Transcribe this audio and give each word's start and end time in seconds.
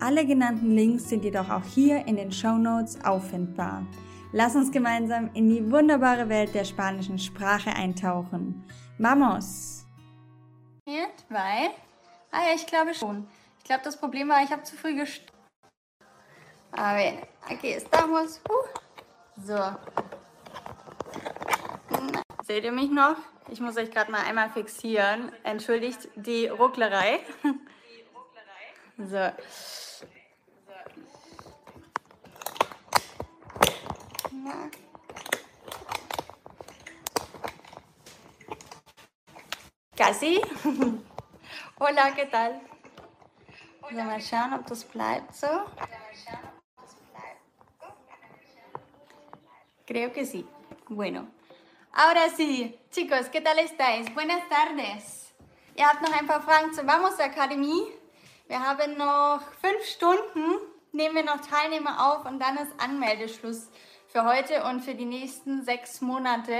Alle 0.00 0.24
genannten 0.24 0.70
Links 0.74 1.08
sind 1.08 1.24
jedoch 1.24 1.50
auch 1.50 1.64
hier 1.64 2.06
in 2.06 2.16
den 2.16 2.30
Show 2.30 2.56
Notes 2.56 3.04
auffindbar. 3.04 3.84
Lass 4.32 4.54
uns 4.54 4.70
gemeinsam 4.70 5.30
in 5.34 5.48
die 5.48 5.70
wunderbare 5.70 6.28
Welt 6.28 6.54
der 6.54 6.64
spanischen 6.64 7.18
Sprache 7.18 7.70
eintauchen. 7.70 8.64
Vamos! 8.98 9.86
Weil, 11.28 11.70
ah 12.30 12.48
ja, 12.48 12.54
ich 12.54 12.66
glaube 12.66 12.94
schon. 12.94 13.28
Ich 13.58 13.64
glaube, 13.64 13.82
das 13.84 13.98
Problem 13.98 14.28
war, 14.28 14.42
ich 14.42 14.50
habe 14.50 14.62
zu 14.62 14.76
früh 14.76 14.94
gestartet. 14.94 15.34
A 16.72 16.94
ver, 16.94 17.18
aquí 17.48 17.72
estamos. 17.72 18.40
Uh. 18.48 19.42
So. 19.44 19.58
Seht 22.44 22.64
ihr 22.64 22.72
mich 22.72 22.90
noch? 22.90 23.16
Ich 23.50 23.60
muss 23.60 23.76
euch 23.76 23.90
gerade 23.90 24.10
mal 24.10 24.22
einmal 24.22 24.50
fixieren. 24.50 25.32
Entschuldigt 25.42 26.08
die 26.16 26.46
Rucklerei. 26.46 27.20
So. 28.98 29.30
Casi. 39.96 40.40
Hola, 41.78 42.14
¿qué 42.14 42.26
tal? 42.26 42.60
So, 43.90 43.94
mal 43.96 44.20
schauen, 44.20 44.52
ob 44.52 44.66
das 44.66 44.84
bleibt 44.84 45.34
so. 45.34 45.64
Creo 49.86 50.12
que 50.12 50.24
sí. 50.24 50.46
Bueno. 50.88 51.26
Ahora 51.92 52.28
sí, 52.28 52.78
chicos, 52.90 53.28
¿qué 53.30 53.40
tal 53.40 53.58
estáis? 53.58 54.12
Buenas 54.14 54.48
tardes. 54.48 55.32
Ihr 55.74 55.86
habt 55.86 56.02
noch 56.02 56.12
ein 56.12 56.26
paar 56.26 56.42
Fragen 56.42 56.72
zur 56.72 56.86
Vamos 56.86 57.18
Akademie. 57.18 57.82
Wir 58.46 58.60
haben 58.60 58.96
noch 58.96 59.40
fünf 59.60 59.84
Stunden, 59.84 60.58
nehmen 60.92 61.16
wir 61.16 61.24
noch 61.24 61.40
Teilnehmer 61.40 62.06
auf 62.06 62.24
und 62.24 62.38
dann 62.38 62.56
ist 62.58 62.72
Anmeldeschluss 62.78 63.68
für 64.08 64.24
heute 64.24 64.64
und 64.64 64.80
für 64.80 64.94
die 64.94 65.04
nächsten 65.04 65.62
sechs 65.64 66.00
Monate. 66.00 66.54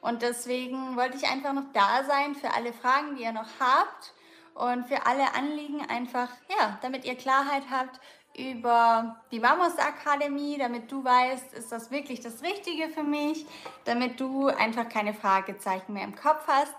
Und 0.00 0.22
deswegen 0.22 0.96
wollte 0.96 1.16
ich 1.16 1.28
einfach 1.28 1.52
noch 1.52 1.72
da 1.72 2.04
sein 2.04 2.34
für 2.34 2.52
alle 2.54 2.72
Fragen, 2.72 3.16
die 3.16 3.22
ihr 3.22 3.32
noch 3.32 3.48
habt. 3.58 4.14
Und 4.54 4.86
für 4.86 5.06
alle 5.06 5.34
Anliegen 5.34 5.80
einfach, 5.88 6.28
ja, 6.48 6.78
damit 6.82 7.04
ihr 7.04 7.14
Klarheit 7.14 7.64
habt 7.70 7.98
über 8.36 9.20
die 9.32 9.42
Vamos 9.42 9.76
Akademie, 9.78 10.56
damit 10.58 10.90
du 10.92 11.02
weißt, 11.02 11.54
ist 11.54 11.72
das 11.72 11.90
wirklich 11.90 12.20
das 12.20 12.42
Richtige 12.42 12.88
für 12.88 13.02
mich, 13.02 13.46
damit 13.84 14.20
du 14.20 14.48
einfach 14.48 14.88
keine 14.88 15.14
Fragezeichen 15.14 15.92
mehr 15.92 16.04
im 16.04 16.14
Kopf 16.14 16.46
hast, 16.46 16.74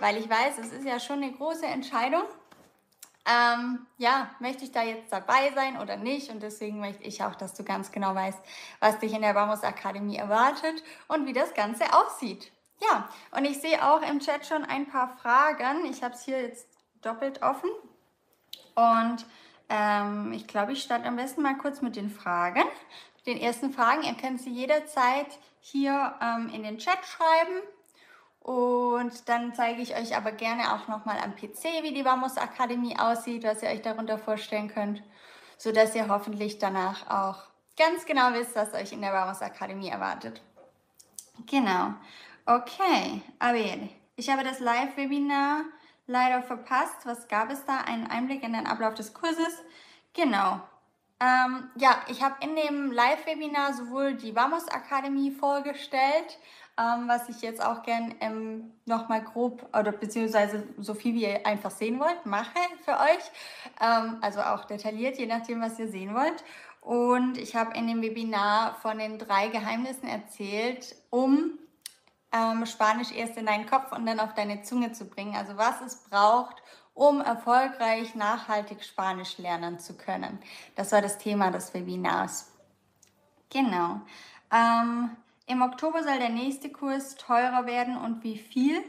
weil 0.00 0.16
ich 0.16 0.28
weiß, 0.28 0.58
es 0.58 0.72
ist 0.72 0.84
ja 0.84 0.98
schon 0.98 1.22
eine 1.22 1.32
große 1.32 1.66
Entscheidung 1.66 2.22
ähm, 3.26 3.86
ja, 3.98 4.30
möchte 4.38 4.64
ich 4.64 4.72
da 4.72 4.82
jetzt 4.82 5.12
dabei 5.12 5.52
sein 5.54 5.80
oder 5.80 5.96
nicht? 5.96 6.30
Und 6.30 6.42
deswegen 6.42 6.80
möchte 6.80 7.02
ich 7.02 7.22
auch, 7.22 7.34
dass 7.34 7.54
du 7.54 7.64
ganz 7.64 7.90
genau 7.90 8.14
weißt, 8.14 8.38
was 8.80 8.98
dich 8.98 9.12
in 9.12 9.22
der 9.22 9.34
Vamos 9.34 9.62
Akademie 9.62 10.16
erwartet 10.16 10.82
und 11.08 11.26
wie 11.26 11.32
das 11.32 11.52
Ganze 11.54 11.84
aussieht. 11.92 12.52
Ja, 12.80 13.08
und 13.32 13.44
ich 13.44 13.60
sehe 13.60 13.82
auch 13.84 14.02
im 14.02 14.20
Chat 14.20 14.46
schon 14.46 14.64
ein 14.64 14.86
paar 14.86 15.16
Fragen. 15.16 15.84
Ich 15.86 16.02
habe 16.02 16.14
es 16.14 16.24
hier 16.24 16.40
jetzt 16.40 16.68
doppelt 17.02 17.42
offen. 17.42 17.70
Und 18.74 19.26
ähm, 19.68 20.32
ich 20.32 20.46
glaube, 20.46 20.72
ich 20.72 20.82
starte 20.82 21.06
am 21.06 21.16
besten 21.16 21.42
mal 21.42 21.56
kurz 21.56 21.82
mit 21.82 21.96
den 21.96 22.10
Fragen. 22.10 22.62
Den 23.26 23.38
ersten 23.38 23.72
Fragen, 23.72 24.02
ihr 24.02 24.14
könnt 24.14 24.40
sie 24.40 24.50
jederzeit 24.50 25.26
hier 25.60 26.14
ähm, 26.22 26.50
in 26.54 26.62
den 26.62 26.78
Chat 26.78 27.04
schreiben 27.04 27.62
und 28.46 29.28
dann 29.28 29.56
zeige 29.56 29.82
ich 29.82 29.96
euch 29.96 30.16
aber 30.16 30.30
gerne 30.30 30.72
auch 30.72 30.86
nochmal 30.86 31.18
am 31.18 31.34
PC, 31.34 31.82
wie 31.82 31.92
die 31.92 32.04
Vamos 32.04 32.36
Akademie 32.36 32.96
aussieht, 32.96 33.42
was 33.42 33.60
ihr 33.60 33.70
euch 33.70 33.82
darunter 33.82 34.18
vorstellen 34.18 34.68
könnt, 34.68 35.02
sodass 35.58 35.96
ihr 35.96 36.06
hoffentlich 36.06 36.60
danach 36.60 37.10
auch 37.10 37.42
ganz 37.76 38.06
genau 38.06 38.34
wisst, 38.34 38.54
was 38.54 38.72
euch 38.72 38.92
in 38.92 39.00
der 39.00 39.12
Vamos 39.12 39.42
Akademie 39.42 39.88
erwartet. 39.88 40.40
Genau. 41.50 41.94
Okay, 42.46 43.20
a 43.40 43.50
ver. 43.52 43.88
Ich 44.14 44.30
habe 44.30 44.44
das 44.44 44.60
Live-Webinar 44.60 45.62
leider 46.06 46.40
verpasst. 46.40 47.04
Was 47.04 47.26
gab 47.26 47.50
es 47.50 47.64
da? 47.64 47.78
Einen 47.78 48.06
Einblick 48.06 48.44
in 48.44 48.52
den 48.52 48.68
Ablauf 48.68 48.94
des 48.94 49.12
Kurses. 49.12 49.60
Genau. 50.12 50.60
Ähm, 51.18 51.68
ja, 51.74 52.00
ich 52.06 52.22
habe 52.22 52.36
in 52.44 52.54
dem 52.54 52.92
Live-Webinar 52.92 53.72
sowohl 53.72 54.14
die 54.14 54.36
Vamos 54.36 54.68
Akademie 54.68 55.32
vorgestellt, 55.32 56.38
ähm, 56.78 57.08
was 57.08 57.28
ich 57.28 57.40
jetzt 57.40 57.64
auch 57.64 57.82
gern 57.82 58.14
ähm, 58.20 58.72
nochmal 58.84 59.22
grob 59.22 59.66
oder 59.76 59.92
beziehungsweise 59.92 60.64
so 60.78 60.94
viel 60.94 61.14
wie 61.14 61.24
ihr 61.24 61.46
einfach 61.46 61.70
sehen 61.70 61.98
wollt, 61.98 62.26
mache 62.26 62.58
für 62.84 62.92
euch. 62.92 63.30
Ähm, 63.80 64.18
also 64.20 64.40
auch 64.40 64.64
detailliert, 64.66 65.18
je 65.18 65.26
nachdem, 65.26 65.60
was 65.60 65.78
ihr 65.78 65.88
sehen 65.88 66.14
wollt. 66.14 66.44
Und 66.80 67.38
ich 67.38 67.56
habe 67.56 67.76
in 67.76 67.88
dem 67.88 68.02
Webinar 68.02 68.76
von 68.76 68.98
den 68.98 69.18
drei 69.18 69.48
Geheimnissen 69.48 70.06
erzählt, 70.06 70.94
um 71.10 71.58
ähm, 72.32 72.66
Spanisch 72.66 73.10
erst 73.12 73.36
in 73.36 73.46
deinen 73.46 73.66
Kopf 73.66 73.92
und 73.92 74.06
dann 74.06 74.20
auf 74.20 74.34
deine 74.34 74.62
Zunge 74.62 74.92
zu 74.92 75.06
bringen. 75.06 75.34
Also 75.34 75.56
was 75.56 75.80
es 75.80 75.96
braucht, 76.08 76.62
um 76.94 77.20
erfolgreich 77.20 78.14
nachhaltig 78.14 78.84
Spanisch 78.84 79.38
lernen 79.38 79.78
zu 79.78 79.96
können. 79.96 80.38
Das 80.76 80.92
war 80.92 81.02
das 81.02 81.18
Thema 81.18 81.50
des 81.50 81.74
Webinars. 81.74 82.52
Genau. 83.50 84.00
Ähm, 84.52 85.10
im 85.46 85.62
Oktober 85.62 86.02
soll 86.02 86.18
der 86.18 86.28
nächste 86.28 86.70
Kurs 86.70 87.16
teurer 87.16 87.66
werden 87.66 87.96
und 87.96 88.24
wie 88.24 88.38
viel? 88.38 88.82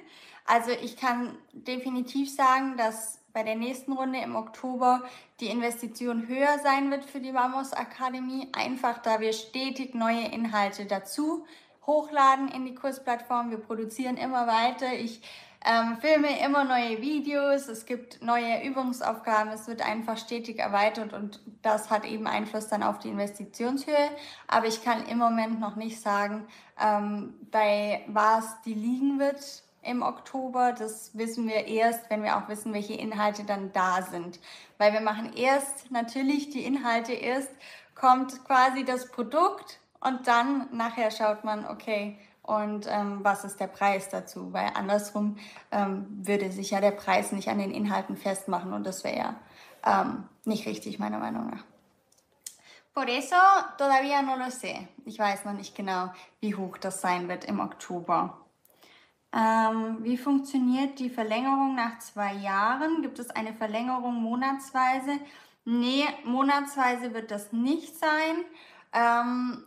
Also 0.46 0.72
ich 0.72 0.98
kann 0.98 1.38
definitiv 1.52 2.34
sagen, 2.34 2.78
dass 2.78 3.20
bei 3.34 3.44
der 3.44 3.56
nächsten 3.56 3.94
Runde 3.94 4.20
im 4.20 4.36
Oktober 4.36 5.04
die 5.40 5.48
Investition 5.48 6.28
höher 6.28 6.58
sein 6.64 6.90
wird 6.90 7.06
für 7.06 7.20
die 7.20 7.34
Vamos 7.34 7.74
Akademie, 7.74 8.48
einfach 8.54 8.98
da 9.00 9.20
wir 9.20 9.34
stetig 9.34 9.94
neue 9.94 10.26
Inhalte 10.26 10.86
dazu 10.86 11.46
hochladen 11.86 12.50
in 12.50 12.66
die 12.66 12.76
Kursplattform. 12.76 13.52
Wir 13.52 13.60
produzieren 13.60 14.18
immer 14.18 14.48
weiter. 14.48 14.94
Ich 14.94 15.22
ähm, 15.66 15.98
filme 15.98 16.40
immer 16.46 16.64
neue 16.64 17.02
Videos, 17.02 17.68
es 17.68 17.86
gibt 17.86 18.22
neue 18.22 18.64
Übungsaufgaben, 18.64 19.52
es 19.52 19.68
wird 19.68 19.82
einfach 19.82 20.18
stetig 20.18 20.60
erweitert 20.60 21.14
und 21.14 21.42
das 21.62 21.90
hat 21.90 22.06
eben 22.06 22.28
Einfluss 22.28 22.68
dann 22.68 22.84
auf 22.84 23.00
die 23.00 23.10
Investitionshöhe. 23.10 24.10
Aber 24.48 24.68
ich 24.68 24.84
kann 24.84 25.06
im 25.08 25.18
Moment 25.18 25.60
noch 25.60 25.76
nicht 25.76 26.00
sagen, 26.00 26.48
ähm, 26.82 27.34
bei 27.52 28.04
was 28.08 28.62
die 28.62 28.74
liegen 28.74 29.20
wird 29.20 29.64
im 29.82 30.04
Oktober. 30.04 30.74
Das 30.74 31.18
wissen 31.18 31.48
wir 31.48 31.66
erst, 31.68 32.10
wenn 32.10 32.24
wir 32.24 32.38
auch 32.38 32.48
wissen, 32.50 32.74
welche 32.74 32.94
Inhalte 32.94 33.44
dann 33.44 33.72
da 33.74 34.02
sind. 34.02 34.40
Weil 34.78 34.94
wir 34.94 35.02
machen 35.02 35.34
erst 35.34 35.92
natürlich 35.92 36.50
die 36.50 36.66
Inhalte 36.66 37.14
erst, 37.14 37.52
kommt 37.96 38.46
quasi 38.46 38.86
das 38.86 39.10
Produkt 39.10 39.80
und 40.00 40.28
dann 40.28 40.68
nachher 40.72 41.10
schaut 41.10 41.44
man, 41.44 41.66
okay, 41.66 42.20
und 42.48 42.88
ähm, 42.90 43.20
was 43.22 43.44
ist 43.44 43.60
der 43.60 43.68
Preis 43.68 44.10
dazu? 44.10 44.54
Weil 44.54 44.72
andersrum 44.74 45.38
ähm, 45.72 46.08
würde 46.10 46.52
sich 46.52 46.72
ja 46.72 46.82
der 46.82 46.92
Preis 46.92 47.32
nicht 47.32 47.50
an 47.50 47.60
den 47.60 47.72
Inhalten 47.72 48.18
festmachen 48.18 48.74
und 48.74 48.86
das 48.86 49.04
wäre 49.04 49.18
ja 49.18 49.36
ähm, 49.86 50.24
nicht 50.46 50.66
richtig, 50.66 50.98
meiner 50.98 51.20
Meinung 51.20 51.50
nach. 51.50 51.64
Por 52.94 53.08
eso 53.10 53.36
todavía 53.78 54.24
no 54.24 54.36
lo 54.38 54.50
sé. 54.50 54.88
Ich 55.06 55.20
weiß 55.20 55.46
noch 55.46 55.54
nicht 55.54 55.76
genau, 55.76 56.12
wie 56.40 56.56
hoch 56.56 56.78
das 56.80 57.02
sein 57.02 57.28
wird 57.28 57.46
im 57.46 57.60
Oktober. 57.60 58.40
Ähm, 59.34 59.98
wie 60.02 60.18
funktioniert 60.18 60.98
die 60.98 61.10
Verlängerung 61.10 61.76
nach 61.76 62.00
zwei 62.00 62.34
Jahren? 62.34 63.02
Gibt 63.02 63.20
es 63.20 63.30
eine 63.30 63.54
Verlängerung 63.54 64.16
monatsweise? 64.16 65.20
Nee, 65.66 66.06
monatsweise 66.24 67.14
wird 67.14 67.30
das 67.30 67.52
nicht 67.52 68.00
sein. 68.00 68.46
Ähm, 68.94 69.64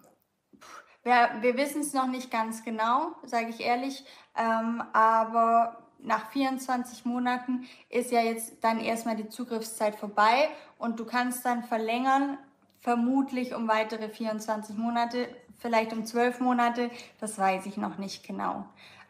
wir, 1.02 1.30
wir 1.40 1.56
wissen 1.56 1.80
es 1.80 1.94
noch 1.94 2.06
nicht 2.06 2.30
ganz 2.30 2.64
genau, 2.64 3.12
sage 3.24 3.48
ich 3.48 3.60
ehrlich, 3.60 4.04
ähm, 4.36 4.82
aber 4.92 5.78
nach 5.98 6.30
24 6.30 7.04
Monaten 7.04 7.66
ist 7.88 8.10
ja 8.10 8.20
jetzt 8.20 8.62
dann 8.62 8.80
erstmal 8.80 9.16
die 9.16 9.28
Zugriffszeit 9.28 9.96
vorbei 9.96 10.48
und 10.78 10.98
du 10.98 11.04
kannst 11.04 11.44
dann 11.44 11.64
verlängern, 11.64 12.38
vermutlich 12.80 13.54
um 13.54 13.68
weitere 13.68 14.08
24 14.08 14.76
Monate, 14.76 15.28
vielleicht 15.58 15.92
um 15.92 16.06
12 16.06 16.40
Monate, 16.40 16.90
das 17.20 17.38
weiß 17.38 17.66
ich 17.66 17.76
noch 17.76 17.98
nicht 17.98 18.26
genau. 18.26 18.64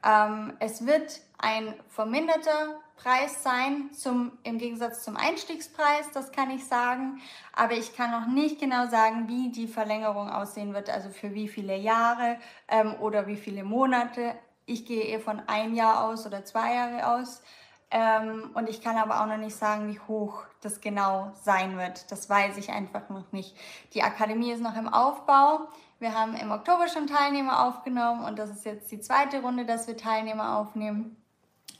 Ähm, 0.04 0.54
es 0.58 0.87
wird 0.87 1.20
ein 1.38 1.75
verminderter 1.88 2.81
Preis 3.02 3.43
sein, 3.43 3.91
zum, 3.94 4.32
im 4.43 4.58
Gegensatz 4.58 5.02
zum 5.05 5.17
Einstiegspreis, 5.17 6.11
das 6.12 6.32
kann 6.32 6.50
ich 6.50 6.67
sagen. 6.67 7.20
Aber 7.55 7.73
ich 7.73 7.97
kann 7.97 8.11
noch 8.11 8.26
nicht 8.26 8.61
genau 8.61 8.88
sagen, 8.88 9.26
wie 9.26 9.50
die 9.50 9.69
Verlängerung 9.69 10.29
aussehen 10.29 10.75
wird, 10.75 10.91
also 10.91 11.08
für 11.08 11.32
wie 11.32 11.49
viele 11.49 11.76
Jahre 11.76 12.37
ähm, 12.69 12.94
oder 13.00 13.26
wie 13.26 13.37
viele 13.37 13.64
Monate. 13.64 14.35
Ich 14.67 14.85
gehe 14.85 15.05
eher 15.05 15.20
von 15.20 15.41
ein 15.47 15.75
Jahr 15.75 16.05
aus 16.05 16.26
oder 16.26 16.44
zwei 16.44 16.75
Jahre 16.75 17.14
aus. 17.17 17.43
Ähm, 17.91 18.50
und 18.55 18.69
ich 18.69 18.82
kann 18.82 18.97
aber 18.97 19.23
auch 19.23 19.26
noch 19.26 19.38
nicht 19.38 19.56
sagen, 19.56 19.88
wie 19.93 19.99
hoch 20.00 20.44
das 20.61 20.82
genau 20.82 21.32
sein 21.43 21.79
wird. 21.79 22.12
Das 22.12 22.29
weiß 22.29 22.58
ich 22.58 22.70
einfach 22.70 23.08
noch 23.08 23.32
nicht. 23.32 23.56
Die 23.94 24.02
Akademie 24.02 24.52
ist 24.52 24.62
noch 24.62 24.76
im 24.76 24.88
Aufbau. 24.88 25.69
Wir 25.99 26.14
haben 26.14 26.35
im 26.35 26.50
Oktober 26.50 26.87
schon 26.88 27.06
Teilnehmer 27.06 27.67
aufgenommen 27.67 28.25
und 28.25 28.38
das 28.38 28.50
ist 28.50 28.64
jetzt 28.64 28.91
die 28.93 29.00
zweite 29.00 29.41
Runde, 29.41 29.64
dass 29.64 29.87
wir 29.87 29.97
Teilnehmer 29.97 30.58
aufnehmen. 30.58 31.17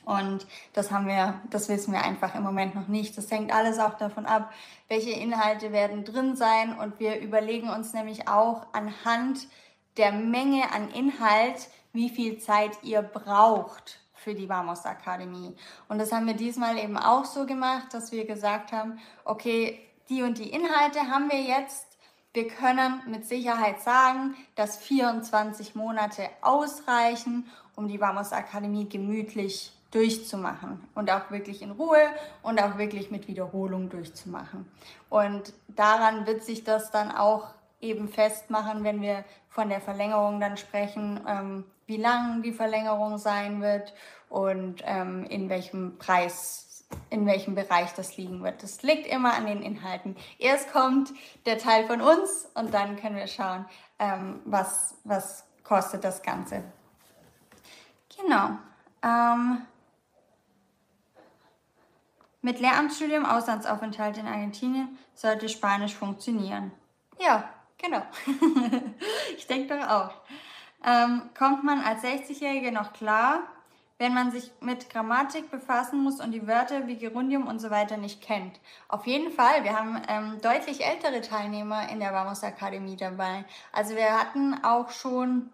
Und 0.05 0.47
das 0.73 0.91
haben 0.91 1.07
wir, 1.07 1.39
das 1.49 1.69
wissen 1.69 1.93
wir 1.93 2.03
einfach 2.03 2.35
im 2.35 2.43
Moment 2.43 2.75
noch 2.75 2.87
nicht. 2.87 3.17
Das 3.17 3.29
hängt 3.29 3.53
alles 3.53 3.79
auch 3.79 3.97
davon 3.97 4.25
ab, 4.25 4.51
welche 4.87 5.11
Inhalte 5.11 5.71
werden 5.71 6.05
drin 6.05 6.35
sein. 6.35 6.77
Und 6.77 6.99
wir 6.99 7.19
überlegen 7.19 7.69
uns 7.69 7.93
nämlich 7.93 8.27
auch 8.27 8.67
anhand 8.73 9.47
der 9.97 10.11
Menge 10.11 10.71
an 10.73 10.89
Inhalt, 10.89 11.69
wie 11.93 12.09
viel 12.09 12.39
Zeit 12.39 12.71
ihr 12.83 13.01
braucht 13.01 13.99
für 14.13 14.33
die 14.33 14.47
Vamos 14.47 14.85
Akademie. 14.85 15.55
Und 15.89 15.99
das 15.99 16.11
haben 16.11 16.27
wir 16.27 16.35
diesmal 16.35 16.77
eben 16.77 16.97
auch 16.97 17.25
so 17.25 17.45
gemacht, 17.45 17.93
dass 17.93 18.11
wir 18.11 18.25
gesagt 18.25 18.71
haben, 18.71 18.99
okay, 19.25 19.79
die 20.09 20.23
und 20.23 20.37
die 20.37 20.49
Inhalte 20.49 20.99
haben 21.09 21.29
wir 21.31 21.41
jetzt. 21.41 21.87
Wir 22.33 22.47
können 22.47 23.01
mit 23.07 23.25
Sicherheit 23.25 23.81
sagen, 23.81 24.35
dass 24.55 24.77
24 24.77 25.75
Monate 25.75 26.29
ausreichen, 26.41 27.49
um 27.75 27.87
die 27.87 27.99
Vamos 27.99 28.31
Akademie 28.31 28.87
gemütlich 28.87 29.73
durchzumachen 29.91 30.81
und 30.95 31.11
auch 31.11 31.31
wirklich 31.31 31.61
in 31.61 31.71
Ruhe 31.71 32.01
und 32.41 32.61
auch 32.61 32.77
wirklich 32.77 33.11
mit 33.11 33.27
Wiederholung 33.27 33.89
durchzumachen. 33.89 34.65
Und 35.09 35.53
daran 35.67 36.25
wird 36.25 36.43
sich 36.43 36.63
das 36.63 36.91
dann 36.91 37.11
auch 37.11 37.49
eben 37.81 38.07
festmachen, 38.07 38.83
wenn 38.83 39.01
wir 39.01 39.25
von 39.49 39.69
der 39.69 39.81
Verlängerung 39.81 40.39
dann 40.39 40.57
sprechen, 40.57 41.19
ähm, 41.27 41.65
wie 41.87 41.97
lang 41.97 42.41
die 42.41 42.53
Verlängerung 42.53 43.17
sein 43.17 43.61
wird 43.61 43.93
und 44.29 44.81
ähm, 44.85 45.25
in 45.25 45.49
welchem 45.49 45.97
Preis, 45.97 46.85
in 47.09 47.25
welchem 47.25 47.55
Bereich 47.55 47.93
das 47.93 48.15
liegen 48.15 48.43
wird. 48.43 48.63
Das 48.63 48.81
liegt 48.83 49.07
immer 49.07 49.33
an 49.33 49.45
den 49.45 49.61
Inhalten. 49.61 50.15
Erst 50.39 50.71
kommt 50.71 51.11
der 51.45 51.57
Teil 51.57 51.85
von 51.87 52.01
uns 52.01 52.47
und 52.53 52.73
dann 52.73 52.95
können 52.95 53.17
wir 53.17 53.27
schauen, 53.27 53.65
ähm, 53.99 54.39
was, 54.45 54.95
was 55.03 55.43
kostet 55.63 56.03
das 56.05 56.21
Ganze. 56.21 56.63
Genau. 58.17 58.57
Ähm, 59.03 59.65
mit 62.41 62.59
Lehramtsstudium, 62.59 63.25
Auslandsaufenthalt 63.25 64.17
in 64.17 64.27
Argentinien 64.27 64.97
sollte 65.13 65.49
Spanisch 65.49 65.93
funktionieren. 65.93 66.71
Ja, 67.19 67.49
genau. 67.77 68.01
ich 69.37 69.47
denke 69.47 69.77
doch 69.77 69.87
auch. 69.89 70.11
Ähm, 70.83 71.29
kommt 71.37 71.63
man 71.63 71.81
als 71.81 72.03
60-Jährige 72.03 72.71
noch 72.71 72.93
klar, 72.93 73.43
wenn 73.99 74.15
man 74.15 74.31
sich 74.31 74.49
mit 74.61 74.89
Grammatik 74.89 75.51
befassen 75.51 76.01
muss 76.01 76.19
und 76.19 76.31
die 76.31 76.47
Wörter 76.47 76.87
wie 76.87 76.97
Gerundium 76.97 77.45
und 77.45 77.59
so 77.59 77.69
weiter 77.69 77.97
nicht 77.97 78.19
kennt? 78.19 78.59
Auf 78.87 79.05
jeden 79.05 79.31
Fall. 79.31 79.63
Wir 79.63 79.77
haben 79.77 80.01
ähm, 80.07 80.41
deutlich 80.41 80.83
ältere 80.83 81.21
Teilnehmer 81.21 81.87
in 81.89 81.99
der 81.99 82.11
Vamos 82.11 82.43
Akademie 82.43 82.97
dabei. 82.97 83.45
Also 83.71 83.95
wir 83.95 84.19
hatten 84.19 84.63
auch 84.63 84.89
schon 84.89 85.51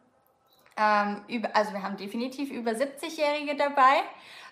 ähm, 0.78 1.24
über, 1.28 1.54
also 1.54 1.74
wir 1.74 1.83
haben 1.83 1.98
definitiv 1.98 2.50
über 2.50 2.72
70-Jährige 2.72 3.57
dabei 3.57 4.04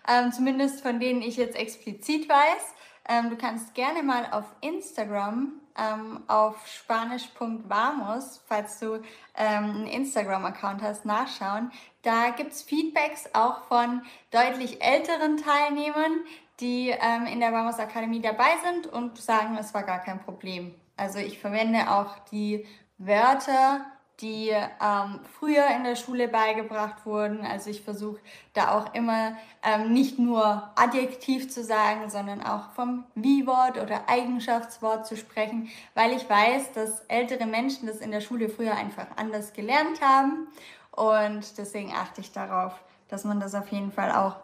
ähm, 0.07 0.31
zumindest 0.31 0.81
von 0.81 0.99
denen 0.99 1.21
ich 1.21 1.37
jetzt 1.37 1.55
explizit 1.55 2.29
weiß. 2.29 2.73
Ähm, 3.07 3.29
du 3.29 3.35
kannst 3.35 3.73
gerne 3.73 4.01
mal 4.01 4.27
auf 4.31 4.45
Instagram 4.61 5.61
ähm, 5.77 6.23
auf 6.27 6.65
spanisch.vamos, 6.67 8.41
falls 8.47 8.79
du 8.79 8.95
ähm, 8.95 9.03
einen 9.35 9.87
Instagram-Account 9.87 10.81
hast, 10.81 11.05
nachschauen. 11.05 11.71
Da 12.01 12.29
gibt 12.29 12.53
es 12.53 12.61
Feedbacks 12.63 13.29
auch 13.33 13.63
von 13.63 14.01
deutlich 14.31 14.81
älteren 14.81 15.37
Teilnehmern, 15.37 16.23
die 16.59 16.89
ähm, 16.89 17.25
in 17.27 17.39
der 17.39 17.51
Vamos 17.51 17.79
Akademie 17.79 18.21
dabei 18.21 18.53
sind 18.63 18.87
und 18.87 19.17
sagen, 19.17 19.57
es 19.57 19.73
war 19.73 19.83
gar 19.83 19.99
kein 19.99 20.21
Problem. 20.21 20.73
Also 20.97 21.19
ich 21.19 21.39
verwende 21.39 21.91
auch 21.91 22.17
die 22.31 22.65
Wörter, 22.97 23.85
die 24.21 24.49
ähm, 24.49 25.19
früher 25.37 25.67
in 25.75 25.83
der 25.83 25.95
Schule 25.95 26.27
beigebracht 26.27 27.05
wurden. 27.05 27.45
Also 27.45 27.69
ich 27.69 27.81
versuche 27.81 28.19
da 28.53 28.77
auch 28.77 28.93
immer 28.93 29.35
ähm, 29.63 29.91
nicht 29.91 30.19
nur 30.19 30.71
adjektiv 30.75 31.49
zu 31.51 31.63
sagen, 31.63 32.09
sondern 32.09 32.41
auch 32.41 32.71
vom 32.71 33.03
Wie-Wort 33.15 33.77
oder 33.77 34.07
Eigenschaftswort 34.07 35.05
zu 35.05 35.17
sprechen, 35.17 35.69
weil 35.93 36.13
ich 36.13 36.29
weiß, 36.29 36.71
dass 36.73 37.01
ältere 37.07 37.45
Menschen 37.45 37.87
das 37.87 37.97
in 37.97 38.11
der 38.11 38.21
Schule 38.21 38.49
früher 38.49 38.75
einfach 38.75 39.07
anders 39.17 39.53
gelernt 39.53 40.01
haben. 40.01 40.47
Und 40.91 41.57
deswegen 41.57 41.93
achte 41.93 42.21
ich 42.21 42.31
darauf, 42.31 42.73
dass 43.09 43.25
man 43.25 43.39
das 43.39 43.53
auf 43.53 43.69
jeden 43.69 43.91
Fall 43.91 44.11
auch 44.11 44.37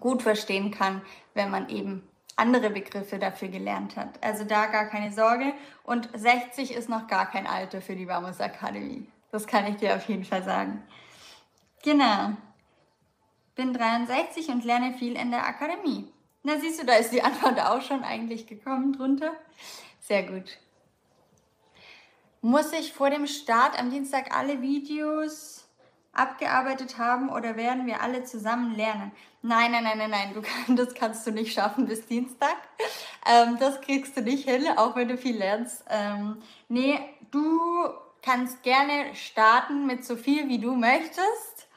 gut 0.00 0.22
verstehen 0.22 0.72
kann, 0.72 1.02
wenn 1.34 1.50
man 1.50 1.68
eben 1.68 2.02
andere 2.36 2.70
Begriffe 2.70 3.18
dafür 3.18 3.48
gelernt 3.48 3.96
hat. 3.96 4.22
Also 4.22 4.44
da 4.44 4.66
gar 4.66 4.86
keine 4.86 5.12
Sorge. 5.12 5.52
Und 5.84 6.08
60 6.14 6.72
ist 6.72 6.88
noch 6.88 7.06
gar 7.06 7.30
kein 7.30 7.46
Alter 7.46 7.80
für 7.80 7.96
die 7.96 8.08
Vamos 8.08 8.40
Akademie. 8.40 9.06
Das 9.30 9.46
kann 9.46 9.66
ich 9.66 9.76
dir 9.76 9.96
auf 9.96 10.08
jeden 10.08 10.24
Fall 10.24 10.42
sagen. 10.42 10.82
Genau. 11.82 12.32
Bin 13.54 13.74
63 13.74 14.48
und 14.48 14.64
lerne 14.64 14.94
viel 14.94 15.16
in 15.16 15.30
der 15.30 15.46
Akademie. 15.46 16.10
Na 16.42 16.58
siehst 16.58 16.80
du, 16.80 16.86
da 16.86 16.94
ist 16.94 17.12
die 17.12 17.22
Antwort 17.22 17.60
auch 17.60 17.82
schon 17.82 18.02
eigentlich 18.02 18.46
gekommen 18.46 18.92
drunter. 18.92 19.32
Sehr 20.00 20.24
gut. 20.24 20.58
Muss 22.40 22.72
ich 22.72 22.92
vor 22.92 23.10
dem 23.10 23.26
Start 23.26 23.78
am 23.78 23.90
Dienstag 23.90 24.36
alle 24.36 24.60
Videos 24.60 25.61
abgearbeitet 26.12 26.98
haben 26.98 27.30
oder 27.30 27.56
werden 27.56 27.86
wir 27.86 28.02
alle 28.02 28.24
zusammen 28.24 28.74
lernen? 28.74 29.12
Nein, 29.42 29.72
nein, 29.72 29.84
nein, 29.84 29.98
nein, 29.98 30.10
nein, 30.10 30.34
du 30.34 30.42
kann, 30.42 30.76
das 30.76 30.94
kannst 30.94 31.26
du 31.26 31.30
nicht 31.30 31.52
schaffen 31.52 31.86
bis 31.86 32.06
Dienstag. 32.06 32.56
Ähm, 33.26 33.56
das 33.58 33.80
kriegst 33.80 34.16
du 34.16 34.22
nicht 34.22 34.48
hin, 34.48 34.66
auch 34.76 34.94
wenn 34.96 35.08
du 35.08 35.16
viel 35.16 35.36
lernst. 35.36 35.84
Ähm, 35.88 36.42
nee, 36.68 36.98
du 37.30 37.60
kannst 38.22 38.62
gerne 38.62 39.14
starten 39.14 39.86
mit 39.86 40.04
so 40.04 40.16
viel, 40.16 40.48
wie 40.48 40.58
du 40.58 40.74
möchtest. 40.74 41.68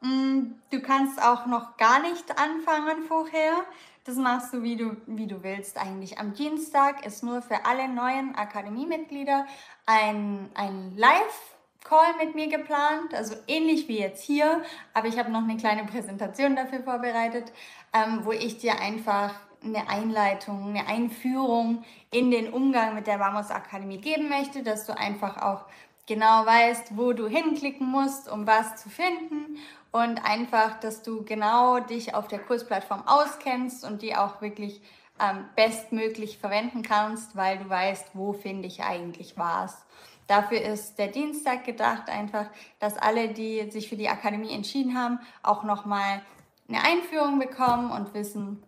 Mm, 0.00 0.52
du 0.70 0.80
kannst 0.82 1.22
auch 1.22 1.46
noch 1.46 1.76
gar 1.76 2.00
nicht 2.00 2.38
anfangen 2.38 3.04
vorher. 3.04 3.64
Das 4.04 4.16
machst 4.16 4.52
du, 4.52 4.62
wie 4.62 4.76
du, 4.76 4.96
wie 5.06 5.26
du 5.26 5.42
willst 5.42 5.78
eigentlich. 5.78 6.18
Am 6.18 6.34
Dienstag 6.34 7.04
ist 7.04 7.24
nur 7.24 7.42
für 7.42 7.64
alle 7.64 7.88
neuen 7.88 8.34
Akademiemitglieder 8.36 9.46
ein, 9.86 10.50
ein 10.54 10.96
Live- 10.96 11.55
Call 11.86 12.16
mit 12.18 12.34
mir 12.34 12.48
geplant, 12.48 13.14
also 13.14 13.36
ähnlich 13.46 13.86
wie 13.86 14.00
jetzt 14.00 14.24
hier, 14.24 14.62
aber 14.92 15.06
ich 15.06 15.18
habe 15.18 15.30
noch 15.30 15.42
eine 15.42 15.56
kleine 15.56 15.84
Präsentation 15.84 16.56
dafür 16.56 16.82
vorbereitet, 16.82 17.52
ähm, 17.92 18.20
wo 18.24 18.32
ich 18.32 18.58
dir 18.58 18.80
einfach 18.80 19.32
eine 19.62 19.88
Einleitung, 19.88 20.70
eine 20.70 20.86
Einführung 20.88 21.84
in 22.10 22.30
den 22.30 22.52
Umgang 22.52 22.94
mit 22.94 23.06
der 23.06 23.20
Vamos 23.20 23.50
Akademie 23.50 23.98
geben 23.98 24.28
möchte, 24.28 24.64
dass 24.64 24.84
du 24.84 24.96
einfach 24.96 25.40
auch 25.40 25.66
genau 26.06 26.44
weißt, 26.44 26.96
wo 26.96 27.12
du 27.12 27.28
hinklicken 27.28 27.86
musst, 27.86 28.30
um 28.30 28.46
was 28.46 28.82
zu 28.82 28.88
finden 28.88 29.58
und 29.92 30.18
einfach, 30.24 30.80
dass 30.80 31.02
du 31.02 31.24
genau 31.24 31.78
dich 31.78 32.14
auf 32.14 32.26
der 32.26 32.40
Kursplattform 32.40 33.06
auskennst 33.06 33.84
und 33.84 34.02
die 34.02 34.16
auch 34.16 34.40
wirklich 34.42 34.80
ähm, 35.20 35.44
bestmöglich 35.54 36.38
verwenden 36.38 36.82
kannst, 36.82 37.36
weil 37.36 37.58
du 37.58 37.68
weißt, 37.68 38.10
wo 38.14 38.32
finde 38.32 38.66
ich 38.66 38.82
eigentlich 38.82 39.38
was. 39.38 39.86
Dafür 40.26 40.60
ist 40.60 40.98
der 40.98 41.08
Dienstag 41.08 41.64
gedacht, 41.64 42.08
einfach, 42.08 42.46
dass 42.78 42.96
alle, 42.98 43.28
die 43.28 43.70
sich 43.70 43.88
für 43.88 43.96
die 43.96 44.08
Akademie 44.08 44.52
entschieden 44.52 44.98
haben, 44.98 45.20
auch 45.42 45.62
nochmal 45.62 46.22
eine 46.68 46.82
Einführung 46.82 47.38
bekommen 47.38 47.90
und 47.92 48.12
wissen, 48.14 48.62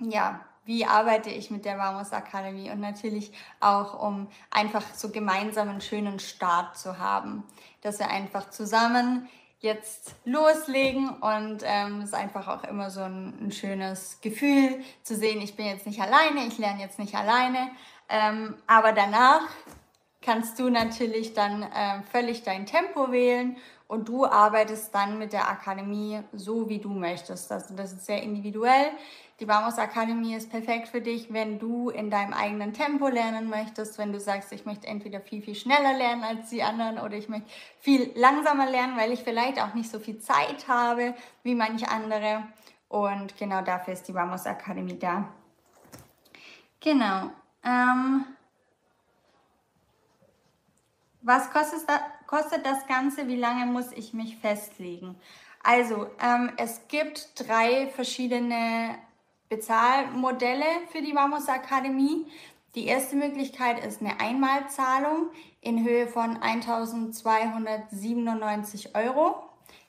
ja, 0.00 0.40
wie 0.64 0.84
arbeite 0.84 1.30
ich 1.30 1.50
mit 1.50 1.64
der 1.64 1.78
Vamos 1.78 2.12
Akademie 2.12 2.70
und 2.70 2.80
natürlich 2.80 3.30
auch, 3.60 4.02
um 4.02 4.26
einfach 4.50 4.82
so 4.94 5.10
gemeinsam 5.10 5.68
einen 5.68 5.80
schönen 5.80 6.18
Start 6.18 6.76
zu 6.76 6.98
haben, 6.98 7.44
dass 7.82 8.00
wir 8.00 8.10
einfach 8.10 8.50
zusammen 8.50 9.28
jetzt 9.60 10.14
loslegen 10.24 11.08
und 11.08 11.62
ähm, 11.64 12.00
es 12.00 12.08
ist 12.08 12.14
einfach 12.14 12.48
auch 12.48 12.64
immer 12.64 12.90
so 12.90 13.00
ein, 13.00 13.38
ein, 13.40 13.52
schönes 13.52 14.20
Gefühl 14.20 14.82
zu 15.02 15.14
sehen, 15.14 15.40
ich 15.40 15.56
bin 15.56 15.66
jetzt 15.66 15.86
nicht 15.86 16.00
alleine, 16.00 16.46
ich 16.46 16.58
lerne 16.58 16.82
jetzt 16.82 16.98
nicht 16.98 17.14
alleine, 17.14 17.70
ähm, 18.08 18.54
aber 18.66 18.92
danach 18.92 19.42
kannst 20.26 20.58
du 20.58 20.68
natürlich 20.68 21.34
dann 21.34 21.62
äh, 21.62 22.02
völlig 22.10 22.42
dein 22.42 22.66
Tempo 22.66 23.12
wählen 23.12 23.56
und 23.86 24.08
du 24.08 24.26
arbeitest 24.26 24.92
dann 24.92 25.18
mit 25.18 25.32
der 25.32 25.48
Akademie 25.48 26.20
so, 26.32 26.68
wie 26.68 26.80
du 26.80 26.88
möchtest. 26.88 27.52
Also 27.52 27.76
das 27.76 27.92
ist 27.92 28.06
sehr 28.06 28.24
individuell. 28.24 28.90
Die 29.38 29.46
Vamos 29.46 29.78
Akademie 29.78 30.34
ist 30.34 30.50
perfekt 30.50 30.88
für 30.88 31.00
dich, 31.00 31.32
wenn 31.32 31.60
du 31.60 31.90
in 31.90 32.10
deinem 32.10 32.32
eigenen 32.32 32.72
Tempo 32.72 33.06
lernen 33.06 33.48
möchtest, 33.48 33.98
wenn 33.98 34.12
du 34.12 34.18
sagst, 34.18 34.50
ich 34.50 34.66
möchte 34.66 34.88
entweder 34.88 35.20
viel, 35.20 35.42
viel 35.42 35.54
schneller 35.54 35.96
lernen 35.96 36.24
als 36.24 36.50
die 36.50 36.64
anderen 36.64 36.98
oder 36.98 37.14
ich 37.14 37.28
möchte 37.28 37.48
viel 37.78 38.10
langsamer 38.16 38.68
lernen, 38.68 38.96
weil 38.96 39.12
ich 39.12 39.22
vielleicht 39.22 39.62
auch 39.62 39.74
nicht 39.74 39.90
so 39.90 40.00
viel 40.00 40.18
Zeit 40.18 40.66
habe 40.66 41.14
wie 41.44 41.54
manche 41.54 41.88
andere. 41.88 42.42
Und 42.88 43.36
genau 43.36 43.62
dafür 43.62 43.92
ist 43.92 44.08
die 44.08 44.14
Vamos 44.14 44.44
Akademie 44.44 44.98
da. 44.98 45.28
Genau. 46.80 47.30
Ähm, 47.62 48.24
was 51.26 51.50
kostet, 51.50 51.86
da, 51.88 52.00
kostet 52.26 52.64
das 52.64 52.86
Ganze? 52.86 53.26
Wie 53.26 53.36
lange 53.36 53.66
muss 53.66 53.90
ich 53.92 54.14
mich 54.14 54.36
festlegen? 54.36 55.16
Also, 55.62 56.06
ähm, 56.22 56.52
es 56.56 56.86
gibt 56.86 57.40
drei 57.40 57.88
verschiedene 57.88 58.96
Bezahlmodelle 59.48 60.64
für 60.92 61.02
die 61.02 61.16
Vamos 61.16 61.48
Akademie. 61.48 62.30
Die 62.76 62.86
erste 62.86 63.16
Möglichkeit 63.16 63.84
ist 63.84 64.00
eine 64.00 64.20
Einmalzahlung 64.20 65.30
in 65.60 65.84
Höhe 65.84 66.06
von 66.06 66.40
1297 66.40 68.94
Euro. 68.94 69.42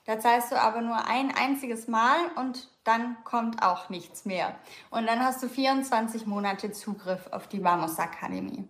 Da 0.06 0.18
zahlst 0.18 0.50
du 0.50 0.60
aber 0.60 0.80
nur 0.80 1.06
ein 1.06 1.32
einziges 1.32 1.86
Mal 1.86 2.18
und 2.34 2.68
dann 2.82 3.16
kommt 3.22 3.62
auch 3.62 3.90
nichts 3.90 4.24
mehr. 4.24 4.56
Und 4.90 5.06
dann 5.06 5.22
hast 5.22 5.40
du 5.42 5.48
24 5.48 6.26
Monate 6.26 6.72
Zugriff 6.72 7.28
auf 7.30 7.46
die 7.46 7.62
Vamos 7.62 7.98
Akademie. 7.98 8.66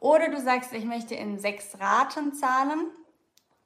Oder 0.00 0.30
du 0.30 0.40
sagst, 0.40 0.72
ich 0.72 0.84
möchte 0.84 1.14
in 1.14 1.38
sechs 1.38 1.78
Raten 1.78 2.32
zahlen, 2.32 2.86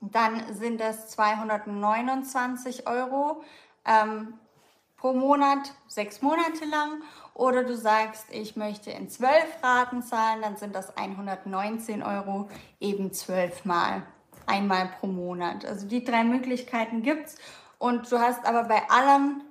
dann 0.00 0.52
sind 0.52 0.80
das 0.80 1.08
229 1.10 2.86
Euro 2.88 3.42
ähm, 3.86 4.34
pro 4.96 5.12
Monat, 5.12 5.72
sechs 5.86 6.22
Monate 6.22 6.64
lang. 6.64 7.02
Oder 7.34 7.64
du 7.64 7.76
sagst, 7.76 8.26
ich 8.30 8.56
möchte 8.56 8.90
in 8.90 9.08
zwölf 9.08 9.62
Raten 9.62 10.02
zahlen, 10.02 10.42
dann 10.42 10.56
sind 10.56 10.74
das 10.74 10.96
119 10.96 12.02
Euro 12.02 12.48
eben 12.80 13.12
zwölfmal, 13.12 14.02
einmal 14.46 14.90
pro 15.00 15.06
Monat. 15.06 15.64
Also 15.64 15.86
die 15.86 16.04
drei 16.04 16.24
Möglichkeiten 16.24 17.02
gibt 17.02 17.28
es. 17.28 17.36
Und 17.78 18.10
du 18.10 18.18
hast 18.18 18.44
aber 18.44 18.64
bei 18.64 18.82
allen 18.88 19.42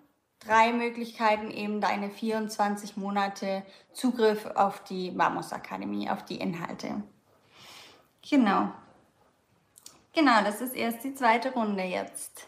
drei 0.45 0.73
Möglichkeiten 0.73 1.51
eben 1.51 1.81
deine 1.81 2.09
24 2.09 2.97
Monate 2.97 3.63
Zugriff 3.93 4.45
auf 4.55 4.83
die 4.83 5.17
Vamos 5.17 5.53
Akademie, 5.53 6.09
auf 6.09 6.23
die 6.23 6.37
Inhalte. 6.37 7.03
Genau. 8.29 8.71
Genau, 10.13 10.43
das 10.43 10.61
ist 10.61 10.75
erst 10.75 11.03
die 11.03 11.15
zweite 11.15 11.53
Runde 11.53 11.83
jetzt. 11.83 12.47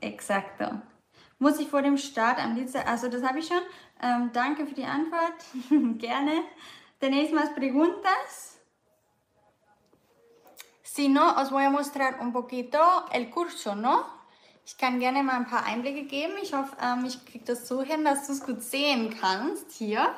Exakt. 0.00 0.60
Muss 1.38 1.58
ich 1.58 1.68
vor 1.68 1.82
dem 1.82 1.96
Start 1.96 2.38
am 2.42 2.54
Dienstag, 2.54 2.86
also 2.88 3.08
das 3.08 3.22
habe 3.22 3.38
ich 3.38 3.46
schon. 3.46 3.62
Ähm, 4.02 4.30
danke 4.32 4.66
für 4.66 4.74
die 4.74 4.84
Antwort. 4.84 5.34
Gerne. 5.98 6.42
¿Tenéis 7.00 7.32
más 7.32 7.50
preguntas? 7.50 8.58
Si 10.82 11.08
no, 11.08 11.36
os 11.36 11.50
voy 11.50 11.64
a 11.64 11.70
mostrar 11.70 12.18
un 12.20 12.32
poquito 12.32 13.06
el 13.12 13.30
curso, 13.30 13.76
¿no? 13.76 14.17
Ich 14.70 14.76
kann 14.76 15.00
gerne 15.00 15.22
mal 15.22 15.36
ein 15.36 15.46
paar 15.46 15.64
Einblicke 15.64 16.04
geben. 16.04 16.34
Ich 16.42 16.52
hoffe, 16.52 16.76
ähm, 16.82 17.06
ich 17.06 17.24
kriege 17.24 17.42
das 17.42 17.66
so 17.66 17.80
hin, 17.80 18.04
dass 18.04 18.26
du 18.26 18.34
es 18.34 18.42
gut 18.42 18.62
sehen 18.62 19.16
kannst 19.18 19.72
hier. 19.72 20.14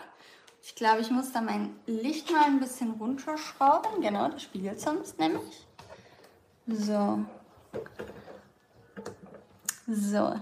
Ich 0.60 0.74
glaube, 0.74 1.02
ich 1.02 1.10
muss 1.12 1.30
da 1.30 1.40
mein 1.40 1.76
Licht 1.86 2.32
mal 2.32 2.46
ein 2.46 2.58
bisschen 2.58 2.90
runterschrauben. 2.90 4.00
Genau, 4.02 4.28
das 4.28 4.42
spiegelt 4.42 4.80
sonst 4.80 5.20
nämlich. 5.20 5.68
So. 6.66 7.24
So. 9.86 10.34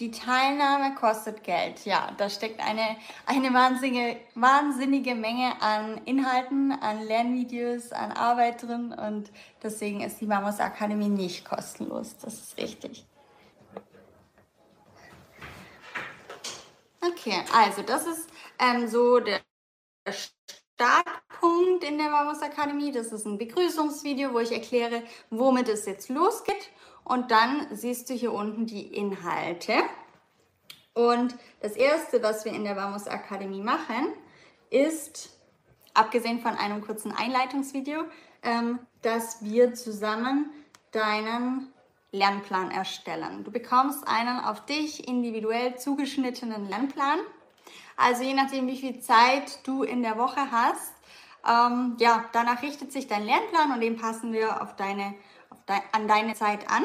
Die 0.00 0.10
Teilnahme 0.10 0.94
kostet 0.94 1.44
Geld. 1.44 1.84
Ja, 1.84 2.10
da 2.16 2.30
steckt 2.30 2.58
eine, 2.60 2.96
eine 3.26 3.52
wahnsinnige, 3.52 4.18
wahnsinnige 4.34 5.14
Menge 5.14 5.60
an 5.60 6.00
Inhalten, 6.06 6.72
an 6.72 7.02
Lernvideos, 7.02 7.92
an 7.92 8.10
Arbeit 8.12 8.62
drin 8.62 8.94
und 8.94 9.30
deswegen 9.62 10.00
ist 10.00 10.22
die 10.22 10.26
Mamos 10.26 10.58
Akademie 10.58 11.10
nicht 11.10 11.44
kostenlos. 11.44 12.16
Das 12.16 12.32
ist 12.32 12.56
richtig. 12.56 13.04
Okay, 17.02 17.42
also 17.54 17.82
das 17.82 18.06
ist 18.06 18.30
ähm, 18.58 18.88
so 18.88 19.20
der 19.20 19.40
Startpunkt 20.08 21.84
in 21.84 21.98
der 21.98 22.08
Mamos 22.08 22.40
Akademie. 22.40 22.90
Das 22.90 23.12
ist 23.12 23.26
ein 23.26 23.36
Begrüßungsvideo, 23.36 24.32
wo 24.32 24.38
ich 24.38 24.52
erkläre, 24.52 25.02
womit 25.28 25.68
es 25.68 25.84
jetzt 25.84 26.08
losgeht. 26.08 26.70
Und 27.04 27.30
dann 27.30 27.66
siehst 27.70 28.08
du 28.10 28.14
hier 28.14 28.32
unten 28.32 28.66
die 28.66 28.86
Inhalte. 28.94 29.74
Und 30.94 31.34
das 31.60 31.76
erste, 31.76 32.22
was 32.22 32.44
wir 32.44 32.52
in 32.52 32.64
der 32.64 32.76
Vamos 32.76 33.06
Akademie 33.06 33.62
machen, 33.62 34.12
ist, 34.70 35.30
abgesehen 35.94 36.40
von 36.40 36.54
einem 36.54 36.80
kurzen 36.80 37.12
Einleitungsvideo, 37.12 38.04
ähm, 38.42 38.78
dass 39.02 39.42
wir 39.42 39.74
zusammen 39.74 40.50
deinen 40.92 41.72
Lernplan 42.12 42.70
erstellen. 42.70 43.44
Du 43.44 43.50
bekommst 43.50 44.06
einen 44.06 44.40
auf 44.40 44.64
dich 44.66 45.06
individuell 45.06 45.76
zugeschnittenen 45.76 46.68
Lernplan. 46.68 47.20
Also 47.96 48.22
je 48.22 48.34
nachdem, 48.34 48.66
wie 48.66 48.78
viel 48.78 49.00
Zeit 49.00 49.66
du 49.66 49.82
in 49.82 50.02
der 50.02 50.18
Woche 50.18 50.50
hast, 50.50 50.92
ähm, 51.48 51.96
ja, 51.98 52.24
danach 52.32 52.62
richtet 52.62 52.92
sich 52.92 53.06
dein 53.06 53.24
Lernplan 53.24 53.72
und 53.72 53.80
den 53.80 53.96
passen 53.96 54.32
wir 54.32 54.62
auf 54.62 54.76
deine 54.76 55.02
de 55.02 55.18
an 55.92 56.08
deine 56.08 56.34
Zeit 56.34 56.68
an. 56.70 56.84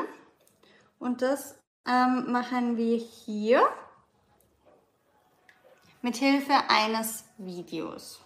Und 0.99 1.21
das 1.21 1.59
ähm, 1.87 2.31
machen 2.31 2.77
wir 2.77 2.97
hier 2.97 3.67
mit 6.01 6.17
Hilfe 6.17 6.53
eines 6.67 7.25
Videos. 7.37 8.21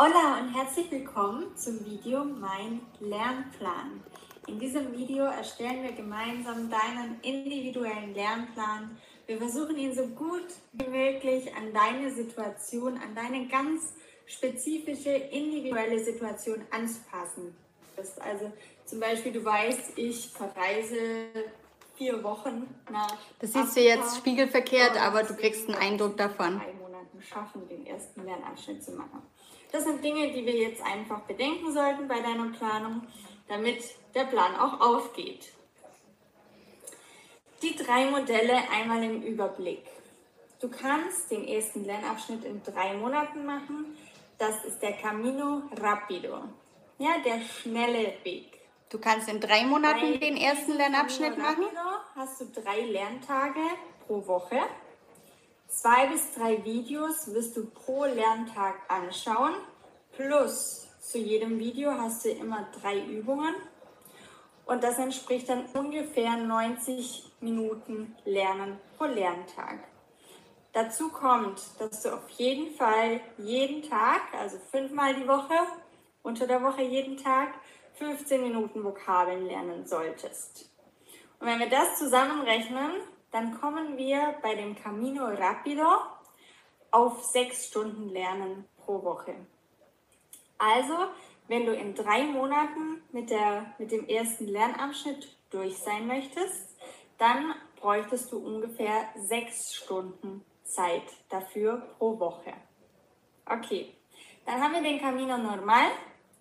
Hola 0.00 0.38
und 0.40 0.54
herzlich 0.54 0.88
willkommen 0.92 1.56
zum 1.56 1.84
Video 1.84 2.24
Mein 2.24 2.82
Lernplan. 3.00 4.00
In 4.46 4.58
diesem 4.60 4.96
Video 4.96 5.24
erstellen 5.24 5.82
wir 5.82 5.92
gemeinsam 5.92 6.70
deinen 6.70 7.20
individuellen 7.20 8.14
Lernplan 8.14 8.96
wir 9.28 9.36
versuchen 9.36 9.76
ihn 9.76 9.94
so 9.94 10.06
gut 10.06 10.46
wie 10.72 10.88
möglich 10.88 11.54
an 11.54 11.72
deine 11.72 12.10
Situation, 12.10 12.94
an 12.94 13.14
deine 13.14 13.46
ganz 13.46 13.92
spezifische, 14.26 15.10
individuelle 15.10 16.02
Situation 16.02 16.62
anzupassen. 16.70 17.54
Das 17.94 18.18
also 18.18 18.50
zum 18.86 19.00
Beispiel, 19.00 19.32
du 19.32 19.44
weißt, 19.44 19.98
ich 19.98 20.30
verreise 20.30 21.28
vier 21.96 22.22
Wochen 22.24 22.74
nach. 22.90 23.18
Das 23.38 23.52
siehst 23.52 23.76
du 23.76 23.80
jetzt 23.80 24.16
spiegelverkehrt, 24.16 24.96
aber 24.96 25.22
du 25.24 25.34
kriegst 25.34 25.68
einen 25.68 25.76
Eindruck 25.76 26.16
davon. 26.16 26.58
Drei 26.58 26.72
Monaten 26.72 27.20
schaffen, 27.20 27.68
den 27.68 27.86
ersten 27.86 28.24
Lernabschnitt 28.24 28.82
zu 28.82 28.92
machen. 28.92 29.22
Das 29.70 29.84
sind 29.84 30.02
Dinge, 30.02 30.32
die 30.32 30.46
wir 30.46 30.56
jetzt 30.56 30.82
einfach 30.82 31.20
bedenken 31.22 31.70
sollten 31.70 32.08
bei 32.08 32.20
deiner 32.20 32.50
Planung, 32.52 33.02
damit 33.46 33.82
der 34.14 34.24
Plan 34.24 34.56
auch 34.56 34.80
aufgeht. 34.80 35.52
Die 37.62 37.74
drei 37.74 38.08
Modelle 38.08 38.56
einmal 38.70 39.02
im 39.02 39.20
Überblick. 39.22 39.82
Du 40.60 40.68
kannst 40.68 41.30
den 41.30 41.46
ersten 41.46 41.84
Lernabschnitt 41.84 42.44
in 42.44 42.62
drei 42.62 42.94
Monaten 42.94 43.44
machen. 43.44 43.96
Das 44.38 44.64
ist 44.64 44.80
der 44.80 44.92
Camino 44.92 45.62
Rapido. 45.76 46.44
Ja, 46.98 47.18
der 47.24 47.40
schnelle 47.40 48.14
Weg. 48.22 48.60
Du 48.90 48.98
kannst 48.98 49.28
in 49.28 49.40
drei 49.40 49.64
Monaten 49.64 50.12
Bei 50.12 50.16
den 50.18 50.36
ersten 50.36 50.74
Lernabschnitt 50.74 51.36
machen. 51.36 51.64
Rapido 51.64 51.80
hast 52.14 52.40
du 52.40 52.46
drei 52.46 52.80
Lerntage 52.82 53.60
pro 54.06 54.24
Woche. 54.26 54.60
Zwei 55.66 56.06
bis 56.06 56.32
drei 56.34 56.64
Videos 56.64 57.32
wirst 57.34 57.56
du 57.56 57.66
pro 57.66 58.04
Lerntag 58.04 58.76
anschauen. 58.88 59.54
Plus 60.12 60.86
zu 61.00 61.18
jedem 61.18 61.58
Video 61.58 61.90
hast 61.90 62.24
du 62.24 62.30
immer 62.30 62.68
drei 62.80 63.00
Übungen 63.00 63.54
und 64.66 64.84
das 64.84 64.98
entspricht 64.98 65.48
dann 65.48 65.64
ungefähr 65.74 66.36
90 66.36 67.27
Minuten 67.40 68.16
Lernen 68.24 68.78
pro 68.96 69.04
Lerntag. 69.04 69.78
Dazu 70.72 71.10
kommt, 71.10 71.60
dass 71.78 72.02
du 72.02 72.14
auf 72.14 72.28
jeden 72.30 72.74
Fall 72.74 73.20
jeden 73.38 73.88
Tag, 73.88 74.20
also 74.32 74.58
fünfmal 74.70 75.14
die 75.14 75.26
Woche, 75.26 75.54
unter 76.22 76.46
der 76.46 76.62
Woche 76.62 76.82
jeden 76.82 77.16
Tag, 77.16 77.54
15 77.94 78.42
Minuten 78.42 78.84
Vokabeln 78.84 79.46
lernen 79.46 79.86
solltest. 79.86 80.70
Und 81.40 81.46
wenn 81.46 81.58
wir 81.58 81.68
das 81.68 81.98
zusammenrechnen, 81.98 82.90
dann 83.30 83.60
kommen 83.60 83.96
wir 83.96 84.34
bei 84.42 84.54
dem 84.54 84.76
Camino 84.76 85.24
Rapido 85.26 86.00
auf 86.90 87.24
sechs 87.24 87.66
Stunden 87.66 88.08
Lernen 88.08 88.66
pro 88.84 89.02
Woche. 89.02 89.34
Also 90.58 90.94
wenn 91.46 91.66
du 91.66 91.74
in 91.74 91.94
drei 91.94 92.24
Monaten 92.24 93.02
mit, 93.12 93.30
der, 93.30 93.74
mit 93.78 93.90
dem 93.90 94.06
ersten 94.06 94.46
Lernabschnitt 94.46 95.36
durch 95.50 95.78
sein 95.78 96.06
möchtest, 96.06 96.67
dann 97.18 97.54
bräuchtest 97.80 98.32
du 98.32 98.38
ungefähr 98.38 99.08
sechs 99.16 99.74
Stunden 99.74 100.44
Zeit 100.64 101.04
dafür 101.28 101.82
pro 101.98 102.18
Woche. 102.18 102.52
Okay, 103.46 103.94
Dann 104.44 104.62
haben 104.62 104.74
wir 104.74 104.82
den 104.82 105.00
Camino 105.00 105.36
Normal. 105.36 105.90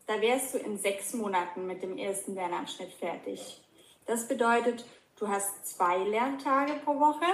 Da 0.05 0.21
wärst 0.21 0.53
du 0.53 0.57
in 0.59 0.77
sechs 0.77 1.13
Monaten 1.13 1.67
mit 1.67 1.83
dem 1.83 1.97
ersten 1.97 2.35
Lernabschnitt 2.35 2.93
fertig. 2.93 3.61
Das 4.05 4.27
bedeutet, 4.27 4.85
du 5.17 5.27
hast 5.27 5.65
zwei 5.65 5.97
Lerntage 5.97 6.73
pro 6.85 6.97
Woche. 6.99 7.25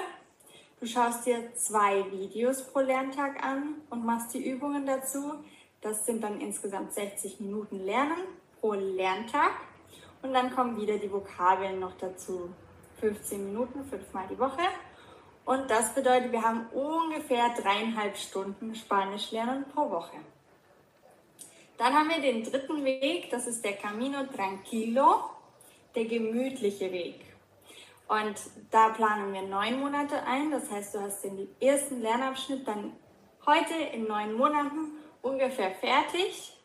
Du 0.80 0.88
schaust 0.88 1.26
dir 1.26 1.54
zwei 1.56 2.10
Videos 2.12 2.68
pro 2.68 2.80
Lerntag 2.80 3.44
an 3.44 3.76
und 3.90 4.06
machst 4.06 4.34
die 4.34 4.44
Übungen 4.44 4.86
dazu. 4.86 5.36
Das 5.82 6.06
sind 6.06 6.24
dann 6.24 6.42
insgesamt 6.42 6.94
60 6.94 7.40
Minuten 7.40 7.80
Lernen 7.80 8.18
pro 8.60 8.74
Lerntag. 8.74 9.52
Und 10.24 10.34
dann 10.34 10.54
kommen 10.56 10.80
wieder 10.82 10.98
die 10.98 11.12
Vokabeln 11.12 11.80
noch 11.80 11.98
dazu. 11.98 12.50
15 13.04 13.44
Minuten, 13.44 13.84
fünfmal 13.84 14.28
die 14.30 14.40
Woche. 14.40 14.62
Und 15.44 15.70
das 15.70 15.94
bedeutet, 15.94 16.32
wir 16.32 16.42
haben 16.42 16.68
ungefähr 16.70 17.50
dreieinhalb 17.50 18.16
Stunden 18.16 18.74
Spanisch 18.76 19.32
lernen 19.32 19.66
pro 19.74 19.90
Woche. 19.90 20.16
Dann 21.78 21.94
haben 21.94 22.08
wir 22.08 22.22
den 22.22 22.46
dritten 22.50 22.86
Weg, 22.86 23.30
das 23.30 23.46
ist 23.46 23.66
der 23.66 23.74
Camino 23.74 24.24
Tranquilo, 24.34 25.16
der 25.94 26.06
gemütliche 26.06 26.94
Weg. 26.94 27.20
Und 28.08 28.36
da 28.72 28.90
planen 28.90 29.34
wir 29.34 29.42
neun 29.42 29.82
Monate 29.82 30.24
ein. 30.24 30.50
Das 30.50 30.72
heißt, 30.72 30.96
du 30.96 31.02
hast 31.02 31.26
den 31.26 31.50
ersten 31.60 32.02
Lernabschnitt 32.02 32.66
dann 32.66 32.94
heute 33.46 33.74
in 33.74 34.08
neun 34.08 34.34
Monaten 34.36 34.92
ungefähr 35.22 35.72
fertig 35.72 36.58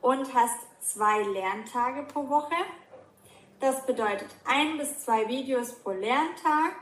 und 0.00 0.32
hast 0.34 0.60
zwei 0.78 1.22
Lerntage 1.22 2.04
pro 2.04 2.28
Woche. 2.28 2.54
Das 3.60 3.84
bedeutet 3.84 4.28
ein 4.46 4.78
bis 4.78 5.00
zwei 5.00 5.28
Videos 5.28 5.74
pro 5.74 5.90
Lerntag 5.90 6.72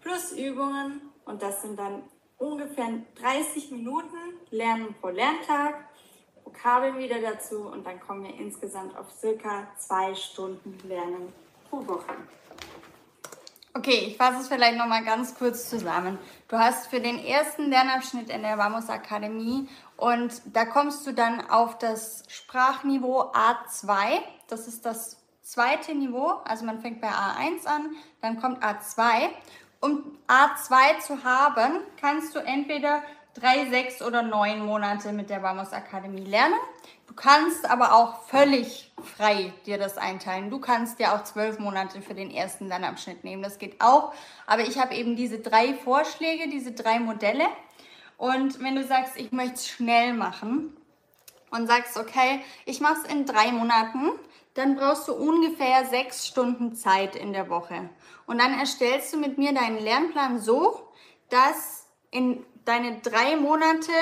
plus 0.00 0.32
Übungen 0.32 1.00
und 1.24 1.40
das 1.40 1.62
sind 1.62 1.78
dann 1.78 2.02
ungefähr 2.36 2.88
30 3.20 3.70
Minuten 3.70 4.16
Lernen 4.50 4.92
pro 5.00 5.10
Lerntag 5.10 5.84
Vokabeln 6.44 6.98
wieder 6.98 7.20
dazu 7.20 7.60
und 7.60 7.86
dann 7.86 8.00
kommen 8.00 8.24
wir 8.24 8.34
insgesamt 8.34 8.96
auf 8.98 9.06
circa 9.12 9.68
zwei 9.78 10.12
Stunden 10.16 10.76
Lernen 10.88 11.32
pro 11.68 11.86
Woche. 11.86 12.16
Okay, 13.72 14.06
ich 14.08 14.16
fasse 14.16 14.40
es 14.40 14.48
vielleicht 14.48 14.76
nochmal 14.76 15.04
ganz 15.04 15.36
kurz 15.36 15.70
zusammen. 15.70 16.18
Du 16.48 16.58
hast 16.58 16.88
für 16.88 17.00
den 17.00 17.24
ersten 17.24 17.70
Lernabschnitt 17.70 18.28
in 18.30 18.42
der 18.42 18.58
Vamos 18.58 18.88
Akademie 18.88 19.68
und 19.96 20.42
da 20.46 20.64
kommst 20.64 21.06
du 21.06 21.12
dann 21.12 21.48
auf 21.48 21.78
das 21.78 22.24
Sprachniveau 22.26 23.30
A2. 23.32 24.18
Das 24.48 24.66
ist 24.66 24.84
das 24.84 25.19
zweite 25.42 25.94
Niveau. 25.94 26.40
Also 26.44 26.64
man 26.64 26.80
fängt 26.80 27.00
bei 27.00 27.08
A1 27.08 27.66
an, 27.66 27.90
dann 28.20 28.40
kommt 28.40 28.62
A2. 28.62 29.28
Um 29.80 30.18
A2 30.28 30.98
zu 31.00 31.24
haben, 31.24 31.80
kannst 32.00 32.34
du 32.34 32.38
entweder 32.38 33.02
drei, 33.34 33.68
sechs 33.70 34.02
oder 34.02 34.22
neun 34.22 34.64
Monate 34.64 35.12
mit 35.12 35.30
der 35.30 35.42
Vamos 35.42 35.72
Akademie 35.72 36.24
lernen. 36.24 36.54
Du 37.06 37.14
kannst 37.14 37.68
aber 37.68 37.94
auch 37.94 38.22
völlig 38.24 38.92
frei 39.02 39.52
dir 39.66 39.78
das 39.78 39.98
einteilen. 39.98 40.50
Du 40.50 40.60
kannst 40.60 40.98
dir 40.98 41.12
auch 41.14 41.24
zwölf 41.24 41.58
Monate 41.58 42.02
für 42.02 42.14
den 42.14 42.30
ersten 42.30 42.68
Lernabschnitt 42.68 43.24
nehmen. 43.24 43.42
Das 43.42 43.58
geht 43.58 43.80
auch. 43.80 44.12
Aber 44.46 44.62
ich 44.62 44.78
habe 44.78 44.94
eben 44.94 45.16
diese 45.16 45.38
drei 45.38 45.74
Vorschläge, 45.74 46.48
diese 46.48 46.72
drei 46.72 47.00
Modelle. 47.00 47.46
Und 48.16 48.62
wenn 48.62 48.76
du 48.76 48.84
sagst, 48.84 49.16
ich 49.16 49.32
möchte 49.32 49.54
es 49.54 49.68
schnell 49.68 50.12
machen 50.12 50.76
und 51.50 51.66
sagst, 51.66 51.96
okay, 51.96 52.44
ich 52.64 52.80
mache 52.80 53.00
es 53.02 53.12
in 53.12 53.26
drei 53.26 53.50
Monaten, 53.50 54.10
dann 54.54 54.76
brauchst 54.76 55.08
du 55.08 55.14
ungefähr 55.14 55.86
sechs 55.86 56.26
Stunden 56.26 56.74
Zeit 56.74 57.16
in 57.16 57.32
der 57.32 57.48
Woche. 57.48 57.90
Und 58.26 58.38
dann 58.38 58.58
erstellst 58.58 59.12
du 59.12 59.18
mit 59.18 59.38
mir 59.38 59.52
deinen 59.52 59.78
Lernplan 59.78 60.40
so, 60.40 60.88
dass 61.28 61.86
in 62.10 62.44
deine 62.64 63.00
drei 63.00 63.36
Monate 63.36 63.92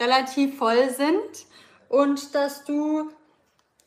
relativ 0.00 0.58
voll 0.58 0.90
sind 0.90 1.46
und 1.88 2.34
dass 2.34 2.64
du 2.64 3.10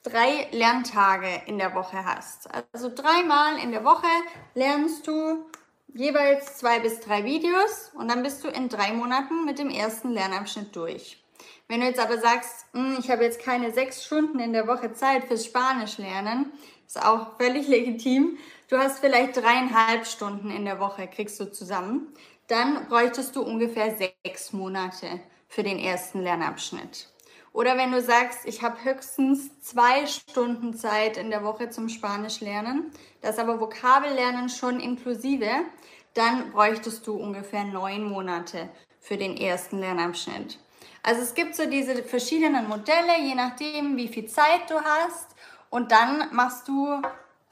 drei 0.04 0.48
Lerntage 0.52 1.42
in 1.48 1.58
der 1.58 1.74
Woche 1.74 2.06
hast. 2.06 2.48
Also 2.74 2.92
dreimal 2.94 3.58
in 3.58 3.72
der 3.72 3.84
Woche 3.84 4.08
lernst 4.54 5.08
du 5.08 5.46
jeweils 5.88 6.58
zwei 6.58 6.80
bis 6.80 7.00
drei 7.00 7.24
Videos 7.24 7.92
und 7.96 8.10
dann 8.10 8.22
bist 8.22 8.44
du 8.44 8.50
in 8.50 8.70
drei 8.70 8.94
Monaten 8.94 9.46
mit 9.46 9.60
dem 9.60 9.70
ersten 9.70 10.12
Lernabschnitt 10.12 10.76
durch. 10.76 11.25
Wenn 11.68 11.82
du 11.82 11.88
jetzt 11.88 12.00
aber 12.00 12.20
sagst, 12.20 12.66
hm, 12.74 12.98
ich 13.00 13.10
habe 13.10 13.24
jetzt 13.24 13.40
keine 13.40 13.74
sechs 13.74 14.06
Stunden 14.06 14.40
in 14.40 14.54
der 14.54 14.68
Woche 14.68 14.94
Zeit 14.94 15.26
fürs 15.26 15.46
Spanisch 15.46 15.98
lernen, 15.98 16.52
ist 16.86 17.04
auch 17.04 17.38
völlig 17.38 17.68
legitim. 17.70 18.38
Du 18.70 18.78
hast 18.78 19.00
vielleicht 19.00 19.38
dreieinhalb 19.38 20.06
Stunden 20.06 20.50
in 20.52 20.66
der 20.66 20.80
Woche, 20.80 21.08
kriegst 21.08 21.40
du 21.40 21.52
zusammen 21.52 22.14
dann 22.48 22.88
bräuchtest 22.88 23.36
du 23.36 23.42
ungefähr 23.42 23.96
sechs 23.96 24.54
Monate 24.54 25.20
für 25.48 25.64
den 25.64 25.80
ersten 25.80 26.22
Lernabschnitt. 26.22 27.10
Oder 27.54 27.78
wenn 27.78 27.92
du 27.92 28.02
sagst, 28.02 28.46
ich 28.46 28.62
habe 28.62 28.84
höchstens 28.84 29.62
zwei 29.62 30.06
Stunden 30.06 30.76
Zeit 30.76 31.18
in 31.18 31.30
der 31.30 31.44
Woche 31.44 31.70
zum 31.70 31.88
Spanisch 31.88 32.42
lernen, 32.42 32.92
das 33.22 33.40
aber 33.40 33.62
Vokabellernen 33.62 34.50
schon 34.50 34.80
inklusive, 34.80 35.50
dann 36.14 36.52
bräuchtest 36.52 37.08
du 37.08 37.16
ungefähr 37.16 37.64
neun 37.64 38.04
Monate 38.04 38.70
für 39.00 39.18
den 39.18 39.38
ersten 39.38 39.80
Lernabschnitt. 39.80 40.60
Also 41.06 41.22
es 41.22 41.36
gibt 41.36 41.54
so 41.54 41.68
diese 41.68 42.02
verschiedenen 42.02 42.68
Modelle, 42.68 43.20
je 43.22 43.36
nachdem, 43.36 43.96
wie 43.96 44.08
viel 44.08 44.26
Zeit 44.26 44.72
du 44.72 44.82
hast. 44.82 45.36
Und 45.70 45.92
dann 45.92 46.34
machst 46.34 46.68
du 46.68 47.00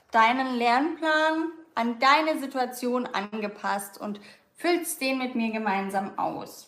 deinen 0.10 0.56
Lernplan 0.56 1.52
an 1.76 2.00
deine 2.00 2.39
Situation 2.39 3.06
angepasst 3.06 4.02
und 4.02 4.20
füllst 4.56 5.00
den 5.02 5.20
mit 5.20 5.36
mir 5.36 5.52
gemeinsam 5.52 6.18
aus. 6.18 6.68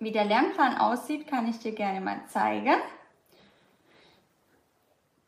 Wie 0.00 0.10
der 0.10 0.24
Lernplan 0.24 0.78
aussieht, 0.78 1.26
kann 1.26 1.46
ich 1.48 1.58
dir 1.58 1.72
gerne 1.72 2.00
mal 2.00 2.22
zeigen. 2.28 2.76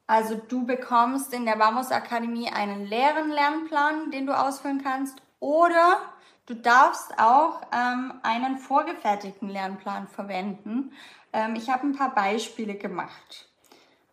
Also 0.06 0.36
du 0.36 0.64
bekommst 0.64 1.34
in 1.34 1.44
der 1.44 1.58
Vamos 1.58 1.92
Akademie 1.92 2.50
einen 2.50 2.86
leeren 2.86 3.30
Lernplan, 3.30 4.10
den 4.10 4.26
du 4.26 4.32
ausfüllen 4.32 4.82
kannst, 4.82 5.18
oder 5.38 6.00
du 6.46 6.54
darfst 6.54 7.18
auch 7.18 7.60
ähm, 7.72 8.14
einen 8.22 8.58
vorgefertigten 8.58 9.48
Lernplan 9.48 10.08
verwenden. 10.08 10.92
Ähm, 11.32 11.54
ich 11.56 11.68
habe 11.68 11.86
ein 11.86 11.96
paar 11.96 12.14
Beispiele 12.14 12.74
gemacht. 12.74 13.48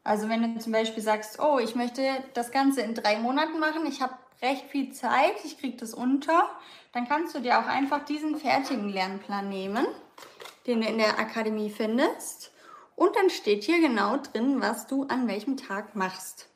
Also 0.04 0.28
wenn 0.28 0.56
du 0.56 0.60
zum 0.60 0.74
Beispiel 0.74 1.02
sagst, 1.02 1.40
oh, 1.40 1.60
ich 1.60 1.76
möchte 1.76 2.04
das 2.34 2.52
Ganze 2.52 2.82
in 2.82 2.94
drei 2.94 3.20
Monaten 3.20 3.60
machen, 3.60 3.86
ich 3.86 4.02
habe 4.02 4.14
recht 4.42 4.70
viel 4.70 4.92
Zeit, 4.92 5.36
ich 5.46 5.58
kriege 5.58 5.78
das 5.78 5.94
unter, 5.94 6.50
dann 6.92 7.08
kannst 7.08 7.34
du 7.34 7.40
dir 7.40 7.60
auch 7.60 7.68
einfach 7.68 8.04
diesen 8.04 8.38
fertigen 8.38 8.90
Lernplan 8.90 9.48
nehmen, 9.48 9.88
den 10.68 10.82
du 10.82 10.88
in 10.88 10.98
der 10.98 11.20
Akademie 11.20 11.70
findest. 11.70 12.52
Und 12.96 13.16
dann 13.16 13.30
steht 13.30 13.64
hier 13.64 13.80
genau 13.80 14.18
drin, 14.18 14.62
was 14.62 14.88
du 14.88 15.04
an 15.06 15.28
welchem 15.28 15.58
Tag 15.58 15.96
machst. 15.96 16.50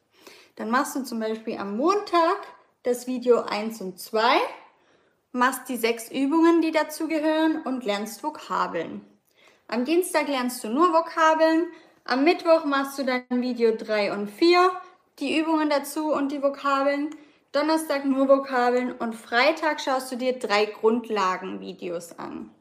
Dann 0.57 0.69
machst 0.69 0.95
du 0.95 1.03
zum 1.03 1.19
Beispiel 1.19 1.57
am 1.57 1.77
Montag 1.77 2.37
das 2.83 3.07
Video 3.07 3.41
1 3.41 3.81
und 3.81 3.99
2, 3.99 4.37
machst 5.31 5.69
die 5.69 5.77
sechs 5.77 6.11
Übungen, 6.11 6.61
die 6.61 6.71
dazu 6.71 7.07
gehören 7.07 7.61
und 7.63 7.85
lernst 7.85 8.23
Vokabeln. 8.23 9.01
Am 9.67 9.85
Dienstag 9.85 10.27
lernst 10.27 10.63
du 10.63 10.69
nur 10.69 10.93
Vokabeln, 10.93 11.67
am 12.05 12.23
Mittwoch 12.23 12.63
machst 12.63 12.97
du 12.97 13.03
dann 13.03 13.23
Video 13.29 13.75
3 13.75 14.13
und 14.13 14.29
4, 14.29 14.71
die 15.19 15.37
Übungen 15.37 15.69
dazu 15.69 16.13
und 16.13 16.31
die 16.31 16.41
Vokabeln. 16.41 17.09
Donnerstag 17.51 18.05
nur 18.05 18.29
Vokabeln 18.29 18.93
und 18.93 19.13
Freitag 19.13 19.81
schaust 19.81 20.11
du 20.11 20.15
dir 20.15 20.39
drei 20.39 20.65
Grundlagenvideos 20.65 22.17
an. 22.19 22.51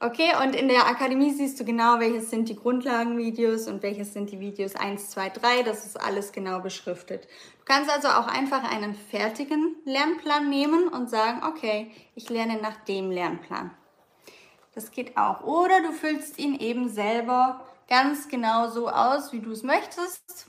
Okay, 0.00 0.30
und 0.40 0.54
in 0.54 0.68
der 0.68 0.86
Akademie 0.86 1.32
siehst 1.32 1.58
du 1.58 1.64
genau, 1.64 1.98
welches 1.98 2.30
sind 2.30 2.48
die 2.48 2.54
Grundlagenvideos 2.54 3.66
und 3.66 3.82
welches 3.82 4.12
sind 4.12 4.30
die 4.30 4.38
Videos 4.38 4.76
1, 4.76 5.10
2, 5.10 5.30
3. 5.30 5.62
Das 5.64 5.84
ist 5.84 6.00
alles 6.00 6.30
genau 6.30 6.60
beschriftet. 6.60 7.24
Du 7.58 7.64
kannst 7.64 7.90
also 7.90 8.06
auch 8.06 8.28
einfach 8.28 8.62
einen 8.62 8.94
fertigen 8.94 9.74
Lernplan 9.84 10.48
nehmen 10.48 10.86
und 10.86 11.10
sagen, 11.10 11.42
okay, 11.42 11.90
ich 12.14 12.30
lerne 12.30 12.62
nach 12.62 12.76
dem 12.84 13.10
Lernplan. 13.10 13.72
Das 14.72 14.92
geht 14.92 15.16
auch. 15.16 15.42
Oder 15.42 15.82
du 15.82 15.90
füllst 15.90 16.38
ihn 16.38 16.54
eben 16.54 16.88
selber 16.88 17.66
ganz 17.88 18.28
genau 18.28 18.68
so 18.68 18.88
aus, 18.88 19.32
wie 19.32 19.40
du 19.40 19.50
es 19.50 19.64
möchtest 19.64 20.46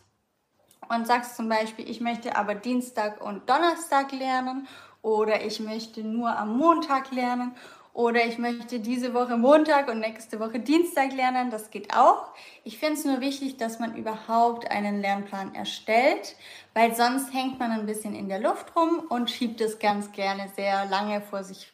und 0.89 1.07
sagst 1.07 1.35
zum 1.35 1.49
Beispiel, 1.49 1.89
ich 1.89 2.01
möchte 2.01 2.35
aber 2.35 2.53
Dienstag 2.53 3.19
und 3.19 3.49
Donnerstag 3.49 4.11
lernen 4.11 4.67
oder 5.01 5.43
ich 5.43 5.59
möchte 5.59 6.03
nur 6.03 6.37
am 6.37 6.55
Montag 6.55 7.11
lernen 7.11 7.55
oder 7.99 8.25
ich 8.25 8.37
möchte 8.37 8.79
diese 8.79 9.13
Woche 9.13 9.35
Montag 9.35 9.89
und 9.89 9.99
nächste 9.99 10.39
Woche 10.39 10.61
Dienstag 10.61 11.11
lernen. 11.11 11.51
Das 11.51 11.69
geht 11.69 11.93
auch. 11.93 12.29
Ich 12.63 12.79
finde 12.79 12.93
es 12.93 13.03
nur 13.03 13.19
wichtig, 13.19 13.57
dass 13.57 13.79
man 13.79 13.93
überhaupt 13.97 14.71
einen 14.71 15.01
Lernplan 15.01 15.53
erstellt, 15.53 16.37
weil 16.73 16.95
sonst 16.95 17.33
hängt 17.33 17.59
man 17.59 17.71
ein 17.71 17.85
bisschen 17.85 18.15
in 18.15 18.29
der 18.29 18.39
Luft 18.39 18.73
rum 18.73 19.03
und 19.09 19.29
schiebt 19.29 19.59
es 19.59 19.79
ganz 19.79 20.13
gerne 20.13 20.47
sehr 20.55 20.85
lange 20.85 21.19
vor 21.19 21.43
sich, 21.43 21.73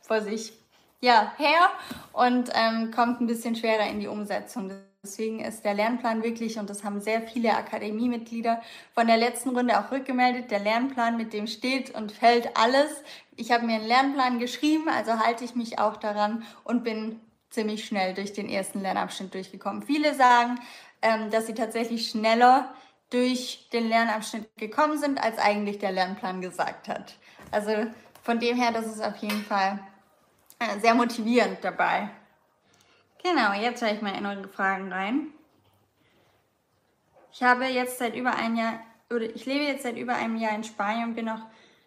vor 0.00 0.22
sich 0.22 0.54
ja, 1.00 1.32
her 1.36 1.70
und 2.12 2.50
ähm, 2.52 2.90
kommt 2.90 3.20
ein 3.20 3.28
bisschen 3.28 3.54
schwerer 3.54 3.86
in 3.86 4.00
die 4.00 4.08
Umsetzung. 4.08 4.72
Deswegen 5.04 5.40
ist 5.40 5.66
der 5.66 5.74
Lernplan 5.74 6.22
wirklich, 6.22 6.58
und 6.58 6.70
das 6.70 6.82
haben 6.82 6.98
sehr 6.98 7.20
viele 7.20 7.54
Akademiemitglieder 7.54 8.62
von 8.94 9.06
der 9.06 9.18
letzten 9.18 9.50
Runde 9.50 9.78
auch 9.78 9.92
rückgemeldet, 9.92 10.50
der 10.50 10.60
Lernplan, 10.60 11.18
mit 11.18 11.34
dem 11.34 11.46
steht 11.46 11.94
und 11.94 12.10
fällt 12.10 12.56
alles. 12.56 13.02
Ich 13.36 13.50
habe 13.50 13.66
mir 13.66 13.76
einen 13.76 13.86
Lernplan 13.86 14.38
geschrieben, 14.38 14.88
also 14.88 15.18
halte 15.18 15.44
ich 15.44 15.54
mich 15.54 15.78
auch 15.78 15.96
daran 15.96 16.44
und 16.62 16.84
bin 16.84 17.20
ziemlich 17.50 17.84
schnell 17.84 18.14
durch 18.14 18.32
den 18.32 18.48
ersten 18.48 18.80
Lernabschnitt 18.80 19.34
durchgekommen. 19.34 19.82
Viele 19.82 20.14
sagen, 20.14 20.60
ähm, 21.02 21.30
dass 21.30 21.46
sie 21.46 21.54
tatsächlich 21.54 22.10
schneller 22.10 22.74
durch 23.10 23.68
den 23.72 23.88
Lernabschnitt 23.88 24.56
gekommen 24.56 24.98
sind, 24.98 25.22
als 25.22 25.38
eigentlich 25.38 25.78
der 25.78 25.92
Lernplan 25.92 26.40
gesagt 26.40 26.88
hat. 26.88 27.14
Also 27.50 27.86
von 28.22 28.40
dem 28.40 28.56
her, 28.56 28.72
das 28.72 28.86
ist 28.86 29.02
auf 29.02 29.16
jeden 29.16 29.44
Fall 29.44 29.78
äh, 30.58 30.80
sehr 30.80 30.94
motivierend 30.94 31.58
dabei. 31.62 32.10
Genau, 33.22 33.52
jetzt 33.52 33.82
höre 33.82 33.92
ich 33.92 34.02
mal 34.02 34.16
in 34.16 34.26
eure 34.26 34.48
Fragen 34.48 34.92
rein. 34.92 35.28
Ich 37.32 37.42
habe 37.42 37.66
jetzt 37.66 37.98
seit 37.98 38.14
über 38.14 38.34
ein 38.34 38.56
Jahr, 38.56 38.80
oder 39.10 39.24
ich 39.24 39.46
lebe 39.46 39.64
jetzt 39.64 39.82
seit 39.82 39.96
über 39.96 40.14
einem 40.14 40.36
Jahr 40.36 40.54
in 40.54 40.64
Spanien 40.64 41.10
und 41.10 41.14
bin 41.14 41.26
noch 41.26 41.42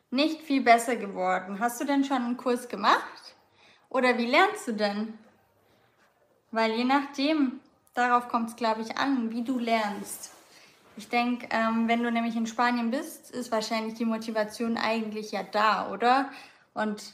nicht 0.09 0.41
viel 0.41 0.61
besser 0.61 0.95
geworden. 0.95 1.59
Hast 1.59 1.81
du 1.81 1.85
denn 1.85 2.03
schon 2.03 2.23
einen 2.23 2.37
Kurs 2.37 2.67
gemacht? 2.69 3.35
Oder 3.89 4.17
wie 4.17 4.25
lernst 4.25 4.67
du 4.67 4.73
denn? 4.73 5.17
Weil 6.51 6.71
je 6.71 6.83
nachdem, 6.83 7.59
darauf 7.93 8.27
kommt 8.29 8.49
es, 8.49 8.55
glaube 8.55 8.81
ich, 8.81 8.97
an, 8.97 9.31
wie 9.31 9.43
du 9.43 9.59
lernst. 9.59 10.31
Ich 10.95 11.09
denke, 11.09 11.47
ähm, 11.51 11.87
wenn 11.87 12.01
du 12.01 12.11
nämlich 12.11 12.35
in 12.35 12.47
Spanien 12.47 12.89
bist, 12.89 13.31
ist 13.31 13.51
wahrscheinlich 13.51 13.93
die 13.93 14.05
Motivation 14.05 14.77
eigentlich 14.77 15.31
ja 15.31 15.43
da, 15.43 15.91
oder? 15.91 16.31
Und 16.73 17.13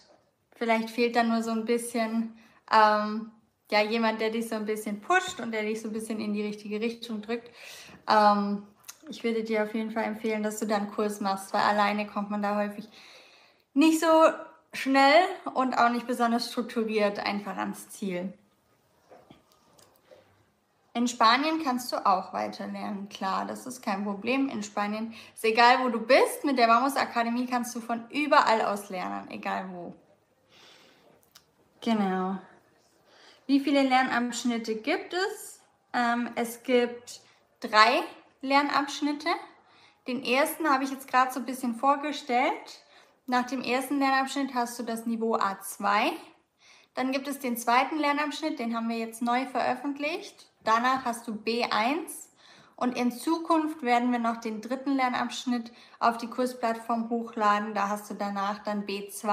vielleicht 0.56 0.90
fehlt 0.90 1.16
da 1.16 1.24
nur 1.24 1.44
so 1.44 1.52
ein 1.52 1.66
bisschen, 1.66 2.38
ähm, 2.72 3.32
ja, 3.72 3.82
jemand, 3.82 4.22
der 4.22 4.30
dich 4.30 4.48
so 4.48 4.56
ein 4.56 4.66
bisschen 4.66 5.02
pusht 5.02 5.40
und 5.42 5.52
der 5.52 5.64
dich 5.64 5.82
so 5.82 5.90
ein 5.90 5.94
bisschen 5.94 6.20
in 6.20 6.34
die 6.34 6.44
richtige 6.44 6.80
Richtung 6.80 7.22
drückt. 7.22 7.52
Ähm, 8.08 8.64
ich 9.10 9.24
würde 9.24 9.44
dir 9.44 9.64
auf 9.64 9.74
jeden 9.74 9.92
Fall 9.92 10.04
empfehlen, 10.04 10.44
dass 10.44 10.60
du 10.60 10.66
da 10.66 10.78
einen 10.78 10.92
Kurs 10.92 11.20
machst, 11.20 11.54
weil 11.54 11.62
alleine 11.62 12.08
kommt 12.08 12.30
man 12.30 12.42
da 12.42 12.56
häufig 12.56 12.88
nicht 13.74 14.00
so 14.00 14.08
schnell 14.74 15.24
und 15.54 15.78
auch 15.78 15.90
nicht 15.90 16.08
besonders 16.08 16.52
strukturiert 16.52 17.20
einfach 17.20 17.58
ans 17.58 17.90
Ziel. 17.90 18.34
In 20.96 21.08
Spanien 21.08 21.64
kannst 21.64 21.92
du 21.92 22.06
auch 22.06 22.34
weiter 22.34 22.68
lernen, 22.68 23.10
klar, 23.10 23.46
das 23.48 23.66
ist 23.66 23.82
kein 23.82 24.04
Problem. 24.04 24.48
In 24.48 24.62
Spanien 24.62 25.14
ist 25.34 25.44
egal, 25.44 25.84
wo 25.84 25.90
du 25.90 26.00
bist, 26.00 26.44
mit 26.44 26.60
der 26.60 26.68
Vamos 26.68 26.96
Akademie 26.96 27.48
kannst 27.48 27.76
du 27.76 27.82
von 27.82 28.08
überall 28.12 28.62
aus 28.62 28.90
lernen, 28.90 29.30
egal 29.32 29.70
wo. 29.72 29.96
Genau. 31.82 32.38
Wie 33.48 33.60
viele 33.60 33.82
Lernabschnitte 33.82 34.76
gibt 34.76 35.14
es? 35.14 35.62
Ähm, 35.94 36.30
es 36.36 36.62
gibt 36.62 37.22
drei 37.60 38.04
Lernabschnitte. 38.44 39.30
Den 40.06 40.22
ersten 40.22 40.70
habe 40.70 40.84
ich 40.84 40.92
jetzt 40.92 41.08
gerade 41.08 41.32
so 41.32 41.40
ein 41.40 41.46
bisschen 41.46 41.76
vorgestellt. 41.76 42.84
Nach 43.26 43.46
dem 43.46 43.62
ersten 43.62 44.00
Lernabschnitt 44.00 44.54
hast 44.54 44.78
du 44.78 44.84
das 44.84 45.06
Niveau 45.06 45.38
A2. 45.38 46.12
Dann 46.94 47.14
gibt 47.14 47.30
es 47.30 47.40
den 47.40 47.56
zweiten 47.56 47.98
Lernabschnitt, 47.98 48.60
den 48.60 48.76
haben 48.76 48.90
wir 48.90 48.98
jetzt 48.98 49.22
neu 49.22 49.46
veröffentlicht. 49.46 50.52
Danach 50.66 51.06
hast 51.06 51.26
du 51.26 51.32
B1 51.32 52.28
und 52.76 52.98
in 52.98 53.14
Zukunft 53.14 53.82
werden 53.82 54.12
wir 54.12 54.20
noch 54.20 54.42
den 54.42 54.60
dritten 54.60 54.98
Lernabschnitt 54.98 55.72
auf 56.00 56.18
die 56.18 56.28
Kursplattform 56.28 57.10
hochladen. 57.10 57.74
Da 57.74 57.88
hast 57.88 58.10
du 58.10 58.14
danach 58.14 58.60
dann 58.64 58.86
B2. 58.86 59.32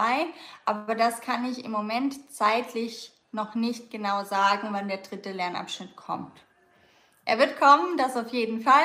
Aber 0.67 0.95
das 0.95 1.21
kann 1.21 1.45
ich 1.45 1.65
im 1.65 1.73
Moment 1.73 2.33
zeitlich 2.33 3.13
noch 3.33 3.57
nicht 3.57 3.91
genau 3.91 4.23
sagen, 4.23 4.69
wann 4.71 4.87
der 4.87 4.99
dritte 4.99 5.33
Lernabschnitt 5.33 5.97
kommt. 5.97 6.33
Er 7.31 7.39
wird 7.39 7.61
kommen, 7.61 7.97
das 7.97 8.17
auf 8.17 8.33
jeden 8.33 8.61
Fall. 8.61 8.83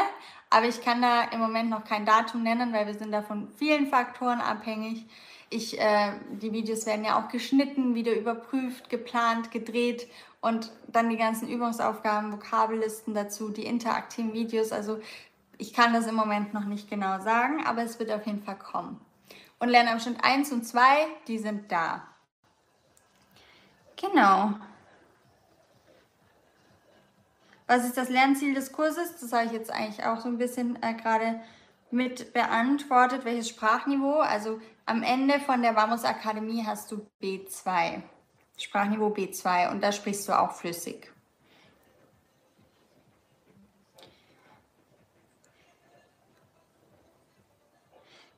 Aber 0.51 0.67
ich 0.67 0.83
kann 0.83 1.01
da 1.01 1.23
im 1.23 1.39
Moment 1.39 1.71
noch 1.71 1.83
kein 1.83 2.05
Datum 2.05 2.43
nennen, 2.43 2.71
weil 2.73 2.85
wir 2.85 2.93
sind 2.93 3.11
da 3.11 3.23
von 3.23 3.49
vielen 3.57 3.87
Faktoren 3.87 4.39
abhängig. 4.39 5.07
Ich, 5.49 5.79
äh, 5.79 6.11
die 6.29 6.51
Videos 6.51 6.85
werden 6.85 7.03
ja 7.03 7.19
auch 7.19 7.29
geschnitten, 7.29 7.95
wieder 7.95 8.15
überprüft, 8.15 8.91
geplant, 8.91 9.49
gedreht 9.49 10.07
und 10.41 10.71
dann 10.87 11.09
die 11.09 11.17
ganzen 11.17 11.49
Übungsaufgaben, 11.49 12.31
Vokabellisten 12.33 13.15
dazu, 13.15 13.49
die 13.49 13.65
interaktiven 13.65 14.33
Videos. 14.33 14.71
Also 14.71 14.99
ich 15.57 15.73
kann 15.73 15.93
das 15.93 16.05
im 16.05 16.13
Moment 16.13 16.53
noch 16.53 16.65
nicht 16.65 16.87
genau 16.87 17.19
sagen, 17.21 17.65
aber 17.65 17.81
es 17.81 17.97
wird 17.97 18.11
auf 18.11 18.27
jeden 18.27 18.43
Fall 18.43 18.59
kommen. 18.59 19.01
Und 19.57 19.69
Lernabschnitt 19.69 20.23
1 20.23 20.51
und 20.51 20.67
2, 20.67 20.83
die 21.27 21.39
sind 21.39 21.71
da. 21.71 22.05
Genau. 23.99 24.53
Was 27.67 27.83
ist 27.83 27.97
das 27.97 28.09
Lernziel 28.09 28.53
des 28.53 28.71
Kurses? 28.71 29.19
Das 29.19 29.33
habe 29.33 29.45
ich 29.45 29.51
jetzt 29.51 29.71
eigentlich 29.71 30.05
auch 30.05 30.19
so 30.19 30.27
ein 30.27 30.37
bisschen 30.37 30.81
äh, 30.83 30.93
gerade 30.93 31.41
mit 31.89 32.33
beantwortet. 32.33 33.25
Welches 33.25 33.49
Sprachniveau? 33.49 34.19
Also 34.19 34.59
am 34.85 35.01
Ende 35.01 35.39
von 35.39 35.61
der 35.61 35.75
Vamos 35.75 36.03
Akademie 36.03 36.63
hast 36.65 36.91
du 36.91 37.07
B2. 37.21 38.03
Sprachniveau 38.57 39.07
B2 39.07 39.71
und 39.71 39.81
da 39.81 39.91
sprichst 39.91 40.27
du 40.27 40.39
auch 40.39 40.51
flüssig. 40.51 41.11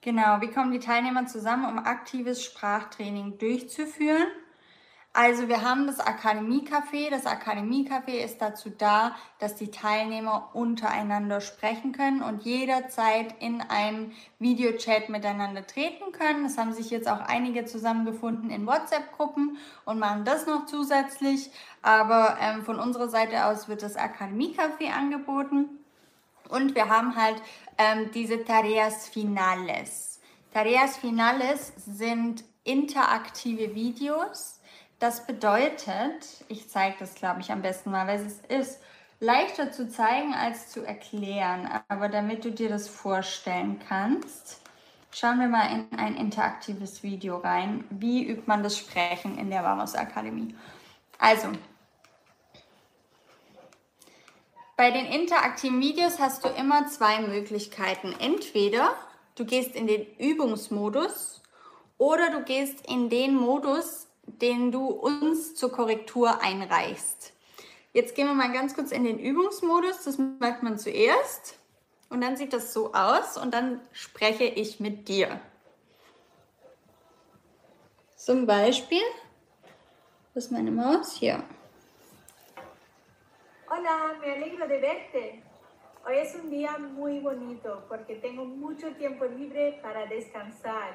Genau, 0.01 0.39
wie 0.39 0.47
kommen 0.47 0.71
die 0.71 0.79
Teilnehmer 0.79 1.27
zusammen, 1.27 1.65
um 1.65 1.79
aktives 1.79 2.41
Sprachtraining 2.41 3.37
durchzuführen? 3.39 4.27
Also 5.19 5.47
wir 5.47 5.63
haben 5.63 5.87
das 5.87 5.99
Akademiecafé. 5.99 7.09
Das 7.09 7.25
Akademiecafé 7.25 8.23
ist 8.23 8.39
dazu 8.39 8.69
da, 8.69 9.15
dass 9.39 9.55
die 9.55 9.71
Teilnehmer 9.71 10.51
untereinander 10.53 11.41
sprechen 11.41 11.91
können 11.91 12.21
und 12.21 12.43
jederzeit 12.43 13.33
in 13.39 13.61
einem 13.61 14.11
Videochat 14.37 15.09
miteinander 15.09 15.65
treten 15.65 16.11
können. 16.11 16.45
Es 16.45 16.59
haben 16.59 16.71
sich 16.71 16.91
jetzt 16.91 17.07
auch 17.07 17.19
einige 17.19 17.65
zusammengefunden 17.65 18.51
in 18.51 18.67
WhatsApp-Gruppen 18.67 19.57
und 19.85 19.97
machen 19.97 20.23
das 20.23 20.45
noch 20.45 20.67
zusätzlich. 20.67 21.49
Aber 21.81 22.37
ähm, 22.39 22.63
von 22.63 22.79
unserer 22.79 23.09
Seite 23.09 23.45
aus 23.45 23.67
wird 23.67 23.81
das 23.81 23.97
Akademiecafé 23.97 24.91
angeboten. 24.95 25.79
Und 26.47 26.75
wir 26.75 26.89
haben 26.89 27.15
halt 27.15 27.41
ähm, 27.79 28.11
diese 28.13 28.45
Tareas 28.45 29.09
Finales. 29.09 30.21
Tareas 30.53 30.95
Finales 30.95 31.73
sind 31.87 32.43
interaktive 32.63 33.73
Videos 33.73 34.56
das 34.99 35.25
bedeutet, 35.27 36.43
ich 36.47 36.69
zeige 36.69 36.97
das, 36.99 37.15
glaube 37.15 37.41
ich, 37.41 37.51
am 37.51 37.61
besten 37.61 37.91
mal, 37.91 38.07
weil 38.07 38.25
es 38.25 38.39
ist 38.47 38.79
leichter 39.19 39.71
zu 39.71 39.89
zeigen 39.89 40.33
als 40.33 40.69
zu 40.69 40.83
erklären. 40.83 41.69
Aber 41.87 42.09
damit 42.09 42.45
du 42.45 42.51
dir 42.51 42.69
das 42.69 42.87
vorstellen 42.87 43.79
kannst, 43.87 44.61
schauen 45.11 45.39
wir 45.39 45.47
mal 45.47 45.71
in 45.71 45.97
ein 45.97 46.15
interaktives 46.15 47.03
Video 47.03 47.37
rein. 47.37 47.83
Wie 47.89 48.23
übt 48.23 48.43
man 48.45 48.63
das 48.63 48.77
Sprechen 48.77 49.37
in 49.37 49.49
der 49.49 49.63
Vamos 49.63 49.95
Akademie? 49.95 50.55
Also, 51.19 51.49
bei 54.75 54.91
den 54.91 55.07
interaktiven 55.07 55.79
Videos 55.81 56.19
hast 56.19 56.45
du 56.45 56.49
immer 56.49 56.87
zwei 56.87 57.19
Möglichkeiten. 57.21 58.15
Entweder 58.19 58.95
du 59.35 59.45
gehst 59.45 59.75
in 59.75 59.87
den 59.87 60.05
Übungsmodus 60.17 61.41
oder 61.97 62.29
du 62.29 62.43
gehst 62.43 62.85
in 62.87 63.09
den 63.09 63.35
Modus, 63.35 64.06
den 64.27 64.71
du 64.71 64.87
uns 64.87 65.55
zur 65.55 65.71
Korrektur 65.71 66.41
einreichst. 66.41 67.33
Jetzt 67.93 68.13
gehen 68.13 68.27
wir 68.27 68.35
mal 68.35 68.51
ganz 68.51 68.75
kurz 68.75 68.91
in 68.91 69.03
den 69.03 69.17
Übungsmodus. 69.17 70.03
Das 70.03 70.17
macht 70.17 70.61
man 70.61 70.77
zuerst. 70.77 71.57
Und 72.09 72.21
dann 72.21 72.37
sieht 72.37 72.53
das 72.53 72.73
so 72.73 72.93
aus 72.93 73.37
und 73.37 73.53
dann 73.53 73.81
spreche 73.91 74.45
ich 74.45 74.79
mit 74.79 75.07
dir. 75.07 75.39
Zum 78.15 78.45
Beispiel, 78.45 79.01
das 80.33 80.45
ist 80.45 80.51
meine 80.51 80.71
Maus 80.71 81.13
hier. 81.13 81.43
Hola, 83.69 84.13
me 84.19 84.31
alegro 84.33 84.67
de 84.67 84.79
verte. 84.79 85.41
Hoy 86.05 86.17
es 86.19 86.35
un 86.35 86.49
día 86.49 86.77
muy 86.77 87.19
bonito 87.19 87.83
porque 87.89 88.15
tengo 88.15 88.45
mucho 88.45 88.91
tiempo 88.93 89.25
libre 89.25 89.79
para 89.81 90.05
descansar. 90.05 90.93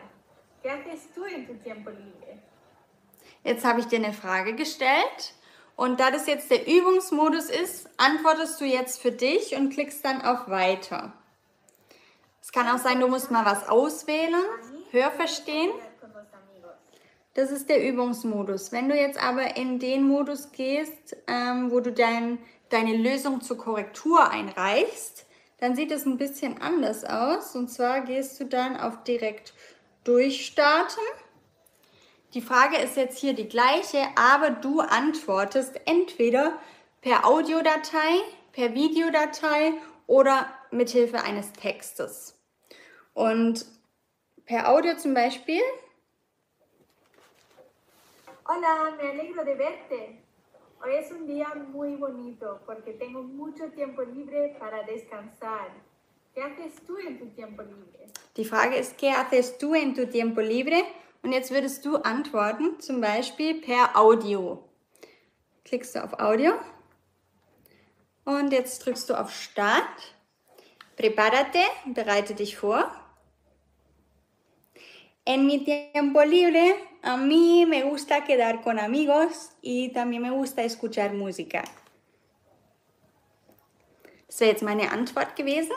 ¿Qué 0.62 0.71
haces 0.71 1.11
tú 1.14 1.25
en 1.27 1.47
tu 1.47 1.55
tiempo 1.57 1.90
libre? 1.90 2.40
Jetzt 3.44 3.64
habe 3.64 3.81
ich 3.81 3.87
dir 3.87 3.98
eine 3.98 4.12
Frage 4.12 4.55
gestellt 4.55 5.35
und 5.76 5.98
da 5.98 6.11
das 6.11 6.26
jetzt 6.26 6.50
der 6.50 6.66
Übungsmodus 6.66 7.46
ist, 7.46 7.88
antwortest 7.96 8.61
du 8.61 8.64
jetzt 8.64 9.00
für 9.00 9.12
dich 9.12 9.57
und 9.57 9.70
klickst 9.70 10.05
dann 10.05 10.22
auf 10.22 10.48
Weiter. 10.48 11.12
Es 12.40 12.52
kann 12.52 12.68
auch 12.68 12.78
sein, 12.78 13.00
du 13.00 13.09
musst 13.09 13.31
mal 13.31 13.44
was 13.44 13.68
auswählen, 13.68 14.44
Hör 14.90 15.11
verstehen. 15.11 15.70
Das 17.35 17.50
ist 17.50 17.70
der 17.70 17.83
Übungsmodus. 17.83 18.72
Wenn 18.72 18.90
du 18.90 18.94
jetzt 18.94 19.18
aber 19.18 19.57
in 19.57 19.78
den 19.78 20.07
Modus 20.07 20.52
gehst, 20.52 21.16
ähm, 21.26 21.70
wo 21.70 21.81
du 21.81 21.90
dein, 21.90 22.38
deine 22.68 22.94
Lösung 22.94 23.40
zur 23.40 23.57
Korrektur 23.57 24.31
einreichst, 24.31 25.24
dann 25.59 25.74
sieht 25.74 25.92
es 25.92 26.05
ein 26.05 26.18
bisschen 26.18 26.61
anders 26.61 27.05
aus. 27.05 27.57
Und 27.57 27.68
zwar 27.68 28.02
gehst 28.02 28.38
du 28.38 28.44
dann 28.44 28.76
auf 28.76 29.02
direkt 29.05 29.55
durchstarten 30.05 31.02
die 32.35 32.40
Frage 32.40 32.79
ist 32.79 32.97
jetzt 32.97 33.18
hier 33.18 33.35
die 33.35 33.49
gleiche, 33.49 34.07
aber 34.16 34.51
du 34.51 34.81
antwortest 34.81 35.81
entweder 35.85 36.59
per 37.01 37.27
Audiodatei, 37.27 38.21
per 38.53 38.75
Videodatei 38.75 39.75
oder 40.07 40.47
mithilfe 40.71 41.23
eines 41.23 41.53
Textes. 41.53 42.38
Und 43.14 43.66
per 44.47 44.68
Audio 44.68 44.97
zum 44.97 45.14
Beispiel. 45.14 45.61
Hola, 48.47 48.90
me 48.97 49.11
alegro 49.11 49.45
de 49.45 49.55
verte. 49.55 50.18
Hoy 50.83 50.97
es 50.97 51.12
un 51.12 51.27
día 51.27 51.55
muy 51.73 51.95
bonito 51.97 52.61
porque 52.66 52.95
tengo 52.95 53.23
mucho 53.23 53.71
tiempo 53.71 54.03
libre 54.03 54.57
para 54.59 54.83
descansar. 54.83 55.71
¿Qué 56.35 56.42
haces 56.42 56.83
tú 56.87 56.97
en 56.99 57.18
tu 57.18 57.27
tiempo 57.27 57.62
libre? 57.62 58.11
Die 58.37 58.45
Frage 58.45 58.79
ist, 58.79 58.97
¿qué 58.97 59.11
haces 59.11 59.59
tú 59.59 59.75
en 59.75 59.95
tu 59.95 60.07
tiempo 60.07 60.40
libre? 60.40 60.85
Und 61.22 61.32
jetzt 61.32 61.50
würdest 61.52 61.85
du 61.85 61.96
antworten, 61.96 62.80
zum 62.80 63.00
Beispiel 63.00 63.61
per 63.61 63.96
Audio. 63.96 64.68
Klickst 65.64 65.94
du 65.94 66.02
auf 66.02 66.18
Audio 66.18 66.54
und 68.24 68.52
jetzt 68.52 68.85
drückst 68.85 69.08
du 69.08 69.14
auf 69.14 69.32
Start. 69.32 70.16
Prepárate, 70.96 71.62
bereite 71.87 72.35
dich 72.35 72.56
vor. 72.56 72.90
En 75.24 75.46
mi 75.46 75.64
tiempo 75.64 76.20
libre, 76.22 76.74
a 77.02 77.16
mí 77.16 77.64
me 77.64 77.82
gusta 77.82 78.24
quedar 78.24 78.61
con 78.61 78.78
amigos 78.78 79.50
y 79.62 79.90
también 79.90 80.22
me 80.22 80.30
gusta 80.30 80.62
escuchar 80.62 81.12
música. 81.12 81.62
Das 84.26 84.40
wäre 84.40 84.50
jetzt 84.50 84.62
meine 84.62 84.90
Antwort 84.90 85.37
gewesen. 85.37 85.76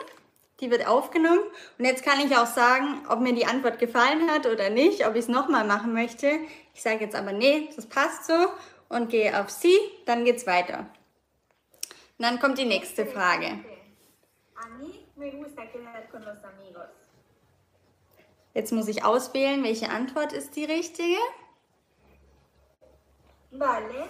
Die 0.60 0.70
wird 0.70 0.86
aufgenommen. 0.86 1.40
Und 1.78 1.84
jetzt 1.84 2.04
kann 2.04 2.20
ich 2.20 2.36
auch 2.36 2.46
sagen, 2.46 3.06
ob 3.08 3.20
mir 3.20 3.34
die 3.34 3.46
Antwort 3.46 3.78
gefallen 3.78 4.30
hat 4.30 4.46
oder 4.46 4.70
nicht, 4.70 5.06
ob 5.06 5.14
ich 5.14 5.20
es 5.20 5.28
nochmal 5.28 5.66
machen 5.66 5.92
möchte. 5.92 6.38
Ich 6.74 6.82
sage 6.82 7.04
jetzt 7.04 7.14
aber, 7.14 7.32
nee, 7.32 7.68
das 7.76 7.86
passt 7.86 8.26
so 8.26 8.48
und 8.88 9.10
gehe 9.10 9.38
auf 9.38 9.50
Sie, 9.50 9.76
dann 10.06 10.24
geht's 10.24 10.46
weiter. 10.46 10.86
Und 12.18 12.24
dann 12.24 12.40
kommt 12.40 12.58
die 12.58 12.64
nächste 12.64 13.04
Frage. 13.04 13.58
Jetzt 18.54 18.72
muss 18.72 18.88
ich 18.88 19.04
auswählen, 19.04 19.62
welche 19.62 19.90
Antwort 19.90 20.32
ist 20.32 20.56
die 20.56 20.64
richtige. 20.64 21.18
Vale. 23.50 24.08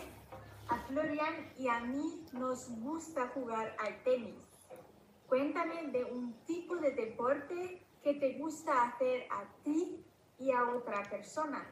A 0.68 0.76
Florian 0.88 1.52
y 1.58 1.68
a 1.68 1.78
mí 1.80 2.26
nos 2.32 2.68
gusta 2.82 3.30
jugar 3.34 3.72
al 3.78 4.02
tenis. 4.02 4.45
Cuéntame 5.28 5.92
de 5.92 6.04
un 6.04 6.34
tipo 6.46 6.76
de 6.76 6.92
deporte 6.92 7.82
que 8.02 8.14
te 8.14 8.38
gusta 8.38 8.72
hacer 8.84 9.26
a 9.30 9.44
ti 9.64 10.04
y 10.38 10.50
a 10.52 10.62
otra 10.62 11.02
persona. 11.02 11.64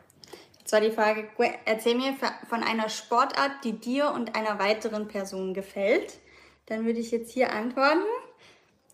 Jetzt 0.58 0.72
war 0.72 0.80
die 0.80 0.90
Frage, 0.90 1.28
erzähl 1.66 1.94
mir 1.94 2.14
von 2.48 2.62
einer 2.62 2.88
Sportart, 2.88 3.62
die 3.64 3.72
dir 3.72 4.10
und 4.12 4.34
einer 4.34 4.58
weiteren 4.58 5.08
Person 5.08 5.52
gefällt. 5.52 6.18
Dann 6.66 6.86
würde 6.86 7.00
ich 7.00 7.10
jetzt 7.10 7.30
hier 7.30 7.52
antworten. 7.52 8.06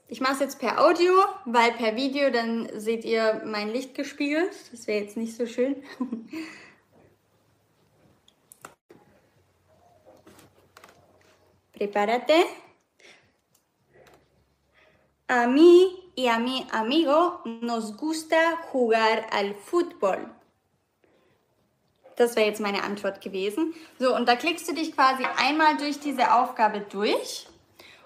Ich 0.09 0.21
mache 0.21 0.33
es 0.33 0.41
jetzt 0.41 0.59
per 0.59 0.85
Audio, 0.85 1.13
weil 1.45 1.71
per 1.73 1.95
Video 1.95 2.31
dann 2.31 2.69
seht 2.75 3.05
ihr 3.05 3.43
mein 3.47 3.69
Licht 3.69 3.95
gespiegelt. 3.95 4.51
Das 4.73 4.89
wäre 4.89 5.05
jetzt 5.05 5.17
nicht 5.17 5.37
so 5.37 5.47
schön. 5.47 5.77
Prepárate. 11.73 12.35
A 15.31 15.47
mí 15.47 16.11
y 16.17 16.27
a 16.27 16.41
mi 16.41 16.67
amigo 16.73 17.41
nos 17.45 17.97
gusta 17.97 18.37
jugar 18.73 19.29
al 19.31 19.55
fútbol. 19.55 20.29
Das 22.17 22.35
wäre 22.35 22.49
jetzt 22.49 22.61
meine 22.61 22.83
Antwort 22.83 23.21
gewesen. 23.21 23.73
So, 24.01 24.13
und 24.13 24.29
da 24.29 24.35
klickst 24.35 24.69
du 24.69 24.75
dich 24.75 24.91
quasi 24.93 25.25
einmal 25.37 25.77
durch 25.77 26.01
diese 26.01 26.35
Aufgabe 26.35 26.81
durch. 26.81 27.47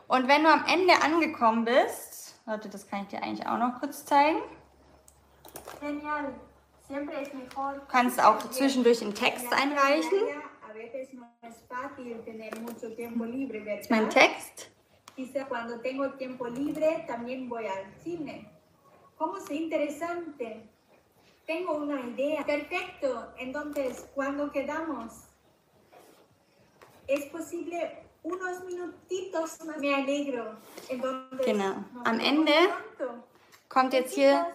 Und 0.06 0.28
wenn 0.28 0.42
du 0.44 0.50
am 0.50 0.66
Ende 0.66 0.92
angekommen 1.02 1.64
bist, 1.64 2.34
warte, 2.44 2.68
das 2.68 2.86
kann 2.86 3.04
ich 3.04 3.08
dir 3.08 3.22
eigentlich 3.22 3.48
auch 3.48 3.56
noch 3.56 3.80
kurz 3.80 4.04
zeigen. 4.04 4.42
Genial. 5.80 6.34
Siempre 6.86 7.14
es 7.22 7.32
mejor. 7.32 7.80
kannst 7.88 8.22
auch 8.22 8.38
zwischendurch 8.50 9.00
einen 9.00 9.14
Text 9.14 9.50
einreichen. 9.50 10.18
Das 11.40 11.50
ist 13.80 13.90
mein. 13.90 14.10
Text. 14.10 14.73
Dice, 15.16 15.46
cuando 15.48 15.80
tengo 15.80 16.10
tiempo 16.14 16.48
libre, 16.48 17.04
también 17.06 17.48
voy 17.48 17.66
al 17.66 17.84
cine. 18.02 18.50
¿Cómo 19.16 19.38
se 19.38 19.54
interesante? 19.54 20.68
Tengo 21.46 21.74
una 21.74 22.00
idea. 22.00 22.44
Perfecto. 22.44 23.32
Entonces, 23.38 24.06
¿cuándo 24.14 24.50
quedamos? 24.50 25.12
¿Es 27.06 27.26
posible 27.26 28.02
unos 28.22 28.64
minutitos 28.64 29.64
más? 29.64 29.78
Me 29.78 29.94
alegro. 29.94 30.56
Entonces, 30.88 31.46
Genau. 31.46 31.84
Am 32.04 32.18
Ende. 32.18 32.52
Kommt 33.68 33.92
jetzt 33.92 34.14
hier, 34.14 34.46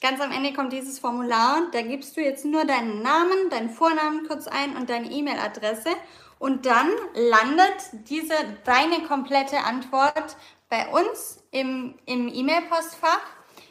ganz 0.00 0.20
am 0.20 0.32
Ende 0.32 0.52
kommt 0.52 0.72
dieses 0.72 0.98
Formular. 0.98 1.70
Da 1.72 1.82
gibst 1.82 2.16
du 2.16 2.20
jetzt 2.20 2.44
nur 2.44 2.64
deinen 2.64 3.02
Namen, 3.02 3.48
deinen 3.50 3.70
Vornamen 3.70 4.26
kurz 4.26 4.46
ein 4.46 4.76
und 4.76 4.90
deine 4.90 5.10
E-Mail-Adresse. 5.10 5.90
Und 6.38 6.66
dann 6.66 6.90
landet 7.14 8.08
diese, 8.08 8.34
deine 8.64 9.02
komplette 9.06 9.64
Antwort 9.64 10.36
bei 10.68 10.88
uns 10.88 11.42
im, 11.50 11.98
im 12.04 12.28
E-Mail-Postfach, 12.28 13.20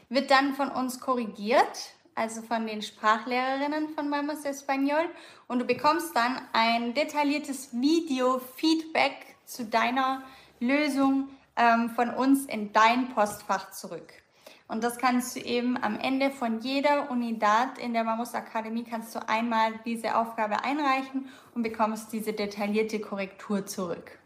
wird 0.09 0.31
dann 0.31 0.55
von 0.55 0.69
uns 0.69 0.99
korrigiert, 0.99 1.93
also 2.15 2.41
von 2.41 2.65
den 2.65 2.81
Sprachlehrerinnen 2.81 3.89
von 3.89 4.09
Vamos 4.09 4.45
Español. 4.45 5.05
Und 5.47 5.59
du 5.59 5.65
bekommst 5.65 6.15
dann 6.15 6.41
ein 6.53 6.93
detailliertes 6.93 7.69
Video-Feedback 7.73 9.35
zu 9.45 9.65
deiner 9.65 10.23
Lösung 10.59 11.29
ähm, 11.55 11.89
von 11.91 12.09
uns 12.09 12.45
in 12.45 12.73
dein 12.73 13.09
Postfach 13.13 13.71
zurück. 13.71 14.24
Und 14.67 14.83
das 14.83 14.97
kannst 14.97 15.35
du 15.35 15.39
eben 15.39 15.81
am 15.81 15.99
Ende 15.99 16.31
von 16.31 16.59
jeder 16.59 17.11
Unidad 17.11 17.77
in 17.77 17.93
der 17.93 18.05
Vamos 18.05 18.33
Akademie 18.33 18.83
kannst 18.83 19.13
du 19.13 19.27
einmal 19.27 19.73
diese 19.85 20.15
Aufgabe 20.15 20.63
einreichen 20.63 21.29
und 21.53 21.61
bekommst 21.61 22.11
diese 22.11 22.33
detaillierte 22.33 22.99
Korrektur 22.99 23.65
zurück. 23.65 24.17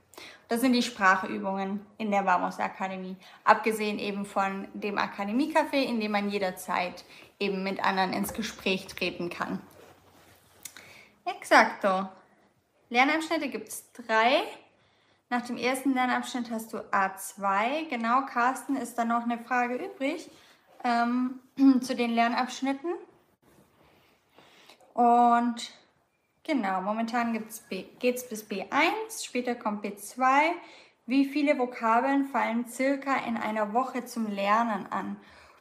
Das 0.47 0.61
sind 0.61 0.73
die 0.73 0.81
Sprachübungen 0.81 1.85
in 1.97 2.09
der 2.09 2.25
Vamos 2.25 2.59
Akademie. 2.59 3.17
Abgesehen 3.43 3.99
eben 3.99 4.25
von 4.25 4.67
dem 4.73 4.97
Akademiecafé, 4.97 5.83
in 5.83 5.99
dem 5.99 6.11
man 6.11 6.29
jederzeit 6.29 7.03
eben 7.39 7.63
mit 7.63 7.83
anderen 7.83 8.13
ins 8.13 8.33
Gespräch 8.33 8.87
treten 8.87 9.29
kann. 9.29 9.61
Exakto. 11.25 12.09
Lernabschnitte 12.89 13.49
gibt 13.49 13.69
es 13.69 13.91
drei. 13.91 14.41
Nach 15.31 15.43
dem 15.43 15.57
ersten 15.57 15.93
Lernabschnitt 15.93 16.49
hast 16.49 16.73
du 16.73 16.77
A2. 16.77 17.87
Genau, 17.87 18.25
Carsten, 18.25 18.75
ist 18.75 18.97
da 18.97 19.05
noch 19.05 19.23
eine 19.23 19.37
Frage 19.37 19.75
übrig 19.75 20.27
ähm, 20.83 21.39
zu 21.81 21.95
den 21.95 22.11
Lernabschnitten. 22.11 22.91
Und 24.95 25.71
genau, 26.43 26.81
momentan 26.81 27.33
geht 27.33 28.15
es 28.15 28.27
bis 28.27 28.49
B1, 28.49 29.23
später 29.23 29.53
kommt 29.53 29.85
B2. 29.85 30.51
Wie 31.05 31.25
viele 31.25 31.59
Vokabeln 31.59 32.25
fallen 32.25 32.67
circa 32.67 33.15
in 33.27 33.37
einer 33.37 33.73
Woche 33.73 34.05
zum 34.05 34.27
Lernen 34.27 34.87
an? 34.91 35.15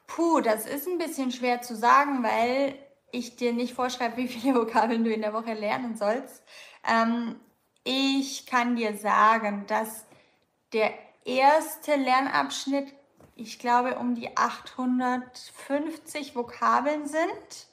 Puh, 0.07 0.41
das 0.41 0.67
ist 0.67 0.89
ein 0.89 0.97
bisschen 0.97 1.31
schwer 1.31 1.61
zu 1.61 1.77
sagen, 1.77 2.23
weil 2.23 2.75
ich 3.13 3.37
dir 3.37 3.53
nicht 3.53 3.75
vorschreibe, 3.75 4.17
wie 4.17 4.29
viele 4.29 4.55
Vokabeln 4.55 5.05
du 5.05 5.13
in 5.13 5.21
der 5.21 5.35
Woche 5.35 5.53
lernen 5.53 5.95
sollst. 5.95 6.43
Ähm, 6.91 7.37
ich 7.85 8.47
kann 8.47 8.77
dir 8.77 8.97
sagen, 8.97 9.65
dass 9.67 10.05
der 10.73 10.93
erste 11.25 11.97
Lernabschnitt, 11.97 12.93
ich 13.37 13.59
glaube, 13.59 13.97
um 13.99 14.15
die 14.15 14.37
850 14.37 16.35
Vokabeln 16.35 17.07
sind. 17.07 17.69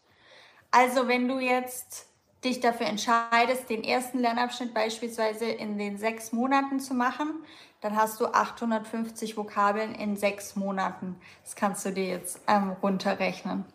Also 0.71 1.07
wenn 1.07 1.27
du 1.27 1.39
jetzt 1.39 2.07
dich 2.43 2.59
dafür 2.59 2.85
entscheidest, 2.85 3.69
den 3.69 3.83
ersten 3.83 4.19
Lernabschnitt 4.19 4.73
beispielsweise 4.73 5.45
in 5.45 5.77
den 5.77 5.97
sechs 5.97 6.31
Monaten 6.31 6.79
zu 6.79 6.93
machen, 6.93 7.43
dann 7.81 7.95
hast 7.95 8.19
du 8.19 8.27
850 8.27 9.35
Vokabeln 9.37 9.95
in 9.95 10.15
sechs 10.15 10.55
Monaten. 10.55 11.19
Das 11.43 11.55
kannst 11.55 11.85
du 11.85 11.91
dir 11.91 12.05
jetzt 12.07 12.39
ähm, 12.47 12.75
runterrechnen. 12.81 13.65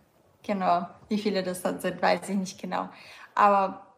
Genau, 0.42 0.86
wie 1.08 1.18
viele 1.18 1.42
das 1.42 1.62
dann 1.62 1.80
sind, 1.80 2.00
weiß 2.00 2.28
ich 2.28 2.36
nicht 2.36 2.60
genau. 2.60 2.88
Aber 3.34 3.89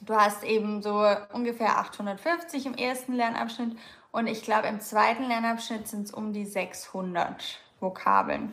du 0.00 0.14
hast 0.14 0.42
eben 0.44 0.82
so 0.82 1.04
ungefähr 1.32 1.78
850 1.78 2.66
im 2.66 2.74
ersten 2.74 3.14
Lernabschnitt 3.14 3.76
und 4.12 4.26
ich 4.26 4.42
glaube 4.42 4.68
im 4.68 4.80
zweiten 4.80 5.24
Lernabschnitt 5.24 5.88
sind 5.88 6.06
es 6.06 6.10
um 6.12 6.32
die 6.32 6.46
600 6.46 7.60
Vokabeln. 7.80 8.52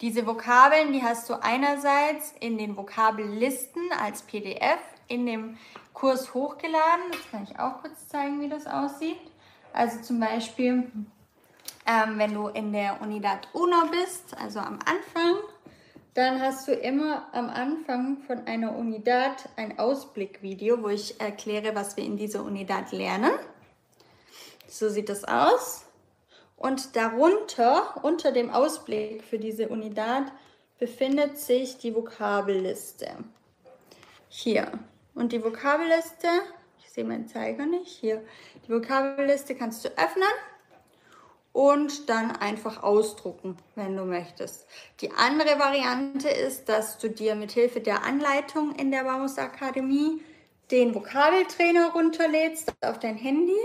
Diese 0.00 0.26
Vokabeln, 0.26 0.92
die 0.92 1.02
hast 1.02 1.30
du 1.30 1.42
einerseits 1.42 2.34
in 2.40 2.58
den 2.58 2.76
Vokabellisten 2.76 3.82
als 3.98 4.22
PDF 4.22 4.80
in 5.08 5.24
dem 5.24 5.56
Kurs 5.94 6.34
hochgeladen. 6.34 7.04
Das 7.12 7.30
kann 7.30 7.44
ich 7.44 7.58
auch 7.58 7.80
kurz 7.80 8.08
zeigen, 8.08 8.40
wie 8.40 8.48
das 8.48 8.66
aussieht. 8.66 9.18
Also 9.72 10.02
zum 10.02 10.20
Beispiel, 10.20 10.90
ähm, 11.86 12.18
wenn 12.18 12.34
du 12.34 12.48
in 12.48 12.72
der 12.72 13.00
Unidad 13.00 13.48
Uno 13.54 13.86
bist, 13.90 14.36
also 14.38 14.58
am 14.58 14.78
Anfang, 14.84 15.36
dann 16.16 16.40
hast 16.40 16.66
du 16.66 16.72
immer 16.72 17.28
am 17.32 17.50
Anfang 17.50 18.16
von 18.26 18.46
einer 18.46 18.74
Unidad 18.74 19.50
ein 19.56 19.78
Ausblickvideo, 19.78 20.82
wo 20.82 20.88
ich 20.88 21.20
erkläre, 21.20 21.74
was 21.74 21.98
wir 21.98 22.04
in 22.04 22.16
dieser 22.16 22.42
Unidad 22.42 22.90
lernen. 22.92 23.32
So 24.66 24.88
sieht 24.88 25.10
das 25.10 25.24
aus. 25.24 25.84
Und 26.56 26.96
darunter, 26.96 28.02
unter 28.02 28.32
dem 28.32 28.50
Ausblick 28.50 29.24
für 29.24 29.38
diese 29.38 29.68
Unidad, 29.68 30.32
befindet 30.78 31.38
sich 31.38 31.76
die 31.76 31.94
Vokabelliste. 31.94 33.08
Hier. 34.28 34.72
Und 35.14 35.32
die 35.32 35.44
Vokabelliste, 35.44 36.28
ich 36.80 36.90
sehe 36.90 37.04
meinen 37.04 37.28
Zeiger 37.28 37.66
nicht. 37.66 37.88
Hier, 37.88 38.22
die 38.66 38.72
Vokabelliste 38.72 39.54
kannst 39.54 39.84
du 39.84 39.88
öffnen 39.90 40.24
und 41.56 42.10
dann 42.10 42.32
einfach 42.32 42.82
ausdrucken, 42.82 43.56
wenn 43.76 43.96
du 43.96 44.04
möchtest. 44.04 44.66
Die 45.00 45.10
andere 45.12 45.58
Variante 45.58 46.28
ist, 46.28 46.68
dass 46.68 46.98
du 46.98 47.08
dir 47.08 47.34
mit 47.34 47.50
Hilfe 47.50 47.80
der 47.80 48.04
Anleitung 48.04 48.74
in 48.74 48.90
der 48.90 49.04
Bamus 49.04 49.38
Akademie 49.38 50.20
den 50.70 50.94
Vokabeltrainer 50.94 51.92
runterlädst 51.94 52.74
auf 52.82 52.98
dein 52.98 53.16
Handy 53.16 53.56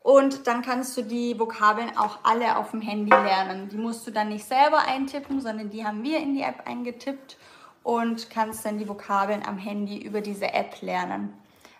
und 0.00 0.46
dann 0.46 0.62
kannst 0.62 0.96
du 0.96 1.02
die 1.02 1.38
Vokabeln 1.38 1.94
auch 1.94 2.20
alle 2.22 2.56
auf 2.56 2.70
dem 2.70 2.80
Handy 2.80 3.10
lernen. 3.10 3.68
Die 3.68 3.76
musst 3.76 4.06
du 4.06 4.10
dann 4.10 4.30
nicht 4.30 4.46
selber 4.46 4.78
eintippen, 4.88 5.42
sondern 5.42 5.68
die 5.68 5.84
haben 5.84 6.02
wir 6.02 6.20
in 6.20 6.34
die 6.34 6.42
App 6.42 6.66
eingetippt 6.66 7.36
und 7.82 8.30
kannst 8.30 8.64
dann 8.64 8.78
die 8.78 8.88
Vokabeln 8.88 9.42
am 9.44 9.58
Handy 9.58 9.98
über 9.98 10.22
diese 10.22 10.54
App 10.54 10.80
lernen. 10.80 11.34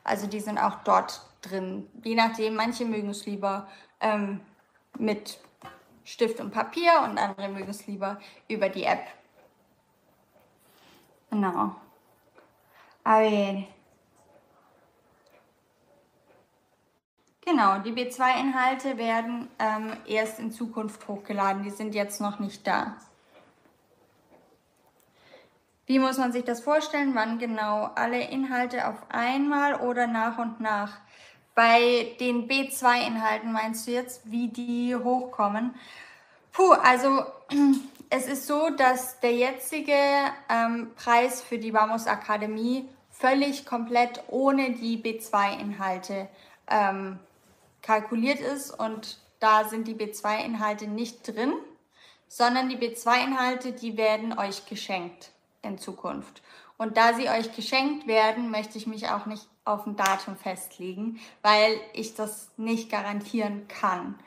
Also 0.05 0.27
die 0.27 0.41
sind 0.41 0.59
auch 0.59 0.85
dort 0.85 1.23
drin. 1.41 1.89
Je 2.03 2.15
nachdem, 2.15 2.57
manche 2.57 2.85
mögen 2.85 3.09
es 3.09 3.25
lieber 3.25 3.69
ähm, 4.03 4.41
mit 4.99 5.39
Stift 6.05 6.41
und 6.41 6.51
Papier 6.51 7.03
und 7.03 7.19
andere 7.19 7.49
mögen 7.49 7.71
es 7.71 7.87
lieber 7.87 8.21
über 8.49 8.69
die 8.69 8.85
App. 8.85 9.07
Genau. 11.31 11.75
A 13.03 13.19
ver. 13.19 13.65
Genau, 17.47 17.79
die 17.79 17.93
B2-Inhalte 17.93 18.97
werden 18.97 19.49
ähm, 19.59 19.93
erst 20.07 20.39
in 20.39 20.51
Zukunft 20.51 21.07
hochgeladen. 21.09 21.63
Die 21.63 21.71
sind 21.71 21.95
jetzt 21.95 22.21
noch 22.21 22.39
nicht 22.39 22.67
da. 22.67 22.97
Wie 25.87 25.99
muss 25.99 26.17
man 26.17 26.33
sich 26.33 26.45
das 26.45 26.61
vorstellen? 26.61 27.15
Wann 27.15 27.39
genau? 27.39 27.91
Alle 27.95 28.23
Inhalte 28.31 28.89
auf 28.89 28.97
einmal 29.11 29.75
oder 29.75 30.07
nach 30.07 30.39
und 30.39 30.61
nach? 30.61 31.01
Bei 31.55 32.17
den 32.19 32.49
B2-Inhalten 32.49 33.53
meinst 33.53 33.87
du 33.87 33.93
jetzt, 33.93 34.23
wie 34.25 34.49
die 34.49 34.97
hochkommen? 34.97 35.75
Puh, 36.53 36.73
also 36.73 37.25
es 38.11 38.27
ist 38.27 38.47
so, 38.47 38.71
dass 38.71 39.21
der 39.21 39.35
jetzige 39.35 39.97
ähm, 40.49 40.91
Preis 40.97 41.43
für 41.43 41.59
die 41.59 41.73
Vamos 41.73 42.07
Akademie 42.07 42.89
völlig 43.11 43.67
komplett 43.67 44.23
ohne 44.29 44.73
die 44.73 44.99
B2-Inhalte 44.99 46.29
ähm, 46.69 47.21
kalkuliert 47.83 48.41
ist 48.41 48.71
und 48.71 49.19
da 49.39 49.69
sind 49.69 49.87
die 49.87 49.95
B2-Inhalte 49.95 50.89
nicht 50.89 51.29
drin, 51.29 51.53
sondern 52.27 52.69
die 52.69 52.77
B2-Inhalte, 52.77 53.73
die 53.73 53.97
werden 53.97 54.37
euch 54.37 54.67
geschenkt 54.67 55.31
in 55.63 55.79
Zukunft. 55.79 56.43
Und 56.77 56.97
da 56.97 57.15
sie 57.15 57.29
euch 57.29 57.55
geschenkt 57.55 58.07
werden, 58.07 58.51
möchte 58.51 58.79
ich 58.79 58.87
mich 58.87 59.09
auch 59.09 59.27
nicht 59.27 59.47
auf 59.65 59.87
ein 59.87 59.97
Datum 59.97 60.37
festlegen, 60.37 61.21
weil 61.43 61.81
ich 61.93 62.15
das 62.15 62.51
nicht 62.57 62.91
garantieren 62.91 63.69
kann. 63.69 64.19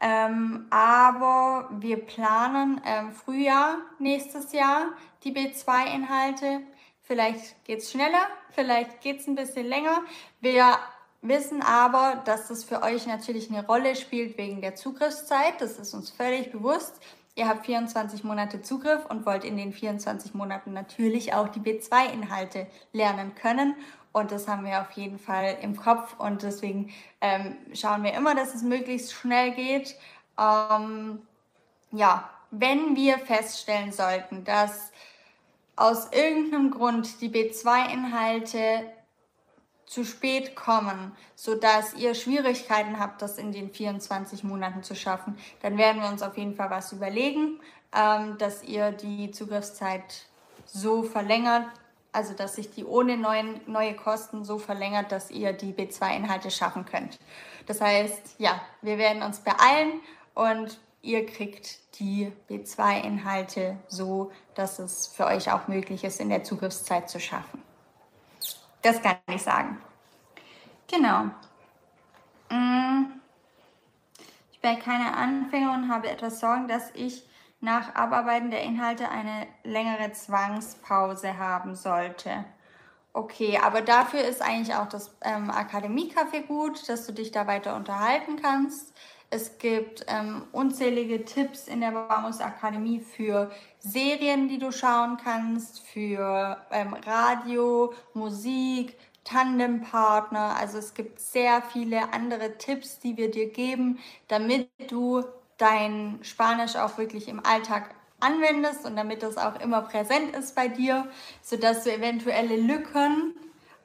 Ähm, 0.00 0.66
aber 0.70 1.68
wir 1.78 2.04
planen 2.04 2.80
ähm, 2.84 3.12
Frühjahr 3.12 3.78
nächstes 4.00 4.52
Jahr 4.52 4.86
die 5.22 5.32
B2-Inhalte. 5.32 6.60
Vielleicht 7.02 7.64
geht 7.64 7.78
es 7.78 7.92
schneller, 7.92 8.26
vielleicht 8.50 9.00
geht 9.00 9.20
es 9.20 9.28
ein 9.28 9.36
bisschen 9.36 9.66
länger. 9.66 10.00
Wir 10.40 10.76
wissen 11.20 11.62
aber, 11.62 12.20
dass 12.24 12.48
das 12.48 12.64
für 12.64 12.82
euch 12.82 13.06
natürlich 13.06 13.48
eine 13.48 13.64
Rolle 13.64 13.94
spielt 13.94 14.36
wegen 14.38 14.60
der 14.60 14.74
Zugriffszeit. 14.74 15.60
Das 15.60 15.78
ist 15.78 15.94
uns 15.94 16.10
völlig 16.10 16.50
bewusst. 16.50 17.00
Ihr 17.34 17.48
habt 17.48 17.64
24 17.64 18.24
Monate 18.24 18.60
Zugriff 18.60 19.06
und 19.06 19.24
wollt 19.24 19.44
in 19.44 19.56
den 19.56 19.72
24 19.72 20.34
Monaten 20.34 20.72
natürlich 20.72 21.32
auch 21.32 21.48
die 21.48 21.60
B2-Inhalte 21.60 22.66
lernen 22.92 23.34
können. 23.34 23.74
Und 24.12 24.30
das 24.30 24.46
haben 24.46 24.66
wir 24.66 24.82
auf 24.82 24.90
jeden 24.92 25.18
Fall 25.18 25.56
im 25.62 25.74
Kopf 25.74 26.14
und 26.18 26.42
deswegen 26.42 26.92
ähm, 27.22 27.56
schauen 27.72 28.02
wir 28.02 28.12
immer, 28.12 28.34
dass 28.34 28.54
es 28.54 28.62
möglichst 28.62 29.14
schnell 29.14 29.52
geht. 29.52 29.96
Ähm, 30.38 31.22
ja, 31.90 32.28
wenn 32.50 32.94
wir 32.96 33.18
feststellen 33.18 33.92
sollten, 33.92 34.44
dass 34.44 34.92
aus 35.74 36.12
irgendeinem 36.12 36.70
Grund 36.70 37.22
die 37.22 37.30
B2-Inhalte 37.30 38.92
zu 39.92 40.04
spät 40.04 40.56
kommen, 40.56 41.12
sodass 41.34 41.92
ihr 41.94 42.14
Schwierigkeiten 42.14 42.98
habt, 42.98 43.20
das 43.20 43.36
in 43.36 43.52
den 43.52 43.70
24 43.70 44.42
Monaten 44.42 44.82
zu 44.82 44.94
schaffen, 44.94 45.36
dann 45.60 45.76
werden 45.76 46.00
wir 46.00 46.08
uns 46.08 46.22
auf 46.22 46.38
jeden 46.38 46.54
Fall 46.54 46.70
was 46.70 46.92
überlegen, 46.92 47.60
ähm, 47.94 48.38
dass 48.38 48.62
ihr 48.62 48.92
die 48.92 49.30
Zugriffszeit 49.32 50.26
so 50.64 51.02
verlängert, 51.02 51.66
also 52.10 52.32
dass 52.32 52.56
sich 52.56 52.70
die 52.70 52.86
ohne 52.86 53.18
neuen, 53.18 53.60
neue 53.66 53.94
Kosten 53.94 54.44
so 54.44 54.58
verlängert, 54.58 55.12
dass 55.12 55.30
ihr 55.30 55.52
die 55.52 55.74
B2-Inhalte 55.74 56.50
schaffen 56.50 56.86
könnt. 56.86 57.18
Das 57.66 57.82
heißt, 57.82 58.36
ja, 58.38 58.62
wir 58.80 58.96
werden 58.96 59.22
uns 59.22 59.40
beeilen 59.40 60.00
und 60.34 60.80
ihr 61.02 61.26
kriegt 61.26 61.98
die 61.98 62.32
B2-Inhalte 62.48 63.76
so, 63.88 64.32
dass 64.54 64.78
es 64.78 65.06
für 65.06 65.26
euch 65.26 65.52
auch 65.52 65.68
möglich 65.68 66.02
ist, 66.02 66.18
in 66.18 66.30
der 66.30 66.44
Zugriffszeit 66.44 67.10
zu 67.10 67.20
schaffen. 67.20 67.62
Das 68.82 69.00
kann 69.00 69.16
ich 69.28 69.42
sagen. 69.42 69.80
Genau. 70.90 71.30
Mm. 72.50 73.20
Ich 74.52 74.60
bin 74.60 74.78
keine 74.78 75.16
Anfänger 75.16 75.72
und 75.72 75.90
habe 75.90 76.10
etwas 76.10 76.40
Sorgen, 76.40 76.68
dass 76.68 76.90
ich 76.94 77.24
nach 77.60 77.94
Abarbeiten 77.94 78.50
der 78.50 78.62
Inhalte 78.62 79.08
eine 79.08 79.46
längere 79.64 80.12
Zwangspause 80.12 81.38
haben 81.38 81.74
sollte. 81.74 82.44
Okay, 83.14 83.58
aber 83.62 83.82
dafür 83.82 84.20
ist 84.22 84.42
eigentlich 84.42 84.74
auch 84.74 84.88
das 84.88 85.14
ähm, 85.22 85.50
Akademiecafé 85.50 86.46
gut, 86.46 86.88
dass 86.88 87.06
du 87.06 87.12
dich 87.12 87.30
da 87.30 87.46
weiter 87.46 87.76
unterhalten 87.76 88.36
kannst. 88.40 88.92
Es 89.30 89.58
gibt 89.58 90.04
ähm, 90.08 90.44
unzählige 90.52 91.24
Tipps 91.24 91.68
in 91.68 91.80
der 91.80 91.92
Bamus 91.92 92.40
Akademie 92.40 93.00
für 93.00 93.50
Serien, 93.82 94.48
die 94.48 94.58
du 94.58 94.72
schauen 94.72 95.16
kannst, 95.22 95.80
für 95.80 96.56
ähm, 96.70 96.94
Radio, 96.94 97.92
Musik, 98.14 98.96
Tandempartner. 99.24 100.56
Also 100.56 100.78
es 100.78 100.94
gibt 100.94 101.20
sehr 101.20 101.62
viele 101.62 102.12
andere 102.12 102.58
Tipps, 102.58 102.98
die 102.98 103.16
wir 103.16 103.30
dir 103.30 103.50
geben, 103.50 103.98
damit 104.28 104.68
du 104.88 105.24
dein 105.58 106.18
Spanisch 106.22 106.76
auch 106.76 106.98
wirklich 106.98 107.28
im 107.28 107.44
Alltag 107.44 107.94
anwendest 108.20 108.84
und 108.84 108.96
damit 108.96 109.22
das 109.22 109.36
auch 109.36 109.60
immer 109.60 109.82
präsent 109.82 110.34
ist 110.36 110.54
bei 110.54 110.68
dir, 110.68 111.08
sodass 111.42 111.84
du 111.84 111.92
eventuelle 111.92 112.56
Lücken 112.56 113.34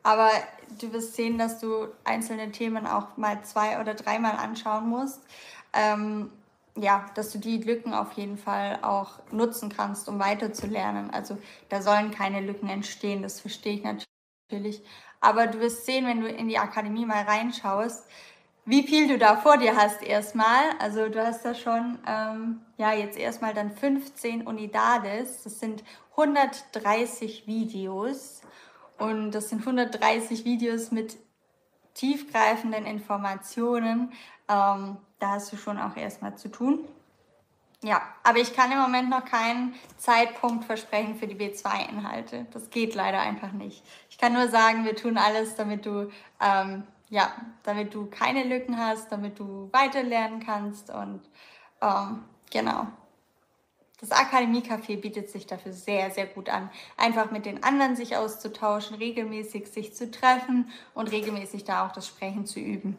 aber 0.07 0.31
du 0.79 0.93
wirst 0.93 1.15
sehen, 1.15 1.37
dass 1.37 1.59
du 1.59 1.89
einzelne 2.05 2.49
Themen 2.53 2.87
auch 2.87 3.17
mal 3.17 3.43
zwei 3.43 3.81
oder 3.81 3.93
dreimal 3.93 4.37
anschauen 4.37 4.87
musst. 4.87 5.21
Ähm, 5.73 6.31
ja, 6.81 7.05
dass 7.15 7.31
du 7.31 7.39
die 7.39 7.57
Lücken 7.57 7.93
auf 7.93 8.13
jeden 8.13 8.37
Fall 8.37 8.79
auch 8.81 9.19
nutzen 9.31 9.69
kannst, 9.69 10.07
um 10.09 10.19
weiterzulernen. 10.19 11.09
Also 11.11 11.37
da 11.69 11.81
sollen 11.81 12.11
keine 12.11 12.41
Lücken 12.41 12.69
entstehen, 12.69 13.21
das 13.21 13.39
verstehe 13.39 13.73
ich 13.73 13.83
natürlich. 13.83 14.81
Aber 15.19 15.47
du 15.47 15.59
wirst 15.59 15.85
sehen, 15.85 16.05
wenn 16.05 16.21
du 16.21 16.27
in 16.27 16.47
die 16.47 16.59
Akademie 16.59 17.05
mal 17.05 17.23
reinschaust, 17.23 18.05
wie 18.65 18.83
viel 18.83 19.07
du 19.07 19.17
da 19.17 19.37
vor 19.37 19.57
dir 19.57 19.75
hast 19.75 20.03
erstmal. 20.03 20.71
Also 20.79 21.07
du 21.07 21.25
hast 21.25 21.45
da 21.45 21.55
schon, 21.55 21.99
ähm, 22.05 22.59
ja, 22.77 22.93
jetzt 22.93 23.17
erstmal 23.17 23.53
dann 23.53 23.71
15 23.71 24.45
Unidades. 24.45 25.43
Das 25.43 25.59
sind 25.59 25.83
130 26.11 27.47
Videos. 27.47 28.41
Und 28.97 29.31
das 29.31 29.49
sind 29.49 29.59
130 29.61 30.43
Videos 30.43 30.91
mit 30.91 31.17
tiefgreifenden 31.93 32.85
Informationen. 32.85 34.11
Ähm, 34.49 34.97
da 35.19 35.29
hast 35.31 35.51
du 35.51 35.57
schon 35.57 35.79
auch 35.79 35.95
erstmal 35.95 36.37
zu 36.37 36.49
tun. 36.49 36.87
Ja, 37.83 38.01
aber 38.23 38.39
ich 38.39 38.55
kann 38.55 38.71
im 38.71 38.79
Moment 38.79 39.09
noch 39.09 39.23
keinen 39.23 39.75
Zeitpunkt 39.97 40.65
versprechen 40.65 41.15
für 41.15 41.27
die 41.27 41.35
B2-Inhalte. 41.35 42.47
Das 42.51 42.71
geht 42.71 42.95
leider 42.95 43.19
einfach 43.19 43.51
nicht. 43.51 43.83
Ich 44.09 44.17
kann 44.17 44.33
nur 44.33 44.47
sagen, 44.47 44.83
wir 44.83 44.95
tun 44.95 45.17
alles, 45.17 45.55
damit 45.55 45.85
du, 45.85 46.09
ähm, 46.41 46.83
ja, 47.09 47.31
damit 47.63 47.93
du 47.93 48.07
keine 48.07 48.43
Lücken 48.43 48.79
hast, 48.79 49.11
damit 49.11 49.37
du 49.37 49.69
weiterlernen 49.71 50.43
kannst 50.43 50.89
und 50.89 51.21
ähm, 51.81 52.23
genau. 52.49 52.87
Das 53.99 54.11
Akademiecafé 54.11 54.99
bietet 54.99 55.29
sich 55.29 55.47
dafür 55.47 55.73
sehr, 55.73 56.11
sehr 56.11 56.27
gut 56.27 56.49
an. 56.49 56.69
Einfach 56.97 57.31
mit 57.31 57.45
den 57.45 57.63
anderen 57.63 57.95
sich 57.95 58.15
auszutauschen, 58.15 58.97
regelmäßig 58.97 59.67
sich 59.67 59.95
zu 59.95 60.11
treffen 60.11 60.69
und 60.93 61.11
regelmäßig 61.11 61.63
da 61.63 61.85
auch 61.85 61.91
das 61.91 62.07
Sprechen 62.07 62.45
zu 62.45 62.59
üben. 62.59 62.97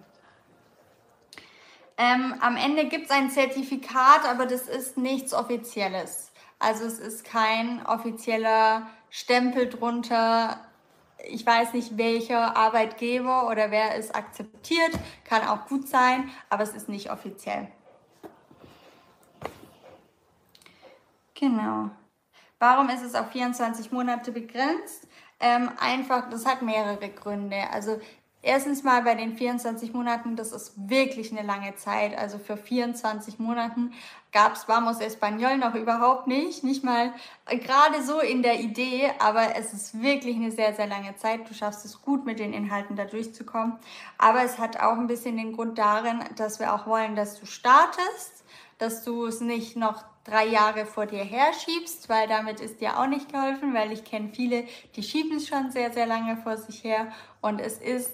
Ähm, 2.01 2.36
am 2.40 2.57
Ende 2.57 2.86
gibt 2.86 3.07
es 3.07 3.11
ein 3.11 3.28
Zertifikat, 3.28 4.24
aber 4.24 4.46
das 4.46 4.68
ist 4.68 4.96
nichts 4.96 5.34
Offizielles. 5.34 6.30
Also 6.61 6.84
es 6.84 7.01
ist 7.01 7.24
kein 7.24 7.84
offizieller 7.84 8.86
Stempel 9.11 9.68
drunter. 9.68 10.61
Ich 11.28 11.44
weiß 11.44 11.72
nicht, 11.72 11.99
welcher 11.99 12.57
Arbeitgeber 12.57 13.49
oder 13.49 13.72
wer 13.72 13.96
es 13.96 14.12
akzeptiert. 14.12 14.92
Kann 15.24 15.46
auch 15.46 15.66
gut 15.66 15.88
sein, 15.88 16.30
aber 16.49 16.62
es 16.62 16.70
ist 16.70 16.88
nicht 16.88 17.11
offiziell. 17.11 17.66
Genau. 21.34 21.90
Warum 22.61 22.88
ist 22.90 23.03
es 23.03 23.16
auf 23.16 23.30
24 23.30 23.90
Monate 23.90 24.30
begrenzt? 24.30 25.09
Ähm, 25.40 25.70
einfach, 25.78 26.28
das 26.30 26.46
hat 26.46 26.62
mehrere 26.62 27.09
Gründe. 27.09 27.70
Also 27.72 28.01
Erstens 28.41 28.84
mal 28.84 29.03
bei 29.03 29.16
den 29.16 29.36
24 29.36 29.93
Monaten, 29.93 30.36
das 30.36 30.53
ist 30.53 30.72
wirklich 30.89 31.32
eine 31.32 31.45
lange 31.45 31.74
Zeit. 31.74 32.16
Also 32.16 32.39
für 32.39 32.57
24 32.57 33.41
Monaten 33.41 33.93
gab 34.30 34.55
es 34.55 34.68
Vamos 34.68 35.01
Español 35.01 35.57
noch 35.57 35.74
überhaupt 35.74 36.28
nicht. 36.28 36.62
Nicht 36.62 36.84
mal 36.84 37.12
gerade 37.47 38.01
so 38.05 38.20
in 38.20 38.43
der 38.43 38.61
Idee, 38.61 39.11
aber 39.18 39.57
es 39.57 39.72
ist 39.72 40.01
wirklich 40.01 40.36
eine 40.36 40.53
sehr, 40.53 40.72
sehr 40.72 40.86
lange 40.86 41.16
Zeit. 41.16 41.51
Du 41.51 41.55
schaffst 41.55 41.84
es 41.84 42.01
gut, 42.01 42.26
mit 42.26 42.39
den 42.39 42.53
Inhalten 42.53 42.95
da 42.95 43.07
durchzukommen. 43.07 43.76
Aber 44.18 44.45
es 44.45 44.59
hat 44.59 44.78
auch 44.78 44.97
ein 44.97 45.09
bisschen 45.09 45.36
den 45.36 45.55
Grund 45.55 45.76
darin, 45.76 46.22
dass 46.36 46.61
wir 46.61 46.72
auch 46.72 46.86
wollen, 46.86 47.16
dass 47.16 47.41
du 47.41 47.47
startest, 47.47 48.45
dass 48.78 49.03
du 49.03 49.26
es 49.26 49.41
nicht 49.41 49.76
noch 49.76 50.05
drei 50.29 50.47
Jahre 50.47 50.87
vor 50.87 51.07
dir 51.07 51.24
herschiebst, 51.24 52.09
weil 52.09 52.29
damit 52.29 52.61
ist 52.61 52.81
dir 52.81 52.99
auch 52.99 53.07
nicht 53.07 53.33
geholfen, 53.33 53.74
weil 53.74 53.93
ich 53.93 54.05
kenne 54.05 54.31
viele, 54.35 54.64
die 54.95 55.03
schieben 55.03 55.37
es 55.37 55.49
schon 55.49 55.70
sehr, 55.70 55.93
sehr 55.93 56.07
lange 56.07 56.37
vor 56.37 56.57
sich 56.57 56.85
her 56.85 57.12
und 57.41 57.61
es 57.61 57.79
ist, 57.79 58.12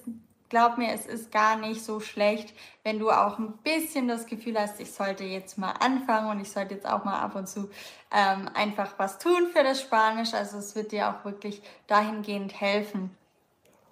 glaub 0.48 0.78
mir, 0.78 0.92
es 0.92 1.06
ist 1.06 1.32
gar 1.32 1.56
nicht 1.56 1.84
so 1.84 2.00
schlecht, 2.00 2.54
wenn 2.84 2.98
du 2.98 3.10
auch 3.10 3.38
ein 3.38 3.54
bisschen 3.64 4.06
das 4.06 4.26
Gefühl 4.26 4.58
hast, 4.58 4.80
ich 4.80 4.92
sollte 4.92 5.24
jetzt 5.24 5.58
mal 5.58 5.72
anfangen 5.72 6.30
und 6.30 6.40
ich 6.40 6.50
sollte 6.50 6.74
jetzt 6.74 6.86
auch 6.86 7.04
mal 7.04 7.18
ab 7.18 7.34
und 7.34 7.48
zu 7.48 7.70
ähm, 8.12 8.48
einfach 8.54 8.92
was 8.98 9.18
tun 9.18 9.48
für 9.52 9.64
das 9.64 9.80
Spanisch. 9.80 10.34
Also 10.34 10.58
es 10.58 10.76
wird 10.76 10.92
dir 10.92 11.08
auch 11.08 11.24
wirklich 11.24 11.62
dahingehend 11.86 12.60
helfen, 12.60 13.16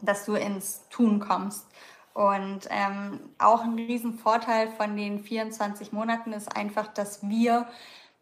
dass 0.00 0.24
du 0.24 0.34
ins 0.34 0.88
Tun 0.88 1.20
kommst. 1.20 1.66
Und 2.14 2.68
ähm, 2.68 3.20
auch 3.38 3.62
ein 3.62 3.74
Riesenvorteil 3.74 4.68
von 4.72 4.96
den 4.96 5.24
24 5.24 5.92
Monaten 5.92 6.32
ist 6.32 6.54
einfach, 6.54 6.88
dass 6.88 7.26
wir 7.26 7.66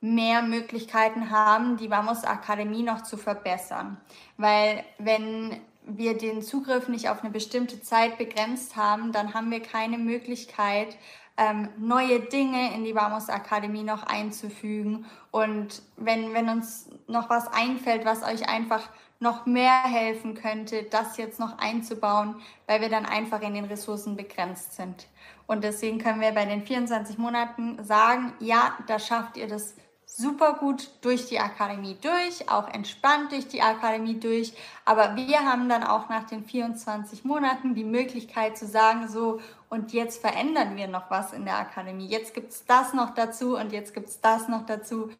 mehr 0.00 0.42
Möglichkeiten 0.42 1.30
haben, 1.30 1.76
die 1.76 1.90
Vamos 1.90 2.24
Akademie 2.24 2.82
noch 2.82 3.02
zu 3.02 3.16
verbessern. 3.16 3.98
Weil 4.36 4.84
wenn 4.98 5.60
wir 5.84 6.16
den 6.16 6.42
Zugriff 6.42 6.88
nicht 6.88 7.08
auf 7.08 7.22
eine 7.22 7.30
bestimmte 7.30 7.82
Zeit 7.82 8.18
begrenzt 8.18 8.76
haben, 8.76 9.12
dann 9.12 9.34
haben 9.34 9.50
wir 9.50 9.60
keine 9.60 9.98
Möglichkeit, 9.98 10.96
ähm, 11.36 11.68
neue 11.78 12.20
Dinge 12.20 12.74
in 12.74 12.84
die 12.84 12.94
Vamos 12.94 13.28
Akademie 13.28 13.82
noch 13.82 14.02
einzufügen. 14.02 15.06
Und 15.30 15.82
wenn, 15.96 16.34
wenn 16.34 16.48
uns 16.48 16.88
noch 17.06 17.30
was 17.30 17.48
einfällt, 17.48 18.04
was 18.04 18.22
euch 18.22 18.48
einfach 18.48 18.88
noch 19.20 19.44
mehr 19.44 19.82
helfen 19.84 20.34
könnte, 20.34 20.82
das 20.84 21.18
jetzt 21.18 21.38
noch 21.38 21.58
einzubauen, 21.58 22.36
weil 22.66 22.80
wir 22.80 22.88
dann 22.88 23.04
einfach 23.04 23.42
in 23.42 23.54
den 23.54 23.66
Ressourcen 23.66 24.16
begrenzt 24.16 24.74
sind. 24.76 25.08
Und 25.46 25.62
deswegen 25.64 25.98
können 25.98 26.20
wir 26.20 26.32
bei 26.32 26.46
den 26.46 26.64
24 26.64 27.18
Monaten 27.18 27.82
sagen, 27.84 28.32
ja, 28.40 28.78
da 28.86 28.98
schafft 28.98 29.36
ihr 29.36 29.46
das 29.46 29.76
super 30.16 30.54
gut 30.54 30.90
durch 31.02 31.26
die 31.26 31.38
Akademie 31.38 31.96
durch, 32.00 32.50
auch 32.50 32.68
entspannt 32.68 33.32
durch 33.32 33.48
die 33.48 33.62
Akademie 33.62 34.18
durch. 34.18 34.52
Aber 34.84 35.16
wir 35.16 35.40
haben 35.40 35.68
dann 35.68 35.84
auch 35.84 36.08
nach 36.08 36.24
den 36.24 36.44
24 36.44 37.24
Monaten 37.24 37.74
die 37.74 37.84
Möglichkeit 37.84 38.58
zu 38.58 38.66
sagen, 38.66 39.08
so, 39.08 39.40
und 39.68 39.92
jetzt 39.92 40.20
verändern 40.20 40.76
wir 40.76 40.88
noch 40.88 41.10
was 41.10 41.32
in 41.32 41.44
der 41.44 41.58
Akademie. 41.58 42.06
Jetzt 42.06 42.34
gibt 42.34 42.50
es 42.50 42.64
das 42.64 42.92
noch 42.92 43.10
dazu 43.10 43.56
und 43.56 43.72
jetzt 43.72 43.94
gibt 43.94 44.08
es 44.08 44.20
das 44.20 44.48
noch 44.48 44.66
dazu. 44.66 45.10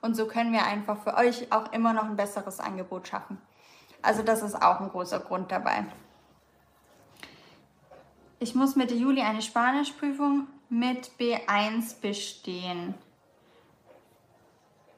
Und 0.00 0.16
so 0.16 0.26
können 0.26 0.52
wir 0.52 0.64
einfach 0.64 0.98
für 1.02 1.14
euch 1.14 1.52
auch 1.52 1.72
immer 1.72 1.92
noch 1.92 2.04
ein 2.04 2.16
besseres 2.16 2.60
Angebot 2.60 3.08
schaffen. 3.08 3.38
Also 4.02 4.22
das 4.22 4.42
ist 4.42 4.54
auch 4.54 4.80
ein 4.80 4.90
großer 4.90 5.18
Grund 5.18 5.50
dabei. 5.50 5.86
Ich 8.38 8.54
muss 8.54 8.76
Mitte 8.76 8.94
Juli 8.94 9.22
eine 9.22 9.42
Spanischprüfung 9.42 10.46
mit 10.68 11.10
B1 11.18 12.00
bestehen. 12.00 12.94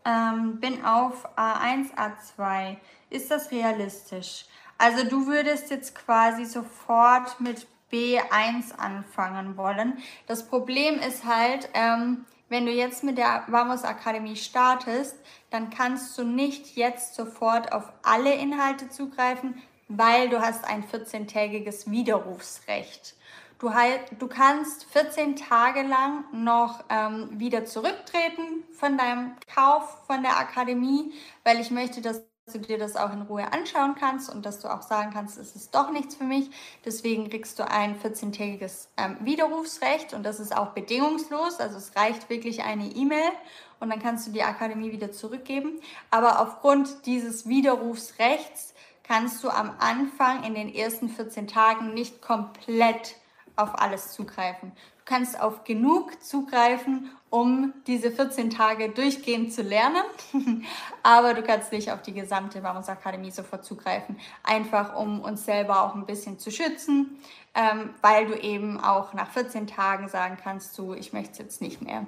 Ähm, 0.08 0.58
bin 0.58 0.86
auf 0.86 1.28
A1, 1.36 1.88
A2. 1.94 2.78
Ist 3.10 3.30
das 3.30 3.50
realistisch? 3.50 4.46
Also 4.78 5.04
du 5.04 5.26
würdest 5.26 5.70
jetzt 5.70 5.94
quasi 5.94 6.46
sofort 6.46 7.38
mit 7.40 7.66
B1 7.92 8.74
anfangen 8.78 9.58
wollen. 9.58 9.98
Das 10.26 10.48
Problem 10.48 10.98
ist 11.00 11.26
halt, 11.26 11.68
ähm, 11.74 12.24
wenn 12.48 12.64
du 12.64 12.72
jetzt 12.72 13.04
mit 13.04 13.18
der 13.18 13.44
Vamos 13.48 13.84
Akademie 13.84 14.36
startest, 14.36 15.16
dann 15.50 15.68
kannst 15.68 16.16
du 16.16 16.24
nicht 16.24 16.74
jetzt 16.76 17.14
sofort 17.14 17.72
auf 17.72 17.92
alle 18.02 18.34
Inhalte 18.34 18.88
zugreifen, 18.88 19.62
weil 19.88 20.30
du 20.30 20.40
hast 20.40 20.64
ein 20.64 20.84
14-tägiges 20.84 21.90
Widerrufsrecht. 21.90 23.14
Du, 23.58 23.72
du 24.20 24.28
kannst 24.28 24.84
14 24.84 25.34
Tage 25.34 25.82
lang 25.82 26.24
noch 26.32 26.84
ähm, 26.90 27.28
wieder 27.40 27.64
zurücktreten 27.64 28.62
von 28.72 28.96
deinem 28.96 29.32
Kauf 29.52 30.06
von 30.06 30.22
der 30.22 30.38
Akademie, 30.38 31.12
weil 31.42 31.58
ich 31.58 31.72
möchte, 31.72 32.00
dass 32.00 32.22
du 32.52 32.60
dir 32.60 32.78
das 32.78 32.94
auch 32.94 33.12
in 33.12 33.22
Ruhe 33.22 33.52
anschauen 33.52 33.96
kannst 33.98 34.32
und 34.32 34.46
dass 34.46 34.60
du 34.60 34.72
auch 34.72 34.82
sagen 34.82 35.10
kannst, 35.12 35.38
es 35.38 35.56
ist 35.56 35.74
doch 35.74 35.90
nichts 35.90 36.14
für 36.14 36.24
mich. 36.24 36.50
Deswegen 36.84 37.28
kriegst 37.28 37.58
du 37.58 37.68
ein 37.68 37.98
14-tägiges 37.98 38.90
ähm, 38.96 39.16
Widerrufsrecht 39.22 40.14
und 40.14 40.22
das 40.22 40.38
ist 40.38 40.56
auch 40.56 40.68
bedingungslos. 40.68 41.58
Also 41.58 41.78
es 41.78 41.96
reicht 41.96 42.30
wirklich 42.30 42.62
eine 42.62 42.86
E-Mail 42.86 43.32
und 43.80 43.90
dann 43.90 44.00
kannst 44.00 44.28
du 44.28 44.30
die 44.30 44.44
Akademie 44.44 44.92
wieder 44.92 45.10
zurückgeben. 45.10 45.80
Aber 46.12 46.40
aufgrund 46.40 47.06
dieses 47.06 47.48
Widerrufsrechts 47.48 48.72
kannst 49.02 49.42
du 49.42 49.50
am 49.50 49.72
Anfang 49.80 50.44
in 50.44 50.54
den 50.54 50.72
ersten 50.72 51.08
14 51.08 51.48
Tagen 51.48 51.92
nicht 51.92 52.22
komplett 52.22 53.16
auf 53.58 53.78
alles 53.80 54.12
zugreifen. 54.12 54.72
Du 54.98 55.04
kannst 55.04 55.40
auf 55.40 55.64
genug 55.64 56.22
zugreifen, 56.22 57.10
um 57.30 57.72
diese 57.86 58.10
14 58.10 58.50
Tage 58.50 58.90
durchgehend 58.90 59.52
zu 59.52 59.62
lernen, 59.62 60.02
aber 61.02 61.34
du 61.34 61.42
kannst 61.42 61.72
nicht 61.72 61.90
auf 61.90 62.02
die 62.02 62.12
gesamte 62.12 62.62
Vamos 62.62 62.88
Akademie 62.88 63.30
sofort 63.30 63.64
zugreifen, 63.64 64.18
einfach 64.44 64.96
um 64.96 65.20
uns 65.20 65.44
selber 65.44 65.82
auch 65.82 65.94
ein 65.94 66.06
bisschen 66.06 66.38
zu 66.38 66.50
schützen, 66.50 67.18
ähm, 67.54 67.90
weil 68.02 68.26
du 68.26 68.34
eben 68.38 68.80
auch 68.80 69.12
nach 69.14 69.30
14 69.30 69.66
Tagen 69.66 70.08
sagen 70.08 70.36
kannst, 70.42 70.78
du, 70.78 70.94
ich 70.94 71.12
möchte 71.12 71.32
es 71.32 71.38
jetzt 71.38 71.60
nicht 71.60 71.82
mehr. 71.82 72.06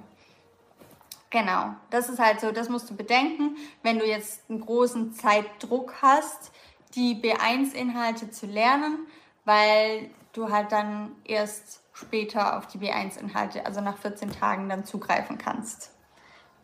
Genau, 1.31 1.75
das 1.91 2.09
ist 2.09 2.19
halt 2.19 2.41
so, 2.41 2.51
das 2.51 2.69
musst 2.69 2.91
du 2.91 2.97
bedenken, 2.97 3.57
wenn 3.83 3.99
du 3.99 4.07
jetzt 4.07 4.43
einen 4.51 4.61
großen 4.61 5.15
Zeitdruck 5.15 5.95
hast, 6.03 6.51
die 6.95 7.15
B1-Inhalte 7.15 8.31
zu 8.31 8.47
lernen, 8.47 9.07
weil 9.45 10.11
du 10.33 10.51
halt 10.51 10.73
dann 10.73 11.13
erst 11.25 11.83
später 11.93 12.57
auf 12.57 12.67
die 12.67 12.79
B1-Inhalte, 12.79 13.67
also 13.67 13.81
nach 13.81 13.99
14 13.99 14.31
Tagen 14.33 14.69
dann 14.69 14.85
zugreifen 14.85 15.39
kannst. 15.39 15.93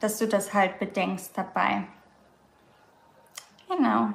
Dass 0.01 0.19
du 0.19 0.29
das 0.29 0.53
halt 0.53 0.79
bedenkst 0.79 1.33
dabei. 1.35 1.85
Genau. 3.69 4.11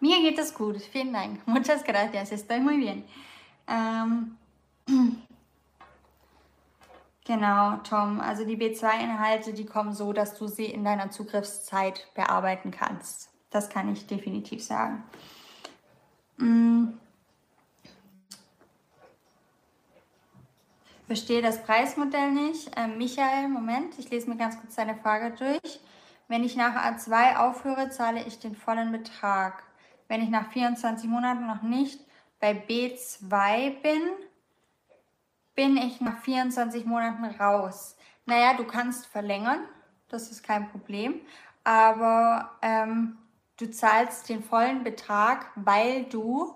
Mir 0.00 0.20
geht 0.20 0.38
es 0.38 0.54
gut, 0.54 0.82
vielen 0.82 1.12
Dank. 1.12 1.46
Muchas 1.46 1.84
gracias, 1.84 2.32
estoy 2.32 2.60
muy 2.60 2.78
bien. 2.78 3.04
Ähm, 3.68 4.36
genau, 7.24 7.76
Tom. 7.84 8.20
Also 8.20 8.44
die 8.44 8.56
B2-Inhalte, 8.56 9.52
die 9.52 9.66
kommen 9.66 9.92
so, 9.92 10.12
dass 10.12 10.36
du 10.36 10.48
sie 10.48 10.66
in 10.66 10.84
deiner 10.84 11.10
Zugriffszeit 11.10 12.08
bearbeiten 12.14 12.72
kannst. 12.72 13.31
Das 13.52 13.68
kann 13.68 13.92
ich 13.92 14.06
definitiv 14.06 14.64
sagen. 14.64 15.04
Hm. 16.38 16.98
Verstehe 21.06 21.42
das 21.42 21.62
Preismodell 21.62 22.32
nicht. 22.32 22.76
Äh, 22.76 22.88
Michael, 22.88 23.48
Moment, 23.48 23.98
ich 23.98 24.10
lese 24.10 24.30
mir 24.30 24.36
ganz 24.36 24.58
kurz 24.58 24.76
deine 24.76 24.96
Frage 24.96 25.32
durch. 25.32 25.80
Wenn 26.28 26.42
ich 26.42 26.56
nach 26.56 26.74
A2 26.74 27.36
aufhöre, 27.36 27.90
zahle 27.90 28.24
ich 28.24 28.38
den 28.38 28.56
vollen 28.56 28.90
Betrag. 28.90 29.62
Wenn 30.08 30.22
ich 30.22 30.30
nach 30.30 30.50
24 30.50 31.08
Monaten 31.08 31.46
noch 31.46 31.60
nicht 31.60 32.00
bei 32.40 32.52
B2 32.52 33.82
bin, 33.82 34.00
bin 35.54 35.76
ich 35.76 36.00
nach 36.00 36.18
24 36.18 36.86
Monaten 36.86 37.24
raus. 37.24 37.96
Naja, 38.24 38.54
du 38.54 38.64
kannst 38.64 39.06
verlängern, 39.06 39.60
das 40.08 40.30
ist 40.30 40.42
kein 40.42 40.70
Problem, 40.70 41.20
aber 41.64 42.52
ähm, 42.62 43.18
Du 43.58 43.70
zahlst 43.70 44.28
den 44.28 44.42
vollen 44.42 44.82
Betrag, 44.82 45.46
weil 45.54 46.04
du 46.04 46.54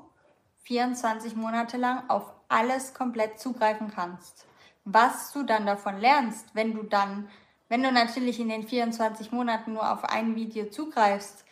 24 0.62 1.36
Monate 1.36 1.76
lang 1.76 2.08
auf 2.08 2.32
alles 2.48 2.94
komplett 2.94 3.38
zugreifen 3.38 3.90
kannst. 3.94 4.46
Was 4.84 5.32
du 5.32 5.42
dann 5.42 5.66
davon 5.66 6.00
lernst, 6.00 6.54
wenn 6.54 6.74
du 6.74 6.82
dann, 6.82 7.28
wenn 7.68 7.82
du 7.82 7.92
natürlich 7.92 8.40
in 8.40 8.48
den 8.48 8.66
24 8.66 9.32
Monaten 9.32 9.74
nur 9.74 9.92
auf 9.92 10.04
ein 10.04 10.36
Video 10.36 10.70
zugreifst, 10.70 11.44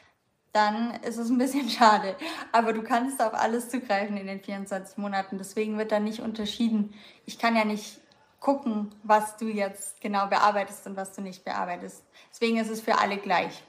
dann 0.53 0.95
ist 1.03 1.19
es 1.19 1.29
ein 1.29 1.39
bisschen 1.39 1.69
schade. 1.69 2.17
Aber 2.53 2.73
du 2.73 2.83
kannst 2.83 3.21
auf 3.21 3.35
alles 3.35 3.69
zugreifen 3.69 4.17
in 4.17 4.27
den 4.27 4.41
24 4.41 4.97
Monaten. 4.99 5.37
Deswegen 5.37 5.77
wird 5.79 5.93
da 5.93 6.01
nicht 6.01 6.21
unterschieden. 6.21 6.95
Ich 7.27 7.39
kann 7.39 7.57
ja 7.57 7.65
nicht 7.65 8.01
gucken, 8.41 8.95
was 9.03 9.37
du 9.37 9.47
jetzt 9.47 10.01
genau 10.01 10.27
bearbeitest 10.27 10.87
und 10.87 10.97
was 10.97 11.13
du 11.13 11.23
nicht 11.23 11.45
bearbeitest. 11.45 12.05
Deswegen 12.31 12.59
ist 12.59 12.71
es 12.71 12.81
für 12.81 12.99
alle 12.99 13.17
gleich. 13.17 13.63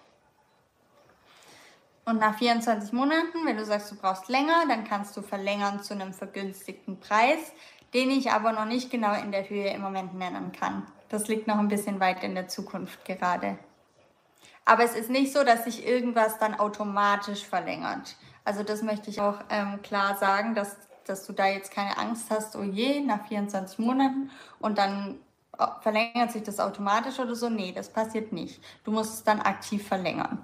Und 2.06 2.20
nach 2.20 2.38
24 2.38 2.93
Monaten, 2.93 3.45
wenn 3.45 3.58
du 3.58 3.66
sagst, 3.66 3.91
du 3.91 3.95
brauchst 3.95 4.30
länger, 4.30 4.66
dann 4.68 4.84
kannst 4.84 5.18
du 5.18 5.24
verlängern 5.24 5.82
zu 5.82 5.95
einem 5.95 6.14
vergünstigten 6.14 6.99
Preis, 6.99 7.51
den 7.95 8.12
ich 8.12 8.32
aber 8.32 8.51
noch 8.51 8.66
nicht 8.66 8.91
genau 8.91 9.14
in 9.16 9.32
der 9.32 9.49
Höhe 9.49 9.70
im 9.72 9.82
Moment 9.82 10.14
nennen 10.14 10.51
kann. 10.51 10.86
Das 11.10 11.28
liegt 11.28 11.47
noch 11.47 11.58
ein 11.58 11.68
bisschen 11.68 11.99
weit 11.99 12.24
in 12.24 12.36
der 12.36 12.47
Zukunft 12.47 13.03
gerade. 13.06 13.58
Aber 14.66 14.84
es 14.84 14.95
ist 14.95 15.10
nicht 15.10 15.34
so, 15.34 15.43
dass 15.43 15.64
sich 15.64 15.88
irgendwas 15.88 16.38
dann 16.38 16.56
automatisch 16.56 17.43
verlängert. 17.43 18.16
Also 18.43 18.62
das 18.62 18.84
möchte 18.84 19.10
ich 19.10 19.22
auch 19.22 19.39
ähm, 19.49 19.82
klar 19.82 20.18
sagen, 20.18 20.53
dass, 20.53 20.78
dass 21.06 21.26
du 21.26 21.34
da 21.34 21.47
jetzt 21.47 21.72
keine 21.72 21.97
Angst 21.97 22.30
hast, 22.30 22.56
oh 22.56 22.64
je, 22.64 23.01
nach 23.01 23.28
24 23.28 23.80
Monaten 23.80 24.30
und 24.60 24.78
dann 24.78 25.20
äh, 25.58 25.66
verlängert 25.82 26.32
sich 26.32 26.43
das 26.43 26.60
automatisch 26.60 27.20
oder 27.20 27.36
so. 27.36 27.49
Nee, 27.49 27.72
das 27.72 27.89
passiert 27.89 28.32
nicht. 28.32 28.62
Du 28.84 28.91
musst 28.91 29.14
es 29.14 29.24
dann 29.24 29.39
aktiv 29.41 29.88
verlängern. 29.88 30.43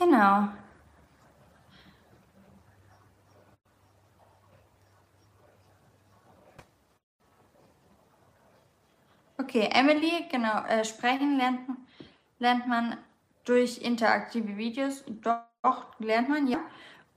Genau. 0.00 0.48
Okay, 9.36 9.68
Emily, 9.72 10.26
genau, 10.30 10.64
äh, 10.64 10.84
sprechen 10.84 11.36
lernt, 11.36 11.60
lernt 12.38 12.66
man 12.66 12.96
durch 13.44 13.78
interaktive 13.78 14.56
Videos. 14.56 15.04
Doch, 15.22 15.98
lernt 15.98 16.30
man, 16.30 16.46
ja. 16.46 16.60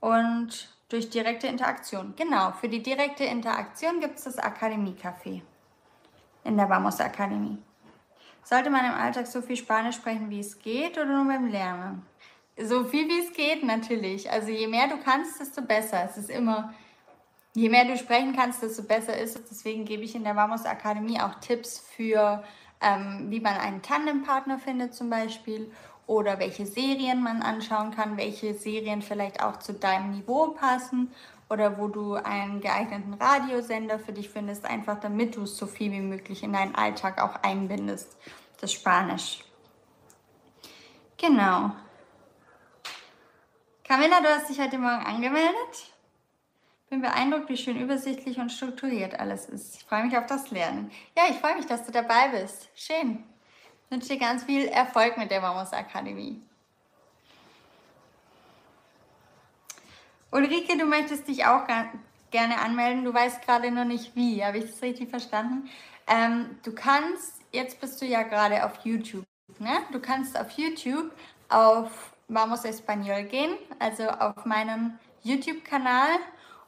Und 0.00 0.68
durch 0.90 1.08
direkte 1.08 1.46
Interaktion. 1.46 2.14
Genau, 2.16 2.52
für 2.52 2.68
die 2.68 2.82
direkte 2.82 3.24
Interaktion 3.24 4.00
gibt 4.00 4.18
es 4.18 4.24
das 4.24 4.38
Akademie-Café 4.38 5.40
in 6.44 6.56
der 6.56 6.68
Vamos 6.68 7.00
Akademie. 7.00 7.62
Sollte 8.42 8.68
man 8.68 8.84
im 8.84 8.92
Alltag 8.92 9.26
so 9.26 9.40
viel 9.40 9.56
Spanisch 9.56 9.96
sprechen, 9.96 10.28
wie 10.28 10.40
es 10.40 10.58
geht, 10.58 10.98
oder 10.98 11.06
nur 11.06 11.24
beim 11.24 11.46
Lernen? 11.46 12.04
So 12.56 12.84
viel 12.84 13.08
wie 13.08 13.20
es 13.20 13.32
geht, 13.32 13.64
natürlich. 13.64 14.30
Also 14.30 14.50
je 14.50 14.68
mehr 14.68 14.86
du 14.88 14.98
kannst, 14.98 15.40
desto 15.40 15.62
besser. 15.62 16.04
Es 16.04 16.16
ist 16.16 16.30
immer, 16.30 16.72
je 17.54 17.68
mehr 17.68 17.84
du 17.84 17.96
sprechen 17.96 18.34
kannst, 18.36 18.62
desto 18.62 18.84
besser 18.84 19.18
ist 19.18 19.36
es. 19.36 19.48
Deswegen 19.48 19.84
gebe 19.84 20.04
ich 20.04 20.14
in 20.14 20.24
der 20.24 20.36
Vamos 20.36 20.64
Akademie 20.64 21.20
auch 21.20 21.34
Tipps 21.40 21.80
für, 21.96 22.44
ähm, 22.80 23.26
wie 23.28 23.40
man 23.40 23.56
einen 23.56 23.82
Tandempartner 23.82 24.58
findet 24.58 24.94
zum 24.94 25.10
Beispiel 25.10 25.70
oder 26.06 26.38
welche 26.38 26.66
Serien 26.66 27.22
man 27.22 27.42
anschauen 27.42 27.90
kann, 27.90 28.16
welche 28.16 28.54
Serien 28.54 29.02
vielleicht 29.02 29.42
auch 29.42 29.58
zu 29.58 29.72
deinem 29.72 30.12
Niveau 30.12 30.48
passen 30.48 31.10
oder 31.48 31.78
wo 31.78 31.88
du 31.88 32.14
einen 32.14 32.60
geeigneten 32.60 33.14
Radiosender 33.14 33.98
für 33.98 34.12
dich 34.12 34.28
findest, 34.28 34.64
einfach 34.64 35.00
damit 35.00 35.36
du 35.36 35.42
es 35.42 35.56
so 35.56 35.66
viel 35.66 35.92
wie 35.92 36.00
möglich 36.00 36.42
in 36.42 36.52
deinen 36.52 36.74
Alltag 36.74 37.20
auch 37.20 37.42
einbindest, 37.42 38.16
das 38.60 38.72
Spanisch. 38.72 39.44
Genau. 41.16 41.72
Camilla, 43.86 44.22
du 44.22 44.28
hast 44.28 44.48
dich 44.48 44.58
heute 44.58 44.78
Morgen 44.78 45.04
angemeldet. 45.04 45.92
Bin 46.88 47.02
beeindruckt, 47.02 47.50
wie 47.50 47.56
schön 47.58 47.78
übersichtlich 47.78 48.38
und 48.38 48.50
strukturiert 48.50 49.20
alles 49.20 49.44
ist. 49.44 49.76
Ich 49.76 49.84
freue 49.84 50.04
mich 50.04 50.16
auf 50.16 50.24
das 50.24 50.50
Lernen. 50.50 50.90
Ja, 51.14 51.24
ich 51.28 51.36
freue 51.36 51.56
mich, 51.56 51.66
dass 51.66 51.84
du 51.84 51.92
dabei 51.92 52.28
bist. 52.28 52.70
Schön. 52.74 53.22
Ich 53.84 53.90
wünsche 53.90 54.08
dir 54.08 54.18
ganz 54.18 54.44
viel 54.44 54.68
Erfolg 54.68 55.18
mit 55.18 55.30
der 55.30 55.42
Mamos 55.42 55.74
Akademie. 55.74 56.40
Ulrike, 60.30 60.78
du 60.78 60.86
möchtest 60.86 61.28
dich 61.28 61.44
auch 61.44 61.66
gerne 62.30 62.62
anmelden. 62.62 63.04
Du 63.04 63.12
weißt 63.12 63.42
gerade 63.42 63.70
noch 63.70 63.84
nicht 63.84 64.16
wie. 64.16 64.42
Habe 64.42 64.58
ich 64.58 64.70
das 64.70 64.80
richtig 64.80 65.10
verstanden? 65.10 65.68
Ähm, 66.06 66.58
du 66.62 66.74
kannst, 66.74 67.34
jetzt 67.52 67.82
bist 67.82 68.00
du 68.00 68.06
ja 68.06 68.22
gerade 68.22 68.64
auf 68.64 68.82
YouTube. 68.82 69.26
Ne? 69.58 69.82
Du 69.92 70.00
kannst 70.00 70.40
auf 70.40 70.52
YouTube 70.52 71.12
auf 71.50 72.13
Vamos 72.28 72.64
Español 72.64 73.24
gehen, 73.24 73.56
also 73.78 74.04
auf 74.08 74.44
meinen 74.44 74.98
YouTube-Kanal 75.22 76.18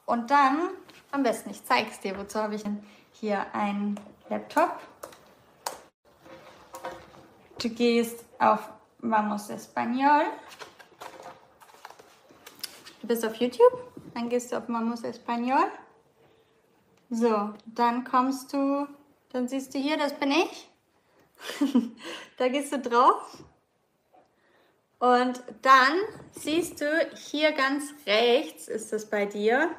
und 0.05 0.29
dann, 0.29 0.69
am 1.11 1.23
besten, 1.23 1.49
ich 1.49 1.63
zeige 1.65 1.89
es 1.89 1.99
dir, 1.99 2.17
wozu 2.17 2.39
habe 2.39 2.55
ich 2.55 2.63
denn 2.63 2.83
hier 3.13 3.45
einen 3.53 3.99
Laptop. 4.29 4.79
Du 7.59 7.69
gehst 7.69 8.23
auf 8.39 8.69
Vamos 8.99 9.49
Español. 9.49 10.25
Du 13.01 13.07
bist 13.07 13.25
auf 13.25 13.35
YouTube, 13.35 13.91
dann 14.13 14.29
gehst 14.29 14.51
du 14.51 14.57
auf 14.57 14.67
Vamos 14.67 15.03
Español. 15.03 15.71
So, 17.09 17.53
dann 17.65 18.03
kommst 18.03 18.53
du, 18.53 18.87
dann 19.29 19.47
siehst 19.47 19.73
du 19.73 19.79
hier, 19.79 19.97
das 19.97 20.13
bin 20.13 20.31
ich. 20.31 20.69
da 22.37 22.47
gehst 22.47 22.73
du 22.73 22.79
drauf 22.79 23.43
und 24.99 25.41
dann 25.61 25.93
siehst 26.31 26.81
du 26.81 27.09
hier 27.15 27.51
ganz 27.51 27.93
rechts 28.05 28.67
ist 28.67 28.93
es 28.93 29.09
bei 29.09 29.25
dir 29.25 29.69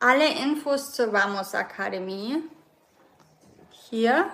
alle 0.00 0.28
Infos 0.28 0.92
zur 0.92 1.12
Vamos 1.12 1.54
Akademie. 1.54 2.42
Hier. 3.90 4.30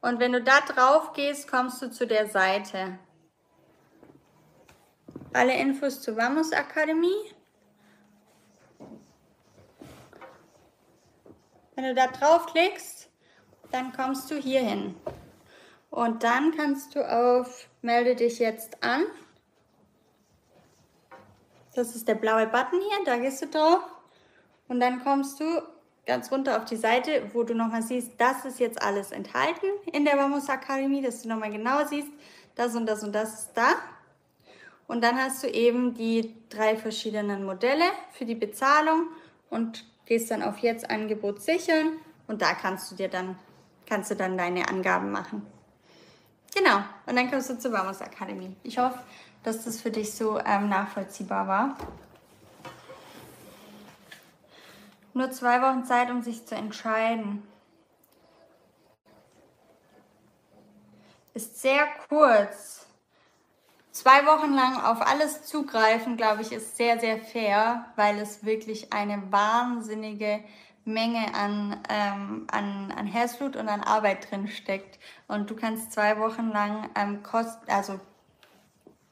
Und 0.00 0.20
wenn 0.20 0.32
du 0.32 0.42
da 0.42 0.60
drauf 0.60 1.12
gehst, 1.14 1.48
kommst 1.50 1.82
du 1.82 1.90
zu 1.90 2.06
der 2.06 2.28
Seite. 2.28 2.98
Alle 5.32 5.58
Infos 5.58 6.00
zur 6.00 6.16
Vamos 6.16 6.52
Akademie. 6.52 7.34
Wenn 11.74 11.84
du 11.84 11.94
da 11.94 12.06
draufklickst, 12.06 13.08
dann 13.72 13.92
kommst 13.92 14.30
du 14.30 14.36
hier 14.36 14.60
hin. 14.60 14.94
Und 15.90 16.22
dann 16.22 16.54
kannst 16.56 16.94
du 16.94 17.08
auf 17.08 17.68
Melde 17.82 18.14
dich 18.16 18.38
jetzt 18.38 18.82
an. 18.82 19.04
Das 21.74 21.94
ist 21.94 22.08
der 22.08 22.16
blaue 22.16 22.46
Button 22.46 22.80
hier, 22.80 23.04
da 23.04 23.16
gehst 23.16 23.42
du 23.42 23.46
drauf. 23.46 23.82
Und 24.66 24.80
dann 24.80 25.02
kommst 25.02 25.40
du 25.40 25.62
ganz 26.06 26.32
runter 26.32 26.56
auf 26.56 26.64
die 26.64 26.76
Seite, 26.76 27.30
wo 27.32 27.42
du 27.42 27.54
nochmal 27.54 27.82
siehst, 27.82 28.12
das 28.18 28.44
ist 28.44 28.58
jetzt 28.58 28.82
alles 28.82 29.12
enthalten 29.12 29.66
in 29.92 30.04
der 30.04 30.16
Vamos 30.16 30.48
Akademie, 30.48 31.02
dass 31.02 31.22
du 31.22 31.28
nochmal 31.28 31.52
genau 31.52 31.86
siehst, 31.86 32.10
das 32.54 32.74
und 32.74 32.86
das 32.86 33.04
und 33.04 33.12
das 33.12 33.34
ist 33.34 33.50
da. 33.54 33.74
Und 34.86 35.02
dann 35.02 35.16
hast 35.16 35.42
du 35.42 35.48
eben 35.48 35.94
die 35.94 36.34
drei 36.48 36.76
verschiedenen 36.76 37.44
Modelle 37.44 37.84
für 38.12 38.24
die 38.24 38.34
Bezahlung 38.34 39.08
und 39.50 39.84
gehst 40.06 40.30
dann 40.30 40.42
auf 40.42 40.58
Jetzt 40.58 40.90
Angebot 40.90 41.42
sichern 41.42 41.98
und 42.26 42.40
da 42.40 42.54
kannst 42.54 42.90
du 42.90 42.96
dir 42.96 43.08
dann, 43.08 43.38
kannst 43.86 44.10
du 44.10 44.16
dann 44.16 44.38
deine 44.38 44.66
Angaben 44.68 45.12
machen. 45.12 45.46
Genau, 46.54 46.78
und 47.06 47.16
dann 47.16 47.30
kommst 47.30 47.50
du 47.50 47.58
zur 47.58 47.72
Vamos 47.72 48.00
Akademie. 48.00 48.56
Ich 48.62 48.78
hoffe, 48.78 48.98
dass 49.42 49.64
das 49.64 49.80
für 49.80 49.90
dich 49.90 50.14
so 50.14 50.38
ähm, 50.40 50.68
nachvollziehbar 50.68 51.46
war. 51.46 51.76
Nur 55.14 55.30
zwei 55.30 55.60
Wochen 55.62 55.84
Zeit, 55.84 56.10
um 56.10 56.22
sich 56.22 56.46
zu 56.46 56.54
entscheiden. 56.54 57.42
Ist 61.34 61.60
sehr 61.60 61.86
kurz. 62.08 62.86
Zwei 63.90 64.26
Wochen 64.26 64.52
lang 64.54 64.80
auf 64.80 65.00
alles 65.00 65.44
zugreifen, 65.44 66.16
glaube 66.16 66.42
ich, 66.42 66.52
ist 66.52 66.76
sehr, 66.76 67.00
sehr 67.00 67.18
fair, 67.18 67.86
weil 67.96 68.18
es 68.20 68.44
wirklich 68.44 68.92
eine 68.92 69.32
wahnsinnige 69.32 70.44
Menge 70.84 71.34
an, 71.34 71.82
ähm, 71.88 72.46
an, 72.50 72.92
an 72.96 73.06
Herzblut 73.06 73.56
und 73.56 73.68
an 73.68 73.82
Arbeit 73.82 74.30
drin 74.30 74.46
steckt. 74.46 74.98
Und 75.28 75.50
du 75.50 75.54
kannst 75.54 75.92
zwei 75.92 76.18
Wochen 76.18 76.48
lang 76.48 76.88
ähm, 76.96 77.22
kost, 77.22 77.58
also 77.68 78.00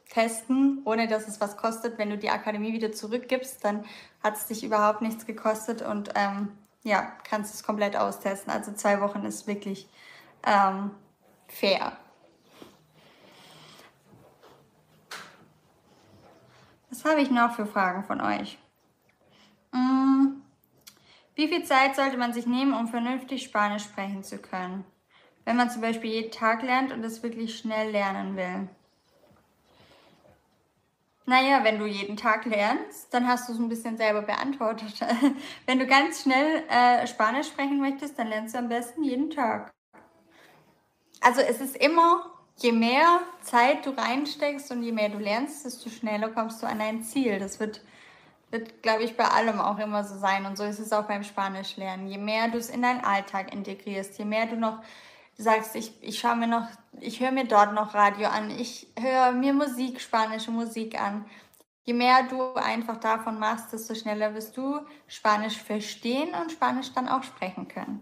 testen, 0.09 0.81
ohne 0.85 1.09
dass 1.09 1.29
es 1.29 1.41
was 1.41 1.57
kostet. 1.57 1.99
Wenn 1.99 2.11
du 2.11 2.17
die 2.17 2.31
Akademie 2.31 2.73
wieder 2.73 2.91
zurückgibst, 2.91 3.65
dann 3.65 3.85
hat 4.23 4.37
es 4.37 4.47
dich 4.47 4.65
überhaupt 4.65 5.03
nichts 5.03 5.27
gekostet 5.27 5.83
und 5.83 6.11
ähm, 6.15 6.57
ja, 6.85 7.13
kannst 7.29 7.55
es 7.55 7.63
komplett 7.63 7.97
austesten. 7.97 8.51
Also 8.51 8.73
zwei 8.73 9.01
Wochen 9.01 9.25
ist 9.25 9.47
wirklich 9.47 9.89
ähm, 10.45 10.93
fair. 11.49 11.93
Was 16.89 17.05
habe 17.05 17.21
ich 17.21 17.31
noch 17.31 17.55
für 17.55 17.67
Fragen 17.67 18.05
von 18.05 18.23
euch? 18.23 18.59
Mmh. 19.73 20.29
Wie 21.35 21.49
viel 21.49 21.65
Zeit 21.65 21.95
sollte 21.95 22.17
man 22.17 22.33
sich 22.33 22.47
nehmen, 22.47 22.73
um 22.73 22.89
vernünftig 22.89 23.43
Spanisch 23.43 23.85
sprechen 23.85 24.25
zu 24.25 24.39
können? 24.39 24.85
Wenn 25.47 25.57
man 25.57 25.71
zum 25.71 25.81
Beispiel 25.81 26.11
jeden 26.11 26.31
Tag 26.31 26.63
lernt 26.63 26.93
und 26.93 27.03
es 27.03 27.23
wirklich 27.23 27.57
schnell 27.57 27.91
lernen 27.91 28.37
will. 28.37 28.69
Naja, 31.25 31.65
wenn 31.65 31.79
du 31.79 31.87
jeden 31.87 32.19
Tag 32.19 32.45
lernst, 32.45 33.15
dann 33.15 33.27
hast 33.27 33.49
du 33.49 33.55
es 33.55 33.59
ein 33.59 33.69
bisschen 33.69 33.97
selber 33.97 34.23
beantwortet. 34.23 35.01
wenn 35.67 35.79
du 35.79 35.87
ganz 35.87 36.23
schnell 36.23 36.65
äh, 36.69 37.07
Spanisch 37.07 37.47
sprechen 37.47 37.81
möchtest, 37.81 38.19
dann 38.19 38.29
lernst 38.29 38.55
du 38.55 38.59
am 38.59 38.69
besten 38.69 39.03
jeden 39.03 39.31
Tag. 39.31 39.73
Also 41.21 41.41
es 41.41 41.61
ist 41.61 41.77
immer, 41.77 42.31
je 42.57 42.73
mehr 42.73 43.21
Zeit 43.41 43.87
du 43.87 43.91
reinsteckst 43.91 44.71
und 44.71 44.83
je 44.83 44.93
mehr 44.93 45.09
du 45.09 45.19
lernst, 45.19 45.65
desto 45.65 45.89
schneller 45.89 46.29
kommst 46.29 46.63
du 46.63 46.67
an 46.67 46.81
dein 46.81 47.03
Ziel. 47.03 47.39
Das 47.39 47.59
wird 47.59 47.81
wird, 48.51 48.83
glaube 48.83 49.03
ich, 49.03 49.17
bei 49.17 49.25
allem 49.25 49.61
auch 49.61 49.79
immer 49.79 50.05
so 50.05 50.17
sein. 50.19 50.47
Und 50.47 50.57
so 50.57 50.65
ist 50.65 50.79
es 50.79 50.93
auch 50.93 51.05
beim 51.05 51.25
Spanisch 51.25 51.77
lernen. 51.77 52.07
Je 52.07 52.19
mehr 52.19 52.49
du 52.49 52.59
es 52.59 52.71
in 52.71 52.83
deinen 52.83 53.05
Alltag 53.05 53.53
integrierst, 53.53 54.19
je 54.19 54.25
mehr 54.25 54.47
du 54.47 54.57
noch 54.57 54.83
sagst, 55.37 55.77
ich, 55.77 55.93
ich 56.03 56.19
schaue 56.19 56.37
mir 56.37 56.47
noch, 56.47 56.67
ich 57.01 57.21
höre 57.21 57.33
mir 57.33 57.47
dort 57.47 57.75
noch 57.75 57.95
Radio 57.95 58.29
an, 58.29 58.51
ich 58.51 58.89
höre 58.99 59.33
mir 59.33 59.53
Musik, 59.53 60.01
spanische 60.01 60.51
Musik 60.51 61.01
an. 61.01 61.27
Je 61.85 61.93
mehr 61.93 62.25
du 62.25 62.55
einfach 62.55 62.97
davon 62.97 63.39
machst, 63.39 63.73
desto 63.73 63.95
schneller 63.95 64.35
wirst 64.35 64.57
du 64.57 64.81
Spanisch 65.07 65.57
verstehen 65.63 66.31
und 66.35 66.51
Spanisch 66.51 66.93
dann 66.93 67.09
auch 67.09 67.23
sprechen 67.23 67.69
können. 67.69 68.01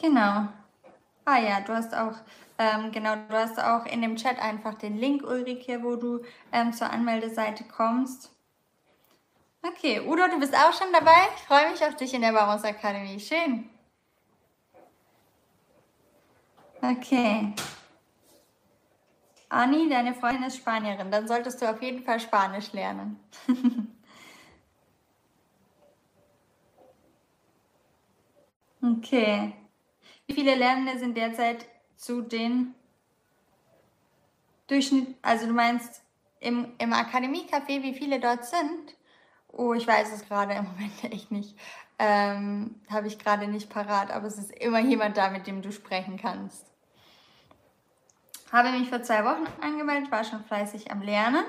Genau. 0.00 0.48
Ah 1.24 1.38
ja, 1.38 1.60
du 1.60 1.74
hast 1.74 1.94
auch, 1.94 2.14
ähm, 2.58 2.92
genau, 2.92 3.16
du 3.16 3.34
hast 3.34 3.62
auch 3.62 3.86
in 3.86 4.02
dem 4.02 4.16
Chat 4.16 4.38
einfach 4.40 4.74
den 4.74 4.96
Link, 4.96 5.24
Ulrike, 5.24 5.82
wo 5.82 5.96
du 5.96 6.20
ähm, 6.52 6.72
zur 6.72 6.90
Anmeldeseite 6.90 7.64
kommst. 7.64 8.30
Okay, 9.62 10.00
Udo, 10.00 10.26
du 10.28 10.40
bist 10.40 10.54
auch 10.54 10.72
schon 10.72 10.92
dabei. 10.92 11.28
Ich 11.36 11.42
freue 11.42 11.70
mich 11.70 11.84
auf 11.84 11.94
dich 11.96 12.14
in 12.14 12.22
der 12.22 12.32
Barons 12.32 12.64
Akademie. 12.64 13.20
Schön. 13.20 13.68
Okay. 16.80 17.52
Anni, 19.50 19.88
deine 19.88 20.14
Freundin 20.14 20.44
ist 20.44 20.56
Spanierin. 20.56 21.10
Dann 21.10 21.28
solltest 21.28 21.60
du 21.60 21.68
auf 21.68 21.82
jeden 21.82 22.02
Fall 22.02 22.20
Spanisch 22.20 22.72
lernen. 22.72 23.20
okay. 28.82 29.52
Wie 30.26 30.34
viele 30.34 30.54
Lernende 30.54 30.98
sind 30.98 31.16
derzeit 31.16 31.66
zu 31.96 32.22
den 32.22 32.74
Durchschnitt, 34.68 35.16
also 35.20 35.46
du 35.46 35.52
meinst 35.52 36.00
im, 36.38 36.72
im 36.78 36.92
Akademiecafé, 36.92 37.82
wie 37.82 37.92
viele 37.92 38.20
dort 38.20 38.44
sind? 38.44 38.94
Oh, 39.52 39.74
ich 39.74 39.86
weiß 39.86 40.12
es 40.12 40.26
gerade 40.26 40.54
im 40.54 40.64
Moment 40.72 41.04
echt 41.04 41.30
nicht. 41.30 41.56
Ähm, 41.98 42.80
Habe 42.90 43.08
ich 43.08 43.18
gerade 43.18 43.46
nicht 43.48 43.68
parat, 43.68 44.10
aber 44.10 44.26
es 44.26 44.38
ist 44.38 44.52
immer 44.52 44.80
jemand 44.80 45.16
da, 45.16 45.30
mit 45.30 45.46
dem 45.46 45.62
du 45.62 45.72
sprechen 45.72 46.16
kannst. 46.16 46.66
Habe 48.52 48.70
mich 48.72 48.88
vor 48.88 49.02
zwei 49.02 49.24
Wochen 49.24 49.46
angemeldet, 49.60 50.10
war 50.10 50.24
schon 50.24 50.44
fleißig 50.44 50.90
am 50.90 51.02
Lernen. 51.02 51.44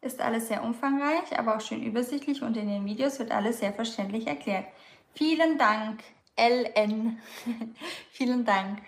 Ist 0.00 0.20
alles 0.20 0.48
sehr 0.48 0.64
umfangreich, 0.64 1.38
aber 1.38 1.56
auch 1.56 1.60
schön 1.60 1.82
übersichtlich 1.82 2.42
und 2.42 2.56
in 2.56 2.68
den 2.68 2.84
Videos 2.86 3.18
wird 3.18 3.30
alles 3.30 3.60
sehr 3.60 3.72
verständlich 3.72 4.26
erklärt. 4.26 4.66
Vielen 5.14 5.58
Dank, 5.58 6.02
LN. 6.36 7.18
Vielen 8.10 8.44
Dank. 8.44 8.80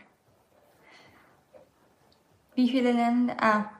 Wie 2.54 2.68
viele 2.68 2.92
Länder? 2.92 3.36
Ah, 3.40 3.70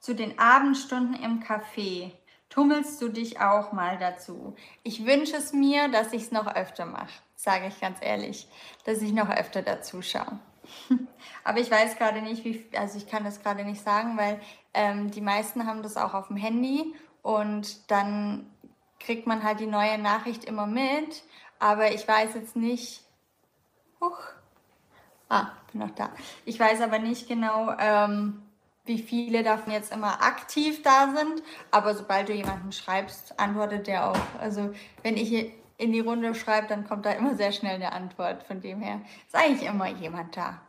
zu 0.00 0.14
den 0.14 0.38
Abendstunden 0.38 1.14
im 1.22 1.40
Café. 1.42 2.12
Tummelst 2.58 3.00
du 3.00 3.08
dich 3.08 3.40
auch 3.40 3.70
mal 3.70 3.98
dazu? 3.98 4.56
Ich 4.82 5.06
wünsche 5.06 5.36
es 5.36 5.52
mir, 5.52 5.86
dass 5.86 6.12
ich 6.12 6.22
es 6.22 6.32
noch 6.32 6.52
öfter 6.56 6.86
mache, 6.86 7.12
sage 7.36 7.68
ich 7.68 7.80
ganz 7.80 7.98
ehrlich, 8.00 8.48
dass 8.84 9.00
ich 9.00 9.12
noch 9.12 9.30
öfter 9.30 9.62
dazu 9.62 10.02
schaue. 10.02 10.40
Aber 11.44 11.60
ich 11.60 11.70
weiß 11.70 11.98
gerade 11.98 12.20
nicht, 12.20 12.44
wie, 12.44 12.66
also 12.76 12.98
ich 12.98 13.06
kann 13.06 13.22
das 13.22 13.44
gerade 13.44 13.64
nicht 13.64 13.80
sagen, 13.80 14.18
weil 14.18 14.40
ähm, 14.74 15.12
die 15.12 15.20
meisten 15.20 15.68
haben 15.68 15.84
das 15.84 15.96
auch 15.96 16.14
auf 16.14 16.26
dem 16.26 16.36
Handy 16.36 16.96
und 17.22 17.88
dann 17.92 18.50
kriegt 18.98 19.28
man 19.28 19.44
halt 19.44 19.60
die 19.60 19.66
neue 19.66 19.96
Nachricht 19.96 20.44
immer 20.44 20.66
mit. 20.66 21.22
Aber 21.60 21.92
ich 21.92 22.08
weiß 22.08 22.34
jetzt 22.34 22.56
nicht. 22.56 23.04
Huch. 24.00 24.18
Ah, 25.28 25.52
bin 25.70 25.80
noch 25.80 25.94
da. 25.94 26.10
Ich 26.44 26.58
weiß 26.58 26.80
aber 26.80 26.98
nicht 26.98 27.28
genau, 27.28 27.72
ähm, 27.78 28.42
wie 28.88 28.98
viele 28.98 29.42
davon 29.42 29.72
jetzt 29.72 29.92
immer 29.92 30.22
aktiv 30.22 30.82
da 30.82 31.14
sind. 31.14 31.42
Aber 31.70 31.94
sobald 31.94 32.28
du 32.28 32.32
jemanden 32.32 32.72
schreibst, 32.72 33.38
antwortet 33.38 33.86
der 33.86 34.10
auch. 34.10 34.18
Also 34.40 34.72
wenn 35.02 35.16
ich 35.16 35.52
in 35.76 35.92
die 35.92 36.00
Runde 36.00 36.34
schreibe, 36.34 36.66
dann 36.66 36.86
kommt 36.88 37.06
da 37.06 37.12
immer 37.12 37.34
sehr 37.36 37.52
schnell 37.52 37.76
eine 37.76 37.92
Antwort. 37.92 38.42
Von 38.42 38.60
dem 38.60 38.80
her 38.80 39.00
ist 39.26 39.36
eigentlich 39.36 39.68
immer 39.68 39.86
jemand 39.88 40.36
da. 40.36 40.60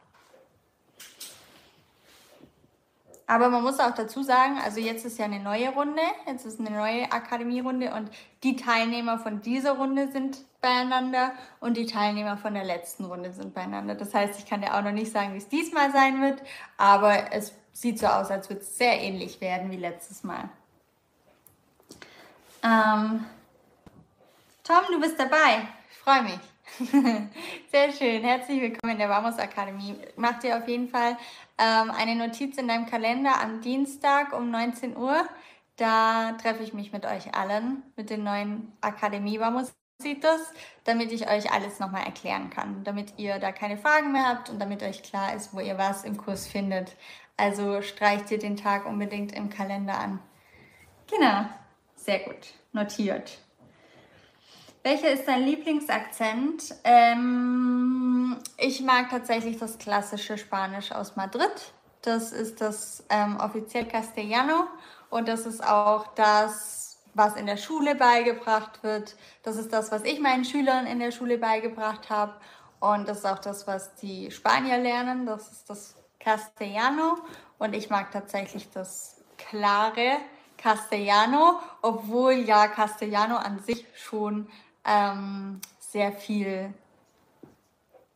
Aber 3.29 3.49
man 3.49 3.61
muss 3.61 3.79
auch 3.79 3.93
dazu 3.93 4.23
sagen, 4.23 4.57
also 4.63 4.79
jetzt 4.79 5.05
ist 5.05 5.19
ja 5.19 5.25
eine 5.25 5.39
neue 5.39 5.69
Runde, 5.69 6.01
jetzt 6.25 6.47
ist 6.47 6.59
eine 6.59 6.71
neue 6.71 7.11
Akademierunde 7.11 7.93
und 7.93 8.09
die 8.41 8.55
Teilnehmer 8.55 9.19
von 9.19 9.41
dieser 9.43 9.73
Runde 9.73 10.11
sind 10.11 10.39
beieinander 10.61 11.33
und 11.59 11.77
die 11.77 11.85
Teilnehmer 11.85 12.37
von 12.37 12.55
der 12.55 12.63
letzten 12.63 13.05
Runde 13.05 13.31
sind 13.31 13.53
beieinander. 13.53 13.93
Das 13.93 14.15
heißt, 14.15 14.39
ich 14.39 14.47
kann 14.47 14.61
dir 14.61 14.73
auch 14.73 14.81
noch 14.81 14.93
nicht 14.93 15.11
sagen, 15.11 15.35
wie 15.35 15.37
es 15.37 15.47
diesmal 15.47 15.91
sein 15.91 16.23
wird, 16.23 16.41
aber 16.77 17.31
es 17.31 17.53
sieht 17.79 17.97
so 17.97 18.07
aus, 18.07 18.29
als 18.29 18.49
würde 18.49 18.61
es 18.61 18.77
sehr 18.77 18.99
ähnlich 19.01 19.39
werden 19.39 19.71
wie 19.71 19.77
letztes 19.77 20.23
Mal. 20.23 20.49
Ähm, 22.61 23.25
Tom, 24.65 24.83
du 24.91 24.99
bist 24.99 25.17
dabei. 25.17 25.65
Ich 25.89 25.97
freue 25.97 26.23
mich. 26.23 26.39
Sehr 27.71 27.91
schön. 27.93 28.21
Herzlich 28.23 28.61
willkommen 28.61 28.93
in 28.93 28.99
der 28.99 29.09
Vamos 29.09 29.39
Akademie. 29.39 29.95
Mach 30.17 30.39
dir 30.39 30.57
auf 30.57 30.67
jeden 30.67 30.89
Fall 30.89 31.17
ähm, 31.57 31.89
eine 31.91 32.15
Notiz 32.15 32.57
in 32.57 32.67
deinem 32.67 32.85
Kalender 32.85 33.41
am 33.41 33.61
Dienstag 33.61 34.33
um 34.33 34.51
19 34.51 34.97
Uhr. 34.97 35.25
Da 35.77 36.33
treffe 36.33 36.63
ich 36.63 36.73
mich 36.73 36.91
mit 36.91 37.05
euch 37.05 37.33
allen, 37.33 37.81
mit 37.95 38.09
den 38.09 38.23
neuen 38.23 38.73
Akademie 38.81 39.39
Vamos 39.39 39.73
damit 40.85 41.11
ich 41.11 41.29
euch 41.29 41.51
alles 41.51 41.79
nochmal 41.79 42.05
erklären 42.05 42.49
kann, 42.49 42.85
damit 42.85 43.15
ihr 43.17 43.37
da 43.37 43.51
keine 43.51 43.77
Fragen 43.77 44.13
mehr 44.13 44.29
habt 44.29 44.49
und 44.49 44.57
damit 44.57 44.81
euch 44.81 45.03
klar 45.03 45.33
ist, 45.33 45.53
wo 45.53 45.59
ihr 45.59 45.77
was 45.77 46.05
im 46.05 46.15
Kurs 46.15 46.47
findet. 46.47 46.95
Also 47.39 47.81
streicht 47.81 48.29
ihr 48.31 48.37
den 48.37 48.57
Tag 48.57 48.85
unbedingt 48.85 49.31
im 49.31 49.49
Kalender 49.49 49.97
an. 49.97 50.19
Genau, 51.09 51.45
sehr 51.95 52.19
gut, 52.19 52.53
notiert. 52.73 53.39
Welcher 54.83 55.11
ist 55.11 55.25
dein 55.25 55.43
Lieblingsakzent? 55.43 56.75
Ähm, 56.83 58.37
ich 58.57 58.81
mag 58.81 59.09
tatsächlich 59.09 59.57
das 59.57 59.77
klassische 59.77 60.37
Spanisch 60.37 60.91
aus 60.91 61.15
Madrid. 61.15 61.73
Das 62.01 62.33
ist 62.33 62.59
das 62.59 63.05
ähm, 63.09 63.37
offiziell 63.37 63.85
Castellano 63.85 64.67
und 65.09 65.27
das 65.27 65.45
ist 65.45 65.63
auch 65.63 66.07
das, 66.15 66.97
was 67.13 67.35
in 67.37 67.45
der 67.45 67.57
Schule 67.57 67.95
beigebracht 67.95 68.83
wird. 68.83 69.15
Das 69.43 69.55
ist 69.55 69.71
das, 69.71 69.91
was 69.91 70.03
ich 70.03 70.19
meinen 70.19 70.43
Schülern 70.43 70.85
in 70.87 70.99
der 70.99 71.11
Schule 71.11 71.37
beigebracht 71.37 72.09
habe 72.09 72.33
und 72.81 73.07
das 73.07 73.19
ist 73.19 73.25
auch 73.25 73.39
das, 73.39 73.65
was 73.65 73.95
die 73.95 74.29
Spanier 74.29 74.77
lernen. 74.77 75.25
Das 75.25 75.51
ist 75.51 75.69
das 75.69 75.98
Castellano 76.19 77.17
und 77.57 77.73
ich 77.73 77.89
mag 77.89 78.11
tatsächlich 78.11 78.69
das 78.71 79.23
klare 79.37 80.17
Castellano, 80.57 81.59
obwohl 81.81 82.33
ja 82.33 82.67
Castellano 82.67 83.37
an 83.37 83.59
sich 83.59 83.85
schon 83.95 84.49
ähm, 84.85 85.61
sehr 85.79 86.11
viel 86.11 86.73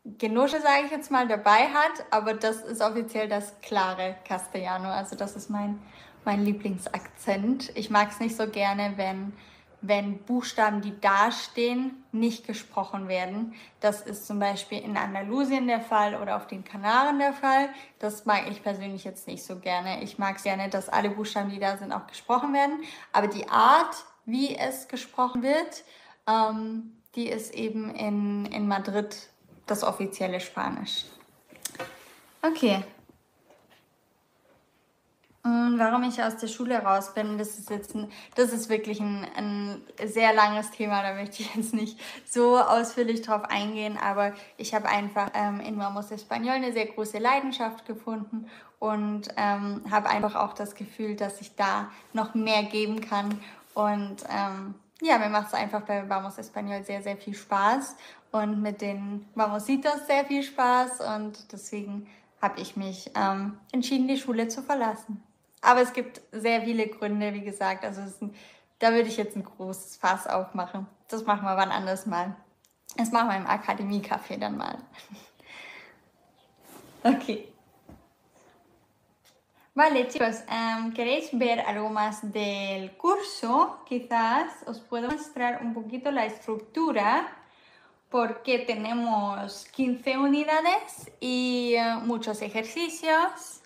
Genusse, 0.06 0.60
sage 0.60 0.86
ich 0.86 0.92
jetzt 0.92 1.12
mal, 1.12 1.28
dabei 1.28 1.70
hat, 1.70 2.06
aber 2.12 2.34
das 2.34 2.58
ist 2.58 2.82
offiziell 2.82 3.30
das 3.30 3.54
klare 3.62 4.18
Castellano. 4.26 4.90
Also 4.90 5.16
das 5.16 5.38
ist 5.38 5.50
mein, 5.50 5.80
mein 6.26 6.44
Lieblingsakzent. 6.44 7.72
Ich 7.76 7.90
mag 7.90 8.10
es 8.12 8.20
nicht 8.20 8.36
so 8.36 8.48
gerne, 8.48 8.94
wenn, 8.98 9.32
wenn 9.84 10.18
Buchstaben, 10.20 10.82
die 10.82 11.00
dastehen, 11.00 12.04
nicht 12.14 12.48
gesprochen 12.48 13.10
werden. 13.10 13.54
Das 13.82 14.02
ist 14.02 14.26
zum 14.26 14.40
Beispiel 14.40 14.80
in 14.80 14.96
Andalusien 14.96 15.68
der 15.68 15.82
Fall 15.82 16.16
oder 16.16 16.38
auf 16.38 16.48
den 16.48 16.64
Kanaren 16.64 17.20
der 17.20 17.34
Fall. 17.34 17.70
Das 18.00 18.26
mag 18.26 18.50
ich 18.50 18.64
persönlich 18.64 19.04
jetzt 19.04 19.28
nicht 19.28 19.44
so 19.44 19.60
gerne. 19.60 20.02
Ich 20.02 20.18
mag 20.18 20.38
es 20.38 20.44
gerne, 20.44 20.70
dass 20.70 20.88
alle 20.88 21.10
Buchstaben, 21.10 21.50
die 21.50 21.60
da 21.60 21.76
sind, 21.76 21.92
auch 21.92 22.08
gesprochen 22.08 22.54
werden. 22.54 22.80
Aber 23.12 23.28
die 23.28 23.50
Art, 23.50 23.96
wie 24.26 24.56
es 24.56 24.88
gesprochen 24.88 25.44
wird, 25.44 25.84
ähm, 26.28 26.94
die 27.16 27.28
ist 27.28 27.54
eben 27.54 27.94
in, 27.94 28.46
in 28.46 28.68
Madrid 28.70 29.16
das 29.66 29.84
offizielle 29.84 30.40
Spanisch. 30.40 31.06
Okay. 32.42 32.84
Warum 35.46 36.04
ich 36.04 36.24
aus 36.24 36.38
der 36.38 36.48
Schule 36.48 36.82
raus 36.82 37.14
bin, 37.14 37.38
das 37.38 37.60
ist 37.60 37.70
jetzt 37.70 37.96
ein, 37.96 38.10
das 38.36 38.54
ist 38.54 38.70
wirklich 38.70 39.02
ein, 39.02 39.28
ein 39.36 39.82
sehr 40.06 40.34
langes 40.34 40.72
Thema, 40.72 41.04
da 41.04 41.16
möchte 41.16 41.42
ich 41.42 41.54
jetzt 41.56 41.74
nicht 41.74 42.00
so 42.26 42.58
ausführlich 42.58 43.24
drauf 43.24 43.44
eingehen, 43.50 43.98
aber 44.02 44.32
ich 44.56 44.74
habe 44.74 44.88
einfach 44.88 45.32
ähm, 45.34 45.60
in 45.60 45.78
Vamos 45.78 46.12
Español 46.12 46.52
eine 46.52 46.72
sehr 46.72 46.86
große 46.86 47.18
Leidenschaft 47.18 47.86
gefunden 47.86 48.50
und 48.80 49.28
ähm, 49.36 49.82
habe 49.92 50.10
einfach 50.10 50.36
auch 50.36 50.54
das 50.54 50.76
Gefühl, 50.76 51.18
dass 51.18 51.42
ich 51.42 51.56
da 51.58 51.92
noch 52.14 52.36
mehr 52.36 52.64
geben 52.64 53.02
kann 53.02 53.38
und 53.74 54.24
ähm, 54.30 54.76
ja, 55.02 55.18
mir 55.18 55.28
macht 55.28 55.48
es 55.48 55.54
einfach 55.54 55.82
bei 55.82 56.08
Vamos 56.08 56.38
Español 56.38 56.86
sehr, 56.86 57.02
sehr 57.02 57.18
viel 57.18 57.34
Spaß 57.34 57.98
und 58.32 58.62
mit 58.62 58.80
den 58.80 59.26
Vamositos 59.36 60.08
sehr 60.08 60.24
viel 60.24 60.44
Spaß 60.44 61.02
und 61.18 61.52
deswegen 61.52 62.08
habe 62.42 62.62
ich 62.62 62.78
mich 62.78 63.12
ähm, 63.16 63.58
entschieden, 63.74 64.08
die 64.08 64.18
Schule 64.18 64.48
zu 64.48 64.62
verlassen. 64.62 65.22
Aber 65.64 65.82
es 65.82 65.94
gibt 65.94 66.22
sehr 66.32 66.62
viele 66.62 66.88
Gründe, 66.88 67.34
wie 67.34 67.42
gesagt. 67.42 67.86
Also 67.86 68.02
ein, 68.02 68.36
da 68.80 68.92
würde 68.92 69.08
ich 69.08 69.18
jetzt 69.18 69.36
ein 69.36 69.44
großes 69.44 69.96
Fass 69.96 70.28
aufmachen. 70.28 70.88
Das 71.08 71.26
machen 71.26 71.46
wir 71.46 71.56
wann 71.56 71.72
anders 71.72 72.06
mal. 72.06 72.36
Das 72.98 73.12
machen 73.12 73.30
wir 73.30 73.38
im 73.38 73.48
Akademiecafé 73.48 74.38
dann 74.38 74.58
mal. 74.58 74.78
okay. 77.04 77.48
Vale, 79.76 80.08
chicos, 80.08 80.44
um, 80.48 80.94
¿queréis 80.94 81.30
ver 81.32 81.66
algo 81.66 81.90
más 81.90 82.32
del 82.32 82.96
curso? 82.96 83.80
Quizás 83.88 84.52
os 84.68 84.80
puedo 84.80 85.10
mostrar 85.10 85.64
un 85.64 85.74
poquito 85.74 86.12
la 86.12 86.26
estructura 86.26 87.26
porque 88.10 88.60
tenemos 88.60 89.66
15 89.72 90.20
unidades 90.20 91.12
y 91.20 91.76
uh, 91.78 92.02
muchos 92.02 92.44
ejercicios. 92.44 93.63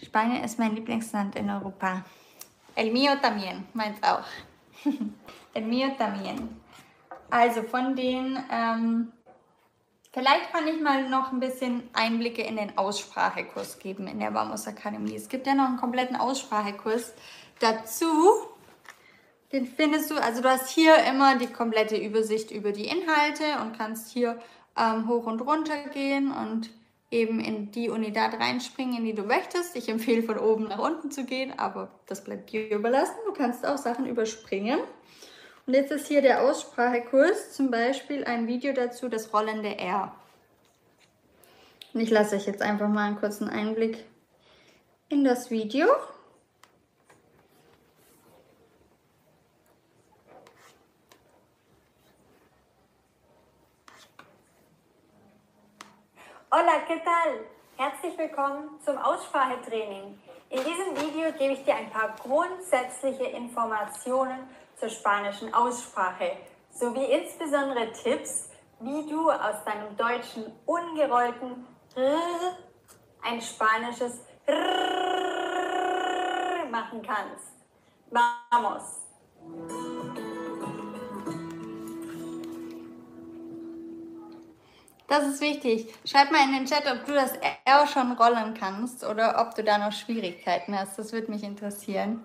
España 0.00 0.42
es 0.42 0.58
mein 0.58 0.74
Lieblingsland 0.74 1.36
en 1.36 1.50
Europa. 1.50 2.04
El 2.76 2.92
mío 2.92 3.18
también, 3.20 3.66
meins 3.74 4.02
auch. 4.02 4.26
El 5.54 5.64
mío 5.64 5.88
también. 5.98 6.48
Also 7.30 7.62
von 7.62 7.94
den 7.94 8.38
ähm, 8.50 9.12
Vielleicht 10.12 10.52
kann 10.52 10.66
ich 10.66 10.80
mal 10.80 11.08
noch 11.08 11.30
ein 11.30 11.38
bisschen 11.38 11.88
Einblicke 11.92 12.42
in 12.42 12.56
den 12.56 12.76
Aussprachekurs 12.76 13.78
geben 13.78 14.08
in 14.08 14.18
der 14.18 14.34
Vamos 14.34 14.66
Akademie. 14.66 15.14
Es 15.14 15.28
gibt 15.28 15.46
ja 15.46 15.54
noch 15.54 15.66
einen 15.66 15.76
kompletten 15.76 16.16
Aussprachekurs 16.16 17.14
dazu. 17.60 18.32
Den 19.52 19.68
findest 19.68 20.10
du, 20.10 20.16
also 20.16 20.42
du 20.42 20.48
hast 20.48 20.68
hier 20.68 20.96
immer 21.04 21.36
die 21.36 21.46
komplette 21.46 21.96
Übersicht 21.96 22.50
über 22.50 22.72
die 22.72 22.88
Inhalte 22.88 23.60
und 23.62 23.78
kannst 23.78 24.10
hier 24.10 24.40
ähm, 24.76 25.06
hoch 25.06 25.26
und 25.26 25.42
runter 25.42 25.78
gehen 25.92 26.32
und 26.32 26.70
eben 27.10 27.40
in 27.40 27.72
die 27.72 27.90
Unidad 27.90 28.34
reinspringen, 28.34 28.98
in 28.98 29.04
die 29.04 29.14
du 29.14 29.22
möchtest. 29.22 29.74
Ich 29.76 29.88
empfehle 29.88 30.22
von 30.22 30.38
oben 30.38 30.64
nach 30.68 30.78
unten 30.78 31.10
zu 31.10 31.24
gehen, 31.24 31.58
aber 31.58 31.90
das 32.06 32.22
bleibt 32.22 32.52
dir 32.52 32.70
überlassen. 32.70 33.16
Du 33.26 33.32
kannst 33.32 33.66
auch 33.66 33.78
Sachen 33.78 34.06
überspringen. 34.06 34.78
Und 35.66 35.74
jetzt 35.74 35.90
ist 35.90 36.08
hier 36.08 36.22
der 36.22 36.42
Aussprachekurs, 36.42 37.52
zum 37.52 37.70
Beispiel 37.70 38.24
ein 38.24 38.46
Video 38.46 38.72
dazu, 38.72 39.08
das 39.08 39.32
rollende 39.32 39.78
R. 39.78 40.14
Und 41.92 42.00
ich 42.00 42.10
lasse 42.10 42.36
euch 42.36 42.46
jetzt 42.46 42.62
einfach 42.62 42.88
mal 42.88 43.08
einen 43.08 43.18
kurzen 43.18 43.48
Einblick 43.48 44.04
in 45.08 45.24
das 45.24 45.50
Video. 45.50 45.86
Hola, 56.52 56.84
¿qué 56.84 56.96
tal? 57.04 57.46
Herzlich 57.76 58.18
willkommen 58.18 58.80
zum 58.84 58.98
Aussprachetraining. 58.98 60.20
In 60.48 60.64
diesem 60.64 60.96
Video 60.96 61.30
gebe 61.38 61.52
ich 61.52 61.62
dir 61.64 61.76
ein 61.76 61.88
paar 61.90 62.16
grundsätzliche 62.20 63.22
Informationen 63.22 64.48
zur 64.74 64.88
spanischen 64.88 65.54
Aussprache 65.54 66.38
sowie 66.72 67.04
insbesondere 67.04 67.92
Tipps, 67.92 68.50
wie 68.80 69.08
du 69.08 69.30
aus 69.30 69.62
deinem 69.64 69.96
deutschen 69.96 70.50
ungerollten 70.66 71.64
R 71.94 72.56
ein 73.22 73.40
spanisches 73.40 74.18
R 74.46 74.56
machen 76.68 77.00
kannst. 77.00 77.52
Vamos! 78.10 79.99
Das 85.10 85.26
ist 85.26 85.40
wichtig. 85.40 85.92
Schreib 86.04 86.30
mal 86.30 86.44
in 86.44 86.52
den 86.52 86.66
Chat, 86.66 86.86
ob 86.86 87.04
du 87.04 87.12
das 87.12 87.32
R 87.64 87.84
schon 87.88 88.12
rollen 88.12 88.54
kannst 88.54 89.02
oder 89.02 89.40
ob 89.40 89.56
du 89.56 89.64
da 89.64 89.76
noch 89.76 89.90
Schwierigkeiten 89.90 90.78
hast. 90.78 91.00
Das 91.00 91.12
würde 91.12 91.32
mich 91.32 91.42
interessieren. 91.42 92.24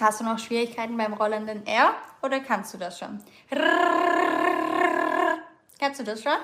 Hast 0.00 0.18
du 0.18 0.24
noch 0.24 0.40
Schwierigkeiten 0.40 0.96
beim 0.96 1.12
rollenden 1.12 1.64
R 1.68 1.94
oder 2.20 2.40
kannst 2.40 2.74
du 2.74 2.78
das 2.78 2.98
schon? 2.98 3.22
Kannst 5.78 6.00
du 6.00 6.04
das 6.04 6.20
schon? 6.20 6.38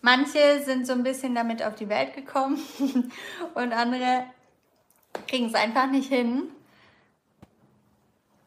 Manche 0.00 0.64
sind 0.64 0.84
so 0.84 0.94
ein 0.94 1.04
bisschen 1.04 1.36
damit 1.36 1.62
auf 1.62 1.76
die 1.76 1.88
Welt 1.88 2.16
gekommen 2.16 2.58
und 3.54 3.72
andere 3.72 4.24
kriegen 5.28 5.46
es 5.46 5.54
einfach 5.54 5.86
nicht 5.86 6.08
hin. 6.08 6.50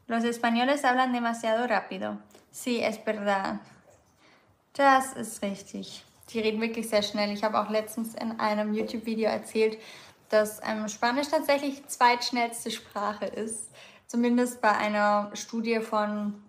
Los 0.07 0.23
españoles 0.23 0.85
hablan 0.85 1.11
demasiado 1.11 1.67
rápido. 1.67 2.17
Sí, 2.51 2.81
es 2.81 2.97
verdad. 2.97 3.59
Das 4.73 5.13
ist 5.13 5.41
richtig. 5.41 6.05
Die 6.29 6.39
reden 6.39 6.61
wirklich 6.61 6.87
sehr 6.87 7.01
schnell. 7.01 7.31
Ich 7.31 7.43
habe 7.43 7.59
auch 7.59 7.69
letztens 7.69 8.15
in 8.15 8.39
einem 8.39 8.73
YouTube-Video 8.73 9.29
erzählt, 9.29 9.77
dass 10.29 10.61
ähm, 10.63 10.87
Spanisch 10.87 11.27
tatsächlich 11.27 11.85
zweitschnellste 11.87 12.71
Sprache 12.71 13.25
ist. 13.25 13.69
Zumindest 14.07 14.61
bei 14.61 14.71
einer 14.71 15.29
Studie 15.33 15.81
von 15.81 16.41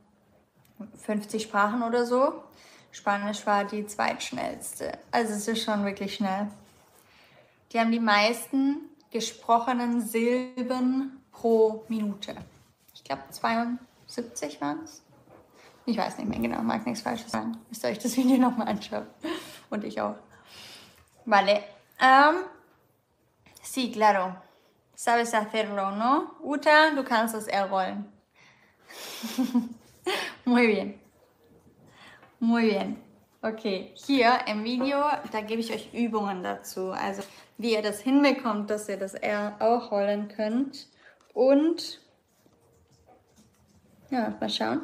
50 1.04 1.42
Sprachen 1.42 1.82
oder 1.82 2.06
so. 2.06 2.44
Spanisch 2.92 3.44
war 3.44 3.64
die 3.64 3.86
zweitschnellste. 3.86 4.98
Also 5.11 5.34
es 5.34 5.48
ist 5.48 5.64
schon 5.64 5.84
wirklich 5.84 6.14
schnell. 6.14 6.48
Die 7.72 7.80
haben 7.80 7.90
die 7.90 8.00
meisten 8.00 8.88
gesprochenen 9.11 10.00
Silben 10.00 11.20
pro 11.32 11.84
Minute. 11.88 12.36
Ich 13.09 13.16
glaube 13.16 13.30
72 13.30 14.61
waren 14.61 14.80
es. 14.84 15.02
Ich 15.86 15.96
weiß 15.96 16.18
nicht 16.18 16.28
mehr 16.28 16.40
genau, 16.40 16.61
mag 16.61 16.84
nichts 16.84 17.00
Falsches 17.00 17.32
sagen. 17.32 17.56
Müsst 17.70 17.82
ihr 17.82 17.88
euch 17.88 17.98
das 17.98 18.14
Video 18.18 18.36
nochmal 18.36 18.68
anschauen. 18.68 19.06
Und 19.70 19.82
ich 19.82 19.98
auch. 19.98 20.16
Vale. 21.24 21.62
Um, 21.98 22.44
Sí, 23.62 23.90
claro. 23.90 24.36
Sabes 24.94 25.32
hacerlo, 25.32 25.90
¿no? 25.92 26.32
Uta, 26.42 26.90
du 26.94 27.02
kannst 27.02 27.34
es 27.34 27.46
errollen. 27.46 28.12
Muy 30.44 30.66
bien. 30.66 31.00
Muy 32.40 32.68
bien. 32.68 33.02
Okay, 33.40 33.94
hier 33.94 34.40
im 34.48 34.64
Video, 34.64 35.02
da 35.32 35.40
gebe 35.40 35.62
ich 35.62 35.72
euch 35.72 35.94
Übungen 35.94 36.42
dazu. 36.42 36.90
Also, 36.90 37.22
wie 37.56 37.72
ihr 37.72 37.82
das 37.82 38.00
hinbekommt, 38.00 38.68
dass 38.68 38.86
ihr 38.90 38.98
das 38.98 39.14
R 39.14 39.56
auch 39.61 39.90
rollen 39.92 40.28
könnt. 40.28 40.88
Und, 41.32 42.00
ja, 44.11 44.34
mal 44.40 44.48
schauen. 44.48 44.82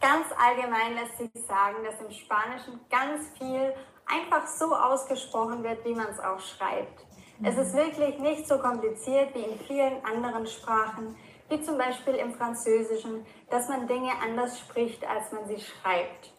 Ganz 0.00 0.26
allgemein 0.38 0.94
lässt 0.94 1.18
sich 1.18 1.46
sagen, 1.46 1.84
dass 1.84 2.00
im 2.00 2.10
Spanischen 2.10 2.80
ganz 2.90 3.28
viel 3.38 3.74
einfach 4.06 4.46
so 4.46 4.74
ausgesprochen 4.74 5.62
wird, 5.62 5.84
wie 5.84 5.94
man 5.94 6.06
es 6.08 6.18
auch 6.18 6.40
schreibt. 6.40 7.06
Es 7.42 7.56
ist 7.56 7.74
wirklich 7.74 8.18
nicht 8.18 8.46
so 8.46 8.58
kompliziert 8.58 9.34
wie 9.34 9.42
in 9.42 9.58
vielen 9.60 10.04
anderen 10.04 10.46
Sprachen, 10.46 11.16
wie 11.48 11.60
zum 11.62 11.78
Beispiel 11.78 12.14
im 12.14 12.34
Französischen, 12.34 13.24
dass 13.50 13.68
man 13.68 13.86
Dinge 13.86 14.12
anders 14.22 14.58
spricht, 14.58 15.06
als 15.06 15.32
man 15.32 15.46
sie 15.46 15.60
schreibt. 15.60 16.32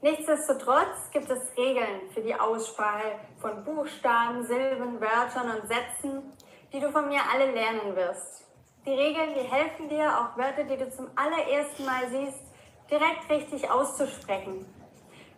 Nichtsdestotrotz 0.00 1.10
gibt 1.12 1.28
es 1.28 1.56
Regeln 1.56 2.08
für 2.14 2.20
die 2.20 2.34
Aussprache 2.34 3.18
von 3.40 3.64
Buchstaben, 3.64 4.44
Silben, 4.44 5.00
Wörtern 5.00 5.50
und 5.60 5.66
Sätzen, 5.66 6.32
die 6.72 6.80
du 6.80 6.90
von 6.90 7.08
mir 7.08 7.20
alle 7.32 7.52
lernen 7.52 7.94
wirst. 7.96 8.44
Die 8.86 8.92
Regeln, 8.92 9.34
die 9.34 9.48
helfen 9.48 9.88
dir, 9.88 10.06
auch 10.18 10.36
Wörter, 10.36 10.64
die 10.64 10.76
du 10.76 10.90
zum 10.90 11.08
allerersten 11.16 11.84
Mal 11.84 12.08
siehst, 12.08 12.42
direkt 12.90 13.28
richtig 13.30 13.70
auszusprechen 13.70 14.66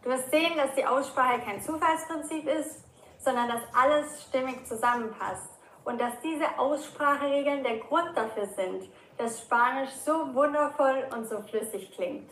Du 0.03 0.09
wirst 0.09 0.31
sehen, 0.31 0.57
dass 0.57 0.74
die 0.74 0.87
Aussprache 0.87 1.41
kein 1.41 1.61
Zufallsprinzip 1.61 2.47
ist, 2.49 2.85
sondern 3.18 3.49
dass 3.49 3.61
alles 3.74 4.22
stimmig 4.22 4.66
zusammenpasst 4.66 5.51
und 5.85 6.01
dass 6.01 6.12
diese 6.22 6.59
Ausspracheregeln 6.59 7.62
der 7.62 7.78
Grund 7.81 8.16
dafür 8.16 8.47
sind, 8.47 8.89
dass 9.18 9.43
Spanisch 9.43 9.91
so 9.91 10.35
wundervoll 10.35 11.07
und 11.14 11.28
so 11.28 11.43
flüssig 11.43 11.93
klingt. 11.93 12.31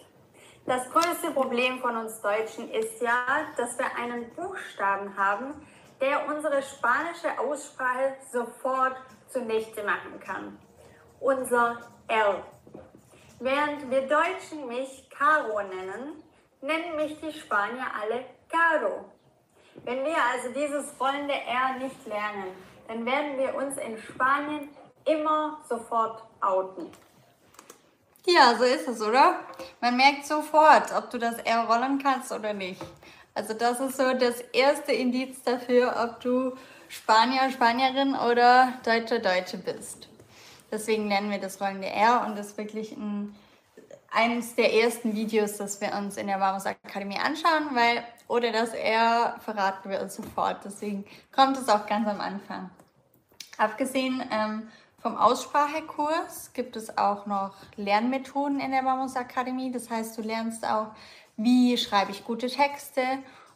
Das 0.64 0.88
größte 0.90 1.30
Problem 1.32 1.78
von 1.80 1.96
uns 1.96 2.20
Deutschen 2.22 2.70
ist 2.70 3.02
ja, 3.02 3.26
dass 3.58 3.78
wir 3.78 3.86
einen 3.96 4.30
Buchstaben 4.34 5.14
haben, 5.16 5.54
der 6.00 6.28
unsere 6.28 6.62
spanische 6.62 7.38
Aussprache 7.38 8.16
sofort 8.30 8.96
zunichte 9.28 9.82
machen 9.82 10.20
kann. 10.20 10.58
Unser 11.20 11.78
L. 12.06 12.42
Während 13.40 13.90
wir 13.90 14.02
Deutschen 14.02 14.66
mich 14.66 15.08
Caro 15.10 15.60
nennen, 15.62 16.22
nennen 16.60 16.96
mich 16.96 17.20
die 17.20 17.32
Spanier 17.32 17.86
alle 18.00 18.24
Caro. 18.48 19.04
Wenn 19.84 20.04
wir 20.04 20.16
also 20.32 20.48
dieses 20.52 20.98
rollende 21.00 21.34
R 21.34 21.78
nicht 21.78 22.06
lernen, 22.06 22.52
dann 22.88 23.04
werden 23.04 23.38
wir 23.38 23.54
uns 23.54 23.76
in 23.76 23.98
Spanien 23.98 24.70
immer 25.04 25.60
sofort 25.68 26.24
outen. 26.40 26.90
Ja, 28.26 28.54
so 28.56 28.64
ist 28.64 28.88
es, 28.88 29.00
oder? 29.00 29.40
Man 29.80 29.96
merkt 29.96 30.26
sofort, 30.26 30.92
ob 30.94 31.10
du 31.10 31.18
das 31.18 31.38
R 31.38 31.64
rollen 31.64 31.98
kannst 32.02 32.30
oder 32.32 32.52
nicht. 32.52 32.82
Also 33.38 33.54
das 33.54 33.78
ist 33.78 33.96
so 33.96 34.14
das 34.14 34.40
erste 34.52 34.90
Indiz 34.90 35.44
dafür, 35.44 35.94
ob 36.02 36.20
du 36.20 36.56
Spanier, 36.88 37.52
Spanierin 37.52 38.16
oder 38.16 38.72
Deutsche, 38.84 39.20
Deutsche 39.20 39.58
bist. 39.58 40.08
Deswegen 40.72 41.08
lernen 41.08 41.30
wir 41.30 41.38
das 41.38 41.60
rollende 41.60 41.86
R 41.86 42.24
und 42.26 42.36
das 42.36 42.48
ist 42.48 42.58
wirklich 42.58 42.90
ein 42.96 43.32
eines 44.10 44.56
der 44.56 44.74
ersten 44.74 45.14
Videos, 45.14 45.56
das 45.56 45.80
wir 45.80 45.94
uns 45.94 46.16
in 46.16 46.26
der 46.26 46.40
Vamos 46.40 46.66
Akademie 46.66 47.18
anschauen, 47.18 47.68
weil 47.74 48.02
oder 48.26 48.50
das 48.50 48.74
eher 48.74 49.36
verraten 49.44 49.88
wir 49.88 50.00
uns 50.00 50.16
sofort. 50.16 50.64
Deswegen 50.64 51.04
kommt 51.30 51.56
es 51.58 51.68
auch 51.68 51.86
ganz 51.86 52.08
am 52.08 52.20
Anfang. 52.20 52.70
Abgesehen 53.56 54.20
ähm, 54.32 54.68
vom 55.00 55.16
Aussprachekurs 55.16 56.52
gibt 56.54 56.74
es 56.74 56.98
auch 56.98 57.26
noch 57.26 57.54
Lernmethoden 57.76 58.58
in 58.58 58.72
der 58.72 58.84
Vamos 58.84 59.14
Akademie. 59.14 59.70
Das 59.70 59.88
heißt, 59.90 60.18
du 60.18 60.22
lernst 60.22 60.66
auch, 60.66 60.88
wie 61.38 61.78
schreibe 61.78 62.10
ich 62.10 62.24
gute 62.24 62.48
Texte 62.48 63.00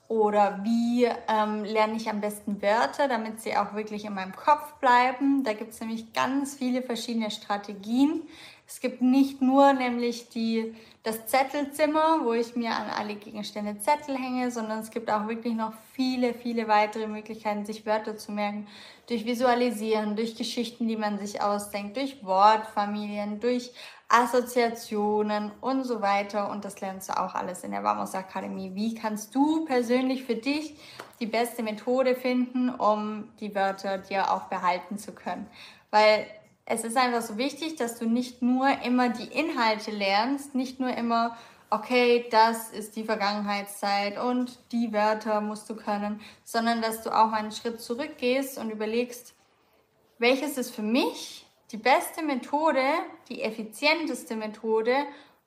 oder 0.09 0.61
wie 0.63 1.05
ähm, 1.29 1.65
lerne 1.65 1.97
ich 1.97 2.09
am 2.09 2.21
besten 2.21 2.61
Wörter, 2.63 3.09
damit 3.09 3.41
sie 3.41 3.57
auch 3.57 3.75
wirklich 3.75 4.05
in 4.05 4.15
meinem 4.15 4.35
Kopf 4.35 4.75
bleiben. 4.75 5.43
Da 5.43 5.53
gibt 5.53 5.73
es 5.73 5.81
nämlich 5.81 6.13
ganz 6.13 6.55
viele 6.55 6.83
verschiedene 6.83 7.31
Strategien, 7.31 8.23
Es 8.67 8.81
gibt 8.81 9.03
nicht 9.03 9.43
nur 9.43 9.73
nämlich 9.75 10.29
die, 10.31 10.75
das 11.03 11.27
Zettelzimmer, 11.27 12.21
wo 12.25 12.33
ich 12.33 12.57
mir 12.57 12.71
an 12.71 12.89
alle 12.91 13.17
Gegenstände 13.17 13.79
Zettel 13.79 14.17
hänge, 14.17 14.51
sondern 14.51 14.81
es 14.81 14.91
gibt 14.91 15.11
auch 15.11 15.29
wirklich 15.29 15.55
noch 15.55 15.73
viele, 15.93 16.33
viele 16.33 16.69
weitere 16.69 17.07
Möglichkeiten, 17.07 17.67
sich 17.67 17.85
Wörter 17.85 18.17
zu 18.17 18.33
merken. 18.33 18.67
Durch 19.09 19.27
Visualisieren, 19.27 20.17
durch 20.17 20.37
Geschichten, 20.37 20.89
die 20.89 20.97
man 20.97 21.19
sich 21.19 21.43
ausdenkt, 21.43 21.97
durch 21.97 22.25
Wortfamilien, 22.25 23.41
durch 23.41 23.73
Assoziationen 24.13 25.51
und 25.63 25.85
so 25.85 26.03
weiter. 26.03 26.51
Und 26.51 26.67
das 26.67 26.81
lernst 26.83 27.09
du 27.09 27.19
auch 27.19 27.35
alles 27.35 27.65
in 27.65 27.71
der 27.71 27.83
Vamos 27.83 28.15
Akademie. 28.15 28.75
Wie 28.75 28.95
kannst 28.95 29.35
du 29.35 29.65
persönlich 29.65 30.25
für 30.25 30.35
dich 30.35 30.77
die 31.19 31.27
beste 31.27 31.63
Methode 31.63 32.15
finden, 32.15 32.69
um 32.69 33.31
die 33.41 33.55
Wörter 33.55 33.97
dir 33.97 34.31
auch 34.31 34.45
behalten 34.45 34.99
zu 34.99 35.13
können? 35.13 35.47
Weil 35.91 36.27
es 36.67 36.85
ist 36.85 36.97
einfach 36.99 37.23
so 37.23 37.39
wichtig, 37.39 37.77
dass 37.77 37.99
du 37.99 38.07
nicht 38.07 38.43
nur 38.43 38.69
immer 38.85 39.09
die 39.09 39.29
Inhalte 39.29 39.91
lernst, 39.91 40.55
nicht 40.55 40.79
nur 40.79 40.95
immer, 40.95 41.35
okay, 41.71 42.27
das 42.31 42.69
ist 42.69 42.97
die 42.97 43.05
Vergangenheitszeit 43.05 44.19
und 44.19 44.59
die 44.73 44.93
Wörter 44.93 45.41
musst 45.41 45.71
du 45.71 45.75
können, 45.75 46.21
sondern 46.45 46.83
dass 46.83 47.03
du 47.03 47.11
auch 47.11 47.33
einen 47.33 47.51
Schritt 47.51 47.81
zurückgehst 47.81 48.59
und 48.59 48.71
überlegst, 48.71 49.35
welches 50.19 50.59
ist 50.59 50.75
für 50.75 50.83
mich 50.83 51.47
die 51.73 51.79
beste 51.79 52.23
Methode, 52.23 52.85
die 53.29 53.43
effizienteste 53.43 54.37
Methode, 54.37 54.95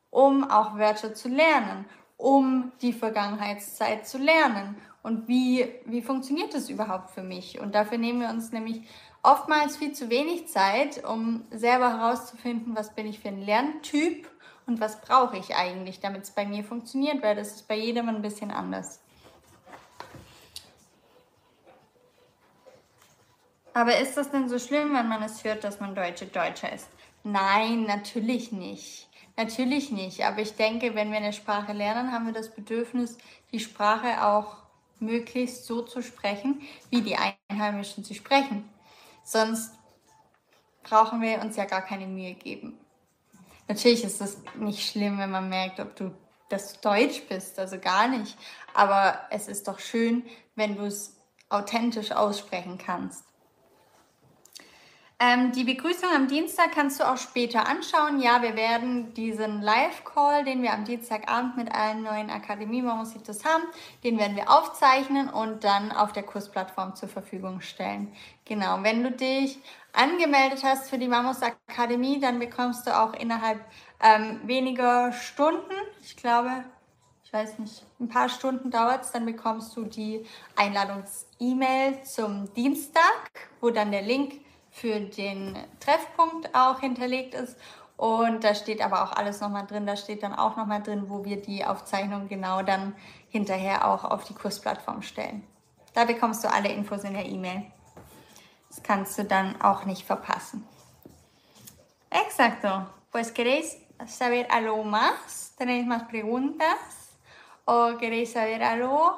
um 0.10 0.44
auch 0.50 0.78
Wörter 0.78 1.14
zu 1.14 1.30
lernen, 1.30 1.86
um 2.18 2.72
die 2.82 2.94
Vergangenheitszeit 2.94 4.08
zu 4.08 4.18
lernen. 4.18 4.76
Und 5.04 5.28
wie, 5.28 5.68
wie 5.86 6.02
funktioniert 6.02 6.54
das 6.54 6.70
überhaupt 6.70 7.12
für 7.12 7.22
mich? 7.22 7.60
Und 7.60 7.76
dafür 7.76 8.00
nehmen 8.00 8.22
wir 8.22 8.30
uns 8.30 8.52
nämlich 8.52 8.82
oftmals 9.22 9.78
viel 9.78 9.94
zu 9.94 10.10
wenig 10.10 10.48
Zeit, 10.48 11.06
um 11.06 11.46
selber 11.52 12.00
herauszufinden, 12.00 12.76
was 12.76 12.96
bin 12.96 13.06
ich 13.06 13.20
für 13.20 13.28
ein 13.28 13.42
Lerntyp 13.42 14.28
und 14.66 14.80
was 14.80 15.02
brauche 15.02 15.38
ich 15.38 15.56
eigentlich, 15.56 16.00
damit 16.00 16.24
es 16.24 16.32
bei 16.32 16.46
mir 16.46 16.64
funktioniert, 16.64 17.22
weil 17.22 17.36
das 17.36 17.52
ist 17.56 17.68
bei 17.68 17.78
jedem 17.78 18.10
ein 18.10 18.24
bisschen 18.24 18.50
anders. 18.50 19.05
Aber 23.76 23.98
ist 24.00 24.16
das 24.16 24.32
denn 24.32 24.48
so 24.48 24.58
schlimm, 24.58 24.94
wenn 24.94 25.10
man 25.10 25.22
es 25.22 25.44
hört, 25.44 25.66
dass 25.66 25.82
man 25.82 25.96
Deutsche 25.96 26.28
Deutscher 26.28 26.72
ist? 26.72 26.88
Nein, 27.26 27.84
natürlich 27.84 28.54
nicht. 28.54 29.10
Natürlich 29.36 29.92
nicht. 29.92 30.24
Aber 30.24 30.40
ich 30.40 30.56
denke, 30.56 30.96
wenn 30.96 31.12
wir 31.12 31.18
eine 31.18 31.34
Sprache 31.34 31.74
lernen, 31.74 32.14
haben 32.14 32.26
wir 32.26 32.32
das 32.32 32.56
Bedürfnis, 32.56 33.18
die 33.52 33.60
Sprache 33.60 34.26
auch 34.26 34.56
möglichst 35.02 35.66
so 35.66 35.82
zu 35.82 36.02
sprechen, 36.02 36.62
wie 36.90 37.02
die 37.02 37.18
Einheimischen 37.50 38.06
sie 38.06 38.16
sprechen. 38.16 38.64
Sonst 39.26 39.74
brauchen 40.84 41.22
wir 41.22 41.42
uns 41.42 41.58
ja 41.58 41.66
gar 41.66 41.82
keine 41.82 42.08
Mühe 42.08 42.34
geben. 42.34 42.80
Natürlich 43.68 44.06
ist 44.06 44.22
es 44.22 44.38
nicht 44.56 44.90
schlimm, 44.90 45.18
wenn 45.18 45.32
man 45.32 45.50
merkt, 45.50 45.82
ob 45.82 45.98
du, 45.98 46.16
dass 46.48 46.80
du 46.80 46.90
Deutsch 46.92 47.24
bist, 47.28 47.60
also 47.60 47.78
gar 47.78 48.08
nicht. 48.08 48.38
Aber 48.74 49.20
es 49.32 49.50
ist 49.50 49.68
doch 49.68 49.80
schön, 49.80 50.24
wenn 50.56 50.78
du 50.78 50.86
es 50.86 51.18
authentisch 51.50 52.14
aussprechen 52.14 52.78
kannst. 52.78 53.26
Ähm, 55.18 55.54
die 55.54 55.64
Begrüßung 55.64 56.10
am 56.14 56.28
Dienstag 56.28 56.74
kannst 56.74 57.00
du 57.00 57.10
auch 57.10 57.16
später 57.16 57.68
anschauen. 57.68 58.20
Ja, 58.20 58.42
wir 58.42 58.58
werden 58.58 59.14
diesen 59.14 59.62
Live-Call, 59.62 60.44
den 60.44 60.62
wir 60.62 60.74
am 60.74 60.84
Dienstagabend 60.84 61.56
mit 61.56 61.74
allen 61.74 62.04
neuen 62.04 62.30
Akademie-Mamusitos 62.30 63.46
haben, 63.46 63.64
den 64.04 64.18
werden 64.18 64.36
wir 64.36 64.52
aufzeichnen 64.52 65.30
und 65.30 65.64
dann 65.64 65.94
auf 65.94 66.12
der 66.12 66.24
Kursplattform 66.24 66.96
zur 66.96 67.08
Verfügung 67.08 67.62
stellen. 67.62 68.14
Genau, 68.44 68.84
wenn 68.84 69.04
du 69.04 69.12
dich 69.12 69.58
angemeldet 69.94 70.66
hast 70.66 70.90
für 70.90 70.98
die 70.98 71.08
Mamus 71.08 71.38
Akademie, 71.42 72.20
dann 72.20 72.38
bekommst 72.38 72.86
du 72.86 73.00
auch 73.00 73.14
innerhalb 73.14 73.62
ähm, 74.02 74.42
weniger 74.44 75.14
Stunden, 75.14 75.72
ich 76.02 76.18
glaube, 76.18 76.66
ich 77.24 77.32
weiß 77.32 77.58
nicht, 77.60 77.86
ein 78.02 78.10
paar 78.10 78.28
Stunden 78.28 78.70
dauert 78.70 79.06
es, 79.06 79.12
dann 79.14 79.26
bekommst 79.26 79.78
du 79.78 79.86
die 79.86 80.26
Einladungs-E-Mail 80.58 82.04
zum 82.04 82.54
Dienstag, 82.54 83.32
wo 83.62 83.70
dann 83.70 83.92
der 83.92 84.02
Link 84.02 84.45
für 84.76 85.00
den 85.00 85.58
Treffpunkt 85.80 86.54
auch 86.54 86.82
hinterlegt 86.82 87.34
ist. 87.34 87.58
Und 87.96 88.44
da 88.44 88.54
steht 88.54 88.82
aber 88.82 89.04
auch 89.04 89.14
alles 89.14 89.40
nochmal 89.40 89.66
drin. 89.66 89.86
Da 89.88 89.96
steht 89.96 90.22
dann 90.22 90.34
auch 90.34 90.58
nochmal 90.58 90.84
drin, 90.84 91.06
wo 91.08 91.24
wir 91.24 91.42
die 91.42 91.64
Aufzeichnung 91.64 92.28
genau 92.28 92.62
dann 92.62 92.94
hinterher 93.30 93.88
auch 93.88 94.04
auf 94.04 94.26
die 94.26 94.34
Kursplattform 94.34 95.02
stellen. 95.02 95.48
Da 95.94 96.04
bekommst 96.04 96.44
du 96.44 96.52
alle 96.52 96.70
Infos 96.70 97.06
in 97.06 97.14
der 97.14 97.26
E-Mail. 97.26 97.64
Das 98.68 98.84
kannst 98.84 99.18
du 99.18 99.24
dann 99.24 99.62
auch 99.62 99.86
nicht 99.86 100.06
verpassen. 100.06 100.68
Exacto. 102.10 102.86
Pues 103.12 103.34
queréis 103.34 103.78
saber 104.06 104.46
algo 104.50 104.84
más? 104.84 105.54
¿Tenéis 105.58 105.86
más 105.86 106.04
preguntas? 106.04 107.16
¿O 107.66 107.98
queréis 107.98 108.34
saber 108.34 108.62
algo? 108.62 109.14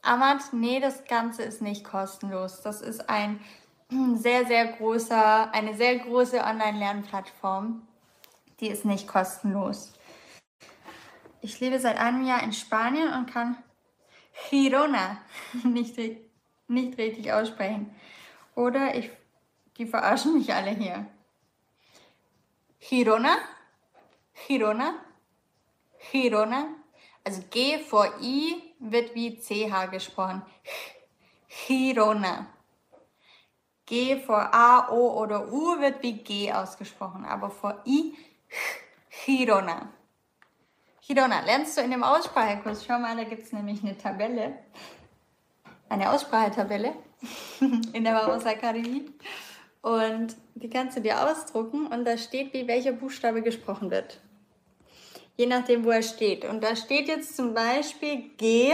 Amat, 0.00 0.52
nee, 0.52 0.80
das 0.80 1.04
Ganze 1.04 1.42
ist 1.42 1.60
nicht 1.60 1.84
kostenlos. 1.84 2.62
Das 2.62 2.80
ist 2.80 3.10
ein 3.10 3.38
sehr, 4.16 4.46
sehr 4.46 4.66
großer, 4.66 5.52
eine 5.52 5.74
sehr 5.74 5.98
große 5.98 6.38
Online-Lernplattform. 6.38 7.86
Die 8.60 8.68
ist 8.68 8.84
nicht 8.84 9.06
kostenlos. 9.06 9.92
Ich 11.40 11.58
lebe 11.60 11.78
seit 11.80 11.98
einem 11.98 12.24
Jahr 12.24 12.42
in 12.42 12.52
Spanien 12.52 13.12
und 13.12 13.26
kann 13.26 13.56
Girona 14.48 15.18
nicht, 15.64 15.98
nicht 16.68 16.98
richtig 16.98 17.32
aussprechen. 17.32 17.94
Oder 18.54 18.94
ich, 18.94 19.10
die 19.76 19.86
verarschen 19.86 20.34
mich 20.34 20.52
alle 20.54 20.70
hier. 20.70 21.06
Girona, 22.80 23.36
Girona, 24.46 24.94
Girona. 26.10 26.66
Also 27.24 27.42
G 27.50 27.78
vor 27.78 28.20
I 28.20 28.74
wird 28.78 29.14
wie 29.14 29.38
CH 29.38 29.90
gesprochen. 29.90 30.42
Girona. 31.66 32.51
Vor 34.24 34.54
A, 34.54 34.90
O 34.90 35.20
oder 35.20 35.52
U 35.52 35.78
wird 35.78 36.02
wie 36.02 36.14
G 36.14 36.50
ausgesprochen, 36.50 37.26
aber 37.26 37.50
vor 37.50 37.82
I, 37.84 38.14
Girona. 39.26 39.90
Girona, 41.06 41.40
lernst 41.44 41.76
du 41.76 41.82
in 41.82 41.90
dem 41.90 42.02
Aussprachekurs? 42.02 42.86
Schau 42.86 42.98
mal, 42.98 43.16
da 43.16 43.24
gibt 43.24 43.42
es 43.42 43.52
nämlich 43.52 43.82
eine 43.82 43.98
Tabelle. 43.98 44.54
Eine 45.90 46.10
Aussprachetabelle 46.10 46.94
in 47.92 48.04
der 48.04 48.14
Vamos 48.14 48.46
Akademie. 48.46 49.10
Und 49.82 50.36
die 50.54 50.70
kannst 50.70 50.96
du 50.96 51.02
dir 51.02 51.28
ausdrucken 51.28 51.86
und 51.88 52.06
da 52.06 52.16
steht, 52.16 52.54
wie 52.54 52.66
welcher 52.66 52.92
Buchstabe 52.92 53.42
gesprochen 53.42 53.90
wird. 53.90 54.20
Je 55.36 55.46
nachdem, 55.46 55.84
wo 55.84 55.90
er 55.90 56.02
steht. 56.02 56.46
Und 56.46 56.62
da 56.62 56.76
steht 56.76 57.08
jetzt 57.08 57.36
zum 57.36 57.52
Beispiel 57.52 58.30
G. 58.38 58.72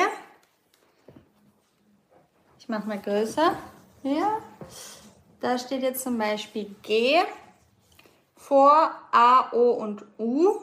Ich 2.58 2.68
mache 2.68 2.86
mal 2.86 3.00
größer. 3.00 3.56
Ja. 4.04 4.38
Da 5.40 5.58
steht 5.58 5.82
jetzt 5.82 6.02
zum 6.02 6.18
Beispiel 6.18 6.74
G 6.82 7.20
vor 8.36 8.90
A, 9.12 9.52
O 9.52 9.70
und 9.72 10.04
U. 10.18 10.62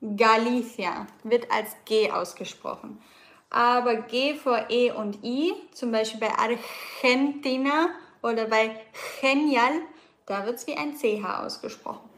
Galicia 0.00 1.06
wird 1.24 1.50
als 1.50 1.74
G 1.84 2.10
ausgesprochen. 2.10 3.02
Aber 3.50 3.96
G 3.96 4.34
vor 4.34 4.66
E 4.68 4.90
und 4.90 5.24
I, 5.24 5.54
zum 5.72 5.90
Beispiel 5.90 6.20
bei 6.20 6.30
Argentina 6.30 7.88
oder 8.22 8.46
bei 8.46 8.80
Genial, 9.20 9.80
da 10.26 10.44
wird 10.44 10.56
es 10.56 10.66
wie 10.66 10.76
ein 10.76 10.96
CH 10.96 11.44
ausgesprochen. 11.44 12.08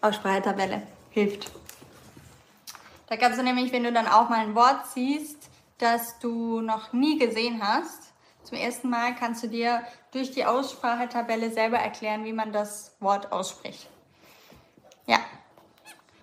Aussprachetabelle 0.00 0.82
hilft. 1.10 1.50
Da 3.06 3.16
kannst 3.16 3.38
du 3.38 3.42
nämlich, 3.42 3.72
wenn 3.72 3.84
du 3.84 3.92
dann 3.92 4.06
auch 4.06 4.28
mal 4.28 4.38
ein 4.40 4.54
Wort 4.54 4.86
siehst, 4.86 5.50
das 5.78 6.18
du 6.18 6.60
noch 6.60 6.92
nie 6.92 7.18
gesehen 7.18 7.60
hast, 7.62 8.09
zum 8.50 8.58
ersten 8.58 8.90
Mal 8.90 9.14
kannst 9.14 9.44
du 9.44 9.46
dir 9.46 9.84
durch 10.10 10.32
die 10.32 10.44
Aussprachetabelle 10.44 11.52
selber 11.52 11.78
erklären, 11.78 12.24
wie 12.24 12.32
man 12.32 12.52
das 12.52 12.96
Wort 12.98 13.30
ausspricht. 13.30 13.88
Ja, 15.06 15.20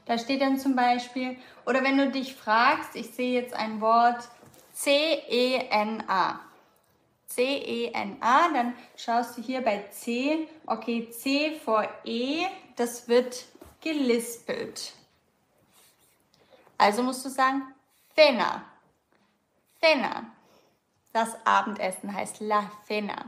da 0.05 0.17
steht 0.17 0.41
dann 0.41 0.59
zum 0.59 0.75
Beispiel, 0.75 1.37
oder 1.65 1.83
wenn 1.83 1.97
du 1.97 2.11
dich 2.11 2.35
fragst, 2.35 2.95
ich 2.95 3.11
sehe 3.11 3.39
jetzt 3.41 3.53
ein 3.53 3.79
Wort 3.79 4.27
C-E-N-A. 4.73 6.41
C-E-N-A, 7.27 8.49
dann 8.53 8.73
schaust 8.97 9.37
du 9.37 9.41
hier 9.41 9.61
bei 9.61 9.85
C, 9.91 10.49
okay, 10.65 11.09
C 11.09 11.57
vor 11.63 11.87
E, 12.03 12.45
das 12.75 13.07
wird 13.07 13.45
gelispelt. 13.79 14.91
Also 16.77 17.03
musst 17.03 17.23
du 17.23 17.29
sagen, 17.29 17.73
Fena. 18.13 18.65
Fena. 19.79 20.36
Das 21.17 21.35
Abendessen 21.45 22.13
heißt 22.13 22.41
La 22.41 22.69
Cena. 22.85 23.25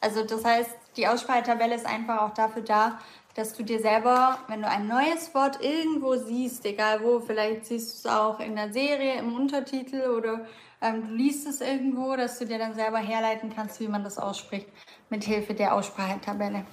Also 0.00 0.22
das 0.22 0.44
heißt, 0.44 0.70
die 0.96 1.08
Aussprachetabelle 1.08 1.74
ist 1.74 1.84
einfach 1.84 2.22
auch 2.22 2.34
dafür 2.34 2.62
da, 2.62 3.00
dass 3.34 3.52
du 3.52 3.64
dir 3.64 3.80
selber, 3.80 4.38
wenn 4.46 4.62
du 4.62 4.68
ein 4.68 4.86
neues 4.86 5.34
Wort 5.34 5.60
irgendwo 5.60 6.14
siehst, 6.14 6.64
egal 6.64 7.02
wo, 7.02 7.18
vielleicht 7.18 7.66
siehst 7.66 8.04
du 8.04 8.08
es 8.08 8.14
auch 8.14 8.38
in 8.38 8.54
der 8.54 8.72
Serie 8.72 9.14
im 9.18 9.34
Untertitel 9.34 10.02
oder 10.02 10.46
ähm, 10.80 11.08
du 11.08 11.14
liest 11.14 11.48
es 11.48 11.60
irgendwo, 11.60 12.14
dass 12.14 12.38
du 12.38 12.46
dir 12.46 12.58
dann 12.58 12.76
selber 12.76 12.98
herleiten 12.98 13.52
kannst, 13.52 13.80
wie 13.80 13.88
man 13.88 14.04
das 14.04 14.16
ausspricht, 14.16 14.68
mit 15.08 15.24
Hilfe 15.24 15.52
der 15.52 15.74
Aussprachetabelle. 15.74 16.64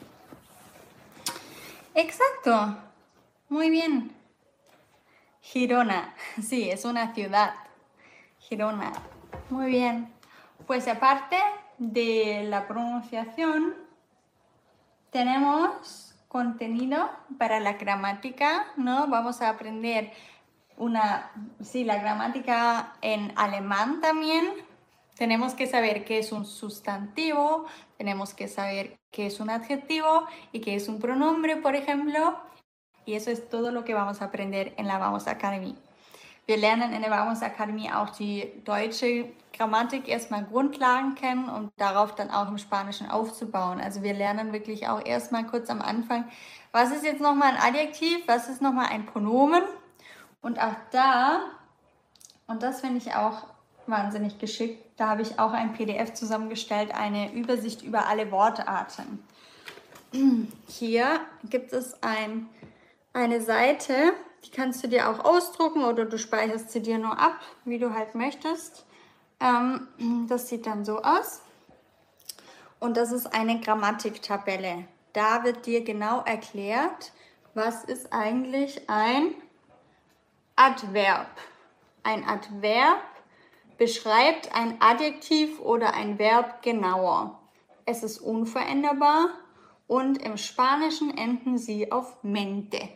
Exacto. 1.95 2.75
Muy 3.49 3.71
bien. 3.71 4.11
Girona. 5.41 6.13
Sí, 6.39 6.69
es 6.69 6.85
una 6.85 7.11
ciudad. 7.11 7.53
Girona. 8.47 8.91
Muy 9.49 9.71
bien. 9.71 10.16
Pues 10.67 10.85
aparte 10.89 11.37
de 11.77 12.43
la 12.49 12.67
pronunciación, 12.67 13.73
tenemos 15.11 16.13
contenido 16.27 17.09
para 17.37 17.61
la 17.61 17.73
gramática, 17.73 18.67
¿no? 18.75 19.07
Vamos 19.07 19.41
a 19.41 19.47
aprender 19.47 20.11
una, 20.75 21.31
sí, 21.61 21.85
la 21.85 21.95
gramática 21.99 22.95
en 23.01 23.31
alemán 23.37 24.01
también. 24.01 24.45
Tenemos 25.17 25.53
que 25.53 25.67
saber 25.67 26.03
qué 26.03 26.19
es 26.19 26.33
un 26.33 26.45
sustantivo, 26.45 27.65
tenemos 27.97 28.33
que 28.33 28.49
saber 28.49 28.99
qué 29.09 29.27
es 29.27 29.39
un 29.39 29.49
adjetivo 29.49 30.27
y 30.51 30.59
qué 30.59 30.75
es 30.75 30.89
un 30.89 30.99
pronombre, 30.99 31.55
por 31.55 31.77
ejemplo. 31.77 32.41
Y 33.05 33.13
eso 33.13 33.31
es 33.31 33.47
todo 33.47 33.71
lo 33.71 33.85
que 33.85 33.93
vamos 33.93 34.21
a 34.21 34.25
aprender 34.25 34.73
en 34.75 34.87
la 34.87 34.97
Vamos 34.97 35.27
Academy. 35.27 35.77
Wir 36.47 36.55
lernen 36.55 36.93
in 36.93 37.01
der 37.01 37.11
Vamos 37.11 37.41
Academy 37.41 37.91
auch 37.93 38.09
die 38.11 38.49
deutsche 38.63 39.25
Grammatik 39.51 40.07
erstmal 40.07 40.45
Grundlagen 40.45 41.13
kennen 41.15 41.49
und 41.49 41.71
darauf 41.75 42.15
dann 42.15 42.31
auch 42.31 42.47
im 42.47 42.57
Spanischen 42.57 43.09
aufzubauen. 43.09 43.81
Also 43.81 44.01
wir 44.01 44.13
lernen 44.13 44.53
wirklich 44.53 44.87
auch 44.87 45.05
erstmal 45.05 45.45
kurz 45.45 45.69
am 45.69 45.81
Anfang, 45.81 46.23
was 46.71 46.91
ist 46.91 47.03
jetzt 47.03 47.19
nochmal 47.19 47.49
ein 47.49 47.57
Adjektiv, 47.57 48.25
was 48.27 48.47
ist 48.47 48.61
nochmal 48.61 48.87
ein 48.87 49.05
Pronomen. 49.05 49.61
Und 50.41 50.57
auch 50.57 50.75
da, 50.91 51.41
und 52.47 52.63
das 52.63 52.79
finde 52.79 52.99
ich 52.99 53.13
auch 53.13 53.43
wahnsinnig 53.85 54.39
geschickt, 54.39 54.81
da 54.95 55.09
habe 55.09 55.23
ich 55.23 55.39
auch 55.39 55.51
ein 55.51 55.73
PDF 55.73 56.13
zusammengestellt, 56.13 56.95
eine 56.95 57.33
Übersicht 57.33 57.81
über 57.81 58.07
alle 58.07 58.31
Wortarten. 58.31 59.21
Hier 60.69 61.19
gibt 61.43 61.73
es 61.73 62.01
ein, 62.01 62.47
eine 63.11 63.41
Seite, 63.41 64.13
die 64.47 64.51
kannst 64.51 64.83
du 64.83 64.87
dir 64.87 65.09
auch 65.09 65.25
ausdrucken 65.25 65.83
oder 65.83 66.05
du 66.05 66.17
speicherst 66.17 66.71
sie 66.71 66.81
dir 66.81 66.97
nur 66.97 67.19
ab, 67.19 67.39
wie 67.65 67.79
du 67.79 67.93
halt 67.93 68.15
möchtest. 68.15 68.85
Ähm, 69.39 69.87
das 70.27 70.47
sieht 70.47 70.65
dann 70.65 70.85
so 70.85 71.01
aus. 71.01 71.41
Und 72.79 72.95
das 72.95 73.11
ist 73.11 73.33
eine 73.33 73.59
Grammatiktabelle. 73.59 74.87
Da 75.13 75.43
wird 75.43 75.65
dir 75.65 75.83
genau 75.83 76.21
erklärt, 76.21 77.11
was 77.53 77.83
ist 77.83 78.13
eigentlich 78.13 78.89
ein 78.89 79.33
Adverb. 80.55 81.27
Ein 82.03 82.23
Adverb 82.23 83.01
beschreibt 83.77 84.55
ein 84.55 84.79
Adjektiv 84.79 85.59
oder 85.59 85.93
ein 85.93 86.19
Verb 86.19 86.61
genauer. 86.61 87.39
Es 87.85 88.03
ist 88.03 88.19
unveränderbar 88.19 89.29
und 89.87 90.21
im 90.21 90.37
Spanischen 90.37 91.17
enden 91.17 91.57
sie 91.57 91.91
auf 91.91 92.23
mente. 92.23 92.89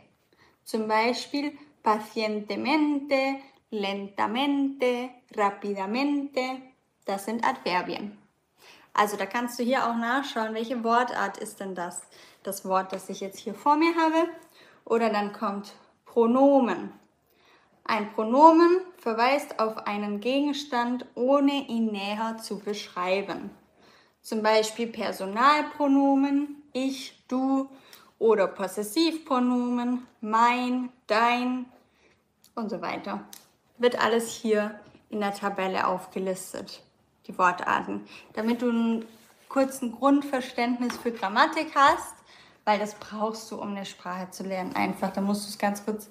Zum 0.64 0.88
Beispiel 0.88 1.58
pacientemente, 1.84 3.38
lentamente, 3.72 5.10
rapidamente. 5.36 6.62
Das 7.06 7.26
sind 7.26 7.46
Adverbien. 7.46 8.18
Also 8.94 9.18
da 9.18 9.26
kannst 9.26 9.58
du 9.58 9.64
hier 9.64 9.86
auch 9.88 9.96
nachschauen, 9.96 10.54
welche 10.54 10.84
Wortart 10.84 11.38
ist 11.38 11.60
denn 11.60 11.76
das? 11.76 12.02
Das 12.44 12.66
Wort, 12.66 12.92
das 12.92 13.10
ich 13.10 13.22
jetzt 13.22 13.40
hier 13.40 13.54
vor 13.54 13.78
mir 13.78 13.96
habe. 13.96 14.30
Oder 14.86 15.10
dann 15.10 15.32
kommt 15.32 15.74
Pronomen. 16.06 16.92
Ein 17.84 18.12
Pronomen 18.12 18.82
verweist 18.98 19.60
auf 19.60 19.78
einen 19.88 20.20
Gegenstand, 20.20 21.06
ohne 21.16 21.68
ihn 21.68 21.88
näher 21.88 22.38
zu 22.38 22.60
beschreiben. 22.60 23.50
Zum 24.22 24.44
Beispiel 24.44 24.88
Personalpronomen, 24.88 26.64
ich, 26.74 27.24
du 27.28 27.70
oder 28.22 28.46
Possessivpronomen, 28.46 30.06
mein, 30.22 30.90
dein 31.08 31.66
und 32.54 32.70
so 32.70 32.80
weiter. 32.80 33.26
Wird 33.80 34.00
alles 34.00 34.30
hier 34.30 34.80
in 35.10 35.22
der 35.22 35.34
Tabelle 35.34 35.88
aufgelistet, 35.88 36.84
die 37.26 37.36
Wortarten, 37.40 38.06
damit 38.34 38.62
du 38.62 38.70
ein 38.70 39.06
kurzen 39.50 39.92
Grundverständnis 39.92 40.98
für 40.98 41.12
Grammatik 41.12 41.72
hast, 41.74 42.14
weil 42.64 42.78
das 42.78 42.94
brauchst 42.94 43.50
du, 43.50 43.60
um 43.60 43.70
eine 43.70 43.88
Sprache 43.88 44.30
zu 44.30 44.44
lernen. 44.44 44.76
Einfach, 44.76 45.12
da 45.12 45.20
musst 45.20 45.46
du 45.46 45.50
es 45.50 45.58
ganz 45.58 45.84
kurz 45.84 46.08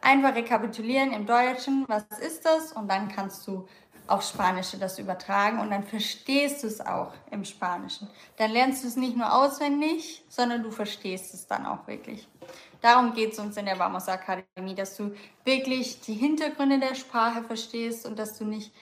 einfach 0.00 0.36
rekapitulieren 0.36 1.12
im 1.12 1.26
Deutschen, 1.26 1.84
was 1.88 2.04
ist 2.20 2.46
das? 2.46 2.72
Und 2.72 2.88
dann 2.88 3.08
kannst 3.08 3.44
du 3.48 3.66
auf 4.10 4.22
Spanische 4.22 4.76
das 4.76 4.98
übertragen 4.98 5.60
und 5.60 5.70
dann 5.70 5.84
verstehst 5.84 6.62
du 6.62 6.66
es 6.66 6.80
auch 6.80 7.12
im 7.30 7.44
Spanischen. 7.44 8.08
Dann 8.36 8.50
lernst 8.50 8.82
du 8.82 8.88
es 8.88 8.96
nicht 8.96 9.16
nur 9.16 9.32
auswendig, 9.32 10.24
sondern 10.28 10.62
du 10.62 10.70
verstehst 10.70 11.32
es 11.32 11.46
dann 11.46 11.64
auch 11.64 11.86
wirklich. 11.86 12.26
Darum 12.80 13.12
geht 13.14 13.32
es 13.32 13.38
uns 13.38 13.56
in 13.56 13.66
der 13.66 13.78
Vamos 13.78 14.08
Akademie, 14.08 14.74
dass 14.74 14.96
du 14.96 15.14
wirklich 15.44 16.00
die 16.00 16.14
Hintergründe 16.14 16.80
der 16.80 16.94
Sprache 16.94 17.44
verstehst 17.44 18.06
und 18.06 18.18
dass 18.18 18.38
du 18.38 18.44
nicht, 18.44 18.72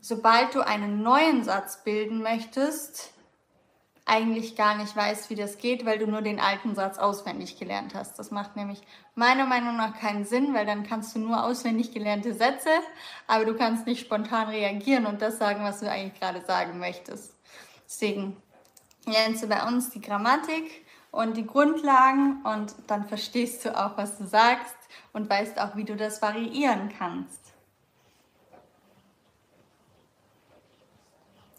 sobald 0.00 0.54
du 0.54 0.64
einen 0.64 1.02
neuen 1.02 1.42
Satz 1.42 1.82
bilden 1.82 2.22
möchtest, 2.22 3.12
eigentlich 4.04 4.56
gar 4.56 4.76
nicht 4.76 4.96
weißt, 4.96 5.30
wie 5.30 5.36
das 5.36 5.58
geht, 5.58 5.86
weil 5.86 5.98
du 5.98 6.06
nur 6.06 6.22
den 6.22 6.40
alten 6.40 6.74
Satz 6.74 6.98
auswendig 6.98 7.58
gelernt 7.58 7.94
hast. 7.94 8.18
Das 8.18 8.30
macht 8.30 8.56
nämlich 8.56 8.82
meiner 9.14 9.46
Meinung 9.46 9.76
nach 9.76 9.98
keinen 9.98 10.24
Sinn, 10.24 10.54
weil 10.54 10.66
dann 10.66 10.82
kannst 10.82 11.14
du 11.14 11.20
nur 11.20 11.44
auswendig 11.44 11.92
gelernte 11.92 12.34
Sätze, 12.34 12.70
aber 13.26 13.44
du 13.44 13.54
kannst 13.54 13.86
nicht 13.86 14.00
spontan 14.00 14.48
reagieren 14.48 15.06
und 15.06 15.22
das 15.22 15.38
sagen, 15.38 15.62
was 15.62 15.80
du 15.80 15.90
eigentlich 15.90 16.18
gerade 16.18 16.44
sagen 16.44 16.78
möchtest. 16.78 17.34
Deswegen 17.86 18.36
lernst 19.06 19.44
du 19.44 19.46
bei 19.46 19.66
uns 19.66 19.90
die 19.90 20.00
Grammatik 20.00 20.84
und 21.12 21.36
die 21.36 21.46
Grundlagen 21.46 22.42
und 22.44 22.74
dann 22.88 23.06
verstehst 23.06 23.64
du 23.64 23.78
auch, 23.78 23.96
was 23.96 24.18
du 24.18 24.26
sagst 24.26 24.76
und 25.12 25.30
weißt 25.30 25.60
auch, 25.60 25.76
wie 25.76 25.84
du 25.84 25.94
das 25.94 26.20
variieren 26.20 26.92
kannst. 26.98 27.40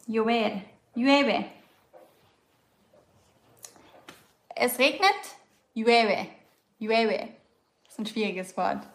Llover, 0.08 0.62
llueve. 0.96 1.46
Es 4.56 4.80
regnet, 4.80 5.16
llueve, 5.74 6.28
llueve. 6.80 7.30
Das 7.84 7.93
ist 7.93 7.99
ein 7.99 8.06
schwieriges 8.06 8.56
Wort. 8.58 8.88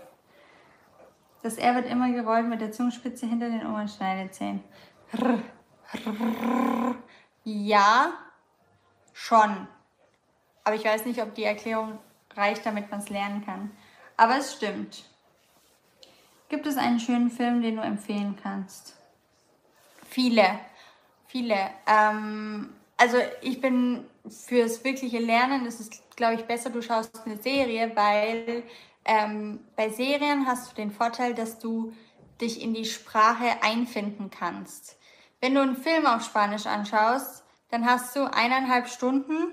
Das 1.43 1.57
R 1.57 1.75
wird 1.77 1.87
immer 1.87 2.11
gerollt 2.11 2.49
mit 2.49 2.61
der 2.61 2.73
Zungenspitze 2.73 3.27
hinter 3.27 3.49
den 3.49 3.67
oberen 3.67 3.89
Schneidezähnen. 3.89 4.63
Ja, 7.45 8.13
schon. 9.13 9.69
Aber 10.65 10.77
ich 10.77 10.85
weiß 10.85 11.07
nicht, 11.07 11.23
ob 11.23 11.35
die 11.35 11.45
Erklärung 11.45 11.99
reicht, 12.37 12.67
damit 12.67 12.91
man 12.91 13.01
es 13.01 13.09
lernen 13.09 13.45
kann. 13.45 13.71
Aber 14.17 14.37
es 14.37 14.53
stimmt. 14.53 15.05
Gibt 16.49 16.67
es 16.67 16.77
einen 16.77 17.01
schönen 17.01 17.31
Film, 17.31 17.63
den 17.63 17.77
du 17.77 17.83
empfehlen 17.83 18.37
kannst? 18.43 18.97
Viele, 20.09 20.59
viele. 21.27 21.57
Ähm, 21.87 22.75
also 22.97 23.19
ich 23.43 23.61
bin 23.61 24.05
fürs 24.31 24.85
wirkliche 24.85 25.19
Lernen 25.19 25.67
ist 25.67 25.81
es, 25.81 25.91
glaube 26.17 26.35
ich, 26.35 26.45
besser, 26.45 26.71
du 26.71 26.83
schaust 26.83 27.21
eine 27.25 27.41
Serie, 27.41 27.93
weil 27.95 28.63
ähm, 29.05 29.61
bei 29.77 29.89
Serien 29.89 30.47
hast 30.47 30.71
du 30.71 30.75
den 30.77 30.91
Vorteil, 30.91 31.35
dass 31.35 31.59
du 31.59 31.93
dich 32.41 32.63
in 32.63 32.75
die 32.75 32.85
Sprache 32.85 33.63
einfinden 33.63 34.31
kannst. 34.31 34.99
Wenn 35.41 35.55
du 35.55 35.63
einen 35.63 35.77
Film 35.77 36.07
auf 36.07 36.25
Spanisch 36.25 36.67
anschaust, 36.67 37.45
dann 37.71 37.87
hast 37.87 38.17
du 38.17 38.25
eineinhalb 38.33 38.89
Stunden, 38.89 39.53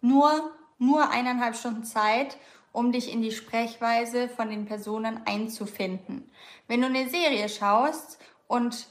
nur, 0.00 0.52
nur 0.78 1.10
eineinhalb 1.10 1.56
Stunden 1.56 1.84
Zeit, 1.84 2.36
um 2.72 2.92
dich 2.92 3.12
in 3.12 3.22
die 3.22 3.32
Sprechweise 3.32 4.28
von 4.28 4.50
den 4.50 4.66
Personen 4.66 5.20
einzufinden. 5.26 6.30
Wenn 6.68 6.80
du 6.80 6.86
eine 6.86 7.08
Serie 7.08 7.48
schaust 7.48 8.18
und 8.46 8.88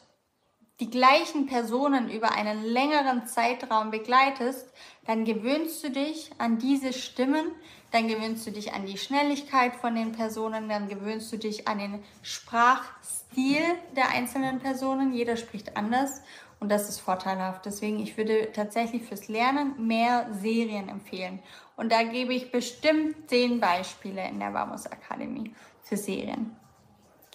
die 0.81 0.89
gleichen 0.89 1.45
Personen 1.45 2.09
über 2.09 2.31
einen 2.33 2.63
längeren 2.63 3.27
Zeitraum 3.27 3.91
begleitest, 3.91 4.67
dann 5.05 5.25
gewöhnst 5.25 5.83
du 5.83 5.91
dich 5.91 6.31
an 6.39 6.57
diese 6.57 6.91
Stimmen, 6.91 7.51
dann 7.91 8.07
gewöhnst 8.07 8.47
du 8.47 8.51
dich 8.51 8.73
an 8.73 8.87
die 8.87 8.97
Schnelligkeit 8.97 9.75
von 9.75 9.93
den 9.93 10.11
Personen, 10.11 10.67
dann 10.67 10.89
gewöhnst 10.89 11.31
du 11.31 11.37
dich 11.37 11.67
an 11.67 11.77
den 11.77 12.03
Sprachstil 12.23 13.61
der 13.95 14.09
einzelnen 14.09 14.59
Personen. 14.59 15.13
Jeder 15.13 15.37
spricht 15.37 15.77
anders 15.77 16.23
und 16.59 16.69
das 16.69 16.89
ist 16.89 16.99
vorteilhaft. 16.99 17.65
Deswegen, 17.67 17.99
ich 17.99 18.17
würde 18.17 18.51
tatsächlich 18.51 19.03
fürs 19.03 19.27
Lernen 19.27 19.85
mehr 19.85 20.29
Serien 20.33 20.89
empfehlen. 20.89 21.39
Und 21.75 21.91
da 21.91 22.01
gebe 22.01 22.33
ich 22.33 22.51
bestimmt 22.51 23.29
zehn 23.29 23.59
Beispiele 23.59 24.27
in 24.27 24.39
der 24.39 24.53
Vamos 24.53 24.87
Akademie 24.87 25.53
für 25.83 25.97
Serien. 25.97 26.55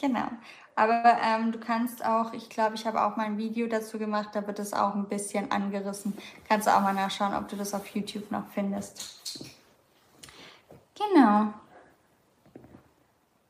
Genau. 0.01 0.29
Aber 0.77 1.19
ähm, 1.23 1.53
du 1.53 1.59
kannst 1.59 2.05
auch, 2.05 2.35
ich 2.35 2.51
glaube, 2.51 2.75
ich 2.75 2.87
habe 2.87 3.03
auch 3.03 3.17
mal 3.17 3.25
ein 3.25 3.39
Video 3.39 3.67
dazu 3.67 3.99
gemacht, 3.99 4.31
da 4.35 4.47
wird 4.47 4.59
es 4.59 4.75
auch 4.75 4.95
ein 4.95 5.09
bisschen 5.09 5.51
angerissen. 5.51 6.17
Kannst 6.47 6.67
du 6.67 6.71
auch 6.71 6.83
mal 6.83 6.93
nachschauen, 6.93 7.35
ob 7.35 7.49
du 7.49 7.57
das 7.57 7.73
auf 7.73 7.87
YouTube 7.89 8.31
noch 8.31 8.47
findest. 8.53 9.43
Genau. 10.95 11.55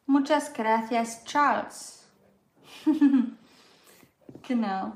Muchas 0.07 0.53
gracias, 0.53 1.25
Charles. 1.25 2.07
genau. 4.47 4.93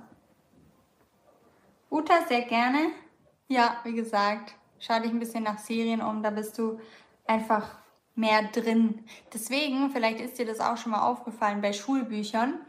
Uta, 1.91 2.25
sehr 2.29 2.43
gerne. 2.43 2.93
Ja, 3.49 3.79
wie 3.83 3.95
gesagt, 3.95 4.55
schau 4.79 5.01
dich 5.01 5.11
ein 5.11 5.19
bisschen 5.19 5.43
nach 5.43 5.59
Serien 5.59 6.01
um, 6.01 6.23
da 6.23 6.31
bist 6.31 6.57
du 6.59 6.79
einfach 7.27 7.80
mehr 8.21 8.43
drin. 8.53 9.05
Deswegen, 9.33 9.91
vielleicht 9.91 10.21
ist 10.21 10.39
dir 10.39 10.47
das 10.47 10.61
auch 10.61 10.77
schon 10.77 10.93
mal 10.93 11.03
aufgefallen 11.03 11.61
bei 11.61 11.73
Schulbüchern, 11.73 12.61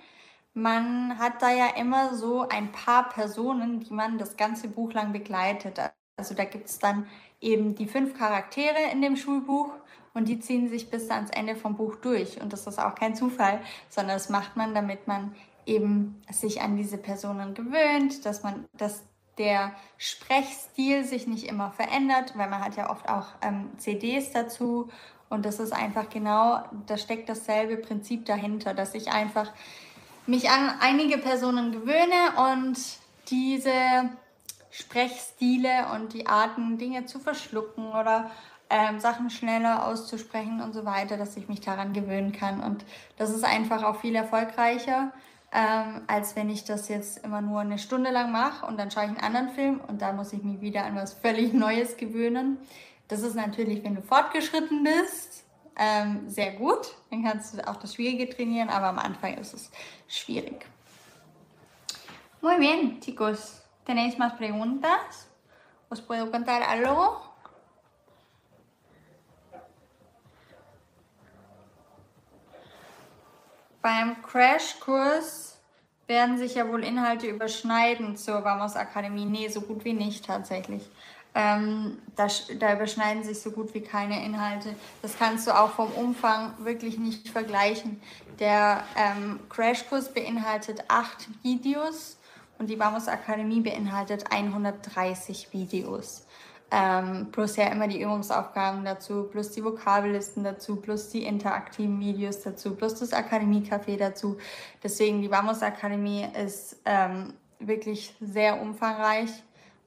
man 0.54 1.18
hat 1.18 1.42
da 1.42 1.50
ja 1.52 1.68
immer 1.78 2.14
so 2.14 2.48
ein 2.48 2.72
paar 2.72 3.08
Personen, 3.10 3.80
die 3.80 3.94
man 3.94 4.18
das 4.18 4.36
ganze 4.36 4.68
Buch 4.68 4.92
lang 4.92 5.14
begleitet. 5.14 5.80
Also 6.18 6.34
da 6.34 6.44
gibt 6.44 6.68
es 6.68 6.80
dann 6.80 7.08
eben 7.40 7.76
die 7.76 7.88
fünf 7.88 8.18
Charaktere 8.18 8.92
in 8.92 9.02
dem 9.02 9.16
Schulbuch 9.16 9.70
und 10.14 10.28
die 10.28 10.40
ziehen 10.40 10.68
sich 10.68 10.90
bis 10.90 11.10
ans 11.10 11.32
Ende 11.32 11.56
vom 11.56 11.78
Buch 11.78 11.96
durch. 11.96 12.42
Und 12.42 12.52
das 12.52 12.68
ist 12.68 12.80
auch 12.80 12.96
kein 12.96 13.16
Zufall, 13.16 13.62
sondern 13.90 14.18
das 14.18 14.30
macht 14.30 14.58
man, 14.58 14.76
damit 14.76 15.08
man 15.08 15.34
eben 15.66 16.22
sich 16.30 16.62
an 16.62 16.76
diese 16.76 16.98
Personen 16.98 17.54
gewöhnt, 17.54 18.26
dass 18.26 18.44
man, 18.44 18.66
dass 18.74 19.04
der 19.38 19.74
Sprechstil 19.98 21.06
sich 21.06 21.28
nicht 21.28 21.48
immer 21.48 21.72
verändert, 21.72 22.34
weil 22.36 22.50
man 22.50 22.64
hat 22.64 22.76
ja 22.76 22.90
oft 22.90 23.08
auch 23.08 23.28
ähm, 23.42 23.70
CDs 23.78 24.32
dazu 24.32 24.90
und 25.32 25.46
das 25.46 25.60
ist 25.60 25.72
einfach 25.72 26.10
genau, 26.10 26.64
da 26.88 26.98
steckt 26.98 27.30
dasselbe 27.30 27.78
Prinzip 27.78 28.26
dahinter, 28.26 28.74
dass 28.74 28.94
ich 28.94 29.12
einfach 29.12 29.52
mich 30.28 30.50
an 30.50 30.74
einige 30.80 31.18
Personen 31.18 31.72
gewöhne 31.72 32.52
und 32.52 32.78
diese 33.30 34.10
Sprechstile 34.70 35.88
und 35.94 36.14
die 36.14 36.28
Arten, 36.28 36.78
Dinge 36.78 37.06
zu 37.06 37.20
verschlucken 37.20 37.92
oder 37.92 38.30
ähm, 38.70 39.00
Sachen 39.00 39.30
schneller 39.30 39.86
auszusprechen 39.86 40.62
und 40.62 40.74
so 40.74 40.86
weiter, 40.86 41.18
dass 41.18 41.36
ich 41.36 41.50
mich 41.50 41.60
daran 41.60 41.94
gewöhnen 41.94 42.32
kann. 42.32 42.62
Und 42.62 42.86
das 43.18 43.32
ist 43.32 43.44
einfach 43.44 43.84
auch 43.84 44.00
viel 44.00 44.16
erfolgreicher, 44.16 45.12
ähm, 45.52 46.02
als 46.08 46.36
wenn 46.38 46.50
ich 46.50 46.64
das 46.64 46.88
jetzt 46.88 47.26
immer 47.26 47.42
nur 47.42 47.60
eine 47.60 47.78
Stunde 47.78 48.12
lang 48.12 48.32
mache 48.32 48.66
und 48.66 48.78
dann 48.80 48.90
schaue 48.90 49.04
ich 49.04 49.10
einen 49.10 49.20
anderen 49.20 49.50
Film 49.50 49.82
und 49.88 50.02
dann 50.02 50.16
muss 50.16 50.32
ich 50.32 50.44
mich 50.44 50.62
wieder 50.62 50.86
an 50.86 50.96
was 50.96 51.14
völlig 51.14 51.52
Neues 51.54 51.98
gewöhnen. 51.98 52.58
Das 53.12 53.24
ist 53.24 53.36
natürlich, 53.36 53.84
wenn 53.84 53.96
du 53.96 54.02
fortgeschritten 54.02 54.86
bist, 54.86 55.44
ähm, 55.76 56.30
sehr 56.30 56.54
gut. 56.54 56.96
Dann 57.10 57.26
kannst 57.26 57.54
du 57.54 57.68
auch 57.68 57.76
das 57.76 57.96
Schwierige 57.96 58.34
trainieren, 58.34 58.70
aber 58.70 58.88
am 58.88 59.00
Anfang 59.00 59.38
ist 59.38 59.54
es 59.54 59.70
schwierig. 60.08 60.66
Muy 62.40 62.58
bien, 62.58 63.02
chicos. 63.02 63.64
¿Tenéis 63.86 64.18
más 64.18 64.38
preguntas? 64.38 65.28
¿Os 65.90 66.00
puedo 66.00 66.32
contar 66.32 66.64
algo? 66.64 67.20
Beim 73.82 74.22
Crashkurs 74.22 75.60
werden 76.08 76.38
sich 76.38 76.56
ja 76.56 76.66
wohl 76.70 76.86
Inhalte 76.86 77.28
überschneiden 77.28 78.16
zur 78.16 78.46
Vamos 78.46 78.78
Akademie. 78.78 79.26
Nee, 79.26 79.50
so 79.50 79.60
gut 79.60 79.84
wie 79.84 79.92
nicht 79.92 80.24
tatsächlich. 80.24 80.90
Ähm, 81.34 81.98
da, 82.18 82.28
da, 82.60 82.74
überschneiden 82.74 83.24
sich 83.24 83.40
so 83.40 83.52
gut 83.52 83.74
wie 83.74 83.82
keine 83.82 84.26
Inhalte. 84.26 84.76
Das 85.02 85.18
kannst 85.18 85.48
du 85.48 85.58
auch 85.58 85.72
vom 85.72 85.90
Umfang 85.92 86.54
wirklich 86.60 86.98
nicht 87.00 87.30
vergleichen. 87.30 88.02
Der 88.40 88.84
ähm, 88.98 89.40
Crashkurs 89.50 90.14
beinhaltet 90.14 90.84
acht 90.90 91.30
Videos 91.42 92.18
und 92.60 92.70
die 92.70 92.78
Vamos 92.78 93.08
Akademie 93.08 93.62
beinhaltet 93.62 94.26
130 94.30 95.54
Videos. 95.54 96.26
Ähm, 96.70 97.28
plus 97.32 97.56
ja 97.56 97.68
immer 97.68 97.88
die 97.88 98.02
Übungsaufgaben 98.02 98.86
dazu, 98.86 99.24
plus 99.24 99.52
die 99.52 99.64
Vokabellisten 99.64 100.44
dazu, 100.44 100.78
plus 100.78 101.10
die 101.10 101.24
interaktiven 101.24 102.00
Videos 102.00 102.42
dazu, 102.42 102.76
plus 102.76 102.96
das 102.96 103.14
Akademie-Café 103.14 103.98
dazu. 103.98 104.38
Deswegen 104.84 105.22
die 105.22 105.32
Vamos 105.32 105.62
Akademie 105.62 106.28
ist 106.46 106.78
ähm, 106.86 107.34
wirklich 107.60 108.16
sehr 108.22 108.62
umfangreich 108.62 109.30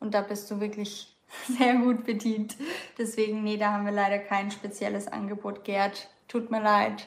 und 0.01 0.12
da 0.12 0.20
bist 0.20 0.51
du 0.51 0.61
wirklich 0.61 1.14
sehr 1.47 1.74
gut 1.76 2.05
bedient. 2.05 2.57
Deswegen, 2.99 3.43
nee, 3.43 3.57
da 3.57 3.72
haben 3.72 3.85
wir 3.85 3.93
leider 3.93 4.18
kein 4.18 4.51
spezielles 4.51 5.09
Angebot. 5.09 5.64
Gerd, 5.64 6.09
tut 6.28 6.51
mir 6.51 6.61
leid. 6.61 7.07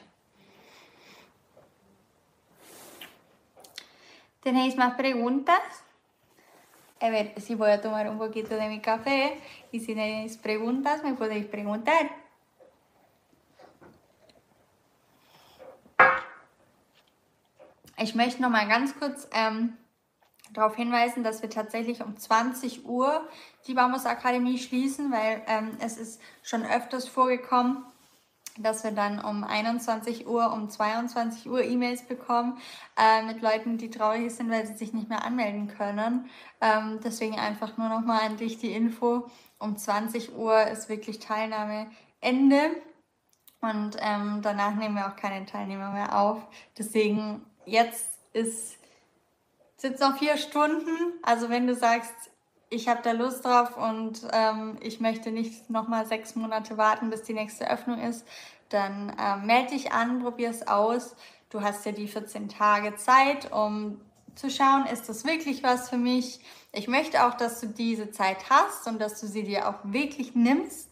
¿Tenéis 4.42 4.78
más 4.78 4.96
preguntas? 4.96 5.62
A 7.00 7.10
ver, 7.10 7.34
si 7.40 7.56
voy 7.56 7.70
a 7.70 7.82
tomar 7.82 8.10
un 8.10 8.18
poquito 8.18 8.56
de 8.56 8.70
mi 8.70 8.80
café 8.80 9.40
y 9.72 9.80
si 9.82 9.88
tenéis 9.94 10.38
preguntas 10.38 11.04
me 11.04 11.14
podéis 11.14 11.46
preguntar. 11.46 12.10
Ich 18.00 18.16
möchte 18.16 18.42
noch 18.42 18.50
mal 18.50 18.68
ganz 18.68 18.98
kurz 18.98 19.28
ähm, 19.34 19.78
darauf 20.54 20.76
hinweisen, 20.76 21.24
dass 21.24 21.42
wir 21.42 21.50
tatsächlich 21.50 22.04
um 22.04 22.18
20 22.18 22.86
Uhr 22.86 23.28
die 23.68 23.74
Bambus 23.74 24.06
Akademie 24.06 24.58
schließen, 24.58 25.12
weil 25.12 25.42
ähm, 25.48 25.78
es 25.80 25.98
ist 25.98 26.22
schon 26.44 26.66
öfters 26.66 27.08
vorgekommen, 27.08 27.84
dass 28.58 28.84
wir 28.84 28.92
dann 28.92 29.20
um 29.20 29.44
21 29.44 30.28
Uhr, 30.28 30.52
um 30.52 30.70
22 30.70 31.50
Uhr 31.50 31.64
E-Mails 31.64 32.04
bekommen 32.08 32.58
äh, 32.98 33.22
mit 33.24 33.42
Leuten, 33.42 33.78
die 33.78 33.90
traurig 33.90 34.34
sind, 34.34 34.50
weil 34.50 34.66
sie 34.66 34.74
sich 34.74 34.94
nicht 34.94 35.10
mehr 35.10 35.24
anmelden 35.24 35.68
können. 35.68 36.30
Ähm, 36.62 37.00
deswegen 37.04 37.38
einfach 37.38 37.78
nur 37.78 37.90
nochmal 37.90 38.22
an 38.22 38.38
dich 38.38 38.58
die 38.58 38.72
Info. 38.74 39.30
Um 39.60 39.78
20 39.78 40.36
Uhr 40.36 40.64
ist 40.68 40.90
wirklich 40.90 41.20
Teilnahme 41.20 41.88
Ende 42.22 42.72
und 43.62 43.98
ähm, 44.00 44.42
danach 44.42 44.76
nehmen 44.76 44.96
wir 44.96 45.08
auch 45.08 45.16
keine 45.16 45.46
Teilnehmer 45.46 45.92
mehr 45.92 46.20
auf. 46.20 46.40
Deswegen 46.78 47.46
jetzt 47.66 48.10
ist 48.34 48.78
sind 49.78 50.00
noch 50.00 50.18
vier 50.18 50.38
Stunden. 50.38 51.14
Also 51.22 51.50
wenn 51.50 51.68
du 51.68 51.76
sagst, 51.76 52.14
ich 52.70 52.88
habe 52.88 53.02
da 53.04 53.12
Lust 53.12 53.46
drauf 53.46 53.78
und 53.78 54.22
ähm, 54.34 54.78
ich 54.82 55.00
möchte 55.00 55.32
nicht 55.32 55.70
nochmal 55.70 56.06
sechs 56.06 56.36
Monate 56.36 56.78
warten, 56.78 57.10
bis 57.10 57.24
die 57.24 57.34
nächste 57.34 57.70
Öffnung 57.70 58.00
ist, 58.00 58.28
dann 58.70 59.16
äh, 59.18 59.38
melde 59.38 59.72
dich 59.72 59.94
an, 59.94 60.22
probier 60.22 60.50
es 60.50 60.68
aus. 60.68 61.16
Du 61.50 61.62
hast 61.62 61.86
ja 61.86 61.94
die 61.94 62.08
14 62.08 62.50
Tage 62.50 62.96
Zeit, 62.98 63.54
um 63.54 64.02
zu 64.36 64.50
schauen, 64.50 64.86
ist 64.86 65.08
das 65.08 65.24
wirklich 65.24 65.64
was 65.64 65.90
für 65.90 65.98
mich. 65.98 66.42
Ich 66.74 66.88
möchte 66.88 67.26
auch, 67.26 67.36
dass 67.36 67.62
du 67.62 67.68
diese 67.68 68.12
Zeit 68.12 68.50
hast 68.50 68.86
und 68.88 69.00
dass 69.00 69.22
du 69.22 69.28
sie 69.28 69.44
dir 69.44 69.70
auch 69.70 69.80
wirklich 69.84 70.36
nimmst 70.36 70.90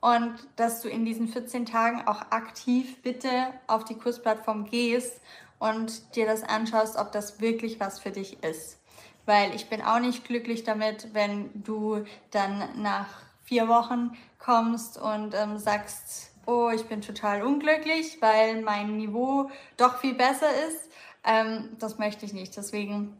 und 0.00 0.34
dass 0.56 0.80
du 0.80 0.88
in 0.88 1.04
diesen 1.04 1.28
14 1.28 1.66
Tagen 1.66 2.08
auch 2.08 2.22
aktiv 2.30 3.02
bitte 3.02 3.52
auf 3.66 3.84
die 3.84 3.96
Kursplattform 3.96 4.64
gehst 4.64 5.20
und 5.60 6.16
dir 6.16 6.26
das 6.26 6.42
anschaust, 6.42 6.96
ob 6.96 7.12
das 7.12 7.40
wirklich 7.40 7.78
was 7.78 8.00
für 8.00 8.10
dich 8.10 8.42
ist 8.42 8.80
weil 9.26 9.54
ich 9.54 9.68
bin 9.68 9.80
auch 9.80 10.00
nicht 10.00 10.24
glücklich 10.24 10.64
damit, 10.64 11.14
wenn 11.14 11.50
du 11.54 12.04
dann 12.32 12.82
nach 12.82 13.06
vier 13.44 13.68
Wochen 13.68 14.16
kommst 14.40 15.00
und 15.00 15.34
ähm, 15.34 15.56
sagst, 15.56 16.32
oh, 16.46 16.70
ich 16.74 16.84
bin 16.86 17.00
total 17.00 17.42
unglücklich, 17.42 18.18
weil 18.20 18.62
mein 18.62 18.96
Niveau 18.96 19.48
doch 19.76 19.98
viel 19.98 20.14
besser 20.14 20.48
ist. 20.68 20.90
Ähm, 21.24 21.68
das 21.78 21.98
möchte 21.98 22.24
ich 22.24 22.32
nicht. 22.32 22.56
Deswegen 22.56 23.16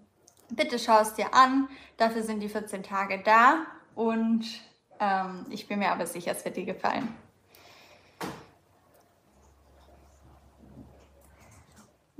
bitte 0.48 0.80
schau 0.80 1.00
es 1.00 1.14
dir 1.14 1.32
an. 1.32 1.68
Dafür 1.96 2.22
sind 2.24 2.40
die 2.40 2.48
14 2.48 2.82
Tage 2.82 3.22
da 3.24 3.66
und 3.94 4.44
ähm, 4.98 5.46
ich 5.50 5.68
bin 5.68 5.78
mir 5.78 5.92
aber 5.92 6.06
sicher, 6.06 6.32
es 6.32 6.44
wird 6.44 6.56
dir 6.56 6.64
gefallen. 6.64 7.14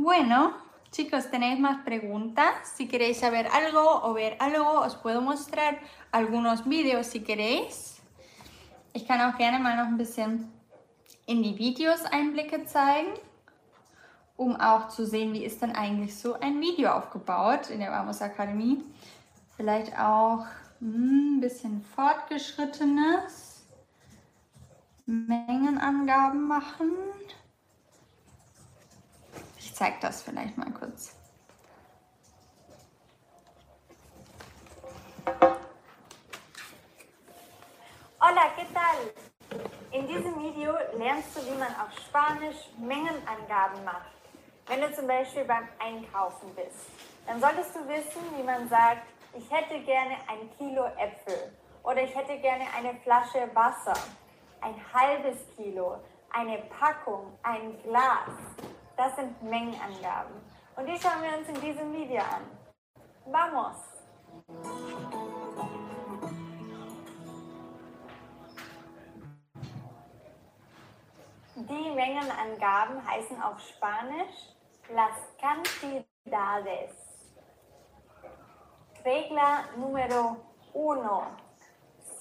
Bueno, 0.02 0.54
Chicos, 0.92 1.30
¿tenéis 1.30 1.60
más 1.60 1.84
preguntas? 1.84 2.54
Si 2.74 2.88
queréis 2.88 3.18
saber 3.18 3.48
algo 3.48 4.00
o 4.02 4.14
ver 4.14 4.34
algo, 4.40 4.80
os 4.80 4.96
puedo 4.96 5.20
mostrar 5.20 5.78
algunos 6.10 6.66
Videos, 6.66 7.06
si 7.06 7.20
queréis. 7.20 8.00
Ich 8.94 9.06
kann 9.06 9.20
auch 9.20 9.36
gerne 9.36 9.58
mal 9.58 9.76
noch 9.76 9.88
ein 9.88 9.98
bisschen 9.98 10.50
in 11.26 11.42
die 11.42 11.58
Videos 11.58 12.06
Einblicke 12.06 12.64
zeigen, 12.64 13.12
um 14.38 14.56
auch 14.56 14.88
zu 14.88 15.04
sehen, 15.04 15.34
wie 15.34 15.44
ist 15.44 15.60
denn 15.60 15.72
eigentlich 15.72 16.16
so 16.16 16.32
ein 16.40 16.58
Video 16.62 16.92
aufgebaut 16.92 17.68
in 17.68 17.80
der 17.80 17.94
Amos 17.94 18.22
Akademie. 18.22 18.82
Vielleicht 19.58 19.92
auch 19.98 20.46
hm, 20.78 21.36
ein 21.36 21.40
bisschen 21.42 21.82
fortgeschrittenes 21.94 23.66
Mengenangaben 25.04 26.48
machen 26.48 26.90
zeige 29.74 29.96
das 30.00 30.22
vielleicht 30.22 30.56
mal 30.56 30.72
kurz. 30.72 31.16
Hola, 38.20 38.50
¿qué 38.56 38.66
tal? 38.72 39.60
In 39.92 40.06
diesem 40.06 40.40
Video 40.40 40.72
lernst 40.96 41.36
du, 41.36 41.40
wie 41.46 41.58
man 41.58 41.74
auf 41.80 41.92
Spanisch 42.06 42.70
Mengenangaben 42.78 43.84
macht. 43.84 44.12
Wenn 44.66 44.80
du 44.82 44.94
zum 44.94 45.06
Beispiel 45.06 45.44
beim 45.44 45.66
Einkaufen 45.78 46.54
bist, 46.54 46.86
dann 47.26 47.40
solltest 47.40 47.74
du 47.74 47.80
wissen, 47.88 48.22
wie 48.36 48.42
man 48.42 48.68
sagt, 48.68 49.02
ich 49.34 49.50
hätte 49.50 49.80
gerne 49.80 50.16
ein 50.28 50.48
Kilo 50.56 50.84
Äpfel 50.96 51.52
oder 51.82 52.02
ich 52.02 52.14
hätte 52.14 52.38
gerne 52.38 52.64
eine 52.76 52.94
Flasche 53.00 53.50
Wasser, 53.54 53.98
ein 54.60 54.74
halbes 54.92 55.38
Kilo, 55.56 55.98
eine 56.32 56.58
Packung, 56.78 57.36
ein 57.42 57.82
Glas. 57.82 58.30
Das 59.00 59.16
sind 59.16 59.42
Mengenangaben. 59.42 60.34
Und 60.76 60.84
die 60.84 60.98
schauen 61.00 61.22
wir 61.22 61.38
uns 61.38 61.48
in 61.48 61.58
diesem 61.58 61.90
Video 61.90 62.20
an. 62.20 62.44
Vamos! 63.24 63.78
Die 71.54 71.90
Mengenangaben 71.94 73.10
heißen 73.10 73.40
auf 73.42 73.58
Spanisch 73.60 74.54
las 74.90 75.16
cantidades. 75.40 76.92
Regla 79.02 79.64
número 79.78 80.36
uno. 80.74 81.22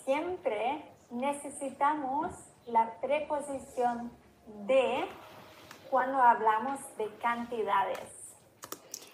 Siempre 0.06 0.82
necesitamos 1.10 2.32
la 2.68 2.90
preposición 3.02 4.12
de 4.66 5.10
cuando 5.90 6.18
hablamos 6.18 6.80
de 6.98 7.08
cantidades. 7.22 8.36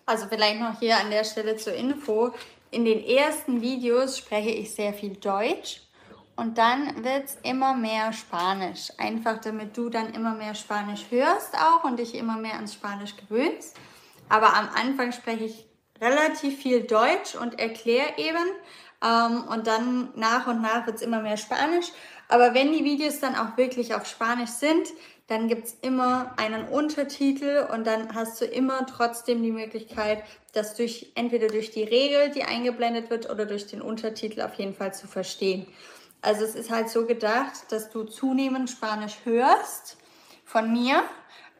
Also 0.05 0.27
vielleicht 0.27 0.59
noch 0.59 0.79
hier 0.79 0.97
an 0.97 1.09
der 1.09 1.23
Stelle 1.23 1.55
zur 1.55 1.73
Info. 1.73 2.31
In 2.71 2.85
den 2.85 3.03
ersten 3.03 3.61
Videos 3.61 4.17
spreche 4.17 4.49
ich 4.49 4.73
sehr 4.73 4.93
viel 4.93 5.15
Deutsch 5.15 5.81
und 6.35 6.57
dann 6.57 7.03
wird 7.03 7.25
es 7.25 7.37
immer 7.43 7.73
mehr 7.73 8.11
Spanisch. 8.13 8.91
Einfach 8.97 9.39
damit 9.39 9.75
du 9.77 9.89
dann 9.89 10.13
immer 10.13 10.35
mehr 10.35 10.53
Spanisch 10.53 11.05
hörst 11.09 11.55
auch 11.55 11.83
und 11.85 11.97
dich 11.97 12.13
immer 12.13 12.37
mehr 12.37 12.55
ans 12.55 12.73
Spanisch 12.73 13.15
gewöhnst. 13.15 13.77
Aber 14.29 14.53
am 14.55 14.69
Anfang 14.75 15.11
spreche 15.11 15.45
ich 15.45 15.65
relativ 16.01 16.61
viel 16.61 16.83
Deutsch 16.83 17.35
und 17.35 17.59
erkläre 17.59 18.17
eben. 18.17 18.45
Ähm, 19.03 19.45
und 19.47 19.67
dann 19.67 20.09
nach 20.15 20.47
und 20.47 20.61
nach 20.61 20.85
wird 20.85 20.97
es 20.97 21.01
immer 21.01 21.21
mehr 21.21 21.37
Spanisch. 21.37 21.87
Aber 22.27 22.53
wenn 22.53 22.73
die 22.73 22.83
Videos 22.83 23.19
dann 23.19 23.35
auch 23.35 23.55
wirklich 23.57 23.93
auf 23.93 24.05
Spanisch 24.05 24.49
sind, 24.49 24.87
dann 25.27 25.47
gibt 25.47 25.65
es 25.65 25.77
immer 25.81 26.33
einen 26.37 26.67
Untertitel 26.67 27.67
und 27.73 27.87
dann 27.87 28.13
hast 28.13 28.39
du 28.39 28.45
immer 28.45 28.85
trotzdem 28.85 29.41
die 29.41 29.51
Möglichkeit, 29.51 30.23
das 30.53 30.75
durch 30.75 31.11
entweder 31.15 31.47
durch 31.47 31.71
die 31.71 31.83
Regel, 31.83 32.29
die 32.29 32.43
eingeblendet 32.43 33.09
wird, 33.09 33.29
oder 33.29 33.45
durch 33.45 33.65
den 33.65 33.81
Untertitel 33.81 34.41
auf 34.41 34.53
jeden 34.55 34.75
Fall 34.75 34.93
zu 34.93 35.07
verstehen. 35.07 35.65
Also 36.21 36.43
es 36.43 36.55
ist 36.55 36.69
halt 36.69 36.89
so 36.89 37.05
gedacht, 37.05 37.71
dass 37.71 37.89
du 37.89 38.03
zunehmend 38.03 38.69
Spanisch 38.69 39.17
hörst 39.25 39.97
von 40.43 40.71
mir, 40.71 41.03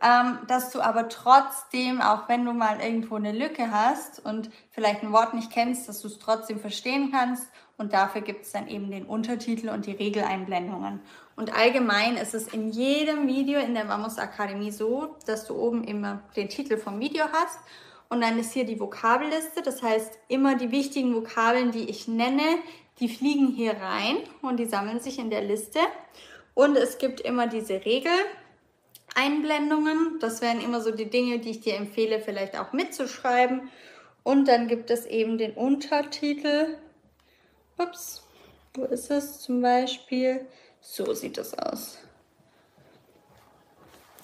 ähm, 0.01 0.39
dass 0.47 0.71
du 0.71 0.81
aber 0.81 1.09
trotzdem, 1.09 2.01
auch 2.01 2.29
wenn 2.29 2.45
du 2.45 2.53
mal 2.53 2.79
irgendwo 2.79 3.15
eine 3.15 3.31
Lücke 3.31 3.71
hast 3.71 4.23
und 4.23 4.49
vielleicht 4.71 5.03
ein 5.03 5.11
Wort 5.11 5.33
nicht 5.33 5.51
kennst, 5.51 5.89
dass 5.89 6.01
du 6.01 6.07
es 6.07 6.19
trotzdem 6.19 6.59
verstehen 6.59 7.11
kannst. 7.11 7.47
Und 7.77 7.93
dafür 7.93 8.21
gibt 8.21 8.45
es 8.45 8.51
dann 8.51 8.67
eben 8.67 8.89
den 8.89 9.05
Untertitel 9.05 9.69
und 9.69 9.85
die 9.85 9.91
Regeleinblendungen. 9.91 11.01
Und 11.35 11.53
allgemein 11.53 12.17
ist 12.17 12.33
es 12.33 12.47
in 12.47 12.71
jedem 12.71 13.27
Video 13.27 13.59
in 13.59 13.73
der 13.73 13.89
Vamos 13.89 14.17
Akademie 14.17 14.71
so, 14.71 15.17
dass 15.25 15.45
du 15.45 15.55
oben 15.55 15.83
immer 15.83 16.23
den 16.35 16.47
Titel 16.47 16.77
vom 16.77 16.99
Video 16.99 17.25
hast 17.31 17.59
und 18.09 18.21
dann 18.21 18.39
ist 18.39 18.53
hier 18.53 18.65
die 18.65 18.79
Vokabelliste. 18.79 19.61
Das 19.61 19.83
heißt, 19.83 20.17
immer 20.27 20.55
die 20.55 20.71
wichtigen 20.71 21.13
Vokabeln, 21.13 21.71
die 21.71 21.89
ich 21.89 22.07
nenne, 22.07 22.59
die 22.99 23.09
fliegen 23.09 23.47
hier 23.47 23.73
rein 23.73 24.17
und 24.41 24.57
die 24.57 24.65
sammeln 24.65 25.01
sich 25.01 25.19
in 25.19 25.29
der 25.29 25.41
Liste. 25.41 25.79
Und 26.53 26.77
es 26.77 26.97
gibt 26.97 27.19
immer 27.19 27.47
diese 27.47 27.81
Regeleinblendungen. 27.83 30.19
Das 30.21 30.41
wären 30.41 30.61
immer 30.61 30.79
so 30.79 30.91
die 30.91 31.09
Dinge, 31.09 31.39
die 31.39 31.51
ich 31.51 31.59
dir 31.61 31.75
empfehle, 31.75 32.21
vielleicht 32.21 32.57
auch 32.57 32.71
mitzuschreiben. 32.71 33.69
Und 34.23 34.47
dann 34.47 34.69
gibt 34.69 34.89
es 34.89 35.05
eben 35.05 35.37
den 35.37 35.51
Untertitel. 35.53 36.77
Ups, 37.77 38.23
wo 38.75 38.85
ist 38.85 39.11
es 39.11 39.41
zum 39.41 39.61
Beispiel? 39.61 40.47
So 40.87 41.13
sieht 41.13 41.37
das 41.37 41.57
aus. 41.57 41.97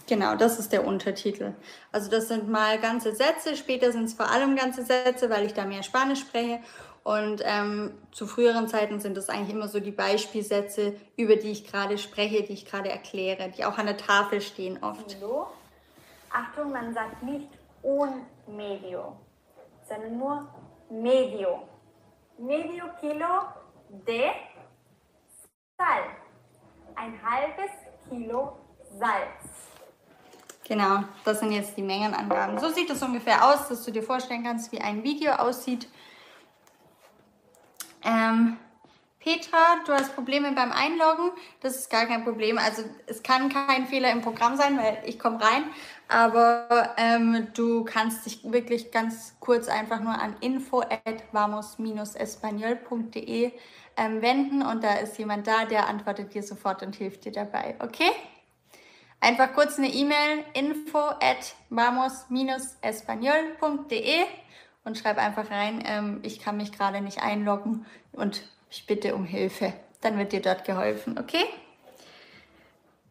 Genau, 0.08 0.36
das 0.36 0.60
ist 0.60 0.72
der 0.72 0.86
Untertitel. 0.86 1.54
Also 1.92 2.12
das 2.12 2.28
sind 2.28 2.50
mal 2.50 2.80
ganze 2.80 3.16
Sätze, 3.16 3.56
später 3.56 3.92
sind 3.92 4.06
es 4.06 4.14
vor 4.14 4.30
allem 4.30 4.56
ganze 4.56 4.86
Sätze, 4.86 5.30
weil 5.30 5.46
ich 5.46 5.54
da 5.54 5.66
mehr 5.66 5.84
Spanisch 5.84 6.20
spreche. 6.20 6.60
Und 7.04 7.42
ähm, 7.44 7.98
zu 8.12 8.28
früheren 8.28 8.68
Zeiten 8.68 9.00
sind 9.00 9.18
das 9.18 9.30
eigentlich 9.30 9.56
immer 9.56 9.68
so 9.68 9.80
die 9.80 9.92
Beispielsätze, 9.92 10.96
über 11.18 11.36
die 11.36 11.52
ich 11.52 11.66
gerade 11.66 11.98
spreche, 11.98 12.44
die 12.44 12.54
ich 12.54 12.66
gerade 12.66 12.90
erkläre, 12.90 13.50
die 13.50 13.66
auch 13.66 13.78
an 13.78 13.88
der 13.88 13.98
Tafel 13.98 14.40
stehen 14.40 14.84
oft. 14.84 15.08
Kilo. 15.08 15.48
Achtung, 16.30 16.72
man 16.72 16.94
sagt 16.94 17.24
nicht 17.24 17.50
un 17.82 18.28
medio, 18.48 19.18
sondern 19.90 20.18
nur 20.18 20.48
medio. 20.90 21.68
Medio 22.38 22.86
Kilo 23.00 23.46
de 24.08 24.30
Sal. 25.78 26.21
Ein 27.02 27.18
halbes 27.24 27.72
Kilo 28.08 28.60
Salz. 29.00 29.72
Genau, 30.68 31.04
das 31.26 31.40
sind 31.40 31.52
jetzt 31.52 31.76
die 31.76 31.82
Mengenangaben. 31.82 32.60
So 32.60 32.70
sieht 32.70 32.92
es 32.92 33.02
ungefähr 33.02 33.44
aus, 33.44 33.70
dass 33.70 33.84
du 33.84 33.92
dir 33.92 34.04
vorstellen 34.04 34.44
kannst, 34.44 34.72
wie 34.72 34.80
ein 34.80 35.04
Video 35.04 35.32
aussieht. 35.32 35.88
Ähm, 38.04 38.58
Petra, 39.20 39.78
du 39.84 39.94
hast 39.94 40.14
Probleme 40.14 40.52
beim 40.52 40.72
Einloggen. 40.72 41.32
Das 41.62 41.76
ist 41.76 41.90
gar 41.90 42.06
kein 42.06 42.24
Problem. 42.24 42.60
Also 42.60 42.84
es 43.08 43.24
kann 43.24 43.50
kein 43.50 43.88
Fehler 43.88 44.12
im 44.12 44.22
Programm 44.22 44.56
sein, 44.56 44.78
weil 44.78 45.02
ich 45.04 45.18
komme 45.18 45.42
rein. 45.42 45.64
Aber 46.08 46.94
ähm, 46.98 47.48
du 47.56 47.84
kannst 47.84 48.28
dich 48.28 48.42
wirklich 48.44 48.92
ganz 48.92 49.36
kurz 49.40 49.68
einfach 49.68 50.02
nur 50.02 50.14
an 50.14 50.36
info 50.40 50.82
at 50.82 51.24
vamos-espanol.de 51.32 53.54
ähm, 53.98 54.22
wenden 54.22 54.62
und 54.62 54.84
da 54.84 54.94
ist 54.96 55.18
jemand 55.18 55.48
da, 55.48 55.66
der 55.66 55.88
antwortet 55.88 56.34
dir 56.34 56.44
sofort 56.44 56.84
und 56.84 56.96
hilft 56.96 57.26
dir 57.26 57.32
dabei. 57.32 57.76
Okay? 57.80 58.12
Einfach 59.20 59.54
kurz 59.54 59.78
eine 59.78 59.94
E-Mail 59.94 60.44
info 60.54 61.00
at 61.00 61.56
vamos-espanol.de 61.70 64.24
und 64.84 64.98
schreib 64.98 65.18
einfach 65.18 65.52
rein, 65.52 65.84
ähm, 65.86 66.20
ich 66.24 66.40
kann 66.40 66.58
mich 66.58 66.72
gerade 66.72 67.02
nicht 67.02 67.22
einloggen 67.22 67.86
und 68.14 68.42
ich 68.72 68.88
bitte 68.88 69.14
um 69.16 69.26
Hilfe. 69.26 69.74
Dann 70.02 70.18
wird 70.18 70.32
dir 70.32 70.42
dort 70.42 70.66
geholfen, 70.66 71.20
okay? 71.20 71.46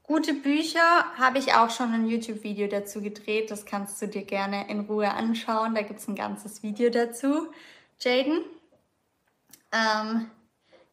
Gute 0.02 0.34
Bücher 0.34 1.04
habe 1.16 1.38
ich 1.38 1.54
auch 1.54 1.70
schon 1.70 1.92
ein 1.92 2.08
YouTube-Video 2.08 2.66
dazu 2.66 3.00
gedreht. 3.00 3.52
Das 3.52 3.64
kannst 3.64 4.02
du 4.02 4.08
dir 4.08 4.24
gerne 4.24 4.68
in 4.68 4.80
Ruhe 4.80 5.08
anschauen. 5.08 5.76
Da 5.76 5.82
gibt 5.82 6.00
es 6.00 6.08
ein 6.08 6.16
ganzes 6.16 6.64
Video 6.64 6.90
dazu. 6.90 7.52
Jaden? 8.00 8.40
Ähm, 9.70 10.28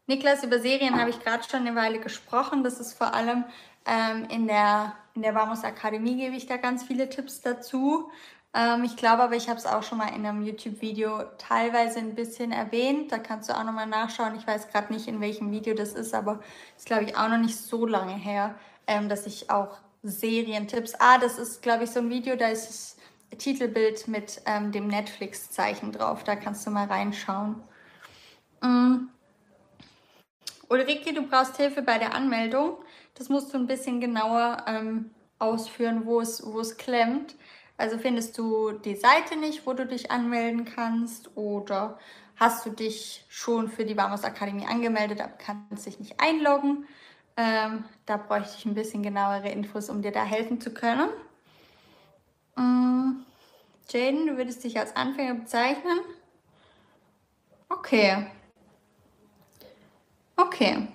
Niklas, 0.08 0.42
über 0.44 0.60
Serien 0.60 1.00
habe 1.00 1.10
ich 1.10 1.20
gerade 1.20 1.44
schon 1.44 1.68
eine 1.68 1.76
Weile 1.76 2.00
gesprochen. 2.00 2.64
Das 2.64 2.80
ist 2.80 2.94
vor 2.94 3.14
allem 3.14 3.44
ähm, 3.86 4.26
in 4.30 4.48
der, 4.48 4.94
in 5.16 5.22
der 5.22 5.36
Vamos 5.36 5.66
Akademie 5.66 6.16
gebe 6.16 6.36
ich 6.36 6.46
da 6.46 6.56
ganz 6.56 6.84
viele 6.84 7.10
Tipps 7.10 7.42
dazu. 7.42 8.10
Ähm, 8.54 8.86
ich 8.86 8.96
glaube 8.96 9.24
aber, 9.24 9.36
ich 9.36 9.50
habe 9.50 9.60
es 9.60 9.66
auch 9.66 9.84
schon 9.84 9.98
mal 9.98 10.16
in 10.16 10.26
einem 10.26 10.44
YouTube-Video 10.44 11.24
teilweise 11.38 12.00
ein 12.00 12.16
bisschen 12.16 12.54
erwähnt. 12.54 13.12
Da 13.12 13.20
kannst 13.20 13.50
du 13.50 13.54
auch 13.54 13.66
nochmal 13.66 13.86
nachschauen. 13.86 14.36
Ich 14.38 14.48
weiß 14.48 14.70
gerade 14.70 14.94
nicht, 14.94 15.10
in 15.10 15.20
welchem 15.20 15.52
Video 15.52 15.76
das 15.76 15.92
ist, 15.92 16.14
aber 16.14 16.40
ist, 16.78 16.86
glaube 16.86 17.04
ich, 17.04 17.18
auch 17.18 17.28
noch 17.28 17.38
nicht 17.38 17.58
so 17.58 17.86
lange 17.86 18.16
her, 18.16 18.56
ähm, 18.88 19.10
dass 19.10 19.28
ich 19.28 19.50
auch 19.50 19.78
Serientipps. 20.04 20.96
Ah, 21.00 21.18
das 21.18 21.38
ist, 21.38 21.62
glaube 21.62 21.84
ich, 21.84 21.92
so 21.92 22.00
ein 22.00 22.10
Video, 22.10 22.38
da 22.38 22.48
ist 22.48 22.70
das 22.70 23.40
Titelbild 23.40 24.08
mit 24.08 24.42
ähm, 24.46 24.72
dem 24.72 24.88
Netflix-Zeichen 24.88 25.92
drauf. 25.92 26.24
Da 26.24 26.38
kannst 26.38 26.66
du 26.66 26.72
mal 26.72 26.88
reinschauen. 26.88 27.62
Mm. 28.62 29.10
Ulrike, 30.70 31.14
du 31.14 31.24
brauchst 31.28 31.58
Hilfe 31.58 31.82
bei 31.82 31.98
der 31.98 32.14
Anmeldung. 32.14 32.78
Das 33.16 33.30
musst 33.30 33.54
du 33.54 33.58
ein 33.58 33.68
bisschen 33.68 34.00
genauer 34.00 34.66
ähm, 34.68 35.12
ausführen, 35.40 36.06
wo 36.06 36.20
es, 36.20 36.46
wo 36.46 36.60
es 36.60 36.78
klemmt. 36.78 37.36
Also 37.78 37.98
findest 37.98 38.38
du 38.38 38.72
die 38.72 38.96
Seite 38.96 39.38
nicht, 39.38 39.66
wo 39.66 39.74
du 39.74 39.86
dich 39.86 40.12
anmelden 40.12 40.66
kannst 40.66 41.36
oder 41.38 41.98
hast 42.36 42.66
du 42.66 42.72
dich 42.72 43.26
schon 43.30 43.70
für 43.70 43.86
die 43.86 43.96
Vamos 43.96 44.24
Akademie 44.24 44.66
angemeldet, 44.66 45.22
aber 45.22 45.34
kannst 45.38 45.86
dich 45.86 46.00
nicht 46.00 46.20
einloggen. 46.20 46.88
Ähm, 47.38 47.86
da 48.06 48.18
bräuchte 48.18 48.56
ich 48.58 48.66
ein 48.66 48.74
bisschen 48.74 49.04
genauere 49.04 49.50
Infos, 49.50 49.90
um 49.90 50.02
dir 50.02 50.12
da 50.12 50.24
helfen 50.24 50.60
zu 50.60 50.74
können. 50.74 51.10
Ähm, 52.58 53.26
Jaden, 53.90 54.28
du 54.28 54.38
würdest 54.38 54.64
dich 54.64 54.80
als 54.80 54.96
Anfänger 54.96 55.36
bezeichnen? 55.36 56.00
Okay. 57.70 58.26
Okay. 60.38 60.88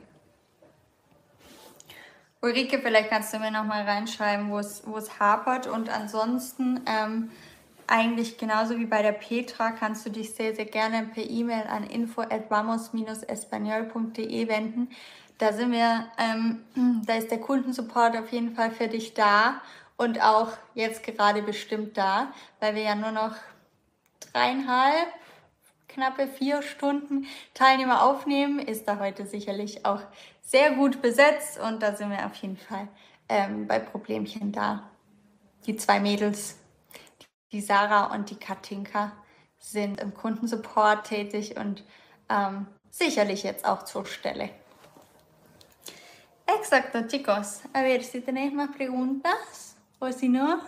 Ulrike, 2.41 2.79
vielleicht 2.79 3.11
kannst 3.11 3.35
du 3.35 3.39
mir 3.39 3.51
noch 3.51 3.65
mal 3.65 3.83
reinschreiben, 3.83 4.51
wo 4.51 4.59
es, 4.59 4.83
hapert. 5.21 5.67
Und 5.67 5.89
ansonsten 5.89 6.81
ähm, 6.87 7.31
eigentlich 7.87 8.39
genauso 8.39 8.79
wie 8.79 8.87
bei 8.87 9.03
der 9.03 9.13
Petra 9.13 9.73
kannst 9.73 10.07
du 10.07 10.11
dich 10.11 10.35
sehr, 10.35 10.55
sehr 10.55 10.65
gerne 10.65 11.11
per 11.13 11.29
E-Mail 11.29 11.67
an 11.69 11.85
info@vamos-espanol.de 11.85 14.49
wenden. 14.49 14.89
Da 15.39 15.53
sind 15.53 15.73
wir, 15.73 16.07
ähm, 16.19 16.65
da 17.07 17.15
ist 17.15 17.31
der 17.31 17.41
Kundensupport 17.41 18.17
auf 18.17 18.33
jeden 18.33 18.55
Fall 18.55 18.71
für 18.71 18.89
dich 18.89 19.15
da 19.15 19.61
und 19.97 20.23
auch 20.23 20.53
jetzt 20.75 21.03
gerade 21.05 21.43
bestimmt 21.43 21.97
da, 21.97 22.33
weil 22.61 22.75
wir 22.75 22.83
ja 22.83 22.95
nur 22.95 23.13
noch 23.13 23.35
dreieinhalb, 24.33 25.09
knappe 25.93 26.27
vier 26.27 26.63
Stunden 26.63 27.27
Teilnehmer 27.55 28.03
aufnehmen, 28.03 28.59
ist 28.59 28.89
da 28.89 28.99
heute 28.99 29.27
sicherlich 29.27 29.85
auch 29.85 30.01
sehr 30.43 30.73
gut 30.73 31.03
besetzt 31.03 31.59
und 31.59 31.83
da 31.83 31.95
sind 31.95 32.11
wir 32.11 32.27
auf 32.27 32.35
jeden 32.37 32.57
Fall 32.57 32.89
ähm, 33.29 33.67
bei 33.67 33.79
Problemchen 33.79 34.53
da. 34.53 34.91
Die 35.67 35.77
zwei 35.77 36.01
Mädels, 36.01 36.57
die 37.53 37.61
Sarah 37.61 38.15
und 38.15 38.31
die 38.31 38.37
Katinka, 38.37 39.13
sind 39.59 40.01
im 40.01 40.13
Kundensupport 40.13 41.07
tätig 41.07 41.57
und 41.57 41.85
ähm, 42.29 42.67
sicherlich 42.91 43.45
jetzt 43.45 43.65
auch 43.65 43.85
zur 43.85 44.07
Stelle. 44.07 44.51
Exacto, 46.47 47.07
chicos. 47.07 47.63
A 47.73 47.83
ver, 47.83 48.03
si 48.03 48.21
tenéis 48.21 48.53
más 48.53 48.71
preguntas 48.77 49.77
o 50.01 50.11
si 50.11 50.29
no, 50.29 50.61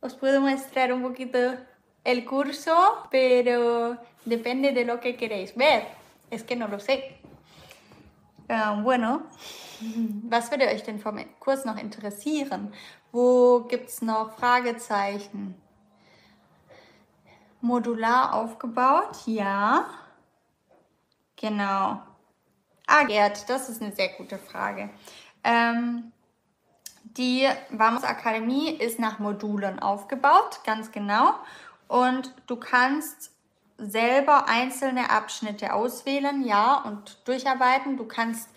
os 0.00 0.14
puedo 0.14 0.40
mostrar 0.40 0.92
un 0.92 1.02
poquito 1.02 1.56
el 2.04 2.24
curso, 2.24 3.08
pero 3.10 3.96
depende 4.24 4.72
de 4.72 4.84
lo 4.84 5.00
que 5.00 5.16
queréis 5.16 5.54
ver. 5.54 5.86
Es 6.30 6.42
que 6.42 6.56
no 6.56 6.68
lo 6.68 6.78
sé. 6.78 7.18
Ähm, 8.48 8.82
bueno, 8.82 9.22
was 10.28 10.50
würde 10.50 10.68
euch 10.68 10.82
denn 10.82 10.98
vom 10.98 11.18
Kurs 11.38 11.64
noch 11.64 11.76
interessieren? 11.76 12.72
Wo 13.12 13.60
gibt 13.60 13.88
es 13.88 14.02
noch 14.02 14.36
Fragezeichen? 14.38 15.54
Modular 17.60 18.34
aufgebaut? 18.34 19.16
Ja. 19.26 19.86
Genau. 21.36 22.02
Ah, 22.86 23.04
Gerd, 23.06 23.48
das 23.48 23.68
ist 23.68 23.82
eine 23.82 23.92
sehr 23.92 24.08
gute 24.08 24.38
Frage. 24.38 24.90
Ähm, 25.44 26.12
die 27.04 27.48
Vamos 27.70 28.04
Akademie 28.04 28.70
ist 28.70 28.98
nach 28.98 29.18
Modulen 29.18 29.78
aufgebaut, 29.78 30.60
ganz 30.64 30.90
genau. 30.92 31.34
Und 31.88 32.34
du 32.46 32.56
kannst 32.56 33.32
selber 33.78 34.48
einzelne 34.48 35.10
Abschnitte 35.10 35.72
auswählen, 35.72 36.44
ja, 36.44 36.82
und 36.82 37.18
durcharbeiten. 37.26 37.96
Du 37.96 38.04
kannst 38.04 38.48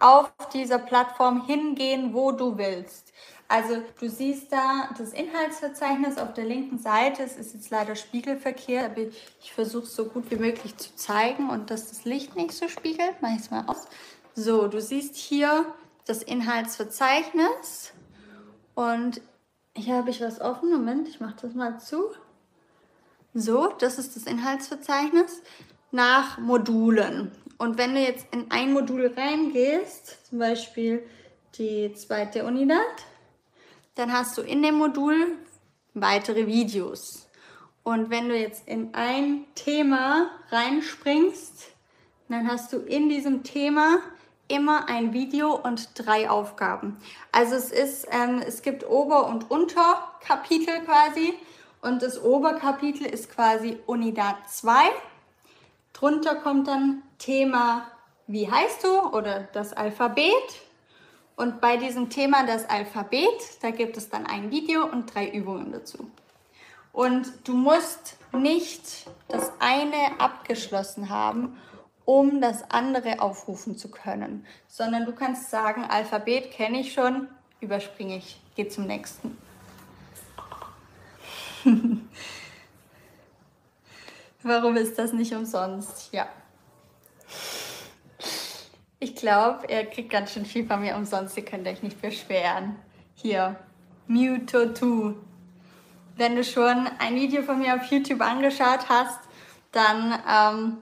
auf 0.00 0.32
dieser 0.52 0.78
Plattform 0.78 1.46
hingehen, 1.46 2.14
wo 2.14 2.32
du 2.32 2.56
willst. 2.56 3.12
Also 3.48 3.82
du 3.98 4.08
siehst 4.08 4.52
da 4.52 4.90
das 4.96 5.12
Inhaltsverzeichnis 5.12 6.18
auf 6.18 6.32
der 6.34 6.44
linken 6.44 6.78
Seite. 6.78 7.24
Es 7.24 7.36
ist 7.36 7.52
jetzt 7.52 7.70
leider 7.70 7.96
spiegelverkehrt, 7.96 8.92
aber 8.92 9.00
ich 9.40 9.52
versuche 9.52 9.84
es 9.84 9.94
so 9.94 10.04
gut 10.04 10.30
wie 10.30 10.36
möglich 10.36 10.76
zu 10.76 10.94
zeigen 10.94 11.50
und 11.50 11.70
dass 11.70 11.88
das 11.88 12.04
Licht 12.04 12.36
nicht 12.36 12.52
so 12.52 12.68
spiegelt. 12.68 13.20
Mache 13.20 13.34
ich 13.34 13.40
es 13.40 13.50
mal 13.50 13.64
aus. 13.66 13.88
So, 14.34 14.68
du 14.68 14.80
siehst 14.80 15.16
hier 15.16 15.66
das 16.06 16.22
Inhaltsverzeichnis 16.22 17.92
und 18.74 19.20
hier 19.76 19.96
habe 19.96 20.10
ich 20.10 20.20
was 20.20 20.40
offen. 20.40 20.70
Moment, 20.70 21.08
ich 21.08 21.20
mache 21.20 21.36
das 21.42 21.52
mal 21.54 21.78
zu. 21.80 22.04
So, 23.32 23.72
das 23.78 23.98
ist 23.98 24.16
das 24.16 24.24
Inhaltsverzeichnis 24.24 25.42
nach 25.92 26.38
Modulen. 26.38 27.30
Und 27.58 27.78
wenn 27.78 27.94
du 27.94 28.00
jetzt 28.00 28.26
in 28.32 28.50
ein 28.50 28.72
Modul 28.72 29.12
reingehst, 29.16 30.26
zum 30.28 30.40
Beispiel 30.40 31.06
die 31.56 31.92
zweite 31.94 32.44
Unidad, 32.44 32.80
dann 33.94 34.12
hast 34.12 34.36
du 34.36 34.42
in 34.42 34.62
dem 34.62 34.76
Modul 34.76 35.36
weitere 35.94 36.46
Videos. 36.46 37.28
Und 37.84 38.10
wenn 38.10 38.28
du 38.28 38.36
jetzt 38.36 38.66
in 38.66 38.94
ein 38.94 39.44
Thema 39.54 40.30
reinspringst, 40.50 41.68
dann 42.28 42.48
hast 42.50 42.72
du 42.72 42.78
in 42.78 43.08
diesem 43.08 43.44
Thema 43.44 44.00
immer 44.48 44.88
ein 44.88 45.12
Video 45.12 45.54
und 45.54 45.90
drei 45.94 46.28
Aufgaben. 46.28 46.96
Also 47.30 47.54
es 47.54 47.70
ist, 47.70 48.08
ähm, 48.10 48.42
es 48.44 48.62
gibt 48.62 48.88
Ober- 48.88 49.28
und 49.28 49.50
Unterkapitel 49.50 50.80
quasi 50.84 51.34
und 51.82 52.02
das 52.02 52.22
Oberkapitel 52.22 53.06
ist 53.06 53.30
quasi 53.30 53.78
Unidad 53.86 54.36
2. 54.48 54.72
Drunter 55.92 56.36
kommt 56.36 56.68
dann 56.68 57.02
Thema 57.18 57.86
Wie 58.26 58.50
heißt 58.50 58.84
du 58.84 59.16
oder 59.16 59.48
das 59.52 59.72
Alphabet. 59.72 60.32
Und 61.36 61.60
bei 61.60 61.78
diesem 61.78 62.10
Thema 62.10 62.44
das 62.46 62.68
Alphabet, 62.68 63.62
da 63.62 63.70
gibt 63.70 63.96
es 63.96 64.10
dann 64.10 64.26
ein 64.26 64.50
Video 64.50 64.84
und 64.84 65.14
drei 65.14 65.30
Übungen 65.30 65.72
dazu. 65.72 66.10
Und 66.92 67.32
du 67.44 67.54
musst 67.54 68.16
nicht 68.32 69.06
das 69.28 69.50
eine 69.58 70.20
abgeschlossen 70.20 71.08
haben, 71.08 71.56
um 72.04 72.40
das 72.40 72.70
andere 72.70 73.20
aufrufen 73.20 73.78
zu 73.78 73.90
können, 73.90 74.44
sondern 74.68 75.06
du 75.06 75.12
kannst 75.12 75.50
sagen, 75.50 75.84
Alphabet 75.84 76.50
kenne 76.50 76.80
ich 76.80 76.92
schon, 76.92 77.28
überspringe 77.60 78.16
ich, 78.16 78.40
gehe 78.56 78.68
zum 78.68 78.86
nächsten. 78.86 79.38
Warum 84.42 84.76
ist 84.76 84.98
das 84.98 85.12
nicht 85.12 85.34
umsonst? 85.34 86.12
Ja. 86.12 86.28
Ich 88.98 89.14
glaube, 89.16 89.66
ihr 89.68 89.84
kriegt 89.86 90.10
ganz 90.10 90.32
schön 90.32 90.44
viel 90.44 90.66
von 90.66 90.80
mir 90.80 90.96
umsonst. 90.96 91.36
Ihr 91.36 91.44
könnt 91.44 91.66
euch 91.66 91.82
nicht 91.82 92.00
beschweren. 92.00 92.76
Hier, 93.14 93.56
Mewtwo2. 94.08 95.14
Wenn 96.16 96.36
du 96.36 96.44
schon 96.44 96.88
ein 96.98 97.14
Video 97.14 97.42
von 97.42 97.58
mir 97.58 97.74
auf 97.76 97.84
YouTube 97.90 98.20
angeschaut 98.20 98.88
hast, 98.88 99.20
dann 99.72 100.18
ähm, 100.28 100.78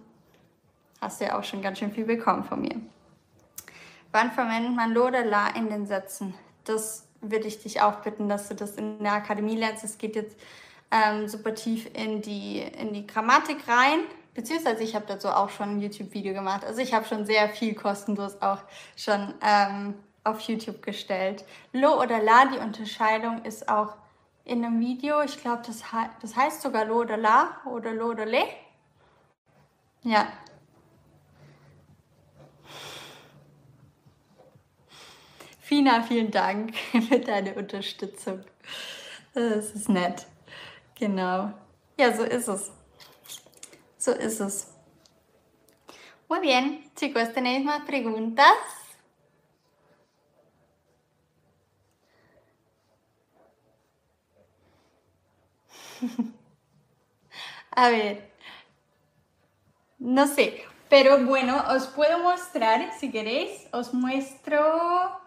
hast 1.00 1.20
du 1.20 1.26
ja 1.26 1.38
auch 1.38 1.44
schon 1.44 1.62
ganz 1.62 1.78
schön 1.78 1.92
viel 1.92 2.06
bekommen 2.06 2.44
von 2.44 2.60
mir. 2.60 2.76
Wann 4.12 4.32
verwendet 4.32 4.74
man 4.74 4.92
Lo 4.92 5.06
oder 5.06 5.24
La 5.24 5.48
in 5.48 5.68
den 5.68 5.86
Sätzen? 5.86 6.34
Das 6.64 7.06
würde 7.20 7.46
ich 7.46 7.62
dich 7.62 7.82
auch 7.82 7.96
bitten, 7.96 8.28
dass 8.28 8.48
du 8.48 8.54
das 8.54 8.76
in 8.76 9.02
der 9.02 9.12
Akademie 9.12 9.56
lernst. 9.56 9.84
Es 9.84 9.98
geht 9.98 10.16
jetzt 10.16 10.36
ähm, 10.90 11.28
super 11.28 11.54
tief 11.54 11.88
in 11.94 12.22
die, 12.22 12.60
in 12.60 12.92
die 12.92 13.06
Grammatik 13.06 13.68
rein. 13.68 14.00
Beziehungsweise 14.34 14.84
ich 14.84 14.94
habe 14.94 15.04
dazu 15.06 15.28
auch 15.28 15.50
schon 15.50 15.70
ein 15.70 15.80
YouTube-Video 15.80 16.32
gemacht. 16.32 16.64
Also 16.64 16.80
ich 16.80 16.94
habe 16.94 17.04
schon 17.04 17.26
sehr 17.26 17.48
viel 17.48 17.74
kostenlos 17.74 18.40
auch 18.40 18.60
schon 18.96 19.34
ähm, 19.42 19.94
auf 20.24 20.40
YouTube 20.40 20.82
gestellt. 20.82 21.44
Lo 21.72 22.00
oder 22.00 22.22
La, 22.22 22.46
die 22.46 22.58
Unterscheidung 22.58 23.44
ist 23.44 23.68
auch 23.68 23.96
in 24.44 24.64
einem 24.64 24.80
Video. 24.80 25.22
Ich 25.22 25.40
glaube, 25.40 25.62
das, 25.66 25.82
das 26.22 26.36
heißt 26.36 26.62
sogar 26.62 26.84
Lo 26.84 27.00
oder 27.00 27.16
La 27.16 27.60
oder 27.66 27.92
Lo 27.92 28.10
oder 28.10 28.26
Le. 28.26 28.44
Ja. 30.02 30.28
Fina, 35.60 36.02
vielen 36.02 36.30
Dank 36.30 36.74
für 37.08 37.18
deine 37.18 37.54
Unterstützung. 37.54 38.42
Das 39.34 39.72
ist 39.72 39.88
nett. 39.88 40.26
Genau. 40.98 41.54
Ja, 41.98 42.14
so 42.16 42.24
es. 42.24 42.46
So 43.98 44.12
es. 44.12 44.68
Muy 46.28 46.40
bien, 46.40 46.90
chicos, 46.94 47.32
¿tenéis 47.32 47.64
más 47.64 47.84
preguntas? 47.84 48.54
A 57.76 57.88
ver, 57.90 58.28
no 59.98 60.26
sé, 60.26 60.62
pero 60.88 61.24
bueno, 61.24 61.62
os 61.70 61.86
puedo 61.88 62.18
mostrar, 62.20 62.92
si 62.98 63.10
queréis, 63.10 63.66
os 63.72 63.92
muestro 63.94 65.20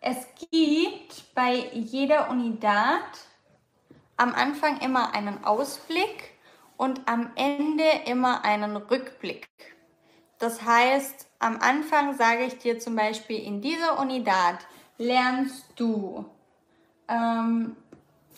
Es 0.00 0.16
gibt 0.50 1.34
bei 1.34 1.54
jeder 1.72 2.30
Unidad 2.30 3.02
am 4.16 4.34
Anfang 4.34 4.80
immer 4.80 5.14
einen 5.14 5.44
Ausblick 5.44 6.34
und 6.76 7.00
am 7.08 7.30
Ende 7.34 7.84
immer 8.06 8.44
einen 8.44 8.76
Rückblick. 8.76 9.48
Das 10.38 10.62
heißt, 10.62 11.26
am 11.40 11.58
Anfang 11.60 12.16
sage 12.16 12.44
ich 12.44 12.58
dir 12.58 12.78
zum 12.78 12.94
Beispiel, 12.94 13.40
in 13.40 13.60
dieser 13.60 13.98
Unidad 13.98 14.58
lernst 14.98 15.66
du 15.76 16.24
ähm, 17.08 17.76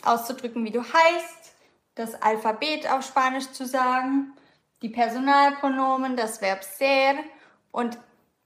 auszudrücken, 0.03 0.65
wie 0.65 0.71
du 0.71 0.83
heißt, 0.83 1.55
das 1.95 2.15
Alphabet 2.23 2.91
auf 2.91 3.05
Spanisch 3.05 3.51
zu 3.53 3.67
sagen, 3.67 4.33
die 4.81 4.89
Personalpronomen, 4.89 6.17
das 6.17 6.41
Verb 6.41 6.65
ser 6.65 7.15
und 7.71 7.99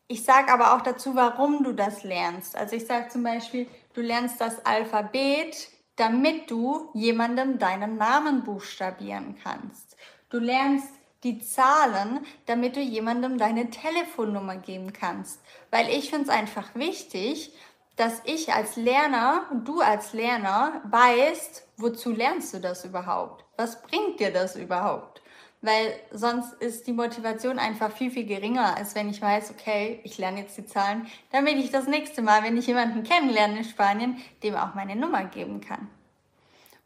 ich 0.07 0.25
sage 0.25 0.53
aber 0.53 0.75
auch 0.75 0.83
dazu, 0.83 1.15
warum 1.15 1.65
du 1.65 1.73
das 1.73 2.05
lernst. 2.05 2.57
Also 2.57 2.77
ich 2.77 2.87
sage 2.87 3.09
zum 3.09 3.23
Beispiel, 3.23 3.67
du 3.95 4.01
lernst 4.01 4.41
das 4.41 4.65
Alphabet, 4.67 5.69
damit 5.97 6.51
du 6.51 6.91
jemandem 6.95 7.59
deinen 7.59 7.97
Namen 7.97 8.43
buchstabieren 8.45 9.37
kannst. 9.43 9.97
Du 10.29 10.39
lernst 10.39 10.93
die 11.23 11.41
Zahlen, 11.41 12.27
damit 12.47 12.77
du 12.77 12.81
jemandem 12.81 13.39
deine 13.39 13.71
Telefonnummer 13.71 14.57
geben 14.57 14.93
kannst. 14.93 15.41
Weil 15.71 15.89
ich 15.89 16.11
finde 16.11 16.25
es 16.25 16.29
einfach 16.29 16.75
wichtig, 16.75 17.55
dass 17.97 18.21
ich 18.25 18.53
als 18.53 18.77
Lerner 18.77 19.47
und 19.51 19.67
du 19.67 19.81
als 19.81 20.13
Lerner 20.13 20.83
weißt, 20.85 21.67
wozu 21.77 22.11
lernst 22.11 22.53
du 22.53 22.59
das 22.59 22.85
überhaupt? 22.85 23.45
Was 23.57 23.81
bringt 23.83 24.21
dir 24.21 24.33
das 24.33 24.57
überhaupt? 24.57 25.23
Weil 25.65 25.95
sonst 26.13 26.53
ist 26.55 26.87
die 26.87 26.93
Motivation 26.93 27.59
einfach 27.59 27.91
viel, 27.91 28.11
viel 28.11 28.27
geringer, 28.27 28.77
als 28.77 28.95
wenn 28.95 29.09
ich 29.09 29.23
weiß, 29.23 29.51
okay, 29.51 30.01
ich 30.05 30.19
lerne 30.19 30.41
jetzt 30.41 30.59
die 30.59 30.67
Zahlen, 30.67 31.07
damit 31.33 31.57
ich 31.57 31.71
das 31.71 31.87
nächste 31.87 32.21
Mal, 32.21 32.43
wenn 32.43 32.57
ich 32.57 32.67
jemanden 32.67 33.03
kennenlerne 33.03 33.59
in 33.59 33.65
Spanien, 33.65 34.19
dem 34.43 34.57
auch 34.57 34.75
meine 34.75 34.95
Nummer 34.95 35.25
geben 35.25 35.61
kann. 35.61 35.89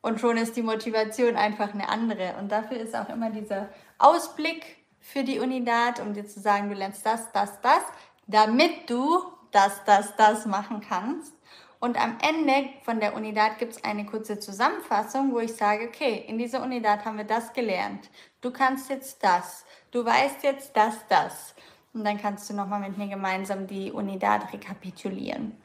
Und 0.00 0.20
schon 0.20 0.36
ist 0.36 0.56
die 0.56 0.62
Motivation 0.62 1.36
einfach 1.36 1.74
eine 1.74 1.88
andere. 1.88 2.34
Und 2.38 2.52
dafür 2.52 2.78
ist 2.78 2.94
auch 2.94 3.08
immer 3.08 3.30
dieser 3.30 3.68
Ausblick 3.98 4.76
für 5.00 5.24
die 5.24 5.40
Unidad, 5.40 6.00
um 6.00 6.14
dir 6.14 6.26
zu 6.26 6.38
sagen, 6.38 6.68
du 6.68 6.74
lernst 6.76 7.04
das, 7.04 7.32
das, 7.32 7.60
das, 7.60 7.82
damit 8.28 8.88
du 8.88 9.22
das, 9.50 9.82
das, 9.84 10.14
das 10.16 10.46
machen 10.46 10.80
kannst. 10.88 11.32
Und 11.80 11.96
am 11.96 12.18
Ende 12.20 12.70
von 12.82 12.98
der 12.98 13.14
Unidad 13.14 13.58
gibt 13.58 13.74
es 13.74 13.84
eine 13.84 14.04
kurze 14.04 14.40
Zusammenfassung, 14.40 15.32
wo 15.32 15.38
ich 15.38 15.54
sage, 15.54 15.86
okay, 15.88 16.24
in 16.26 16.38
dieser 16.38 16.62
Unidad 16.62 17.04
haben 17.04 17.18
wir 17.18 17.24
das 17.24 17.52
gelernt. 17.52 18.10
Du 18.40 18.50
kannst 18.50 18.90
jetzt 18.90 19.22
das. 19.22 19.64
Du 19.92 20.04
weißt 20.04 20.42
jetzt 20.42 20.76
das, 20.76 21.06
das. 21.08 21.54
Und 21.92 22.04
dann 22.04 22.20
kannst 22.20 22.50
du 22.50 22.54
nochmal 22.54 22.80
mit 22.80 22.98
mir 22.98 23.08
gemeinsam 23.08 23.66
die 23.66 23.92
Unidad 23.92 24.52
rekapitulieren. 24.52 25.56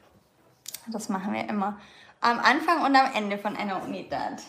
Das 0.86 1.08
machen 1.08 1.32
wir 1.32 1.48
immer 1.48 1.78
am 2.20 2.38
Anfang 2.38 2.82
und 2.84 2.96
am 2.96 3.12
Ende 3.14 3.36
von 3.36 3.56
einer 3.56 3.82
Unidad. 3.82 4.42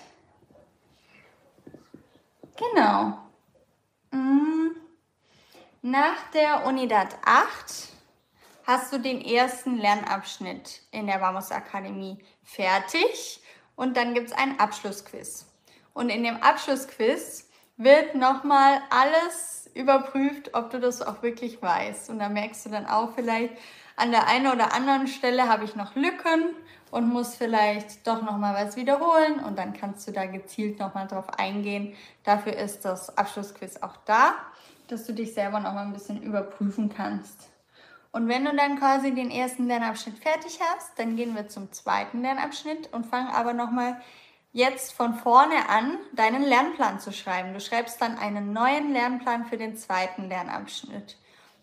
Genau. 2.55 3.17
Mm. 4.11 4.69
Nach 5.81 6.31
der 6.33 6.65
Unidad 6.65 7.09
8 7.25 7.94
hast 8.65 8.91
du 8.91 8.99
den 8.99 9.21
ersten 9.21 9.77
Lernabschnitt 9.77 10.81
in 10.91 11.07
der 11.07 11.21
Vamos 11.21 11.51
Akademie 11.51 12.23
fertig 12.43 13.41
und 13.75 13.95
dann 13.97 14.13
gibt 14.13 14.27
es 14.27 14.33
einen 14.33 14.59
Abschlussquiz. 14.59 15.45
Und 15.93 16.09
in 16.09 16.23
dem 16.23 16.37
Abschlussquiz 16.41 17.49
wird 17.77 18.15
nochmal 18.15 18.81
alles 18.89 19.69
überprüft, 19.73 20.53
ob 20.53 20.71
du 20.71 20.79
das 20.79 21.01
auch 21.01 21.21
wirklich 21.21 21.61
weißt. 21.61 22.09
Und 22.09 22.19
da 22.19 22.29
merkst 22.29 22.65
du 22.65 22.69
dann 22.69 22.85
auch 22.85 23.13
vielleicht, 23.13 23.53
an 23.97 24.11
der 24.11 24.27
einen 24.27 24.47
oder 24.47 24.73
anderen 24.73 25.07
Stelle 25.07 25.47
habe 25.47 25.63
ich 25.63 25.75
noch 25.75 25.95
Lücken 25.95 26.53
und 26.91 27.07
muss 27.07 27.35
vielleicht 27.35 28.05
doch 28.05 28.21
nochmal 28.21 28.65
was 28.65 28.75
wiederholen 28.75 29.39
und 29.39 29.57
dann 29.57 29.73
kannst 29.73 30.07
du 30.07 30.11
da 30.11 30.25
gezielt 30.25 30.79
nochmal 30.79 31.07
drauf 31.07 31.29
eingehen. 31.37 31.95
Dafür 32.23 32.57
ist 32.57 32.83
das 32.83 33.17
Abschlussquiz 33.17 33.77
auch 33.77 33.95
da, 34.05 34.35
dass 34.87 35.05
du 35.05 35.13
dich 35.13 35.33
selber 35.33 35.59
nochmal 35.59 35.85
ein 35.85 35.93
bisschen 35.93 36.21
überprüfen 36.21 36.93
kannst. 36.93 37.54
Und 38.15 38.29
wenn 38.29 38.45
du 38.45 38.55
dann 38.55 38.79
quasi 38.79 39.13
den 39.13 39.29
ersten 39.29 39.67
Lernabschnitt 39.67 40.17
fertig 40.19 40.57
hast, 40.61 40.97
dann 40.97 41.17
gehen 41.17 41.35
wir 41.35 41.49
zum 41.49 41.73
zweiten 41.73 42.21
Lernabschnitt 42.21 42.93
und 42.93 43.05
fangen 43.05 43.27
aber 43.27 43.51
nochmal 43.51 43.99
jetzt 44.53 44.93
von 44.93 45.15
vorne 45.15 45.67
an, 45.67 45.97
deinen 46.13 46.41
Lernplan 46.41 47.01
zu 47.01 47.11
schreiben. 47.11 47.53
Du 47.53 47.59
schreibst 47.59 48.01
dann 48.01 48.17
einen 48.17 48.53
neuen 48.53 48.93
Lernplan 48.93 49.47
für 49.47 49.57
den 49.57 49.75
zweiten 49.75 50.29
Lernabschnitt. 50.29 51.17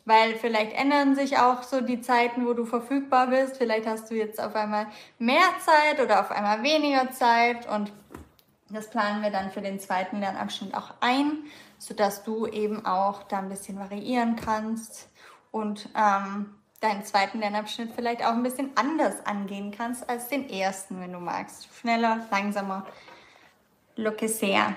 Weil 0.05 0.35
vielleicht 0.35 0.75
ändern 0.75 1.15
sich 1.15 1.39
auch 1.39 1.63
so 1.63 1.81
die 1.81 2.03
Zeiten, 2.03 2.47
wo 2.47 2.53
du 2.53 2.67
verfügbar 2.67 3.29
bist. 3.29 3.57
Vielleicht 3.57 3.87
hast 3.87 4.11
du 4.11 4.15
jetzt 4.15 4.39
auf 4.39 4.55
einmal 4.55 4.89
mehr 5.19 5.49
Zeit 5.65 6.05
oder 6.05 6.21
auf 6.21 6.31
einmal 6.31 6.63
weniger 6.63 7.13
Zeit. 7.13 7.67
Und 7.67 7.91
das 8.69 8.91
planen 8.91 9.23
wir 9.23 9.31
dann 9.31 9.51
für 9.53 9.63
den 9.63 9.81
zweiten 9.81 10.21
Lernabschnitt 10.21 10.75
auch 10.75 10.93
ein, 11.01 11.45
sodass 11.79 12.25
du 12.25 12.47
eben 12.47 12.85
auch 12.85 13.23
da 13.23 13.39
ein 13.39 13.49
bisschen 13.49 13.79
variieren 13.79 14.37
kannst 14.37 15.09
und 15.53 15.89
ähm, 15.95 16.55
deinen 16.81 17.05
zweiten 17.05 17.39
Lernabschnitt 17.39 17.93
vielleicht 17.95 18.25
auch 18.25 18.33
ein 18.33 18.43
bisschen 18.43 18.71
anders 18.75 19.25
angehen 19.25 19.71
kannst 19.71 20.09
als 20.11 20.29
den 20.29 20.51
ersten, 20.51 21.01
wenn 21.01 21.13
du 21.13 21.21
magst. 21.21 21.69
Schneller, 21.81 22.27
langsamer, 22.31 22.85
lo 23.95 24.11
que 24.11 24.29
sea. 24.29 24.75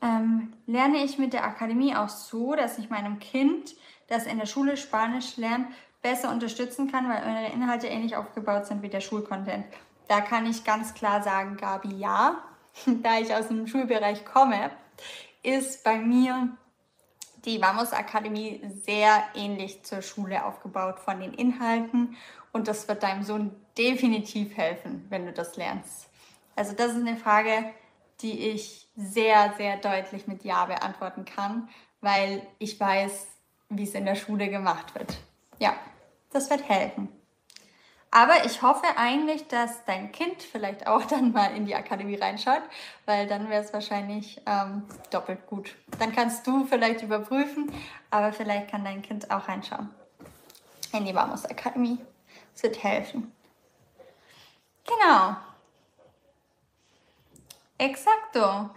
Ähm, 0.00 0.54
lerne 0.66 1.04
ich 1.04 1.18
mit 1.18 1.34
der 1.34 1.44
Akademie 1.44 1.94
auch 1.94 2.08
so, 2.08 2.54
dass 2.54 2.78
ich 2.78 2.88
meinem 2.88 3.18
Kind, 3.18 3.76
das 4.08 4.26
in 4.26 4.38
der 4.38 4.46
Schule 4.46 4.76
Spanisch 4.76 5.36
lernt, 5.36 5.66
besser 6.00 6.30
unterstützen 6.30 6.90
kann, 6.90 7.08
weil 7.08 7.22
eure 7.22 7.52
Inhalte 7.52 7.86
ähnlich 7.86 8.16
aufgebaut 8.16 8.66
sind 8.66 8.82
wie 8.82 8.88
der 8.88 9.00
Schulcontent. 9.00 9.64
Da 10.08 10.20
kann 10.20 10.46
ich 10.46 10.64
ganz 10.64 10.94
klar 10.94 11.22
sagen, 11.22 11.56
Gabi, 11.56 11.94
ja. 11.96 12.42
da 12.86 13.18
ich 13.18 13.32
aus 13.34 13.48
dem 13.48 13.66
Schulbereich 13.66 14.24
komme, 14.24 14.70
ist 15.42 15.84
bei 15.84 15.98
mir 15.98 16.48
die 17.44 17.60
Vamos 17.60 17.92
Akademie 17.92 18.60
sehr 18.84 19.22
ähnlich 19.34 19.82
zur 19.82 20.02
Schule 20.02 20.44
aufgebaut 20.44 20.98
von 20.98 21.20
den 21.20 21.34
Inhalten 21.34 22.16
und 22.52 22.68
das 22.68 22.86
wird 22.88 23.02
deinem 23.02 23.22
Sohn 23.22 23.50
definitiv 23.76 24.56
helfen, 24.56 25.06
wenn 25.08 25.26
du 25.26 25.32
das 25.32 25.56
lernst. 25.56 26.08
Also 26.54 26.72
das 26.74 26.92
ist 26.92 27.06
eine 27.06 27.16
Frage, 27.16 27.64
die 28.20 28.50
ich 28.50 28.88
sehr, 28.96 29.54
sehr 29.56 29.78
deutlich 29.78 30.26
mit 30.26 30.44
Ja 30.44 30.66
beantworten 30.66 31.24
kann, 31.24 31.68
weil 32.00 32.42
ich 32.58 32.78
weiß, 32.78 33.26
wie 33.70 33.84
es 33.84 33.94
in 33.94 34.04
der 34.04 34.14
Schule 34.14 34.48
gemacht 34.48 34.94
wird. 34.94 35.16
Ja, 35.58 35.74
das 36.30 36.50
wird 36.50 36.68
helfen. 36.68 37.08
Aber 38.14 38.44
ich 38.44 38.60
hoffe 38.60 38.84
eigentlich, 38.96 39.48
dass 39.48 39.86
dein 39.86 40.12
Kind 40.12 40.42
vielleicht 40.42 40.86
auch 40.86 41.02
dann 41.06 41.32
mal 41.32 41.56
in 41.56 41.64
die 41.64 41.74
Akademie 41.74 42.16
reinschaut, 42.16 42.62
weil 43.06 43.26
dann 43.26 43.48
wäre 43.48 43.64
es 43.64 43.72
wahrscheinlich 43.72 44.40
ähm, 44.46 44.84
doppelt 45.10 45.46
gut. 45.46 45.74
Dann 45.98 46.14
kannst 46.14 46.46
du 46.46 46.66
vielleicht 46.66 47.02
überprüfen, 47.02 47.72
aber 48.10 48.32
vielleicht 48.32 48.70
kann 48.70 48.84
dein 48.84 49.02
Kind 49.02 49.30
auch 49.30 49.48
reinschauen 49.48 49.88
in 50.92 51.06
die 51.06 51.14
Vamos 51.14 51.46
Akademie. 51.46 51.98
Es 52.54 52.62
wird 52.62 52.82
helfen. 52.84 53.32
Genau. 54.84 55.36
Exakto. 57.78 58.68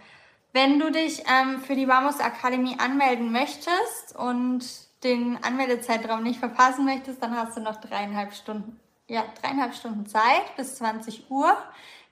Wenn 0.54 0.78
du 0.78 0.90
dich 0.90 1.22
ähm, 1.30 1.60
für 1.60 1.74
die 1.74 1.86
Vamos 1.86 2.20
Akademie 2.20 2.78
anmelden 2.78 3.30
möchtest 3.32 4.16
und 4.16 4.64
den 5.04 5.38
Anmeldezeitraum 5.44 6.22
nicht 6.22 6.40
verpassen 6.40 6.86
möchtest, 6.86 7.22
dann 7.22 7.36
hast 7.36 7.58
du 7.58 7.60
noch 7.60 7.76
dreieinhalb 7.76 8.32
Stunden 8.32 8.80
ja, 9.08 9.24
dreieinhalb 9.40 9.74
Stunden 9.74 10.06
Zeit 10.06 10.56
bis 10.56 10.76
20 10.76 11.30
Uhr. 11.30 11.56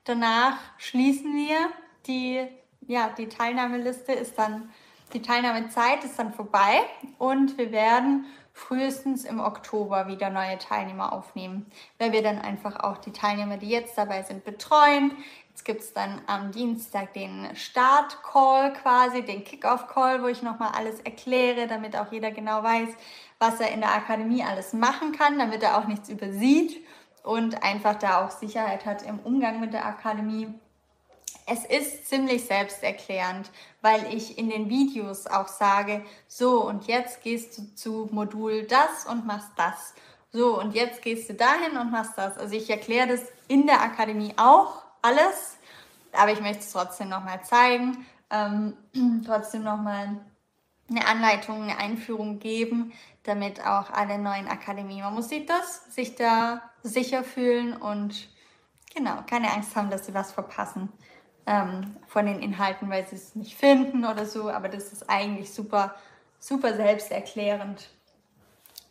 Danach 0.05 0.59
schließen 0.79 1.35
wir 1.35 1.71
die, 2.07 2.47
ja, 2.87 3.11
die 3.16 3.29
Teilnahmeliste 3.29 4.12
ist 4.12 4.39
dann, 4.39 4.71
die 5.12 5.23
Teilnahmezeit 5.23 6.05
ist 6.05 6.19
dann 6.19 6.33
vorbei 6.35 6.83
und 7.19 7.57
wir 7.59 7.73
werden 7.73 8.27
frühestens 8.53 9.25
im 9.25 9.41
Oktober 9.41 10.07
wieder 10.07 10.31
neue 10.31 10.59
Teilnehmer 10.59 11.12
aufnehmen, 11.12 11.66
weil 11.99 12.12
wir 12.12 12.23
dann 12.23 12.39
einfach 12.39 12.81
auch 12.81 12.99
die 12.99 13.11
Teilnehmer, 13.11 13.57
die 13.57 13.69
jetzt 13.69 13.99
dabei 13.99 14.23
sind, 14.23 14.45
betreuen. 14.45 15.12
Jetzt 15.49 15.65
gibt 15.65 15.81
es 15.81 15.93
dann 15.93 16.21
am 16.27 16.53
Dienstag 16.53 17.12
den 17.15 17.49
Start-Call 17.55 18.73
quasi, 18.75 19.23
den 19.23 19.43
Kick-Off-Call, 19.43 20.23
wo 20.23 20.27
ich 20.27 20.43
nochmal 20.43 20.71
alles 20.77 21.01
erkläre, 21.01 21.66
damit 21.66 21.97
auch 21.97 22.12
jeder 22.12 22.31
genau 22.31 22.62
weiß, 22.62 22.91
was 23.41 23.59
er 23.59 23.73
in 23.73 23.81
der 23.81 23.93
Akademie 23.93 24.45
alles 24.45 24.73
machen 24.73 25.12
kann, 25.12 25.39
damit 25.39 25.62
er 25.62 25.79
auch 25.79 25.87
nichts 25.87 26.09
übersieht 26.09 26.84
und 27.25 27.63
einfach 27.63 27.97
da 27.99 28.25
auch 28.25 28.31
Sicherheit 28.31 28.87
hat 28.87 29.03
im 29.03 29.19
Umgang 29.19 29.59
mit 29.59 29.73
der 29.73 29.87
Akademie. 29.87 30.47
Es 31.47 31.65
ist 31.65 32.09
ziemlich 32.09 32.45
selbsterklärend, 32.45 33.51
weil 33.83 34.15
ich 34.15 34.39
in 34.39 34.51
den 34.51 34.69
Videos 34.69 35.27
auch 35.27 35.49
sage, 35.49 36.05
so 36.29 36.65
und 36.65 36.87
jetzt 36.87 37.23
gehst 37.23 37.59
du 37.59 37.75
zu 37.75 38.09
Modul 38.13 38.65
das 38.65 39.07
und 39.07 39.27
machst 39.27 39.51
das. 39.57 39.95
So 40.33 40.59
und 40.59 40.75
jetzt 40.75 41.03
gehst 41.03 41.29
du 41.29 41.35
dahin 41.35 41.77
und 41.79 41.91
machst 41.91 42.17
das. 42.17 42.39
Also 42.39 42.55
ich 42.55 42.69
erkläre 42.69 43.09
das 43.09 43.23
in 43.49 43.67
der 43.67 43.81
Akademie 43.81 44.35
auch 44.37 44.83
alles, 45.03 45.57
aber 46.13 46.33
ich 46.33 46.41
möchte 46.41 46.61
es 46.61 46.73
trotzdem 46.73 47.09
nochmal 47.09 47.43
zeigen, 47.43 48.07
ähm, 48.31 48.77
trotzdem 49.27 49.63
nochmal 49.63 50.17
eine 50.89 51.06
Anleitung, 51.06 51.62
eine 51.62 51.78
Einführung 51.78 52.39
geben, 52.39 52.93
damit 53.23 53.65
auch 53.65 53.90
alle 53.90 54.19
neuen 54.19 54.48
Akademie-Mamusitos 54.48 55.85
sich 55.90 56.15
da 56.15 56.62
sicher 56.82 57.24
fühlen 57.24 57.74
und 57.74 58.28
genau, 58.94 59.23
keine 59.27 59.51
Angst 59.52 59.74
haben, 59.77 59.90
dass 59.90 60.06
sie 60.06 60.15
was 60.15 60.32
verpassen 60.32 60.93
ähm, 61.47 61.97
von 62.06 62.27
den 62.27 62.40
Inhalten, 62.40 62.90
weil 62.90 63.06
sie 63.06 63.16
es 63.16 63.35
nicht 63.35 63.56
finden 63.56 64.05
oder 64.05 64.27
so. 64.27 64.51
Aber 64.51 64.69
das 64.69 64.93
ist 64.93 65.09
eigentlich 65.09 65.52
super, 65.52 65.94
super 66.39 66.74
selbsterklärend. 66.74 67.89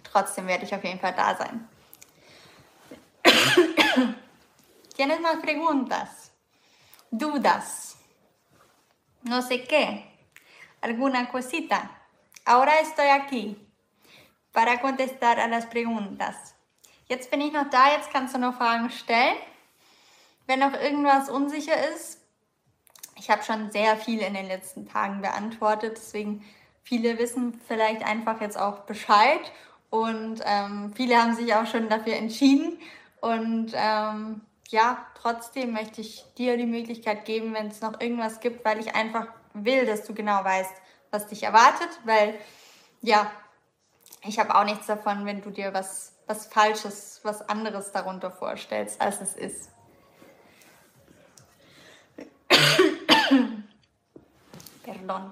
Trotzdem 0.03 0.47
werde 0.47 0.65
ich 0.65 0.73
auf 0.73 0.83
jeden 0.83 0.99
Fall 0.99 1.13
da 1.15 1.35
sein. 1.35 1.67
¿Tienes 4.95 5.19
más 5.21 5.39
preguntas? 5.41 6.31
¿Dudas? 7.09 7.97
No 9.23 9.41
sé 9.41 9.65
qué. 9.65 10.12
¿Alguna 10.83 11.29
cosita? 11.29 11.89
Ahora 12.43 12.81
estoy 12.81 13.07
aquí 13.07 13.55
para 14.51 14.81
contestar 14.81 15.39
a 15.39 15.47
las 15.47 15.65
preguntas. 15.65 16.55
Jetzt 17.07 17.31
bin 17.31 17.39
ich 17.39 17.53
noch 17.53 17.69
da, 17.69 17.93
jetzt 17.93 18.11
kannst 18.11 18.35
du 18.35 18.37
noch 18.37 18.57
Fragen 18.57 18.89
stellen. 18.89 19.37
Wenn 20.45 20.59
noch 20.59 20.73
irgendwas 20.73 21.29
unsicher 21.29 21.75
ist, 21.95 22.19
ich 23.15 23.29
habe 23.29 23.43
schon 23.43 23.71
sehr 23.71 23.95
viel 23.95 24.19
in 24.19 24.33
den 24.33 24.45
letzten 24.45 24.85
Tagen 24.85 25.21
beantwortet, 25.21 25.95
deswegen 25.95 26.43
viele 26.83 27.17
wissen 27.17 27.61
vielleicht 27.65 28.03
einfach 28.03 28.41
jetzt 28.41 28.59
auch 28.59 28.79
Bescheid 28.79 29.53
und 29.89 30.41
ähm, 30.43 30.91
viele 30.93 31.15
haben 31.15 31.33
sich 31.33 31.55
auch 31.55 31.65
schon 31.65 31.87
dafür 31.87 32.17
entschieden. 32.17 32.77
Und 33.21 33.71
ähm, 33.73 34.41
ja, 34.67 35.07
trotzdem 35.15 35.71
möchte 35.71 36.01
ich 36.01 36.25
dir 36.37 36.57
die 36.57 36.65
Möglichkeit 36.65 37.23
geben, 37.23 37.53
wenn 37.53 37.67
es 37.67 37.79
noch 37.79 38.01
irgendwas 38.01 38.41
gibt, 38.41 38.65
weil 38.65 38.81
ich 38.81 38.95
einfach 38.95 39.27
will, 39.53 39.85
dass 39.85 40.05
du 40.05 40.13
genau 40.13 40.43
weißt, 40.43 40.73
was 41.11 41.27
dich 41.27 41.43
erwartet, 41.43 41.89
weil 42.05 42.39
ja, 43.01 43.31
ich 44.23 44.39
habe 44.39 44.55
auch 44.55 44.63
nichts 44.63 44.87
davon, 44.87 45.25
wenn 45.25 45.41
du 45.41 45.49
dir 45.49 45.73
was, 45.73 46.13
was 46.27 46.47
Falsches, 46.47 47.19
was 47.23 47.47
anderes 47.47 47.91
darunter 47.91 48.31
vorstellst, 48.31 48.99
als 49.01 49.21
es 49.21 49.35
ist. 49.35 49.69
Perdón. 54.83 55.31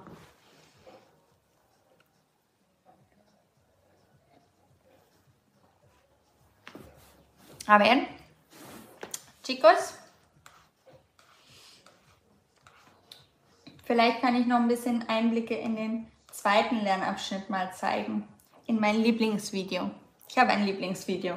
A 7.67 7.77
ver, 7.79 8.07
chicos, 9.43 9.93
vielleicht 13.83 14.21
kann 14.21 14.35
ich 14.35 14.47
noch 14.47 14.57
ein 14.57 14.67
bisschen 14.67 15.07
Einblicke 15.07 15.55
in 15.55 15.75
den 15.75 16.07
zweiten 16.31 16.81
Lernabschnitt 16.81 17.49
mal 17.49 17.71
zeigen. 17.73 18.27
In 18.65 18.79
mein 18.79 19.01
Lieblingsvideo. 19.01 19.91
Ich 20.29 20.37
habe 20.37 20.51
ein 20.51 20.65
Lieblingsvideo. 20.65 21.35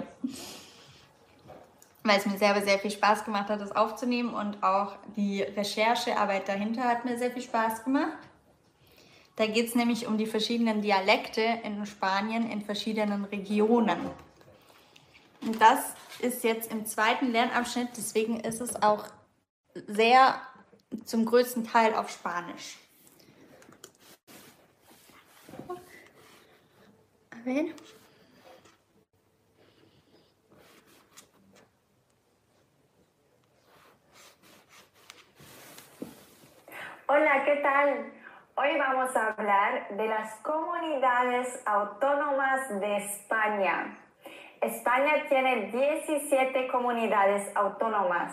Weil 2.05 2.19
es 2.19 2.27
mir 2.27 2.39
selber 2.39 2.61
sehr 2.63 2.79
viel 2.79 2.91
Spaß 2.91 3.25
gemacht 3.25 3.49
hat, 3.49 3.61
das 3.61 3.75
aufzunehmen 3.75 4.35
und 4.35 4.63
auch 4.63 4.93
die 5.17 5.43
Recherchearbeit 5.43 6.49
dahinter 6.49 6.85
hat 6.85 7.05
mir 7.05 7.19
sehr 7.19 7.31
viel 7.31 7.43
Spaß 7.43 7.85
gemacht. 7.85 8.19
Da 9.37 9.47
geht 9.47 9.67
es 9.67 9.75
nämlich 9.75 10.07
um 10.07 10.17
die 10.17 10.27
verschiedenen 10.27 10.81
Dialekte 10.81 11.43
in 11.65 11.85
Spanien 11.87 12.49
in 12.49 12.63
verschiedenen 12.63 13.25
Regionen. 13.25 13.99
Und 15.41 15.61
das 15.61 15.95
ist 16.21 16.45
jetzt 16.45 16.71
im 16.71 16.87
zweiten 16.87 17.33
Lernabschnitt, 17.33 17.89
deswegen 17.97 18.41
ist 18.41 18.61
es 18.61 18.81
auch 18.81 19.07
sehr 19.89 20.41
zum 21.05 21.25
größten 21.25 21.65
Teil 21.65 21.95
auf 21.95 22.11
Spanisch. 22.11 22.79
A 27.31 27.45
ver. 27.45 27.75
Hola, 37.07 37.45
¿qué 37.45 37.57
tal? 37.57 38.13
Hoy 38.57 38.79
vamos 38.79 39.15
a 39.17 39.29
hablar 39.33 39.89
de 39.97 40.09
las 40.09 40.35
comunidades 40.43 41.61
autónomas 41.67 42.69
de 42.81 42.97
España. 42.97 43.99
España 44.61 45.29
tiene 45.29 45.71
17 45.71 46.69
comunidades 46.69 47.55
autónomas 47.55 48.33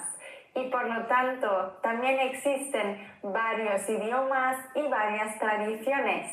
y 0.55 0.69
por 0.69 0.87
lo 0.87 1.05
tanto 1.07 1.79
también 1.81 2.19
existen 2.19 3.07
varios 3.23 3.87
idiomas 3.89 4.57
y 4.75 4.87
varias 4.87 5.39
tradiciones. 5.39 6.31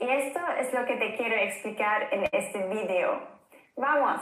Y 0.00 0.08
esto 0.08 0.40
es 0.58 0.72
lo 0.72 0.84
que 0.84 0.96
te 0.96 1.16
quiero 1.16 1.34
explicar 1.34 2.08
en 2.12 2.28
este 2.32 2.66
video. 2.68 3.20
¡Vamos! 3.76 4.20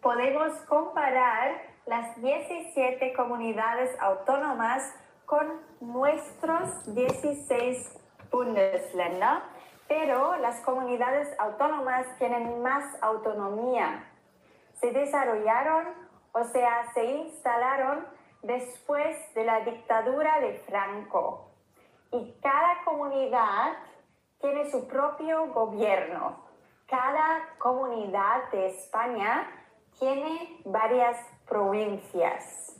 podemos 0.00 0.52
comparar 0.62 1.62
las 1.86 2.20
17 2.20 3.12
comunidades 3.14 3.90
autónomas 4.00 4.82
con 5.26 5.46
nuestros 5.80 6.94
16 6.94 7.98
Bundesländer, 8.30 9.42
pero 9.90 10.36
las 10.36 10.60
comunidades 10.60 11.28
autónomas 11.40 12.06
tienen 12.16 12.62
más 12.62 12.84
autonomía. 13.02 14.08
Se 14.74 14.92
desarrollaron, 14.92 15.84
o 16.30 16.44
sea, 16.44 16.92
se 16.94 17.04
instalaron 17.06 18.06
después 18.40 19.16
de 19.34 19.42
la 19.42 19.62
dictadura 19.62 20.38
de 20.38 20.52
Franco. 20.60 21.50
Y 22.12 22.36
cada 22.40 22.84
comunidad 22.84 23.72
tiene 24.40 24.70
su 24.70 24.86
propio 24.86 25.48
gobierno. 25.48 26.36
Cada 26.86 27.48
comunidad 27.58 28.48
de 28.52 28.68
España 28.68 29.50
tiene 29.98 30.60
varias 30.66 31.18
provincias. 31.48 32.76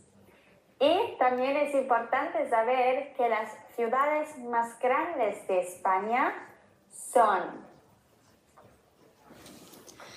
Y 0.79 1.17
también 1.19 1.57
es 1.57 1.75
importante 1.75 2.49
saber 2.49 3.15
que 3.15 3.29
las 3.29 3.53
ciudades 3.75 4.39
más 4.39 4.79
grandes 4.79 5.45
de 5.49 5.59
España 5.59 6.47
son 6.91 7.71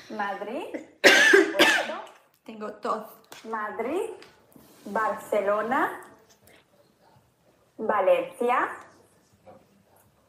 Madrid, 0.10 0.76
tengo 2.46 2.70
dos. 2.82 3.06
Madrid, 3.46 4.12
Barcelona, 4.86 6.02
Valencia 7.78 8.70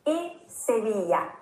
y 0.05 0.43
Sevilla. 0.49 1.35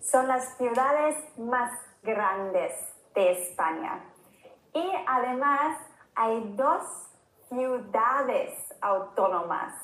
Son 0.00 0.28
las 0.28 0.56
ciudades 0.56 1.16
más 1.36 1.72
grandes 2.02 2.72
de 3.14 3.32
España. 3.32 4.04
Y 4.72 4.90
además 5.06 5.78
hay 6.14 6.52
dos 6.56 6.84
ciudades 7.48 8.54
autónomas 8.80 9.74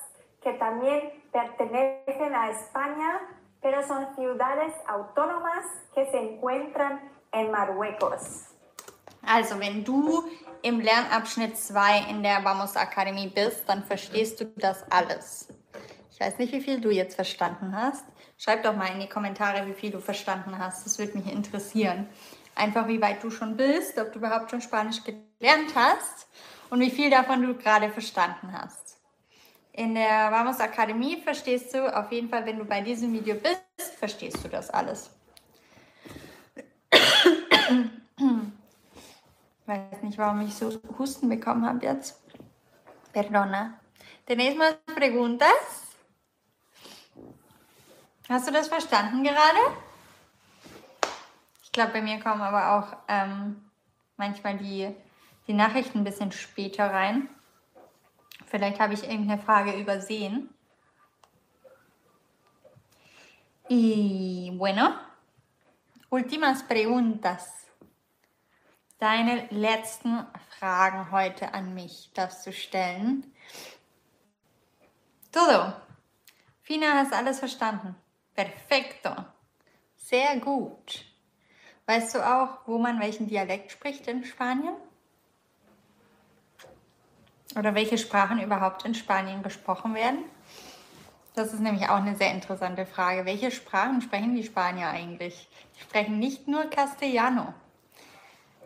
que 0.40 0.52
también 0.54 1.24
pertenecen 1.32 2.34
a 2.34 2.50
España, 2.50 3.20
pero 3.60 3.86
son 3.86 4.06
ciudades 4.14 4.72
autónomas 4.86 5.64
que 5.94 6.06
se 6.10 6.18
encuentran 6.18 7.00
en 7.32 7.50
Marruecos. 7.50 8.46
Also, 9.22 9.58
wenn 9.58 9.84
du 9.84 10.24
im 10.62 10.80
Lernabschnitt 10.80 11.56
2 11.56 12.10
in 12.10 12.22
der 12.22 12.44
Vamos 12.44 12.76
Akademie 12.76 13.28
bist, 13.28 13.68
dann 13.68 13.82
verstehst 13.82 14.40
du 14.40 14.44
das 14.56 14.84
alles. 14.90 15.48
Ich 16.12 16.20
weiß 16.20 16.38
nicht, 16.38 16.52
wie 16.52 16.60
viel 16.60 16.80
du 16.80 16.90
jetzt 16.90 17.16
verstanden 17.16 17.76
hast. 17.76 18.04
Schreib 18.38 18.62
doch 18.62 18.76
mal 18.76 18.92
in 18.92 19.00
die 19.00 19.08
Kommentare, 19.08 19.66
wie 19.66 19.74
viel 19.74 19.90
du 19.90 20.00
verstanden 20.00 20.58
hast. 20.58 20.86
Das 20.86 20.98
würde 20.98 21.18
mich 21.18 21.32
interessieren 21.32 22.08
einfach 22.56 22.88
wie 22.88 23.00
weit 23.00 23.22
du 23.22 23.30
schon 23.30 23.56
bist, 23.56 23.98
ob 23.98 24.12
du 24.12 24.18
überhaupt 24.18 24.50
schon 24.50 24.60
Spanisch 24.60 25.02
gelernt 25.04 25.74
hast 25.74 26.26
und 26.70 26.80
wie 26.80 26.90
viel 26.90 27.10
davon 27.10 27.42
du 27.42 27.54
gerade 27.54 27.90
verstanden 27.90 28.52
hast. 28.52 28.85
In 29.76 29.94
der 29.94 30.32
Vamos 30.32 30.58
Akademie 30.58 31.20
verstehst 31.20 31.74
du 31.74 31.94
auf 31.94 32.10
jeden 32.10 32.28
Fall, 32.28 32.44
wenn 32.44 32.58
du 32.58 32.64
bei 32.64 32.80
diesem 32.80 33.12
Video 33.12 33.36
bist, 33.36 33.94
verstehst 33.98 34.42
du 34.42 34.48
das 34.48 34.70
alles. 34.70 35.10
Ich 39.60 39.68
weiß 39.68 40.02
nicht, 40.02 40.18
warum 40.18 40.40
ich 40.42 40.54
so 40.54 40.80
Husten 40.98 41.28
bekommen 41.28 41.66
habe 41.66 41.84
jetzt. 41.84 42.20
Perdona. 43.12 43.80
¿Tenéis 44.26 44.56
más 44.56 44.76
preguntas? 44.94 45.94
Hast 48.28 48.48
du 48.48 48.52
das 48.52 48.68
verstanden 48.68 49.22
gerade? 49.22 49.60
glaube, 51.76 51.92
bei 51.92 52.02
mir 52.02 52.18
kommen 52.20 52.40
aber 52.40 52.72
auch 52.72 52.96
ähm, 53.06 53.62
manchmal 54.16 54.56
die, 54.56 54.90
die 55.46 55.52
Nachrichten 55.52 55.98
ein 55.98 56.04
bisschen 56.04 56.32
später 56.32 56.90
rein. 56.90 57.28
Vielleicht 58.46 58.80
habe 58.80 58.94
ich 58.94 59.02
irgendeine 59.02 59.42
Frage 59.42 59.72
übersehen. 59.72 60.48
Y 63.68 64.52
bueno, 64.56 64.94
últimas 66.10 66.62
preguntas. 66.66 67.66
Deine 68.98 69.48
letzten 69.50 70.24
Fragen 70.58 71.10
heute 71.10 71.52
an 71.52 71.74
mich 71.74 72.10
darfst 72.14 72.46
du 72.46 72.52
stellen. 72.52 73.30
Todo. 75.32 75.72
Fina, 76.62 76.94
hast 76.94 77.12
alles 77.12 77.40
verstanden. 77.40 77.94
Perfecto. 78.34 79.10
Sehr 79.96 80.38
gut. 80.38 81.04
Weißt 81.86 82.14
du 82.14 82.26
auch, 82.26 82.66
wo 82.66 82.78
man 82.78 83.00
welchen 83.00 83.26
Dialekt 83.26 83.72
spricht 83.72 84.06
in 84.06 84.24
Spanien? 84.24 84.76
Oder 87.54 87.74
welche 87.74 87.98
Sprachen 87.98 88.40
überhaupt 88.40 88.84
in 88.84 88.94
Spanien 88.94 89.42
gesprochen 89.42 89.94
werden? 89.94 90.24
Das 91.34 91.52
ist 91.52 91.60
nämlich 91.60 91.88
auch 91.88 91.96
eine 91.96 92.16
sehr 92.16 92.32
interessante 92.32 92.86
Frage. 92.86 93.26
Welche 93.26 93.50
Sprachen 93.50 94.00
sprechen 94.00 94.34
die 94.34 94.42
Spanier 94.42 94.88
eigentlich? 94.88 95.48
Die 95.76 95.82
sprechen 95.82 96.18
nicht 96.18 96.48
nur 96.48 96.64
Castellano. 96.64 97.52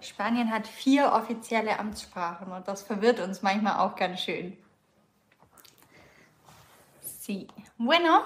Spanien 0.01 0.51
hat 0.51 0.67
vier 0.67 1.13
offizielle 1.13 1.79
Amtssprachen 1.79 2.53
und 2.53 2.67
das 2.69 2.83
verwirrt 2.83 3.21
uns 3.21 3.43
manchmal 3.43 3.81
auch 3.81 3.97
ganz 3.97 4.21
schön. 4.21 4.57
Sí. 7.03 7.49
Bueno, 7.77 8.23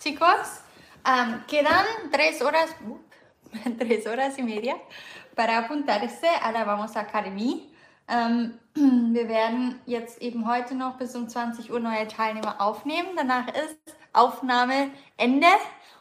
chicos, 0.00 0.62
um, 1.06 1.42
quedan 1.46 1.84
tres 2.12 2.40
horas. 2.40 2.74
tres 3.78 4.06
horas 4.06 4.38
y 4.38 4.42
media 4.42 4.76
para 5.34 5.58
apuntarse 5.58 6.28
a 6.42 6.50
la 6.50 6.64
Vamos 6.64 6.96
Academy. 6.96 7.68
Ähm, 8.08 8.58
wir 9.12 9.28
werden 9.28 9.80
jetzt 9.86 10.20
eben 10.22 10.46
heute 10.46 10.74
noch 10.74 10.96
bis 10.98 11.14
um 11.16 11.28
20 11.28 11.72
Uhr 11.72 11.80
neue 11.80 12.06
Teilnehmer 12.06 12.60
aufnehmen. 12.60 13.08
Danach 13.16 13.48
ist 13.48 13.78
Aufnahme 14.12 14.90
Ende 15.16 15.46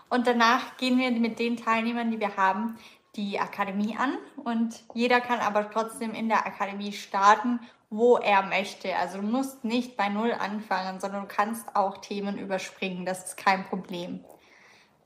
und 0.09 0.27
danach 0.27 0.77
gehen 0.77 0.97
wir 0.97 1.11
mit 1.11 1.39
den 1.39 1.57
Teilnehmern, 1.57 2.11
die 2.11 2.19
wir 2.19 2.37
haben, 2.37 2.77
die 3.15 3.39
Akademie 3.39 3.97
an 3.97 4.17
und 4.43 4.83
jeder 4.93 5.21
kann 5.21 5.39
aber 5.39 5.69
trotzdem 5.71 6.13
in 6.13 6.29
der 6.29 6.45
Akademie 6.45 6.93
starten, 6.93 7.59
wo 7.89 8.17
er 8.17 8.43
möchte. 8.43 8.95
Also 8.95 9.19
du 9.19 9.23
musst 9.23 9.63
nicht 9.63 9.97
bei 9.97 10.09
Null 10.09 10.33
anfangen, 10.33 10.99
sondern 10.99 11.21
du 11.21 11.27
kannst 11.27 11.75
auch 11.75 11.97
Themen 11.97 12.37
überspringen. 12.37 13.05
Das 13.05 13.25
ist 13.25 13.37
kein 13.37 13.65
Problem. 13.65 14.23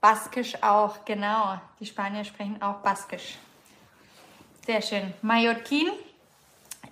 Baskisch 0.01 0.61
auch, 0.61 1.05
genau. 1.05 1.61
Die 1.79 1.85
Spanier 1.85 2.25
sprechen 2.25 2.61
auch 2.61 2.77
Baskisch. 2.77 3.37
Sehr 4.65 4.81
schön. 4.81 5.13
Mallorquin 5.21 5.91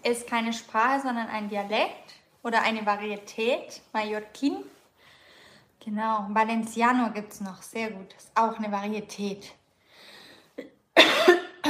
ist 0.04 0.28
keine 0.28 0.54
Sprache, 0.54 1.02
sondern 1.02 1.28
ein 1.28 1.50
Dialekt 1.50 2.16
oder 2.44 2.62
eine 2.62 2.86
Varietät. 2.86 3.82
Mallorquin. 3.94 4.64
Genau. 5.84 6.28
Valenciano 6.30 7.12
gibt 7.12 7.34
es 7.34 7.42
noch. 7.42 7.62
Sehr 7.62 7.92
gut. 7.92 8.14
Ist 8.14 8.32
auch 8.36 8.58
eine 8.58 8.72
Varietät. 8.72 9.54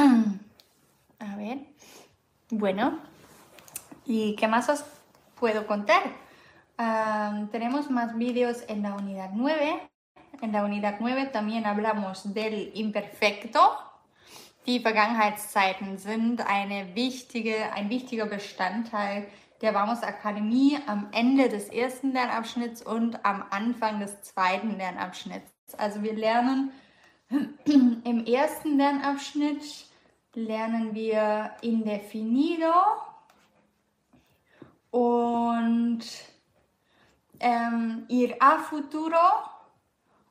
A 1.19 1.35
ver. 1.37 1.57
Bueno. 2.49 2.99
¿Y 4.05 4.35
qué 4.35 4.47
más 4.47 4.69
os 4.69 4.83
puedo 5.39 5.65
contar. 5.65 6.03
Um, 6.77 7.47
tenemos 7.49 7.89
más 7.89 8.17
vídeos 8.17 8.63
en 8.67 8.83
la 8.83 8.93
unidad 8.93 9.31
9. 9.33 9.89
En 10.41 10.51
la 10.51 10.63
unidad 10.63 10.97
9 10.99 11.27
también 11.27 11.65
hablamos 11.65 12.33
del 12.33 12.71
imperfecto. 12.75 13.59
Die 14.65 14.79
Vergangenheitszeiten 14.79 15.97
sind 15.97 16.45
eine 16.47 16.95
wichtige, 16.95 17.71
ein 17.73 17.89
wichtiger 17.89 18.25
Bestandteil 18.25 19.27
der 19.61 19.73
Vamos 19.73 20.03
Akademie 20.03 20.77
am 20.87 21.07
Ende 21.11 21.49
des 21.49 21.69
ersten 21.69 22.13
Lernabschnitts 22.13 22.81
und 22.81 23.25
am 23.25 23.43
Anfang 23.49 23.99
des 23.99 24.21
zweiten 24.21 24.77
Lernabschnitts. 24.77 25.51
Also 25.77 26.03
wir 26.03 26.13
lernen 26.13 26.71
im 27.65 28.25
ersten 28.25 28.77
Lernabschnitt 28.77 29.85
lernen 30.33 30.93
wir 30.93 31.51
Indefinido 31.61 32.73
und 34.91 36.01
ähm, 37.39 38.05
Ir 38.07 38.35
a 38.39 38.57
futuro 38.57 39.15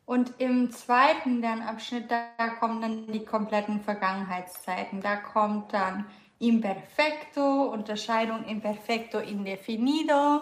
und 0.09 0.32
im 0.39 0.70
zweiten 0.70 1.43
Lernabschnitt, 1.43 2.10
da 2.10 2.48
kommen 2.59 2.80
dann 2.80 3.12
die 3.12 3.26
kompletten 3.26 3.82
Vergangenheitszeiten. 3.82 5.02
Da 5.02 5.16
kommt 5.16 5.74
dann 5.74 6.06
Imperfecto, 6.39 7.64
Unterscheidung 7.64 8.43
Imperfecto 8.47 9.18
indefinido. 9.18 10.40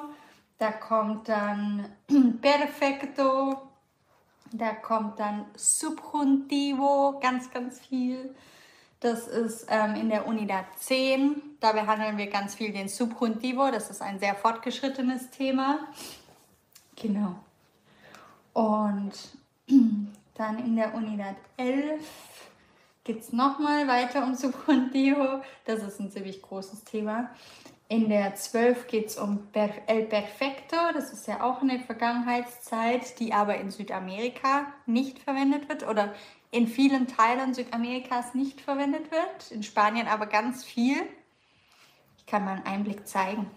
Da 0.59 0.71
kommt 0.71 1.29
dann 1.29 1.85
Perfecto. 2.41 3.61
Da 4.53 4.73
kommt 4.73 5.19
dann 5.19 5.47
Subjuntivo, 5.57 7.19
ganz, 7.21 7.51
ganz 7.51 7.81
viel. 7.81 8.37
Das 9.01 9.27
ist 9.27 9.67
ähm, 9.69 9.97
in 9.97 10.11
der 10.11 10.29
Unidad 10.29 10.67
10. 10.77 11.43
Da 11.59 11.73
behandeln 11.73 12.19
wir 12.19 12.29
ganz 12.29 12.55
viel 12.55 12.73
den 12.73 12.89
Subjuntivo. 12.89 13.73
Das 13.73 13.91
ist 13.91 14.01
ein 14.01 14.21
sehr 14.21 14.37
fortgeschrittenes 14.37 15.31
Thema. 15.31 15.89
Genau. 16.95 17.35
Und 18.53 19.13
dann 20.35 20.59
in 20.59 20.77
der 20.77 20.95
Unidad 20.95 21.37
11 21.57 22.03
geht 23.05 23.21
es 23.21 23.33
nochmal 23.33 23.87
weiter 23.87 24.25
um 24.25 24.35
Subjuntivo. 24.35 25.43
Das 25.65 25.83
ist 25.83 26.01
ein 26.01 26.11
ziemlich 26.11 26.43
großes 26.43 26.85
Thema. 26.85 27.31
In 27.89 28.09
der 28.09 28.35
12 28.35 28.89
geht 28.89 29.07
es 29.07 29.17
um 29.17 29.47
El 29.55 30.03
Perfecto. 30.07 30.77
Das 30.93 31.13
ist 31.13 31.29
ja 31.29 31.41
auch 31.41 31.63
eine 31.63 31.79
Vergangenheitszeit, 31.79 33.21
die 33.21 33.33
aber 33.33 33.59
in 33.59 33.71
Südamerika 33.71 34.67
nicht 34.87 35.21
verwendet 35.21 35.69
wird 35.69 35.87
oder 35.87 36.13
in 36.51 36.67
vielen 36.67 37.07
Teilen 37.07 37.55
Südamerikas 37.55 38.35
nicht 38.35 38.61
verwendet 38.61 39.13
wird. 39.13 39.53
In 39.53 39.63
Spanien 39.63 40.09
aber 40.09 40.27
ganz 40.27 40.65
viel. 40.65 40.97
Ich 42.19 42.27
kann 42.27 42.45
mal 42.45 42.57
einen 42.57 42.67
Einblick 42.67 43.07
zeigen. 43.07 43.49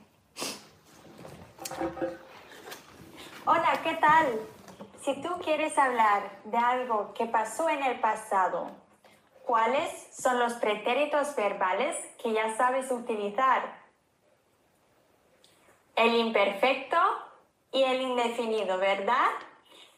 Hola, 3.47 3.73
¿qué 3.83 3.99
tal? 3.99 4.58
Si 5.01 5.21
tú 5.21 5.29
quieres 5.41 5.77
hablar 5.77 6.41
de 6.43 6.57
algo 6.57 7.13
que 7.13 7.25
pasó 7.25 7.69
en 7.69 7.81
el 7.83 8.01
pasado, 8.01 8.67
¿cuáles 9.45 9.89
son 10.11 10.37
los 10.39 10.53
pretéritos 10.55 11.35
verbales 11.37 11.95
que 12.21 12.33
ya 12.33 12.53
sabes 12.57 12.91
utilizar? 12.91 13.79
El 15.95 16.15
imperfecto 16.15 16.97
y 17.71 17.83
el 17.83 18.01
indefinido, 18.01 18.77
¿verdad? 18.77 19.29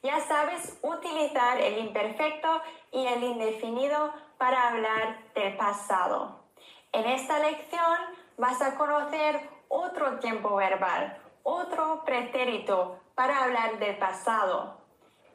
Ya 0.03 0.19
sabes 0.19 0.77
utilizar 0.83 1.59
el 1.59 1.79
imperfecto 1.79 2.61
y 2.91 3.03
el 3.07 3.23
indefinido 3.23 4.13
para 4.37 4.69
hablar 4.69 5.17
del 5.33 5.57
pasado. 5.57 6.43
En 6.91 7.05
esta 7.07 7.39
lección 7.39 7.97
vas 8.37 8.61
a 8.61 8.75
conocer 8.75 9.49
otro 9.67 10.19
tiempo 10.19 10.55
verbal, 10.55 11.17
otro 11.41 12.03
pretérito 12.05 12.99
para 13.15 13.45
hablar 13.45 13.79
del 13.79 13.97
pasado. 13.97 14.80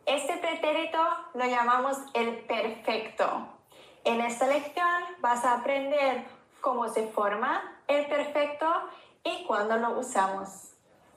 Este 0.06 0.36
pretérito 0.36 0.98
lo 1.34 1.44
llamamos 1.46 1.98
el 2.14 2.36
perfecto. 2.44 3.48
En 4.04 4.20
esta 4.20 4.46
lección 4.46 5.02
vas 5.18 5.44
a 5.44 5.54
aprender 5.54 6.24
cómo 6.60 6.88
se 6.88 7.08
forma 7.08 7.82
el 7.88 8.06
perfecto 8.06 8.66
y 9.24 9.44
cuándo 9.46 9.76
lo 9.78 9.98
usamos. 9.98 10.70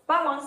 ¡Vamos! 0.08 0.44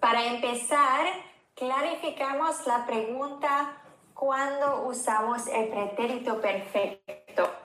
Para 0.00 0.26
empezar, 0.26 1.06
clarificamos 1.54 2.66
la 2.66 2.84
pregunta 2.84 3.80
cuando 4.12 4.82
usamos 4.86 5.46
el 5.46 5.68
pretérito 5.68 6.42
perfecto. 6.42 7.63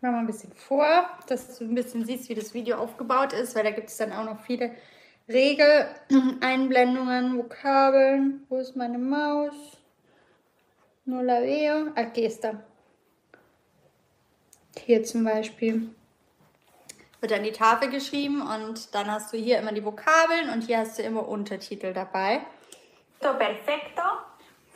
Ich 0.00 0.02
mache 0.02 0.12
mal 0.12 0.20
ein 0.20 0.26
bisschen 0.26 0.52
vor, 0.54 1.10
dass 1.26 1.58
du 1.58 1.64
ein 1.64 1.74
bisschen 1.74 2.06
siehst, 2.06 2.30
wie 2.30 2.34
das 2.34 2.54
Video 2.54 2.78
aufgebaut 2.78 3.34
ist, 3.34 3.54
weil 3.54 3.64
da 3.64 3.70
gibt 3.70 3.90
es 3.90 3.98
dann 3.98 4.14
auch 4.14 4.24
noch 4.24 4.40
viele 4.40 4.74
Regeleinblendungen, 5.28 7.36
Vokabeln. 7.36 8.46
Wo 8.48 8.56
ist 8.56 8.74
meine 8.76 8.96
Maus? 8.96 9.52
No 11.04 11.20
la 11.20 11.42
veo. 11.42 11.92
Aquí 11.96 12.24
está. 12.24 12.62
Hier 14.78 15.04
zum 15.04 15.22
Beispiel 15.22 15.90
wird 17.20 17.34
an 17.34 17.42
die 17.42 17.52
Tafel 17.52 17.90
geschrieben 17.90 18.40
und 18.40 18.94
dann 18.94 19.12
hast 19.12 19.34
du 19.34 19.36
hier 19.36 19.58
immer 19.58 19.72
die 19.72 19.84
Vokabeln 19.84 20.48
und 20.48 20.62
hier 20.62 20.78
hast 20.78 20.98
du 20.98 21.02
immer 21.02 21.28
Untertitel 21.28 21.92
dabei. 21.92 22.40
Perfecto 23.20 24.00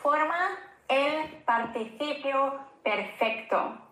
forma 0.02 0.51
el 0.86 1.30
participio 1.46 2.59
perfecto. 2.82 3.84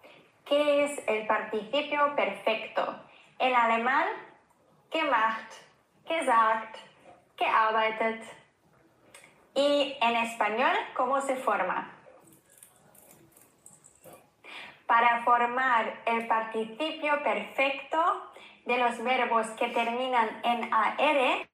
¿Qué 0.53 0.85
es 0.85 1.03
el 1.09 1.27
participio 1.27 2.15
perfecto? 2.15 2.95
En 3.39 3.55
alemán, 3.55 4.05
gemacht, 4.91 5.51
gesagt, 6.07 6.77
gearbeitet. 7.39 8.23
Y 9.55 9.97
en 9.99 10.17
español, 10.17 10.77
¿cómo 10.95 11.23
se 11.23 11.37
forma? 11.37 11.91
Para 14.87 15.23
formar 15.25 16.03
el 16.05 16.27
participio 16.27 17.23
perfecto 17.23 18.31
de 18.67 18.77
los 18.77 19.03
verbos 19.03 19.47
que 19.53 19.69
terminan 19.69 20.39
en 20.45 20.71
AR, 20.71 21.49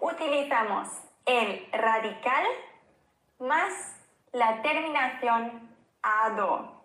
utilizamos 0.00 0.88
el 1.26 1.68
radical 1.70 2.46
más 3.40 3.74
la 4.32 4.62
terminación 4.62 5.68
ADO. 6.00 6.75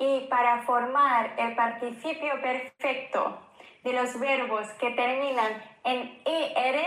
Y 0.00 0.26
para 0.28 0.62
formar 0.62 1.34
el 1.38 1.54
participio 1.54 2.40
perfecto 2.40 3.38
de 3.84 3.92
los 3.92 4.18
verbos 4.18 4.66
que 4.80 4.90
terminan 4.90 5.62
en 5.84 6.20
ER 6.24 6.84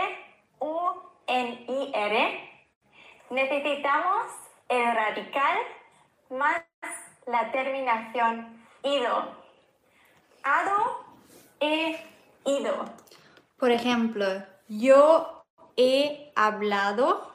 o 0.58 1.12
en 1.26 1.64
IR, 1.68 2.40
necesitamos 3.30 4.26
el 4.68 4.94
radical 4.94 5.58
más 6.30 6.64
la 7.26 7.50
terminación 7.52 8.66
ido. 8.82 9.44
Ado 10.42 11.04
e 11.60 11.96
ido. 12.44 12.84
Por 13.56 13.70
ejemplo, 13.70 14.26
yo 14.68 15.44
he 15.76 16.32
hablado, 16.36 17.32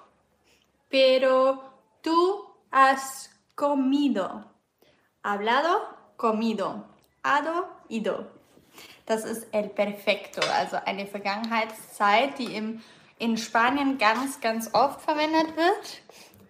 pero 0.90 1.74
tú 2.02 2.54
has 2.70 3.34
comido. 3.56 4.46
Hablado, 5.22 5.82
comido. 6.16 6.84
Ado, 7.24 7.66
ido. 7.90 8.26
Das 9.06 9.26
ist 9.26 9.48
el 9.52 9.68
perfecto, 9.68 10.40
also 10.58 10.78
eine 10.86 11.06
Vergangenheitszeit, 11.06 12.40
die 12.40 12.56
im, 12.56 12.82
in 13.18 13.36
Spanien 13.36 13.98
ganz, 13.98 14.40
ganz 14.40 14.74
oft 14.74 15.02
verwendet 15.02 15.58
wird. 15.58 16.02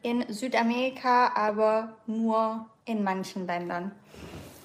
In 0.03 0.31
Südamerika 0.31 1.31
aber 1.35 1.93
nur 2.05 2.67
in 2.85 3.03
manchen 3.03 3.47
Ländern. 3.47 3.91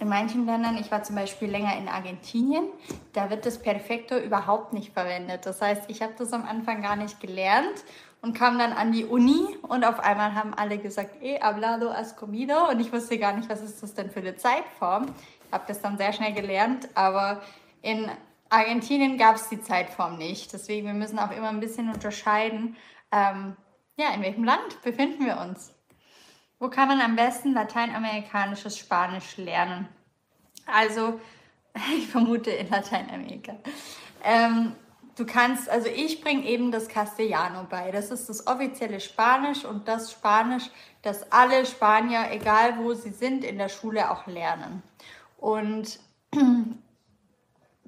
In 0.01 0.09
manchen 0.09 0.45
Ländern, 0.45 0.77
ich 0.77 0.91
war 0.91 1.03
zum 1.03 1.17
Beispiel 1.17 1.49
länger 1.49 1.77
in 1.79 1.89
Argentinien, 1.89 2.67
da 3.15 3.31
wird 3.31 3.47
das 3.47 3.59
Perfekto 3.59 4.19
überhaupt 4.19 4.75
nicht 4.75 4.93
verwendet. 4.93 5.47
Das 5.47 5.63
heißt, 5.63 5.85
ich 5.89 6.03
habe 6.03 6.13
das 6.19 6.33
am 6.35 6.45
Anfang 6.45 6.83
gar 6.83 6.97
nicht 6.97 7.21
gelernt 7.21 7.85
und 8.25 8.33
kam 8.33 8.59
dann 8.59 8.73
an 8.73 8.91
die 8.91 9.05
Uni 9.05 9.55
und 9.61 9.85
auf 9.85 10.01
einmal 10.01 10.35
haben 10.35 10.55
alle 10.55 10.79
gesagt, 10.79 11.23
eh, 11.23 11.39
hablado 11.41 11.93
has 11.93 12.17
comido 12.17 12.71
und 12.71 12.81
ich 12.81 12.91
wusste 12.91 13.19
gar 13.19 13.35
nicht, 13.35 13.51
was 13.51 13.61
ist 13.61 13.83
das 13.83 13.93
denn 13.93 14.11
für 14.11 14.21
eine 14.21 14.35
Zeitform. 14.35 15.15
Ich 15.47 15.53
habe 15.53 15.65
das 15.69 15.83
dann 15.83 15.99
sehr 15.99 16.15
schnell 16.15 16.33
gelernt, 16.33 16.89
aber 16.95 17.43
in 17.83 18.11
Argentinien 18.49 19.19
gab 19.19 19.37
es 19.37 19.51
die 19.51 19.61
Zeitform 19.61 20.17
nicht. 20.17 20.55
Deswegen, 20.55 20.87
wir 20.87 20.95
müssen 20.95 21.19
auch 21.19 21.33
immer 21.33 21.51
ein 21.51 21.61
bisschen 21.61 21.93
unterscheiden, 21.93 22.77
ähm, 23.13 23.59
ja, 23.99 24.15
in 24.15 24.23
welchem 24.23 24.45
Land 24.45 24.81
befinden 24.83 25.27
wir 25.27 25.37
uns. 25.37 25.75
Wo 26.59 26.71
kann 26.71 26.89
man 26.89 27.03
am 27.03 27.17
besten 27.17 27.53
lateinamerikanisches 27.53 28.79
Spanisch 28.79 29.37
lernen? 29.37 29.87
Also, 30.65 31.21
ich 31.95 32.09
vermute 32.09 32.53
in 32.53 32.71
Lateinamerika. 32.71 33.55
Ähm, 34.23 34.73
du 35.17 35.27
kannst, 35.27 35.69
also 35.69 35.89
ich 35.89 36.21
bringe 36.21 36.45
eben 36.45 36.71
das 36.71 36.89
Castellano 36.89 37.67
bei. 37.69 37.91
Das 37.91 38.11
ist 38.11 38.29
das 38.29 38.47
offizielle 38.47 39.01
Spanisch 39.01 39.65
und 39.65 39.89
das 39.89 40.13
Spanisch, 40.13 40.71
das 41.03 41.31
alle 41.33 41.67
Spanier, 41.67 42.31
egal 42.31 42.79
wo 42.79 42.95
sie 42.95 43.11
sind, 43.11 43.45
in 43.45 43.59
der 43.59 43.69
Schule 43.69 44.11
auch 44.11 44.27
lernen. 44.27 44.83
Und 45.39 46.01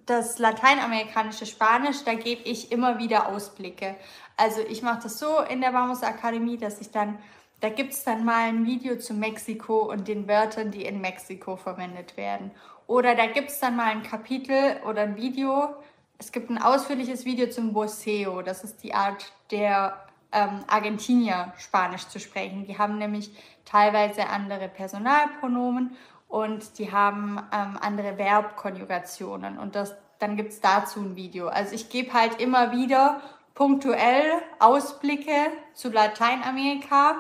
das 0.07 0.39
lateinamerikanische 0.39 1.47
Spanisch, 1.47 2.05
da 2.05 2.15
gebe 2.15 2.43
ich 2.43 2.71
immer 2.71 2.99
wieder 2.99 3.29
Ausblicke. 3.29 3.97
Also 4.37 4.61
ich 4.61 4.83
mache 4.83 5.05
das 5.05 5.19
so 5.19 5.41
in 5.41 5.61
der 5.61 5.73
Vamos 5.73 6.03
Akademie, 6.03 6.59
dass 6.59 6.81
ich 6.81 6.91
dann, 6.91 7.19
da 7.61 7.71
gibt 7.71 7.93
es 7.93 8.05
dann 8.05 8.25
mal 8.25 8.49
ein 8.49 8.67
Video 8.67 8.97
zu 8.99 9.15
Mexiko 9.15 9.91
und 9.91 10.07
den 10.07 10.29
Wörtern, 10.29 10.71
die 10.71 10.85
in 10.85 11.01
Mexiko 11.01 11.57
verwendet 11.57 12.17
werden. 12.17 12.51
Oder 12.87 13.17
da 13.17 13.27
gibt 13.27 13.51
es 13.51 13.59
dann 13.59 13.75
mal 13.75 13.87
ein 13.87 14.03
Kapitel 14.03 14.77
oder 14.87 15.03
ein 15.03 15.17
Video. 15.17 15.75
Es 16.19 16.33
gibt 16.33 16.51
ein 16.51 16.61
ausführliches 16.61 17.25
Video 17.25 17.49
zum 17.49 17.73
Boseo. 17.73 18.43
Das 18.43 18.65
ist 18.65 18.83
die 18.83 18.95
Art 18.95 19.33
der 19.51 20.07
ähm, 20.33 20.65
Argentinier 20.67 21.53
Spanisch 21.59 22.09
zu 22.09 22.19
sprechen. 22.19 22.67
Die 22.67 22.79
haben 22.79 22.99
nämlich 22.99 23.31
teilweise 23.65 24.29
andere 24.29 24.69
Personalpronomen 24.69 25.97
und 26.29 26.79
die 26.79 26.91
haben 26.93 27.39
ähm, 27.53 27.79
andere 27.81 28.17
Verbkonjugationen 28.17 29.59
und 29.59 29.77
das, 29.77 29.95
dann 30.19 30.37
gibt 30.37 30.53
es 30.53 30.61
dazu 30.61 31.01
ein 31.01 31.17
Video. 31.17 31.49
Also 31.49 31.75
ich 31.75 31.89
gebe 31.89 32.13
halt 32.13 32.41
immer 32.41 32.73
wieder 32.73 33.21
punktuell 33.55 34.33
Ausblicke 34.59 35.53
zu 35.73 35.91
Lateinamerika, 35.91 37.17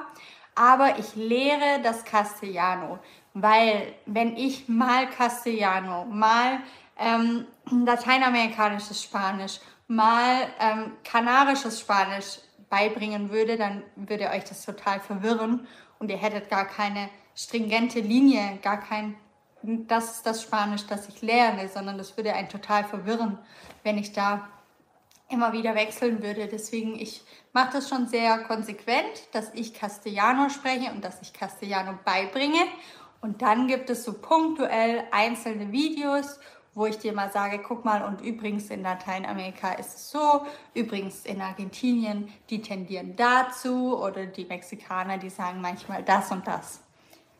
aber 0.55 0.99
ich 0.99 1.15
lehre 1.15 1.81
das 1.83 2.05
Castellano, 2.05 2.99
weil 3.35 3.95
wenn 4.07 4.37
ich 4.37 4.69
mal 4.69 5.09
Castellano, 5.09 6.05
mal 6.07 6.61
ähm, 6.99 7.47
lateinamerikanisches 7.71 9.03
Spanisch, 9.03 9.61
mal 9.89 10.49
ähm, 10.61 10.93
kanarisches 11.05 11.81
Spanisch 11.81 12.39
beibringen 12.69 13.31
würde, 13.31 13.57
dann 13.57 13.83
würde 13.95 14.31
euch 14.31 14.45
das 14.45 14.65
total 14.65 15.01
verwirren 15.01 15.67
und 15.99 16.11
ihr 16.11 16.17
hättet 16.17 16.51
gar 16.51 16.67
keine 16.67 17.09
stringente 17.35 18.01
Linie, 18.01 18.59
gar 18.63 18.81
kein, 18.81 19.17
das 19.63 20.17
ist 20.17 20.27
das 20.27 20.43
Spanisch, 20.43 20.87
das 20.87 21.09
ich 21.09 21.23
lerne, 21.23 21.69
sondern 21.69 21.99
das 21.99 22.17
würde 22.17 22.35
einen 22.35 22.49
total 22.49 22.85
verwirren, 22.85 23.39
wenn 23.83 23.99
ich 23.99 24.13
da 24.13 24.49
immer 25.29 25.53
wieder 25.53 25.75
wechseln 25.75 26.23
würde. 26.23 26.47
Deswegen, 26.47 26.99
ich 26.99 27.23
mache 27.53 27.75
das 27.75 27.89
schon 27.89 28.09
sehr 28.09 28.39
konsequent, 28.45 29.29
dass 29.33 29.53
ich 29.55 29.75
Castellano 29.75 30.49
spreche 30.49 30.91
und 30.93 31.05
dass 31.05 31.21
ich 31.21 31.33
Castellano 31.33 31.99
beibringe. 32.05 32.61
Und 33.21 33.43
dann 33.43 33.67
gibt 33.67 33.91
es 33.91 34.05
so 34.05 34.13
punktuell 34.13 35.05
einzelne 35.11 35.73
Videos, 35.73 36.39
wo 36.77 36.85
ich 36.87 36.99
dir 36.99 37.15
mal 37.15 37.33
sage, 37.33 37.59
guck 37.59 37.85
mal, 37.85 38.05
und 38.05 38.21
übrigens 38.21 38.69
in 38.69 38.83
Lateinamerika 38.83 39.73
ist 39.73 39.97
es 39.97 40.11
so, 40.11 40.47
übrigens 40.75 41.25
in 41.25 41.41
Argentinien, 41.41 42.31
die 42.51 42.61
tendieren 42.61 43.17
dazu 43.17 43.99
oder 43.99 44.27
die 44.27 44.45
Mexikaner, 44.45 45.17
die 45.17 45.31
sagen 45.31 45.63
manchmal 45.63 46.03
das 46.03 46.31
und 46.31 46.47
das. 46.47 46.81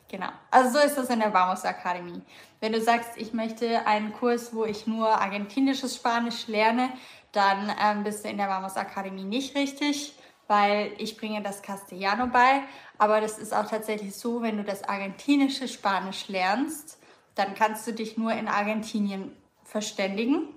Genau. 0.09 0.29
Also 0.49 0.79
so 0.79 0.85
ist 0.85 0.97
das 0.97 1.09
in 1.09 1.19
der 1.19 1.33
Vamos 1.33 1.65
Akademie. 1.65 2.21
Wenn 2.61 2.73
du 2.73 2.81
sagst, 2.81 3.11
ich 3.17 3.33
möchte 3.33 3.85
einen 3.85 4.11
Kurs, 4.11 4.55
wo 4.55 4.65
ich 4.65 4.87
nur 4.87 5.07
argentinisches 5.07 5.95
Spanisch 5.95 6.47
lerne, 6.47 6.89
dann 7.31 7.71
ähm, 7.79 8.03
bist 8.03 8.25
du 8.25 8.29
in 8.29 8.37
der 8.37 8.49
Vamos 8.49 8.75
Akademie 8.75 9.25
nicht 9.25 9.55
richtig, 9.55 10.15
weil 10.47 10.93
ich 10.97 11.15
bringe 11.17 11.43
das 11.43 11.61
Castellano 11.61 12.25
bei. 12.25 12.61
Aber 12.97 13.21
das 13.21 13.37
ist 13.37 13.53
auch 13.53 13.67
tatsächlich 13.67 14.15
so, 14.15 14.41
wenn 14.41 14.57
du 14.57 14.63
das 14.63 14.83
argentinische 14.83 15.67
Spanisch 15.67 16.27
lernst, 16.27 16.96
dann 17.37 17.55
kannst 17.55 17.87
du 17.87 17.93
dich 17.93 18.17
nur 18.17 18.33
in 18.33 18.47
Argentinien 18.47 19.31
verständigen. 19.63 20.47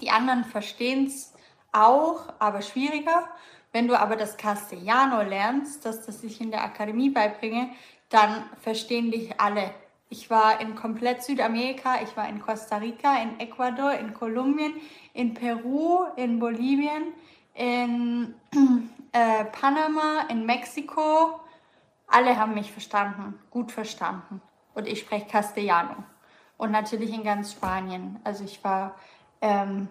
Die 0.00 0.10
anderen 0.10 0.44
verstehen 0.44 1.06
es 1.06 1.32
auch, 1.72 2.34
aber 2.38 2.62
schwieriger. 2.62 3.28
Wenn 3.72 3.88
du 3.88 3.98
aber 3.98 4.16
das 4.16 4.36
Castellano 4.36 5.22
lernst, 5.22 5.84
das, 5.84 6.06
das 6.06 6.22
ich 6.24 6.40
in 6.40 6.50
der 6.50 6.64
Akademie 6.64 7.10
beibringe, 7.10 7.70
dann 8.08 8.44
verstehen 8.60 9.10
dich 9.10 9.40
alle. 9.40 9.70
Ich 10.08 10.30
war 10.30 10.60
in 10.60 10.76
komplett 10.76 11.22
Südamerika, 11.22 12.00
ich 12.02 12.16
war 12.16 12.28
in 12.28 12.40
Costa 12.40 12.76
Rica, 12.76 13.20
in 13.20 13.40
Ecuador, 13.40 13.92
in 13.92 14.14
Kolumbien, 14.14 14.72
in 15.12 15.34
Peru, 15.34 16.04
in 16.16 16.38
Bolivien, 16.38 17.12
in 17.54 18.34
äh, 19.12 19.44
Panama, 19.46 20.26
in 20.30 20.46
Mexiko. 20.46 21.40
Alle 22.06 22.38
haben 22.38 22.54
mich 22.54 22.70
verstanden, 22.70 23.38
gut 23.50 23.72
verstanden. 23.72 24.40
Und 24.76 24.86
ich 24.86 25.00
spreche 25.00 25.26
Castellano. 25.26 25.96
Und 26.58 26.70
natürlich 26.70 27.12
in 27.12 27.24
ganz 27.24 27.52
Spanien. 27.52 28.20
Also 28.24 28.44
ich 28.44 28.62
war 28.62 28.94
ähm, 29.40 29.88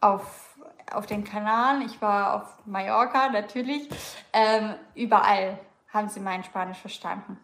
auf, 0.00 0.56
auf 0.90 1.04
den 1.04 1.24
Kanaren, 1.24 1.82
ich 1.82 2.00
war 2.00 2.34
auf 2.34 2.66
Mallorca 2.66 3.28
natürlich. 3.28 3.86
Ähm, 4.32 4.74
überall 4.94 5.58
haben 5.92 6.08
sie 6.08 6.20
mein 6.20 6.42
Spanisch 6.42 6.78
verstanden. 6.78 7.38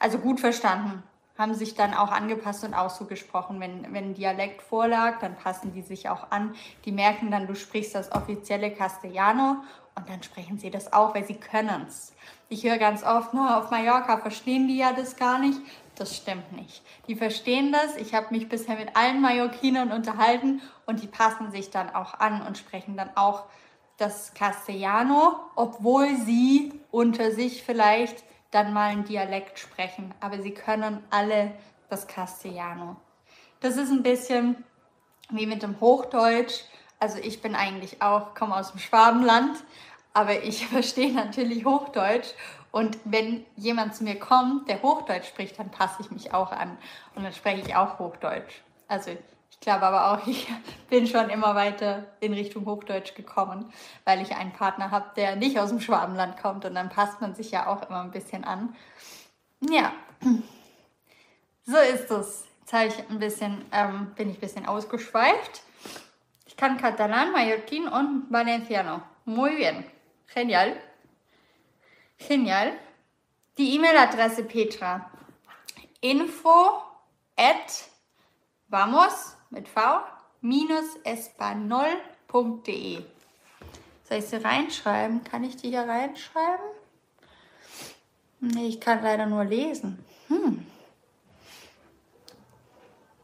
Also 0.00 0.18
gut 0.18 0.40
verstanden. 0.40 1.04
Haben 1.38 1.54
sich 1.54 1.76
dann 1.76 1.94
auch 1.94 2.10
angepasst 2.10 2.64
und 2.64 2.74
auch 2.74 2.90
so 2.90 3.04
gesprochen. 3.04 3.60
Wenn, 3.60 3.84
wenn 3.94 4.06
ein 4.06 4.14
Dialekt 4.14 4.60
vorlag, 4.60 5.20
dann 5.20 5.36
passen 5.36 5.72
die 5.72 5.82
sich 5.82 6.08
auch 6.08 6.32
an. 6.32 6.56
Die 6.84 6.90
merken 6.90 7.30
dann, 7.30 7.46
du 7.46 7.54
sprichst 7.54 7.94
das 7.94 8.10
offizielle 8.10 8.72
Castellano 8.72 9.62
und 9.94 10.08
dann 10.08 10.24
sprechen 10.24 10.58
sie 10.58 10.70
das 10.70 10.92
auch, 10.92 11.14
weil 11.14 11.24
sie 11.24 11.36
können 11.36 11.84
es. 11.86 12.12
Ich 12.50 12.64
höre 12.64 12.78
ganz 12.78 13.04
oft, 13.04 13.34
no, 13.34 13.46
auf 13.46 13.70
Mallorca 13.70 14.16
verstehen 14.18 14.68
die 14.68 14.78
ja 14.78 14.92
das 14.92 15.16
gar 15.16 15.38
nicht. 15.38 15.60
Das 15.96 16.16
stimmt 16.16 16.52
nicht. 16.52 16.82
Die 17.06 17.16
verstehen 17.16 17.72
das. 17.72 17.96
Ich 17.96 18.14
habe 18.14 18.28
mich 18.30 18.48
bisher 18.48 18.76
mit 18.76 18.96
allen 18.96 19.20
Mallorquinern 19.20 19.92
unterhalten 19.92 20.62
und 20.86 21.02
die 21.02 21.08
passen 21.08 21.50
sich 21.50 21.70
dann 21.70 21.90
auch 21.90 22.14
an 22.14 22.40
und 22.40 22.56
sprechen 22.56 22.96
dann 22.96 23.10
auch 23.16 23.44
das 23.98 24.32
Castellano, 24.32 25.40
obwohl 25.56 26.16
sie 26.16 26.72
unter 26.90 27.32
sich 27.32 27.64
vielleicht 27.64 28.24
dann 28.50 28.72
mal 28.72 28.90
einen 28.90 29.04
Dialekt 29.04 29.58
sprechen, 29.58 30.14
aber 30.20 30.40
sie 30.40 30.52
können 30.52 31.02
alle 31.10 31.52
das 31.90 32.06
Castellano. 32.06 32.96
Das 33.60 33.76
ist 33.76 33.90
ein 33.90 34.02
bisschen 34.02 34.64
wie 35.30 35.46
mit 35.46 35.62
dem 35.62 35.80
Hochdeutsch. 35.80 36.62
Also 37.00 37.18
ich 37.18 37.42
bin 37.42 37.54
eigentlich 37.54 38.00
auch, 38.00 38.34
komme 38.34 38.56
aus 38.56 38.70
dem 38.70 38.80
Schwabenland, 38.80 39.58
aber 40.18 40.42
ich 40.42 40.66
verstehe 40.68 41.12
natürlich 41.12 41.64
Hochdeutsch. 41.64 42.28
Und 42.70 42.98
wenn 43.04 43.46
jemand 43.56 43.94
zu 43.94 44.04
mir 44.04 44.18
kommt, 44.18 44.68
der 44.68 44.82
Hochdeutsch 44.82 45.28
spricht, 45.28 45.58
dann 45.58 45.70
passe 45.70 46.02
ich 46.02 46.10
mich 46.10 46.34
auch 46.34 46.52
an 46.52 46.76
und 47.14 47.24
dann 47.24 47.32
spreche 47.32 47.66
ich 47.66 47.76
auch 47.76 47.98
Hochdeutsch. 47.98 48.62
Also 48.88 49.12
ich 49.50 49.60
glaube 49.60 49.86
aber 49.86 50.12
auch, 50.12 50.26
ich 50.26 50.48
bin 50.90 51.06
schon 51.06 51.30
immer 51.30 51.54
weiter 51.54 52.04
in 52.20 52.34
Richtung 52.34 52.66
Hochdeutsch 52.66 53.14
gekommen, 53.14 53.72
weil 54.04 54.20
ich 54.20 54.34
einen 54.34 54.52
Partner 54.52 54.90
habe, 54.90 55.06
der 55.16 55.36
nicht 55.36 55.58
aus 55.58 55.70
dem 55.70 55.80
Schwabenland 55.80 56.36
kommt 56.36 56.64
und 56.64 56.74
dann 56.74 56.90
passt 56.90 57.20
man 57.20 57.34
sich 57.34 57.52
ja 57.52 57.68
auch 57.68 57.88
immer 57.88 58.02
ein 58.02 58.10
bisschen 58.10 58.44
an. 58.44 58.74
Ja, 59.70 59.92
so 61.64 61.76
ist 61.76 62.10
es. 62.10 62.44
Jetzt 62.70 62.98
ich 62.98 63.10
ein 63.10 63.18
bisschen, 63.18 63.64
ähm, 63.72 64.12
bin 64.14 64.28
ich 64.28 64.36
ein 64.36 64.40
bisschen 64.40 64.66
ausgeschweift. 64.66 65.62
Ich 66.44 66.54
kann 66.54 66.76
Katalan, 66.76 67.32
Mallorquin 67.32 67.88
und 67.88 68.26
Valenciano. 68.28 69.00
Muy 69.24 69.56
bien. 69.56 69.84
Genial. 70.32 70.76
Genial. 72.18 72.72
Die 73.56 73.74
E-Mail-Adresse 73.74 74.44
Petra. 74.44 75.10
Info 76.00 76.82
at 77.36 77.88
vamos 78.68 79.36
mit 79.50 79.68
V, 79.68 79.80
minus 80.40 80.96
espanol.de. 81.04 83.02
Soll 84.04 84.18
ich 84.18 84.26
sie 84.26 84.36
reinschreiben? 84.36 85.24
Kann 85.24 85.44
ich 85.44 85.56
die 85.56 85.70
hier 85.70 85.82
reinschreiben? 85.82 86.64
Nee, 88.40 88.68
ich 88.68 88.80
kann 88.80 89.02
leider 89.02 89.26
nur 89.26 89.44
lesen. 89.44 90.04
Hm. 90.28 90.64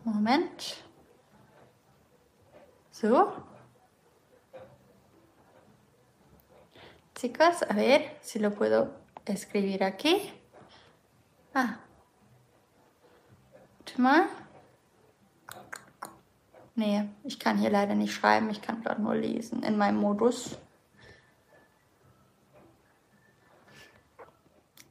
Moment. 0.02 0.82
So. 2.90 3.32
Chicos, 7.14 7.62
a 7.62 7.72
ver 7.74 8.16
si 8.20 8.38
lo 8.38 8.50
puedo 8.50 8.92
escribir 9.24 9.82
aquí. 9.84 10.30
Ah. 11.54 11.78
Warte 13.78 14.00
mal. 14.00 14.26
Nee, 16.74 17.08
ich 17.22 17.38
kann 17.38 17.58
hier 17.58 17.70
leider 17.70 17.94
nicht 17.94 18.12
schreiben, 18.12 18.50
ich 18.50 18.60
kann 18.60 18.82
gerade 18.82 19.00
nur 19.00 19.14
lesen 19.14 19.62
in 19.62 19.78
meinem 19.78 19.98
Modus. 19.98 20.58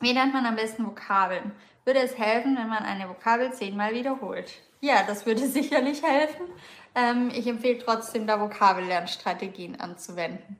Wie 0.00 0.12
lernt 0.12 0.34
man 0.34 0.46
am 0.46 0.56
besten 0.56 0.86
Vokabeln? 0.86 1.52
Würde 1.84 2.00
es 2.00 2.18
helfen, 2.18 2.56
wenn 2.56 2.68
man 2.68 2.82
eine 2.82 3.08
Vokabel 3.08 3.52
zehnmal 3.52 3.94
wiederholt? 3.94 4.52
Ja, 4.80 5.02
das 5.02 5.26
würde 5.26 5.46
sicherlich 5.48 6.02
helfen. 6.02 6.46
Ähm, 6.94 7.30
ich 7.34 7.46
empfehle 7.46 7.78
trotzdem, 7.78 8.26
da 8.26 8.40
Vokabellernstrategien 8.40 9.80
anzuwenden. 9.80 10.58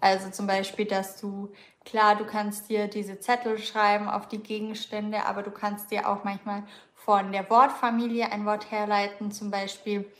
Also 0.00 0.30
zum 0.30 0.46
Beispiel, 0.46 0.84
dass 0.84 1.20
du, 1.20 1.52
klar, 1.84 2.16
du 2.16 2.24
kannst 2.24 2.68
dir 2.68 2.88
diese 2.88 3.18
Zettel 3.20 3.58
schreiben 3.58 4.08
auf 4.08 4.28
die 4.28 4.42
Gegenstände, 4.42 5.24
aber 5.24 5.42
du 5.42 5.50
kannst 5.50 5.90
dir 5.90 6.08
auch 6.08 6.24
manchmal 6.24 6.64
von 6.94 7.32
der 7.32 7.48
Wortfamilie 7.48 8.30
ein 8.30 8.44
Wort 8.44 8.70
herleiten. 8.70 9.30
Zum 9.30 9.50
Beispiel 9.50 10.10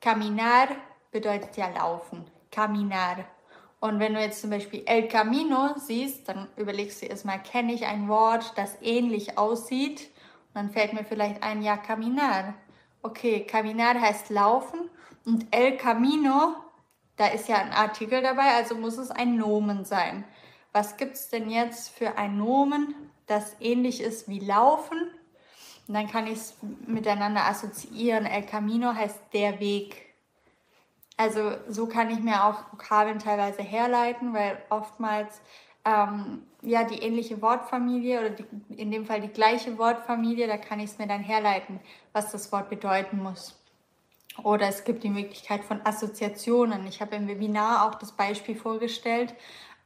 caminar 0.00 0.68
bedeutet 1.10 1.56
ja 1.56 1.68
laufen. 1.68 2.24
Caminar. 2.50 3.24
Und 3.80 3.98
wenn 3.98 4.14
du 4.14 4.20
jetzt 4.20 4.40
zum 4.40 4.50
Beispiel 4.50 4.82
El 4.86 5.08
Camino 5.08 5.74
siehst, 5.76 6.28
dann 6.28 6.48
überlegst 6.56 7.02
du 7.02 7.06
erstmal, 7.06 7.42
kenne 7.42 7.72
ich 7.72 7.86
ein 7.86 8.08
Wort, 8.08 8.52
das 8.56 8.76
ähnlich 8.80 9.36
aussieht? 9.38 10.10
Und 10.48 10.54
dann 10.54 10.70
fällt 10.70 10.92
mir 10.92 11.04
vielleicht 11.04 11.42
ein, 11.42 11.62
ja, 11.62 11.76
caminar. 11.76 12.54
Okay, 13.02 13.44
caminar 13.44 14.00
heißt 14.00 14.30
laufen 14.30 14.90
und 15.24 15.46
El 15.50 15.76
Camino 15.76 16.56
da 17.16 17.28
ist 17.28 17.48
ja 17.48 17.56
ein 17.56 17.72
Artikel 17.72 18.22
dabei, 18.22 18.54
also 18.54 18.74
muss 18.74 18.98
es 18.98 19.10
ein 19.10 19.36
Nomen 19.36 19.84
sein. 19.84 20.24
Was 20.72 20.96
gibt 20.96 21.14
es 21.14 21.28
denn 21.28 21.48
jetzt 21.48 21.90
für 21.90 22.18
ein 22.18 22.36
Nomen, 22.36 22.94
das 23.26 23.56
ähnlich 23.60 24.02
ist 24.02 24.28
wie 24.28 24.40
Laufen? 24.40 24.98
Und 25.88 25.94
dann 25.94 26.08
kann 26.08 26.26
ich 26.26 26.34
es 26.34 26.56
miteinander 26.86 27.46
assoziieren. 27.46 28.26
El 28.26 28.42
Camino 28.42 28.92
heißt 28.92 29.20
der 29.32 29.60
Weg. 29.60 30.14
Also 31.16 31.52
so 31.68 31.86
kann 31.86 32.10
ich 32.10 32.18
mir 32.18 32.44
auch 32.44 32.72
Vokabeln 32.72 33.18
teilweise 33.18 33.62
herleiten, 33.62 34.34
weil 34.34 34.62
oftmals 34.68 35.40
ähm, 35.86 36.42
ja 36.60 36.84
die 36.84 36.98
ähnliche 36.98 37.40
Wortfamilie 37.40 38.20
oder 38.20 38.30
die, 38.30 38.44
in 38.76 38.90
dem 38.90 39.06
Fall 39.06 39.20
die 39.20 39.28
gleiche 39.28 39.78
Wortfamilie, 39.78 40.46
da 40.46 40.58
kann 40.58 40.80
ich 40.80 40.90
es 40.90 40.98
mir 40.98 41.06
dann 41.06 41.22
herleiten, 41.22 41.80
was 42.12 42.32
das 42.32 42.52
Wort 42.52 42.68
bedeuten 42.68 43.22
muss. 43.22 43.58
Oder 44.42 44.68
es 44.68 44.84
gibt 44.84 45.02
die 45.04 45.10
Möglichkeit 45.10 45.64
von 45.64 45.84
Assoziationen. 45.84 46.86
Ich 46.86 47.00
habe 47.00 47.16
im 47.16 47.28
Webinar 47.28 47.86
auch 47.86 47.94
das 47.94 48.12
Beispiel 48.12 48.54
vorgestellt. 48.56 49.34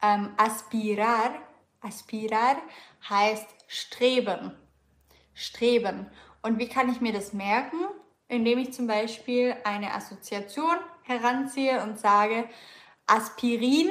Ähm, 0.03 0.31
aspirar, 0.37 1.35
aspirar 1.81 2.57
heißt 3.09 3.49
streben. 3.67 4.53
Streben. 5.35 6.07
Und 6.43 6.59
wie 6.59 6.69
kann 6.69 6.91
ich 6.91 7.01
mir 7.01 7.13
das 7.13 7.33
merken? 7.33 7.79
Indem 8.29 8.59
ich 8.59 8.73
zum 8.73 8.87
Beispiel 8.87 9.57
eine 9.65 9.95
Assoziation 9.95 10.77
heranziehe 11.03 11.83
und 11.83 11.99
sage, 11.99 12.49
Aspirin, 13.07 13.91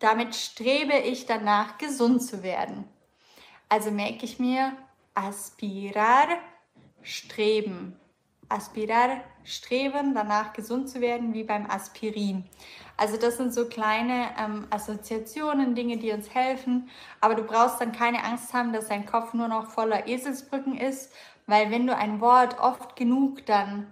damit 0.00 0.34
strebe 0.34 0.96
ich 0.96 1.26
danach, 1.26 1.78
gesund 1.78 2.22
zu 2.22 2.42
werden. 2.42 2.88
Also 3.68 3.90
merke 3.90 4.24
ich 4.24 4.38
mir, 4.38 4.76
aspirar, 5.14 6.26
streben. 7.02 7.98
Aspirar, 8.48 9.20
streben, 9.44 10.14
danach 10.14 10.52
gesund 10.52 10.88
zu 10.88 11.00
werden, 11.00 11.34
wie 11.34 11.44
beim 11.44 11.68
Aspirin. 11.70 12.44
Also 12.96 13.16
das 13.16 13.36
sind 13.36 13.54
so 13.54 13.66
kleine 13.66 14.28
ähm, 14.38 14.66
Assoziationen, 14.70 15.74
Dinge, 15.74 15.98
die 15.98 16.12
uns 16.12 16.34
helfen. 16.34 16.88
Aber 17.20 17.34
du 17.34 17.42
brauchst 17.42 17.80
dann 17.80 17.92
keine 17.92 18.24
Angst 18.24 18.52
haben, 18.54 18.72
dass 18.72 18.88
dein 18.88 19.06
Kopf 19.06 19.34
nur 19.34 19.48
noch 19.48 19.66
voller 19.70 20.08
Eselsbrücken 20.08 20.76
ist, 20.76 21.12
weil 21.46 21.70
wenn 21.70 21.86
du 21.86 21.94
ein 21.94 22.20
Wort 22.20 22.58
oft 22.58 22.96
genug 22.96 23.46
dann 23.46 23.86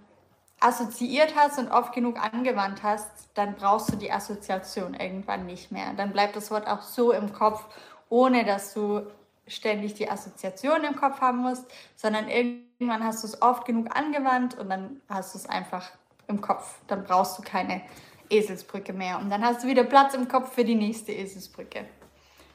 assoziiert 0.59 1.35
hast 1.35 1.59
und 1.59 1.69
oft 1.69 1.93
genug 1.93 2.19
angewandt 2.19 2.83
hast, 2.83 3.29
dann 3.35 3.55
brauchst 3.55 3.91
du 3.91 3.95
die 3.95 4.11
Assoziation 4.11 4.95
irgendwann 4.95 5.45
nicht 5.45 5.71
mehr. 5.71 5.93
Dann 5.95 6.11
bleibt 6.11 6.35
das 6.35 6.51
Wort 6.51 6.67
auch 6.67 6.81
so 6.81 7.11
im 7.11 7.31
Kopf, 7.31 7.63
ohne 8.09 8.43
dass 8.43 8.73
du 8.73 9.03
ständig 9.47 9.93
die 9.95 10.09
Assoziation 10.09 10.83
im 10.83 10.95
Kopf 10.95 11.21
haben 11.21 11.39
musst, 11.39 11.65
sondern 11.95 12.27
irgendwann 12.27 13.03
hast 13.03 13.23
du 13.23 13.27
es 13.27 13.41
oft 13.41 13.65
genug 13.65 13.95
angewandt 13.95 14.57
und 14.57 14.69
dann 14.69 15.01
hast 15.09 15.33
du 15.33 15.39
es 15.39 15.45
einfach 15.47 15.91
im 16.27 16.41
Kopf. 16.41 16.75
Dann 16.87 17.03
brauchst 17.03 17.37
du 17.37 17.41
keine 17.41 17.81
Eselsbrücke 18.29 18.93
mehr 18.93 19.19
und 19.19 19.29
dann 19.29 19.43
hast 19.43 19.63
du 19.63 19.67
wieder 19.67 19.83
Platz 19.83 20.13
im 20.13 20.27
Kopf 20.27 20.53
für 20.53 20.65
die 20.65 20.75
nächste 20.75 21.11
Eselsbrücke. 21.11 21.85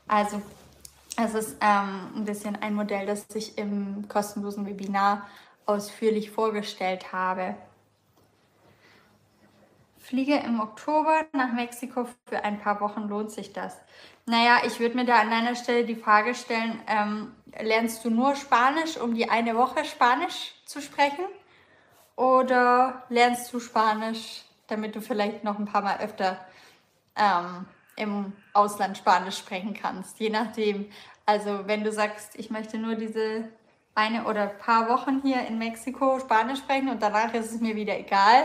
Also, 0.07 0.43
es 1.17 1.35
ist 1.35 1.57
ähm, 1.61 2.11
ein 2.17 2.25
bisschen 2.25 2.57
ein 2.57 2.75
Modell, 2.75 3.07
das 3.07 3.27
ich 3.35 3.57
im 3.59 4.09
kostenlosen 4.09 4.67
Webinar 4.67 5.27
ausführlich 5.67 6.31
vorgestellt 6.31 7.13
habe. 7.13 7.55
Fliege 9.99 10.37
im 10.37 10.61
Oktober 10.61 11.25
nach 11.33 11.53
Mexiko 11.53 12.07
für 12.27 12.45
ein 12.45 12.61
paar 12.61 12.81
Wochen. 12.81 13.09
Lohnt 13.09 13.31
sich 13.31 13.53
das? 13.53 13.77
Naja, 14.27 14.61
ich 14.65 14.79
würde 14.79 14.95
mir 14.95 15.05
da 15.05 15.21
an 15.21 15.31
deiner 15.31 15.57
Stelle 15.57 15.85
die 15.85 15.97
Frage 15.97 16.35
stellen, 16.35 16.81
ähm, 16.87 17.35
lernst 17.61 18.05
du 18.05 18.11
nur 18.11 18.37
Spanisch, 18.37 18.97
um 18.97 19.15
die 19.15 19.29
eine 19.29 19.57
Woche 19.57 19.85
Spanisch 19.85 20.55
zu 20.65 20.81
sprechen? 20.81 21.25
Oder 22.15 23.03
lernst 23.09 23.53
du 23.53 23.59
Spanisch, 23.59 24.43
damit 24.69 24.95
du 24.95 25.01
vielleicht 25.01 25.43
noch 25.43 25.59
ein 25.59 25.65
paar 25.65 25.83
Mal 25.83 25.99
öfter 25.99 26.39
ähm, 27.17 27.67
im 27.97 28.33
Ausland 28.53 28.97
Spanisch 28.97 29.39
sprechen 29.39 29.75
kannst? 29.75 30.21
Je 30.21 30.31
nachdem. 30.31 30.91
Also 31.27 31.67
wenn 31.67 31.85
du 31.85 31.93
sagst, 31.93 32.37
ich 32.37 32.51
möchte 32.51 32.79
nur 32.79 32.95
diese 32.95 33.49
eine 33.95 34.25
oder 34.25 34.47
paar 34.47 34.89
Wochen 34.89 35.21
hier 35.23 35.47
in 35.47 35.59
Mexiko 35.59 36.19
Spanisch 36.21 36.59
sprechen 36.61 36.89
und 36.89 37.03
danach 37.03 37.35
ist 37.35 37.53
es 37.53 37.61
mir 37.61 37.77
wieder 37.77 37.99
egal, 37.99 38.45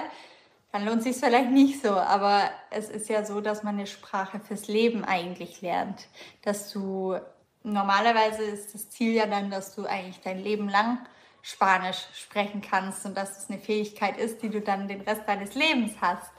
dann 0.71 0.85
lohnt 0.85 1.03
sich 1.03 1.15
vielleicht 1.17 1.51
nicht 1.51 1.81
so. 1.81 1.91
Aber 1.91 2.49
es 2.69 2.89
ist 2.89 3.09
ja 3.09 3.25
so, 3.25 3.41
dass 3.41 3.63
man 3.63 3.75
eine 3.75 3.87
Sprache 3.87 4.39
fürs 4.39 4.67
Leben 4.67 5.03
eigentlich 5.03 5.61
lernt. 5.61 6.07
Dass 6.43 6.71
du 6.71 7.17
normalerweise 7.63 8.43
ist 8.43 8.73
das 8.73 8.89
Ziel 8.89 9.13
ja 9.13 9.25
dann, 9.25 9.49
dass 9.49 9.75
du 9.75 9.85
eigentlich 9.85 10.21
dein 10.21 10.39
Leben 10.39 10.69
lang 10.69 10.99
Spanisch 11.41 12.07
sprechen 12.13 12.61
kannst 12.61 13.05
und 13.05 13.15
dass 13.15 13.37
es 13.37 13.49
eine 13.49 13.59
Fähigkeit 13.59 14.17
ist, 14.17 14.41
die 14.41 14.49
du 14.49 14.59
dann 14.59 14.87
den 14.87 15.01
Rest 15.01 15.21
deines 15.27 15.55
Lebens 15.55 15.93
hast. 16.01 16.29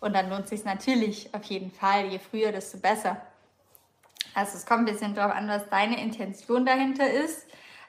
Und 0.00 0.12
dann 0.14 0.28
lohnt 0.28 0.48
sich 0.48 0.64
natürlich 0.64 1.32
auf 1.34 1.44
jeden 1.44 1.70
Fall. 1.70 2.06
Je 2.06 2.18
früher, 2.18 2.52
desto 2.52 2.78
besser. 2.78 3.20
Also 4.34 4.58
es 4.58 4.66
kommt 4.66 4.80
ein 4.80 4.92
bisschen 4.92 5.14
darauf 5.14 5.34
an, 5.34 5.48
was 5.48 5.68
deine 5.70 6.00
Intention 6.00 6.66
dahinter 6.66 7.08
ist. 7.08 7.45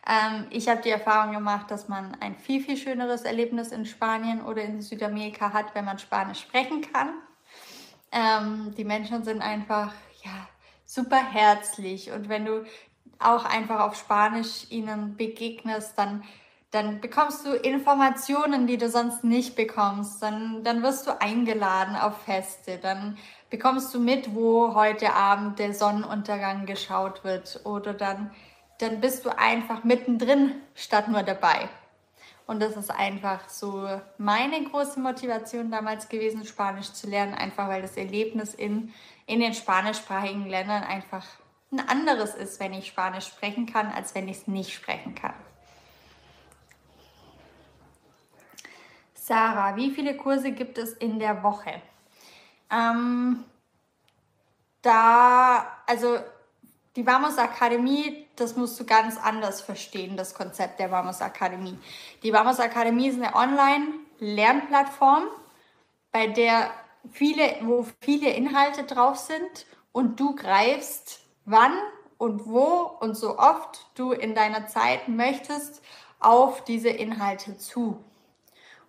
Ähm, 0.08 0.46
ich 0.52 0.70
habe 0.70 0.82
die 0.82 0.90
Erfahrung 0.90 1.34
gemacht, 1.34 1.70
dass 1.70 1.90
man 1.90 2.16
ein 2.22 2.36
viel, 2.36 2.62
viel 2.62 2.78
schöneres 2.78 3.24
Erlebnis 3.24 3.72
in 3.72 3.86
Spanien 3.86 4.42
oder 4.42 4.62
in 4.62 4.82
Südamerika 4.82 5.52
hat, 5.52 5.76
wenn 5.76 5.86
man 5.86 6.00
Spanisch 6.00 6.40
sprechen 6.40 6.82
kann. 6.94 7.14
Ähm, 8.12 8.74
die 8.78 8.86
Menschen 8.86 9.24
sind 9.26 9.42
einfach 9.42 9.94
ja, 10.24 10.48
super 10.86 11.18
herzlich 11.18 12.12
und 12.12 12.30
wenn 12.30 12.46
du 12.46 12.64
auch 13.20 13.46
einfach 13.46 13.82
auf 13.82 13.96
Spanisch 13.96 14.70
ihnen 14.70 15.18
begegnest, 15.18 15.98
dann, 15.98 16.24
dann 16.72 17.02
bekommst 17.02 17.46
du 17.46 17.54
Informationen, 17.54 18.68
die 18.68 18.78
du 18.78 18.90
sonst 18.90 19.24
nicht 19.24 19.56
bekommst. 19.56 20.22
Dann, 20.22 20.64
dann 20.64 20.84
wirst 20.84 21.08
du 21.08 21.20
eingeladen 21.20 21.96
auf 21.96 22.22
Feste. 22.24 22.78
Dann 22.78 23.18
bekommst 23.50 23.94
du 23.94 24.00
mit, 24.00 24.36
wo 24.36 24.76
heute 24.76 25.14
Abend 25.14 25.60
der 25.60 25.74
Sonnenuntergang 25.74 26.66
geschaut 26.66 27.24
wird. 27.24 27.62
Oder 27.64 27.94
dann 27.94 28.32
dann 28.80 29.02
bist 29.02 29.26
du 29.26 29.38
einfach 29.38 29.84
mittendrin 29.84 30.56
statt 30.76 31.08
nur 31.08 31.24
dabei. 31.24 31.70
Und 32.46 32.62
das 32.62 32.78
ist 32.78 32.90
einfach 32.90 33.50
so 33.50 33.90
meine 34.18 34.64
große 34.64 35.00
Motivation 35.00 35.70
damals 35.70 36.08
gewesen, 36.08 36.46
Spanisch 36.46 36.94
zu 36.94 37.10
lernen, 37.10 37.34
einfach 37.34 37.68
weil 37.68 37.82
das 37.82 37.98
Erlebnis 37.98 38.54
in, 38.54 38.94
in 39.26 39.42
den 39.42 39.54
spanischsprachigen 39.54 40.48
Ländern 40.48 40.84
einfach 40.84 41.26
ein 41.72 41.82
anderes 41.82 42.36
ist, 42.36 42.62
wenn 42.62 42.74
ich 42.74 42.88
Spanisch 42.88 43.28
sprechen 43.28 43.66
kann, 43.66 43.92
als 43.92 44.16
wenn 44.16 44.30
ich 44.30 44.38
es 44.38 44.48
nicht 44.48 44.74
sprechen 44.74 45.14
kann. 45.14 45.34
Sarah, 49.14 49.76
wie 49.76 49.92
viele 49.92 50.16
Kurse 50.16 50.54
gibt 50.54 50.78
es 50.78 50.94
in 50.94 51.20
der 51.20 51.44
Woche? 51.44 51.82
Ähm, 52.72 53.44
da, 54.82 55.68
also 55.86 56.20
die 56.98 57.06
Vamos 57.06 57.38
Akademie, 57.38 58.26
das 58.36 58.56
musst 58.56 58.80
du 58.80 58.86
ganz 58.86 59.18
anders 59.18 59.62
verstehen, 59.62 60.18
das 60.18 60.34
Konzept 60.34 60.80
der 60.80 60.92
Vamos 60.92 61.22
Akademie. 61.22 61.78
Die 62.24 62.34
Vamos 62.34 62.60
Akademie 62.60 63.10
ist 63.10 63.22
eine 63.22 63.36
Online-Lernplattform, 63.36 65.26
bei 66.12 66.26
der 66.26 66.72
viele, 67.12 67.56
wo 67.62 67.86
viele 68.02 68.32
Inhalte 68.32 68.84
drauf 68.84 69.18
sind 69.18 69.68
und 69.92 70.20
du 70.20 70.36
greifst 70.36 71.20
wann 71.46 71.74
und 72.18 72.48
wo 72.48 72.98
und 73.00 73.16
so 73.16 73.38
oft 73.38 73.92
du 73.94 74.12
in 74.12 74.34
deiner 74.34 74.66
Zeit 74.66 75.08
möchtest 75.08 75.84
auf 76.20 76.64
diese 76.64 76.90
Inhalte 76.90 77.58
zu. 77.58 78.04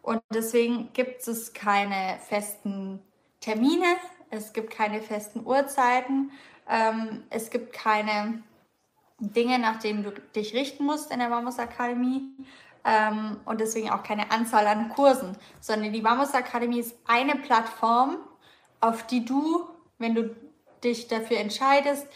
Und 0.01 0.22
deswegen 0.32 0.94
gibt 0.94 1.28
es 1.28 1.52
keine 1.52 2.18
festen 2.26 3.02
Termine, 3.40 3.85
es 4.30 4.55
gibt 4.55 4.70
keine 4.70 5.02
festen 5.02 5.44
Uhrzeiten, 5.44 6.32
ähm, 6.69 7.24
es 7.31 7.51
gibt 7.51 7.73
keine 7.73 8.43
Dinge, 9.19 9.59
nach 9.59 9.78
denen 9.78 10.05
du 10.05 10.12
dich 10.12 10.55
richten 10.55 10.85
musst 10.85 11.11
in 11.11 11.19
der 11.19 11.28
Mamos 11.28 11.59
Akademie 11.59 12.23
ähm, 12.85 13.40
und 13.45 13.61
deswegen 13.61 13.90
auch 13.90 14.03
keine 14.03 14.31
Anzahl 14.31 14.66
an 14.66 14.89
Kursen, 14.90 15.36
sondern 15.61 15.93
die 15.93 16.03
Mamos 16.03 16.35
Akademie 16.35 16.81
ist 16.81 16.97
eine 17.07 17.36
Plattform, 17.36 18.19
auf 18.81 19.07
die 19.07 19.24
du, 19.24 19.66
wenn 19.99 20.15
du 20.15 20.36
dich 20.85 21.09
dafür 21.09 21.39
entscheidest, 21.39 22.07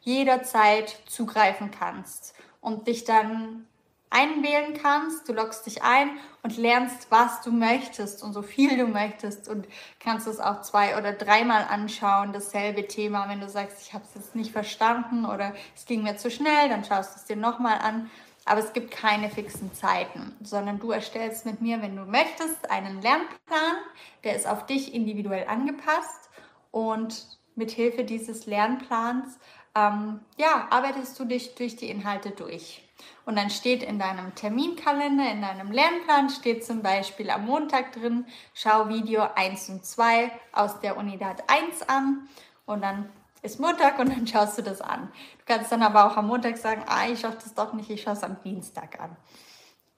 jederzeit 0.00 1.02
zugreifen 1.06 1.70
kannst 1.70 2.34
und 2.60 2.86
dich 2.86 3.04
dann 3.04 3.66
einwählen 4.10 4.74
kannst. 4.80 5.28
Du 5.28 5.32
loggst 5.32 5.66
dich 5.66 5.82
ein 5.82 6.10
und 6.42 6.56
lernst, 6.56 7.08
was 7.10 7.42
du 7.42 7.50
möchtest 7.50 8.22
und 8.22 8.32
so 8.32 8.42
viel 8.42 8.76
du 8.76 8.86
möchtest 8.86 9.48
und 9.48 9.66
kannst 10.00 10.26
es 10.26 10.40
auch 10.40 10.62
zwei 10.62 10.96
oder 10.96 11.12
dreimal 11.12 11.64
anschauen, 11.68 12.32
dasselbe 12.32 12.86
Thema. 12.86 13.28
Wenn 13.28 13.40
du 13.40 13.48
sagst, 13.48 13.82
ich 13.82 13.94
habe 13.94 14.04
es 14.04 14.14
jetzt 14.14 14.34
nicht 14.34 14.52
verstanden 14.52 15.24
oder 15.24 15.54
es 15.74 15.86
ging 15.86 16.02
mir 16.02 16.16
zu 16.16 16.30
schnell, 16.30 16.68
dann 16.68 16.84
schaust 16.84 17.14
du 17.14 17.20
es 17.20 17.24
dir 17.26 17.36
nochmal 17.36 17.78
an. 17.78 18.10
Aber 18.44 18.60
es 18.60 18.72
gibt 18.72 18.92
keine 18.92 19.28
fixen 19.28 19.74
Zeiten, 19.74 20.36
sondern 20.40 20.78
du 20.78 20.92
erstellst 20.92 21.46
mit 21.46 21.60
mir, 21.60 21.82
wenn 21.82 21.96
du 21.96 22.04
möchtest, 22.04 22.70
einen 22.70 23.02
Lernplan, 23.02 23.76
der 24.22 24.36
ist 24.36 24.46
auf 24.46 24.66
dich 24.66 24.94
individuell 24.94 25.48
angepasst 25.48 26.30
und 26.70 27.26
mit 27.56 27.72
Hilfe 27.72 28.04
dieses 28.04 28.46
Lernplans 28.46 29.38
ähm, 29.74 30.20
ja, 30.36 30.68
arbeitest 30.70 31.18
du 31.18 31.24
dich 31.24 31.54
durch 31.54 31.74
die 31.74 31.90
Inhalte 31.90 32.30
durch. 32.30 32.85
Und 33.24 33.36
dann 33.36 33.50
steht 33.50 33.82
in 33.82 33.98
deinem 33.98 34.34
Terminkalender, 34.34 35.30
in 35.30 35.42
deinem 35.42 35.72
Lernplan, 35.72 36.30
steht 36.30 36.64
zum 36.64 36.82
Beispiel 36.82 37.30
am 37.30 37.46
Montag 37.46 37.92
drin, 37.92 38.26
schau 38.54 38.88
Video 38.88 39.26
1 39.34 39.68
und 39.70 39.84
2 39.84 40.30
aus 40.52 40.80
der 40.80 40.96
Unidad 40.96 41.42
1 41.48 41.88
an. 41.88 42.28
Und 42.66 42.82
dann 42.82 43.10
ist 43.42 43.60
Montag 43.60 43.98
und 43.98 44.10
dann 44.10 44.26
schaust 44.28 44.58
du 44.58 44.62
das 44.62 44.80
an. 44.80 45.12
Du 45.38 45.44
kannst 45.52 45.72
dann 45.72 45.82
aber 45.82 46.06
auch 46.06 46.16
am 46.16 46.26
Montag 46.26 46.56
sagen, 46.58 46.84
ah, 46.86 47.08
ich 47.08 47.20
schaue 47.20 47.32
das 47.32 47.54
doch 47.54 47.72
nicht, 47.72 47.90
ich 47.90 48.02
schaue 48.02 48.14
es 48.14 48.22
am 48.22 48.40
Dienstag 48.42 49.00
an. 49.00 49.16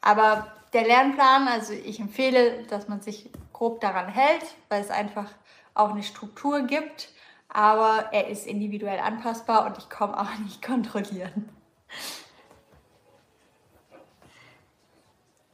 Aber 0.00 0.52
der 0.72 0.84
Lernplan, 0.84 1.48
also 1.48 1.72
ich 1.72 2.00
empfehle, 2.00 2.64
dass 2.64 2.88
man 2.88 3.00
sich 3.00 3.30
grob 3.52 3.80
daran 3.80 4.08
hält, 4.08 4.44
weil 4.68 4.80
es 4.80 4.90
einfach 4.90 5.26
auch 5.74 5.90
eine 5.90 6.02
Struktur 6.02 6.62
gibt. 6.62 7.10
Aber 7.48 8.12
er 8.12 8.28
ist 8.28 8.46
individuell 8.46 9.00
anpassbar 9.00 9.66
und 9.66 9.78
ich 9.78 9.88
komme 9.88 10.18
auch 10.18 10.38
nicht 10.44 10.62
kontrollieren. 10.62 11.48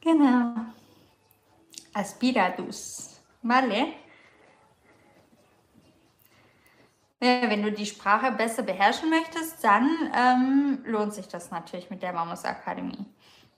Genau. 0.05 0.53
Aspiratus. 1.95 3.19
Vale. 3.41 3.87
Wenn 7.19 7.63
du 7.63 7.71
die 7.71 7.87
Sprache 7.87 8.31
besser 8.31 8.61
beherrschen 8.61 9.09
möchtest, 9.09 9.63
dann 9.63 9.89
ähm, 10.15 10.83
lohnt 10.85 11.15
sich 11.15 11.27
das 11.27 11.49
natürlich 11.49 11.89
mit 11.89 12.03
der 12.03 12.13
Mamos 12.13 12.45
Akademie. 12.45 13.03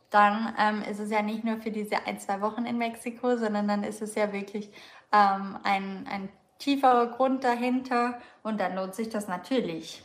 Dann 0.10 0.56
ähm, 0.58 0.84
ist 0.90 1.00
es 1.00 1.12
ja 1.12 1.22
nicht 1.22 1.44
nur 1.44 1.58
für 1.58 1.72
diese 1.72 2.08
ein, 2.08 2.18
zwei 2.18 2.40
Wochen 2.40 2.66
in 2.66 2.78
Mexiko, 2.78 3.36
sondern 3.36 3.68
dann 3.68 3.84
ist 3.84 4.02
es 4.02 4.16
ja 4.16 4.32
wirklich 4.32 4.70
ähm, 5.12 5.58
ein, 5.64 6.08
ein 6.10 6.30
tieferer 6.60 7.08
Grund 7.08 7.44
dahinter 7.44 8.22
und 8.42 8.62
dann 8.62 8.76
lohnt 8.76 8.96
sich 8.96 9.10
das 9.10 9.28
natürlich. 9.28 10.02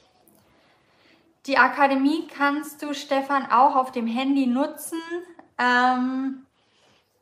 Die 1.47 1.59
Akademie 1.59 2.27
kannst 2.27 2.83
du, 2.83 2.95
Stefan, 2.95 3.51
auch 3.51 3.77
auf 3.77 3.93
dem 3.93 4.09
Handy 4.09 4.47
nutzen. 4.47 5.01
Ähm, 5.63 6.47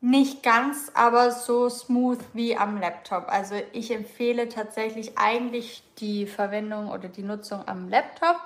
nicht 0.00 0.42
ganz, 0.42 0.90
aber 0.94 1.30
so 1.30 1.68
smooth 1.68 2.20
wie 2.32 2.56
am 2.56 2.80
Laptop. 2.80 3.28
Also 3.28 3.56
ich 3.72 3.90
empfehle 3.90 4.48
tatsächlich 4.48 5.18
eigentlich 5.18 5.82
die 5.98 6.26
Verwendung 6.26 6.88
oder 6.88 7.08
die 7.08 7.22
Nutzung 7.22 7.68
am 7.68 7.90
Laptop. 7.90 8.40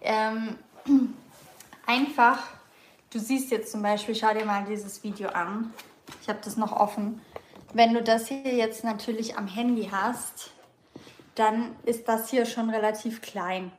Ähm, 0.00 0.58
einfach, 1.86 2.38
du 3.12 3.18
siehst 3.18 3.50
jetzt 3.50 3.72
zum 3.72 3.82
Beispiel, 3.82 4.14
schau 4.14 4.32
dir 4.32 4.44
mal 4.44 4.64
dieses 4.64 5.02
Video 5.02 5.28
an. 5.30 5.74
Ich 6.22 6.28
habe 6.28 6.38
das 6.44 6.56
noch 6.56 6.72
offen. 6.72 7.20
Wenn 7.74 7.94
du 7.94 8.02
das 8.02 8.28
hier 8.28 8.54
jetzt 8.54 8.84
natürlich 8.84 9.36
am 9.36 9.48
Handy 9.48 9.88
hast, 9.90 10.52
dann 11.34 11.74
ist 11.84 12.06
das 12.08 12.30
hier 12.30 12.46
schon 12.46 12.70
relativ 12.70 13.22
klein. 13.22 13.72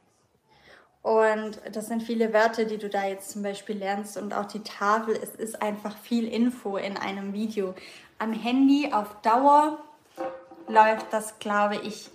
Und 1.08 1.62
das 1.72 1.88
sind 1.88 2.04
viele 2.04 2.34
Wörter, 2.34 2.66
die 2.66 2.78
du 2.78 2.90
da 2.90 3.06
jetzt 3.06 3.32
zum 3.32 3.42
Beispiel 3.42 3.78
lernst 3.78 4.18
und 4.18 4.34
auch 4.34 4.44
die 4.44 4.62
Tafel. 4.62 5.16
Es 5.16 5.36
ist 5.36 5.62
einfach 5.62 5.96
viel 5.96 6.28
Info 6.28 6.76
in 6.76 6.98
einem 6.98 7.32
Video. 7.32 7.76
Am 8.20 8.34
Handy 8.34 8.92
auf 8.92 9.16
Dauer 9.22 9.78
läuft 10.68 11.14
das, 11.14 11.40
glaube 11.40 11.78
ich, 11.78 12.10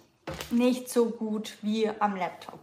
nicht 0.50 0.90
so 0.90 1.06
gut 1.06 1.56
wie 1.62 1.88
am 2.00 2.16
Laptop. 2.16 2.60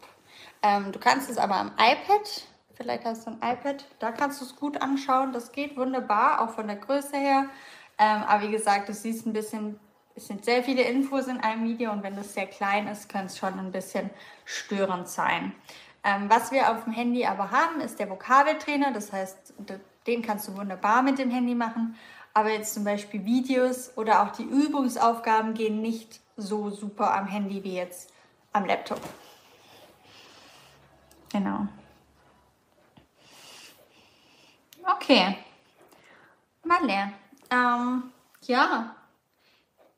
Ähm, 0.61 0.91
du 0.91 0.99
kannst 0.99 1.31
es 1.31 1.39
aber 1.39 1.55
am 1.55 1.71
iPad, 1.79 2.43
vielleicht 2.75 3.05
hast 3.05 3.25
du 3.25 3.31
ein 3.31 3.37
iPad, 3.37 3.83
da 3.97 4.11
kannst 4.11 4.39
du 4.39 4.45
es 4.45 4.55
gut 4.55 4.79
anschauen. 4.83 5.33
Das 5.33 5.51
geht 5.51 5.77
wunderbar, 5.77 6.43
auch 6.43 6.51
von 6.51 6.67
der 6.67 6.75
Größe 6.75 7.17
her. 7.17 7.45
Ähm, 7.97 8.21
aber 8.27 8.43
wie 8.43 8.51
gesagt, 8.51 8.87
du 8.87 8.93
siehst 8.93 9.25
ein 9.25 9.33
bisschen, 9.33 9.79
es 10.15 10.27
sind 10.27 10.45
sehr 10.45 10.61
viele 10.61 10.83
Infos 10.83 11.25
in 11.25 11.39
einem 11.39 11.67
Video 11.67 11.91
und 11.91 12.03
wenn 12.03 12.15
das 12.15 12.35
sehr 12.35 12.45
klein 12.45 12.87
ist, 12.87 13.09
kann 13.09 13.25
es 13.25 13.39
schon 13.39 13.57
ein 13.57 13.71
bisschen 13.71 14.11
störend 14.45 15.07
sein. 15.07 15.55
Ähm, 16.09 16.27
was 16.27 16.51
wir 16.51 16.71
auf 16.71 16.85
dem 16.85 16.93
Handy 16.93 17.25
aber 17.25 17.51
haben, 17.51 17.81
ist 17.81 17.99
der 17.99 18.09
Vokabeltrainer. 18.09 18.91
Das 18.91 19.13
heißt, 19.13 19.53
den 20.07 20.21
kannst 20.23 20.47
du 20.47 20.57
wunderbar 20.57 21.03
mit 21.03 21.19
dem 21.19 21.29
Handy 21.29 21.53
machen. 21.53 21.95
Aber 22.33 22.49
jetzt 22.49 22.73
zum 22.73 22.83
Beispiel 22.83 23.25
Videos 23.25 23.95
oder 23.95 24.23
auch 24.23 24.31
die 24.31 24.43
Übungsaufgaben 24.43 25.53
gehen 25.53 25.81
nicht 25.81 26.19
so 26.35 26.71
super 26.71 27.13
am 27.13 27.27
Handy 27.27 27.63
wie 27.63 27.75
jetzt 27.75 28.11
am 28.53 28.65
Laptop. 28.65 29.01
Genau. 31.31 31.67
Okay. 34.95 35.37
Vale. 36.63 37.13
Ähm, 37.51 38.11
ja. 38.41 38.95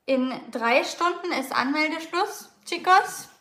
In 0.04 0.38
drei 0.50 0.84
Stunden 0.84 1.32
ist 1.32 1.54
Anmeldeschluss, 1.54 2.50
Chicos. 2.66 3.31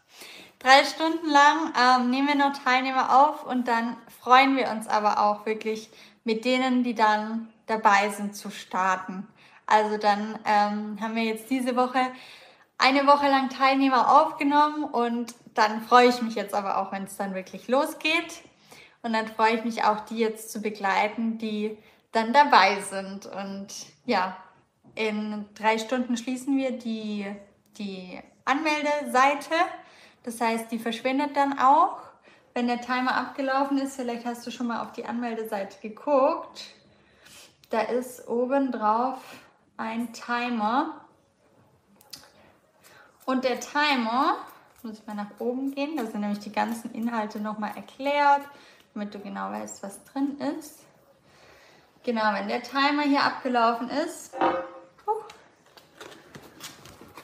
Drei 0.61 0.83
Stunden 0.85 1.27
lang 1.27 1.73
ähm, 1.75 2.11
nehmen 2.11 2.27
wir 2.27 2.35
noch 2.35 2.53
Teilnehmer 2.55 3.19
auf 3.19 3.45
und 3.47 3.67
dann 3.67 3.97
freuen 4.21 4.55
wir 4.55 4.69
uns 4.69 4.87
aber 4.87 5.19
auch 5.19 5.47
wirklich 5.47 5.89
mit 6.23 6.45
denen, 6.45 6.83
die 6.83 6.93
dann 6.93 7.51
dabei 7.65 8.09
sind, 8.09 8.35
zu 8.35 8.51
starten. 8.51 9.27
Also 9.65 9.97
dann 9.97 10.37
ähm, 10.45 10.99
haben 11.01 11.15
wir 11.15 11.23
jetzt 11.23 11.49
diese 11.49 11.75
Woche 11.75 11.99
eine 12.77 13.07
Woche 13.07 13.27
lang 13.27 13.49
Teilnehmer 13.49 14.21
aufgenommen 14.21 14.83
und 14.83 15.33
dann 15.55 15.81
freue 15.81 16.09
ich 16.09 16.21
mich 16.21 16.35
jetzt 16.35 16.53
aber 16.53 16.77
auch, 16.77 16.91
wenn 16.91 17.05
es 17.05 17.17
dann 17.17 17.33
wirklich 17.33 17.67
losgeht. 17.67 18.43
Und 19.01 19.13
dann 19.13 19.27
freue 19.27 19.55
ich 19.55 19.63
mich 19.63 19.83
auch, 19.83 20.01
die 20.01 20.17
jetzt 20.17 20.51
zu 20.51 20.61
begleiten, 20.61 21.39
die 21.39 21.75
dann 22.11 22.33
dabei 22.33 22.81
sind. 22.81 23.25
Und 23.25 23.67
ja, 24.05 24.37
in 24.93 25.45
drei 25.55 25.79
Stunden 25.79 26.17
schließen 26.17 26.55
wir 26.55 26.71
die, 26.71 27.25
die 27.77 28.19
Anmeldeseite. 28.45 29.55
Das 30.23 30.39
heißt, 30.39 30.71
die 30.71 30.79
verschwindet 30.79 31.35
dann 31.35 31.57
auch, 31.57 31.97
wenn 32.53 32.67
der 32.67 32.81
Timer 32.81 33.15
abgelaufen 33.15 33.77
ist. 33.77 33.95
Vielleicht 33.95 34.25
hast 34.25 34.45
du 34.45 34.51
schon 34.51 34.67
mal 34.67 34.81
auf 34.81 34.91
die 34.91 35.05
Anmeldeseite 35.05 35.79
geguckt. 35.81 36.63
Da 37.69 37.81
ist 37.81 38.27
oben 38.27 38.71
drauf 38.71 39.19
ein 39.77 40.13
Timer. 40.13 41.01
Und 43.25 43.43
der 43.43 43.59
Timer, 43.59 44.35
muss 44.83 44.99
ich 44.99 45.07
mal 45.07 45.15
nach 45.15 45.39
oben 45.39 45.73
gehen, 45.73 45.95
da 45.95 46.05
sind 46.05 46.21
nämlich 46.21 46.39
die 46.39 46.51
ganzen 46.51 46.91
Inhalte 46.93 47.39
nochmal 47.39 47.71
erklärt, 47.75 48.41
damit 48.93 49.13
du 49.13 49.19
genau 49.19 49.51
weißt, 49.51 49.81
was 49.83 50.03
drin 50.05 50.37
ist. 50.57 50.79
Genau, 52.03 52.33
wenn 52.33 52.47
der 52.47 52.63
Timer 52.63 53.03
hier 53.03 53.23
abgelaufen 53.23 53.89
ist, 53.89 54.35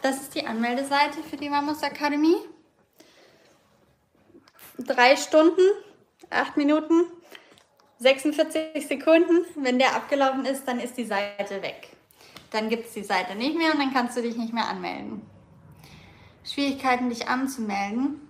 das 0.02 0.22
ist 0.22 0.36
die 0.36 0.46
Anmeldeseite 0.46 1.24
für 1.24 1.36
die 1.36 1.50
Mamos 1.50 1.84
Akademie 1.84 2.38
drei 4.78 5.16
Stunden, 5.16 5.62
acht 6.30 6.58
Minuten, 6.58 7.06
46 8.00 8.88
Sekunden. 8.88 9.46
Wenn 9.56 9.80
der 9.80 9.96
abgelaufen 9.96 10.46
ist, 10.46 10.68
dann 10.68 10.80
ist 10.80 10.98
die 10.98 11.06
Seite 11.06 11.62
weg. 11.62 11.90
Dann 12.52 12.70
gibt 12.70 12.88
es 12.88 12.94
die 12.94 13.04
Seite 13.04 13.36
nicht 13.36 13.58
mehr 13.58 13.74
und 13.74 13.80
dann 13.80 13.94
kannst 13.94 14.18
du 14.18 14.22
dich 14.22 14.38
nicht 14.38 14.54
mehr 14.54 14.68
anmelden. 14.68 15.22
Schwierigkeiten, 16.44 17.10
dich 17.10 17.28
anzumelden. 17.28 18.22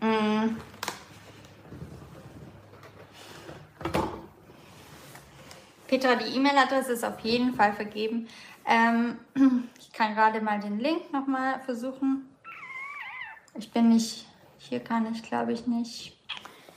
Hm. 0.00 0.56
Petra, 5.86 6.14
die 6.16 6.36
E-Mail-Adresse 6.36 6.92
ist 6.92 7.04
auf 7.04 7.20
jeden 7.20 7.54
Fall 7.54 7.74
vergeben. 7.74 8.28
Ähm, 8.66 9.18
ich 9.78 9.92
kann 9.92 10.14
gerade 10.14 10.40
mal 10.40 10.58
den 10.58 10.80
Link 10.80 11.12
nochmal 11.12 11.60
versuchen. 11.60 12.28
Ich 13.56 13.70
bin 13.70 13.90
nicht 13.90 14.26
Hier 14.68 14.80
kann 14.80 15.12
ich, 15.12 15.22
glaube 15.22 15.52
ich, 15.52 15.66
nicht. 15.66 16.18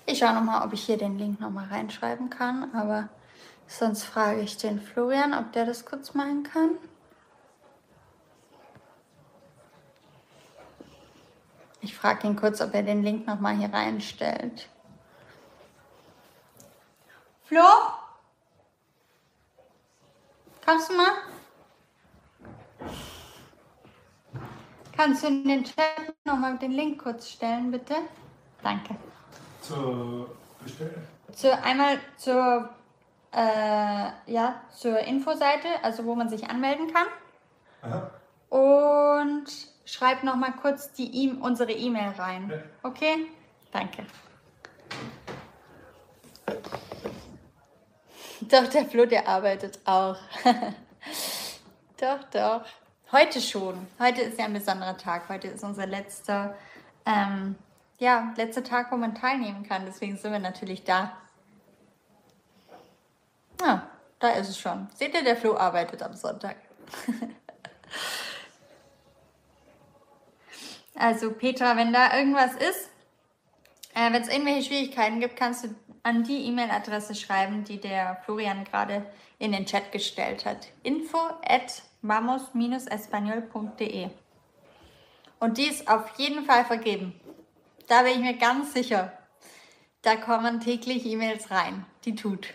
Ich 0.05 0.19
schaue 0.19 0.33
nochmal, 0.33 0.65
ob 0.65 0.73
ich 0.73 0.85
hier 0.85 0.97
den 0.97 1.17
Link 1.17 1.39
nochmal 1.39 1.67
reinschreiben 1.67 2.29
kann, 2.29 2.75
aber 2.75 3.07
sonst 3.65 4.03
frage 4.03 4.41
ich 4.41 4.57
den 4.57 4.81
Florian, 4.81 5.33
ob 5.33 5.53
der 5.53 5.65
das 5.65 5.85
kurz 5.85 6.13
machen 6.13 6.43
kann. 6.43 6.71
Ich 11.79 11.95
frage 11.95 12.27
ihn 12.27 12.35
kurz, 12.35 12.59
ob 12.59 12.73
er 12.73 12.83
den 12.83 13.03
Link 13.03 13.25
nochmal 13.25 13.55
hier 13.55 13.71
reinstellt. 13.71 14.67
Flo? 17.45 17.63
Kannst 20.65 20.89
du 20.89 20.97
mal? 20.97 21.11
Kannst 24.97 25.21
du 25.21 25.27
in 25.27 25.47
den 25.47 25.63
Chat 25.63 26.15
nochmal 26.25 26.57
den 26.57 26.71
Link 26.71 27.03
kurz 27.03 27.29
stellen, 27.29 27.69
bitte? 27.69 27.93
Danke. 28.63 28.95
Zur 29.61 30.35
Bestellen? 30.63 31.07
Zu, 31.33 31.55
einmal 31.61 31.99
zur, 32.17 32.69
äh, 33.31 34.09
ja, 34.25 34.59
zur 34.75 34.97
Infoseite, 34.99 35.67
also 35.83 36.03
wo 36.03 36.15
man 36.15 36.29
sich 36.29 36.49
anmelden 36.49 36.91
kann. 36.91 37.07
Aha. 37.83 38.09
Und 38.49 39.45
schreib 39.85 40.23
nochmal 40.23 40.53
kurz 40.53 40.91
die 40.93 41.25
e 41.25 41.33
unsere 41.33 41.73
E-Mail 41.73 42.13
rein. 42.17 42.49
Ja. 42.49 42.89
Okay? 42.89 43.27
Danke. 43.71 44.03
Doch, 48.41 48.67
der 48.67 48.85
Flo, 48.85 49.05
der 49.05 49.27
arbeitet 49.27 49.79
auch. 49.85 50.17
doch, 51.99 52.23
doch. 52.31 52.65
Heute 53.09 53.39
schon. 53.39 53.87
Heute 53.99 54.21
ist 54.21 54.37
ja 54.37 54.45
ein 54.45 54.53
besonderer 54.53 54.97
Tag. 54.97 55.29
Heute 55.29 55.47
ist 55.47 55.63
unser 55.63 55.87
letzter, 55.87 56.57
ähm, 57.05 57.55
ja, 57.99 58.33
letzter 58.35 58.65
Tag, 58.65 58.91
wo 58.91 58.97
man 58.97 59.15
teilnehmen 59.15 59.63
kann. 59.63 59.85
Deswegen 59.85 60.17
sind 60.17 60.33
wir 60.33 60.39
natürlich 60.39 60.83
da. 60.83 61.15
Ja, 63.61 63.89
da 64.19 64.31
ist 64.31 64.49
es 64.49 64.59
schon. 64.59 64.89
Seht 64.93 65.13
ihr, 65.13 65.23
der 65.23 65.37
Flo 65.37 65.55
arbeitet 65.55 66.03
am 66.03 66.15
Sonntag. 66.15 66.57
also 70.95 71.31
Petra, 71.31 71.77
wenn 71.77 71.93
da 71.93 72.13
irgendwas 72.13 72.55
ist, 72.55 72.89
äh, 73.95 74.11
wenn 74.11 74.21
es 74.21 74.27
irgendwelche 74.27 74.63
Schwierigkeiten 74.63 75.21
gibt, 75.21 75.37
kannst 75.37 75.63
du 75.63 75.69
an 76.03 76.25
die 76.25 76.45
E-Mail-Adresse 76.47 77.15
schreiben, 77.15 77.63
die 77.63 77.79
der 77.79 78.17
Florian 78.25 78.65
gerade 78.65 79.05
in 79.39 79.53
den 79.53 79.65
Chat 79.65 79.93
gestellt 79.93 80.45
hat. 80.45 80.67
Info 80.83 81.19
at 81.41 81.83
vamos-espanol.de 82.07 84.09
Und 85.39 85.57
die 85.57 85.67
ist 85.67 85.87
auf 85.87 86.09
jeden 86.17 86.45
Fall 86.45 86.65
vergeben. 86.65 87.19
Da 87.87 88.03
bin 88.03 88.13
ich 88.13 88.19
mir 88.19 88.37
ganz 88.37 88.73
sicher. 88.73 89.11
Da 90.01 90.15
kommen 90.15 90.59
täglich 90.59 91.05
E-Mails 91.05 91.51
rein. 91.51 91.85
Die 92.05 92.15
tut. 92.15 92.47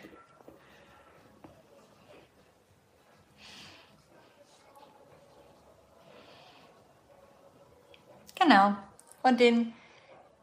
Genau. 8.43 8.75
Und 9.23 9.39
den, 9.39 9.73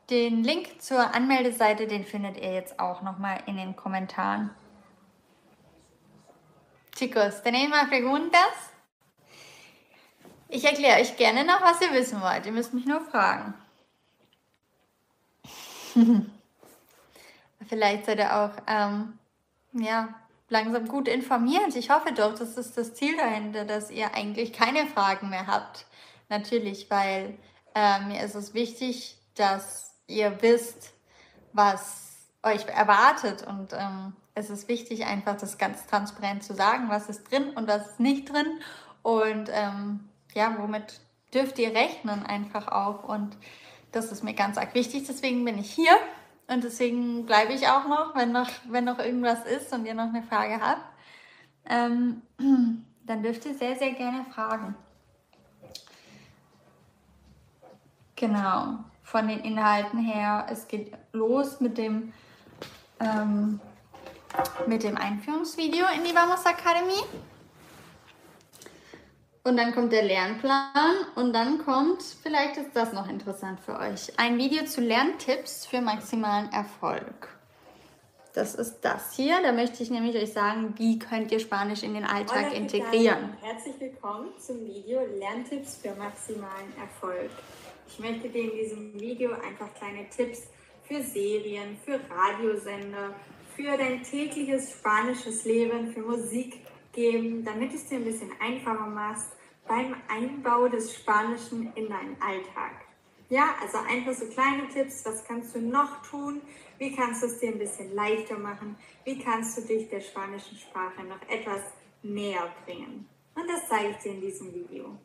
den 0.09 0.43
Link 0.43 0.81
zur 0.81 1.13
Anmeldeseite, 1.13 1.87
den 1.87 2.05
findet 2.05 2.37
ihr 2.37 2.53
jetzt 2.53 2.79
auch 2.79 3.01
nochmal 3.01 3.43
in 3.45 3.57
den 3.57 3.75
Kommentaren. 3.75 4.51
Chicos, 6.95 7.41
¿tenéis 7.41 7.69
más 7.69 7.87
preguntas? 7.87 8.68
Ich 10.51 10.65
erkläre 10.65 10.99
euch 10.99 11.15
gerne 11.15 11.45
noch, 11.45 11.61
was 11.61 11.79
ihr 11.79 11.93
wissen 11.93 12.21
wollt. 12.21 12.47
Ihr 12.47 12.51
müsst 12.51 12.73
mich 12.73 12.87
nur 12.87 13.01
fragen. 13.01 13.53
Vielleicht 17.67 18.05
seid 18.05 18.17
ihr 18.17 18.35
auch 18.35 18.51
ähm, 18.65 19.19
ja, 19.73 20.09
langsam 20.49 20.87
gut 20.87 21.07
informiert. 21.07 21.75
Ich 21.75 21.91
hoffe 21.91 22.13
doch, 22.13 22.33
das 22.33 22.57
ist 22.57 22.75
das 22.79 22.95
Ziel 22.95 23.15
dahinter, 23.15 23.63
dass 23.63 23.91
ihr 23.91 24.15
eigentlich 24.15 24.51
keine 24.51 24.87
Fragen 24.87 25.29
mehr 25.29 25.45
habt. 25.45 25.85
Natürlich, 26.29 26.89
weil 26.89 27.37
äh, 27.75 27.99
mir 28.01 28.23
ist 28.23 28.33
es 28.33 28.55
wichtig, 28.55 29.17
dass 29.35 29.93
ihr 30.07 30.41
wisst, 30.41 30.93
was 31.53 32.27
euch 32.41 32.65
erwartet. 32.65 33.45
Und 33.45 33.73
ähm, 33.73 34.15
es 34.33 34.49
ist 34.49 34.67
wichtig, 34.67 35.05
einfach 35.05 35.37
das 35.37 35.59
ganz 35.59 35.85
transparent 35.85 36.43
zu 36.43 36.55
sagen, 36.55 36.89
was 36.89 37.07
ist 37.07 37.29
drin 37.29 37.51
und 37.51 37.67
was 37.67 37.85
ist 37.87 37.99
nicht 37.99 38.33
drin. 38.33 38.47
Und 39.03 39.49
ähm, 39.51 40.08
ja, 40.33 40.55
womit 40.59 40.99
dürft 41.33 41.59
ihr 41.59 41.73
rechnen 41.73 42.25
einfach 42.25 42.67
auch. 42.67 43.03
Und 43.03 43.35
das 43.91 44.11
ist 44.11 44.23
mir 44.23 44.33
ganz 44.33 44.57
arg 44.57 44.73
wichtig. 44.75 45.05
Deswegen 45.07 45.43
bin 45.45 45.57
ich 45.57 45.71
hier. 45.71 45.97
Und 46.47 46.63
deswegen 46.63 47.25
bleibe 47.25 47.53
ich 47.53 47.67
auch 47.67 47.87
noch, 47.87 48.15
wenn 48.15 48.31
noch, 48.31 48.49
wenn 48.67 48.85
noch 48.85 48.97
irgendwas 48.99 49.45
ist 49.45 49.71
und 49.71 49.85
ihr 49.85 49.93
noch 49.93 50.07
eine 50.07 50.23
Frage 50.23 50.59
habt. 50.59 50.81
Ähm, 51.69 52.23
dann 53.05 53.23
dürft 53.23 53.45
ihr 53.45 53.53
sehr, 53.53 53.75
sehr 53.75 53.91
gerne 53.91 54.25
fragen. 54.33 54.75
Genau, 58.15 58.79
von 59.03 59.27
den 59.27 59.39
Inhalten 59.39 59.99
her. 59.99 60.47
Es 60.49 60.67
geht 60.67 60.91
los 61.13 61.61
mit 61.61 61.77
dem, 61.77 62.11
ähm, 62.99 63.59
mit 64.67 64.83
dem 64.83 64.97
Einführungsvideo 64.97 65.85
in 65.95 66.03
die 66.03 66.13
Vamos 66.13 66.45
Akademie. 66.45 67.03
Und 69.43 69.57
dann 69.57 69.73
kommt 69.73 69.93
der 69.93 70.03
Lernplan 70.03 70.95
und 71.15 71.33
dann 71.33 71.59
kommt, 71.59 72.03
vielleicht 72.03 72.57
ist 72.57 72.71
das 72.73 72.91
noch 72.91 73.09
interessant 73.09 73.59
für 73.61 73.79
euch, 73.79 74.11
ein 74.17 74.37
Video 74.37 74.65
zu 74.65 74.81
Lerntipps 74.81 75.65
für 75.65 75.79
maximalen 75.79 76.51
Erfolg. 76.51 77.29
Das 78.33 78.53
ist 78.53 78.81
das 78.81 79.15
hier. 79.15 79.41
Da 79.41 79.51
möchte 79.51 79.81
ich 79.81 79.89
nämlich 79.89 80.15
euch 80.15 80.33
sagen, 80.33 80.73
wie 80.77 80.99
könnt 80.99 81.31
ihr 81.31 81.39
Spanisch 81.39 81.83
in 81.83 81.93
den 81.93 82.03
Alltag 82.03 82.47
Hola, 82.47 82.55
integrieren. 82.55 83.37
Herzlich 83.41 83.79
willkommen 83.79 84.29
zum 84.37 84.65
Video 84.65 85.01
Lerntipps 85.17 85.77
für 85.77 85.95
maximalen 85.95 86.71
Erfolg. 86.79 87.31
Ich 87.87 87.97
möchte 87.97 88.29
dir 88.29 88.43
in 88.43 88.57
diesem 88.57 88.99
Video 88.99 89.31
einfach 89.31 89.73
kleine 89.73 90.07
Tipps 90.09 90.43
für 90.83 91.01
Serien, 91.01 91.77
für 91.83 91.99
Radiosender, 92.09 93.15
für 93.55 93.77
dein 93.77 94.03
tägliches 94.03 94.71
spanisches 94.71 95.43
Leben, 95.45 95.91
für 95.91 96.01
Musik 96.01 96.61
geben, 96.93 97.43
damit 97.43 97.73
es 97.73 97.87
dir 97.87 97.97
ein 97.97 98.05
bisschen 98.05 98.31
einfacher 98.39 98.87
machst 98.87 99.31
beim 99.67 99.95
Einbau 100.07 100.67
des 100.67 100.95
Spanischen 100.95 101.71
in 101.75 101.89
deinen 101.89 102.21
Alltag. 102.21 102.85
Ja, 103.29 103.55
also 103.61 103.77
einfach 103.77 104.13
so 104.13 104.25
kleine 104.25 104.67
Tipps, 104.69 105.05
was 105.05 105.23
kannst 105.23 105.55
du 105.55 105.59
noch 105.59 106.01
tun? 106.01 106.41
Wie 106.79 106.95
kannst 106.95 107.21
du 107.21 107.27
es 107.27 107.39
dir 107.39 107.49
ein 107.49 107.59
bisschen 107.59 107.93
leichter 107.93 108.39
machen? 108.39 108.75
Wie 109.03 109.19
kannst 109.19 109.57
du 109.57 109.61
dich 109.61 109.87
der 109.89 109.99
spanischen 109.99 110.57
Sprache 110.57 111.03
noch 111.03 111.21
etwas 111.29 111.61
näher 112.01 112.51
bringen? 112.65 113.07
Und 113.35 113.47
das 113.47 113.67
zeige 113.69 113.91
ich 113.91 113.97
dir 113.97 114.13
in 114.13 114.21
diesem 114.21 114.53
Video. 114.53 114.97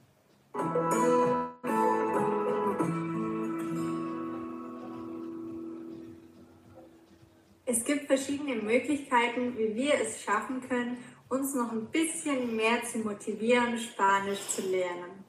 Es 7.67 7.85
gibt 7.85 8.07
verschiedene 8.07 8.57
Möglichkeiten, 8.57 9.59
wie 9.59 9.75
wir 9.75 9.95
es 9.95 10.23
schaffen 10.23 10.67
können, 10.69 10.97
uns 11.29 11.55
noch 11.55 11.73
ein 11.73 11.87
bisschen 11.87 12.55
mehr 12.57 12.83
zu 12.85 12.99
motivieren, 12.99 13.79
Spanisch 13.79 14.41
zu 14.49 14.63
lernen. 14.63 15.25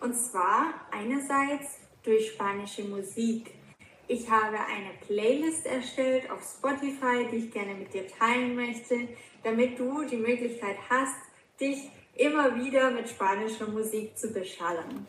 Und 0.00 0.14
zwar 0.14 0.74
einerseits 0.90 1.78
durch 2.02 2.32
spanische 2.32 2.84
Musik. 2.84 3.52
Ich 4.08 4.30
habe 4.30 4.58
eine 4.58 4.90
Playlist 5.06 5.66
erstellt 5.66 6.30
auf 6.30 6.40
Spotify, 6.42 7.26
die 7.30 7.36
ich 7.46 7.50
gerne 7.50 7.74
mit 7.74 7.92
dir 7.92 8.06
teilen 8.06 8.54
möchte, 8.54 9.08
damit 9.42 9.78
du 9.78 10.04
die 10.04 10.16
Möglichkeit 10.16 10.76
hast, 10.88 11.16
dich 11.60 11.90
immer 12.14 12.54
wieder 12.56 12.90
mit 12.90 13.08
spanischer 13.08 13.66
Musik 13.66 14.16
zu 14.16 14.32
beschallen. 14.32 15.06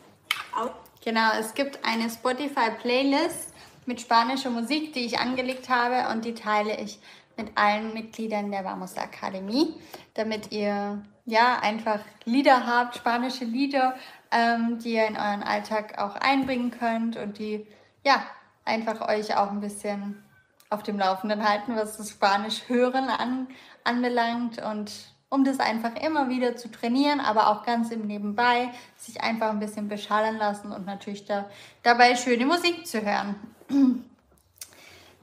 Au- 0.55 0.71
Genau, 1.03 1.31
es 1.39 1.53
gibt 1.53 1.79
eine 1.85 2.09
Spotify-Playlist 2.09 3.53
mit 3.85 4.01
spanischer 4.01 4.49
Musik, 4.49 4.91
die 4.93 5.05
ich 5.05 5.19
angelegt 5.19 5.69
habe 5.69 6.11
und 6.11 6.25
die 6.25 6.33
teile 6.33 6.81
ich 6.81 6.99
mit 7.37 7.51
allen 7.55 7.93
Mitgliedern 7.93 8.51
der 8.51 8.65
Vamos 8.65 8.97
Akademie, 8.97 9.75
damit 10.15 10.51
ihr 10.51 11.01
ja 11.25 11.59
einfach 11.61 11.99
Lieder 12.25 12.65
habt, 12.65 12.95
spanische 12.95 13.45
Lieder, 13.45 13.95
ähm, 14.31 14.79
die 14.79 14.93
ihr 14.93 15.07
in 15.07 15.17
euren 15.17 15.43
Alltag 15.43 15.99
auch 15.99 16.15
einbringen 16.15 16.71
könnt 16.71 17.17
und 17.17 17.37
die 17.37 17.67
ja 18.03 18.21
einfach 18.65 19.07
euch 19.07 19.35
auch 19.35 19.51
ein 19.51 19.61
bisschen 19.61 20.23
auf 20.69 20.83
dem 20.83 20.99
Laufenden 20.99 21.47
halten, 21.47 21.75
was 21.75 21.97
das 21.97 22.09
Spanisch 22.09 22.67
hören 22.67 23.09
an, 23.09 23.47
anbelangt 23.83 24.61
und 24.61 24.91
um 25.29 25.43
das 25.43 25.59
einfach 25.59 25.95
immer 25.95 26.29
wieder 26.29 26.55
zu 26.55 26.71
trainieren, 26.71 27.19
aber 27.19 27.49
auch 27.49 27.63
ganz 27.63 27.91
im 27.91 28.07
Nebenbei 28.07 28.69
sich 28.95 29.21
einfach 29.21 29.49
ein 29.49 29.59
bisschen 29.59 29.89
beschallen 29.89 30.37
lassen 30.37 30.71
und 30.71 30.85
natürlich 30.85 31.25
da, 31.25 31.49
dabei 31.83 32.15
schöne 32.15 32.45
Musik 32.45 32.87
zu 32.87 33.01
hören. 33.01 33.35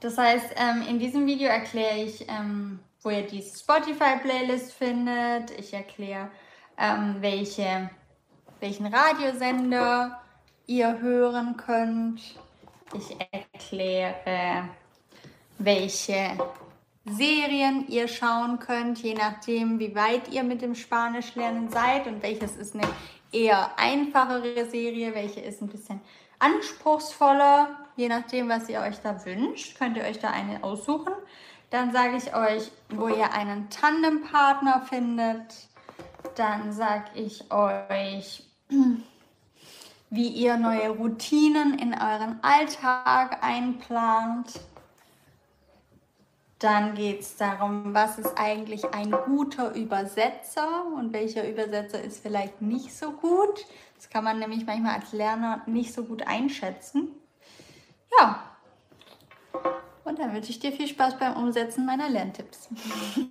Das 0.05 0.19
heißt, 0.19 0.53
ähm, 0.57 0.83
in 0.87 0.99
diesem 0.99 1.25
Video 1.25 1.47
erkläre 1.47 1.97
ich, 1.97 2.29
ähm, 2.29 2.77
wo 3.01 3.09
ihr 3.09 3.23
die 3.23 3.41
Spotify-Playlist 3.41 4.71
findet. 4.71 5.49
Ich 5.57 5.73
erkläre, 5.73 6.29
ähm, 6.77 7.15
welche, 7.21 7.89
welchen 8.59 8.85
Radiosender 8.85 10.21
ihr 10.67 10.99
hören 10.99 11.57
könnt. 11.57 12.21
Ich 12.93 13.17
erkläre, 13.31 14.69
welche 15.57 16.37
Serien 17.05 17.87
ihr 17.87 18.07
schauen 18.07 18.59
könnt, 18.59 19.01
je 19.01 19.15
nachdem, 19.15 19.79
wie 19.79 19.95
weit 19.95 20.31
ihr 20.31 20.43
mit 20.43 20.61
dem 20.61 20.75
Spanischlernen 20.75 21.71
seid 21.71 22.05
und 22.05 22.21
welches 22.21 22.57
ist 22.57 22.75
eine 22.75 22.87
eher 23.31 23.71
einfachere 23.79 24.69
Serie, 24.69 25.15
welche 25.15 25.39
ist 25.39 25.63
ein 25.63 25.67
bisschen 25.67 25.99
anspruchsvoller, 26.37 27.84
je 27.95 28.07
nachdem, 28.09 28.49
was 28.49 28.69
ihr 28.69 28.81
euch 28.81 28.99
da 29.01 29.25
wünscht, 29.25 29.77
könnt 29.77 29.97
ihr 29.97 30.03
euch 30.03 30.19
da 30.19 30.29
eine 30.29 30.63
aussuchen. 30.63 31.13
Dann 31.69 31.91
sage 31.91 32.17
ich 32.17 32.35
euch, 32.35 32.71
wo 32.89 33.07
ihr 33.07 33.33
einen 33.33 33.69
Tandempartner 33.69 34.81
findet. 34.81 35.67
Dann 36.35 36.71
sage 36.71 37.11
ich 37.15 37.51
euch, 37.51 38.43
wie 40.09 40.27
ihr 40.27 40.57
neue 40.57 40.89
Routinen 40.89 41.77
in 41.77 41.93
euren 41.93 42.39
Alltag 42.43 43.43
einplant. 43.43 44.59
Dann 46.59 46.95
geht 46.95 47.21
es 47.21 47.35
darum, 47.35 47.93
was 47.93 48.17
ist 48.17 48.37
eigentlich 48.37 48.85
ein 48.93 49.11
guter 49.11 49.75
Übersetzer 49.75 50.85
und 50.95 51.11
welcher 51.11 51.47
Übersetzer 51.47 52.01
ist 52.01 52.21
vielleicht 52.21 52.61
nicht 52.61 52.95
so 52.95 53.11
gut. 53.11 53.65
Das 53.97 54.09
kann 54.09 54.23
man 54.23 54.39
nämlich 54.39 54.65
manchmal 54.65 54.95
als 54.95 55.11
Lerner 55.11 55.61
nicht 55.65 55.93
so 55.93 56.03
gut 56.03 56.25
einschätzen. 56.25 57.09
Ja, 58.19 58.45
und 60.05 60.19
dann 60.19 60.33
wünsche 60.33 60.51
ich 60.51 60.59
dir 60.59 60.71
viel 60.71 60.87
Spaß 60.87 61.17
beim 61.17 61.35
Umsetzen 61.35 61.85
meiner 61.85 62.07
Lerntipps. 62.07 62.69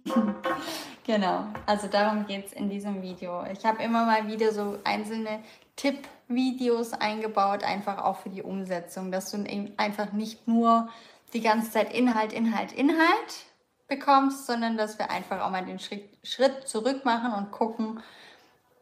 genau, 1.07 1.47
also 1.67 1.87
darum 1.87 2.27
geht 2.27 2.47
es 2.47 2.53
in 2.53 2.69
diesem 2.69 3.01
Video. 3.01 3.45
Ich 3.51 3.65
habe 3.65 3.83
immer 3.83 4.05
mal 4.05 4.27
wieder 4.27 4.53
so 4.53 4.79
einzelne 4.83 5.43
Tipp-Videos 5.77 6.93
eingebaut, 6.93 7.63
einfach 7.63 8.05
auch 8.05 8.17
für 8.19 8.29
die 8.29 8.43
Umsetzung, 8.43 9.13
dass 9.13 9.31
du 9.31 9.45
einfach 9.77 10.13
nicht 10.13 10.49
nur 10.49 10.89
die 11.33 11.41
ganze 11.41 11.71
Zeit 11.71 11.95
Inhalt, 11.95 12.33
Inhalt, 12.33 12.73
Inhalt 12.73 13.47
bekommst, 13.87 14.47
sondern 14.47 14.77
dass 14.77 14.99
wir 14.99 15.11
einfach 15.11 15.43
auch 15.43 15.51
mal 15.51 15.65
den 15.65 15.79
Schritt, 15.79 16.09
Schritt 16.25 16.67
zurück 16.67 17.05
machen 17.05 17.33
und 17.33 17.53
gucken, 17.53 18.03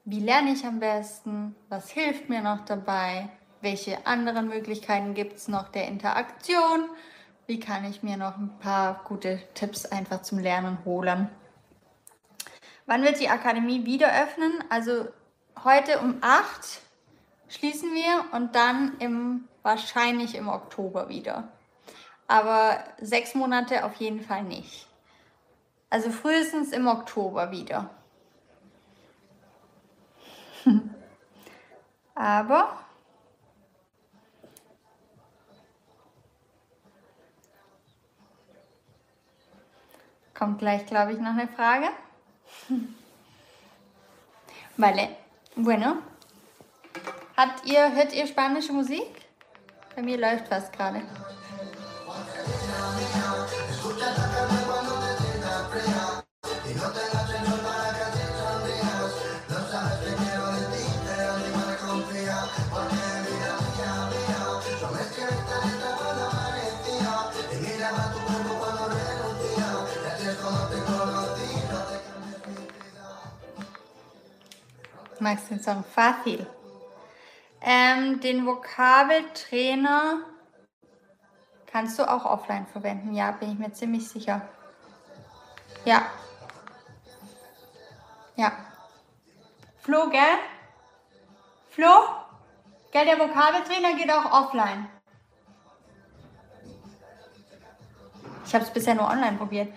wie 0.05 0.21
lerne 0.21 0.53
ich 0.53 0.65
am 0.65 0.81
besten, 0.81 1.55
was 1.69 1.91
hilft 1.91 2.31
mir 2.31 2.41
noch 2.41 2.65
dabei, 2.65 3.29
welche 3.63 4.07
anderen 4.07 4.49
Möglichkeiten 4.49 5.15
gibt 5.15 5.37
es 5.37 5.49
noch 5.49 5.69
der 5.69 5.89
Interaktion, 5.89 6.89
wie 7.47 7.59
kann 7.59 7.85
ich 7.85 8.03
mir 8.03 8.17
noch 8.17 8.37
ein 8.37 8.59
paar 8.61 9.03
gute 9.05 9.41
Tipps 9.55 9.87
einfach 9.87 10.23
zum 10.23 10.39
Lernen 10.39 10.79
holen. 10.85 11.29
Wann 12.87 13.03
wird 13.03 13.21
die 13.21 13.29
Akademie 13.29 13.87
wieder 13.87 14.09
öffnen? 14.23 14.53
Also 14.69 15.09
heute 15.65 16.01
um 16.01 16.19
8 16.21 16.81
schließen 17.49 17.95
wir 17.95 18.25
und 18.33 18.55
dann 18.55 18.99
im, 18.99 19.49
wahrscheinlich 19.63 20.35
im 20.35 20.49
Oktober 20.49 21.09
wieder 21.09 21.49
aber 22.33 22.83
sechs 22.99 23.35
Monate 23.35 23.85
auf 23.85 23.97
jeden 23.97 24.23
Fall 24.23 24.43
nicht. 24.43 24.87
Also 25.91 26.11
frühestens 26.11 26.73
im 26.73 26.87
Oktober 26.87 27.51
wieder. 27.51 27.91
aber 32.15 32.79
kommt 40.43 40.59
gleich, 40.59 40.85
glaube 40.87 41.13
ich, 41.13 41.21
noch 41.21 41.37
eine 41.39 41.47
Frage. 41.47 41.87
Vale. 44.77 45.11
Bueno. 45.55 45.99
Habt 47.37 47.65
ihr, 47.65 47.95
hört 47.95 48.13
ihr 48.13 48.27
spanische 48.27 48.73
Musik? 48.73 49.07
Bei 49.95 50.03
mir 50.03 50.19
läuft 50.19 50.51
was 50.51 50.73
gerade. 50.73 51.03
Magst 75.23 75.49
du 75.49 75.55
den 75.55 75.63
Song 75.63 75.85
Fácil? 75.85 76.45
Ähm, 77.61 78.19
den 78.19 78.45
Vokabeltrainer 78.45 80.19
kannst 81.67 81.97
du 81.97 82.11
auch 82.11 82.25
offline 82.25 82.67
verwenden. 82.67 83.15
Ja, 83.15 83.31
bin 83.31 83.53
ich 83.53 83.59
mir 83.59 83.73
ziemlich 83.73 84.09
sicher. 84.09 84.43
Ja. 85.85 86.03
Ja. 88.35 88.51
Flo, 89.79 90.11
gell? 90.11 90.39
Flo? 91.71 91.87
Gell, 92.91 93.05
der 93.05 93.21
Vokabeltrainer 93.21 93.95
geht 93.95 94.11
auch 94.13 94.25
offline. 94.25 94.89
Ich 98.45 98.53
habe 98.53 98.65
es 98.65 98.73
bisher 98.73 98.97
nur 98.97 99.09
online 99.09 99.37
probiert. 99.37 99.73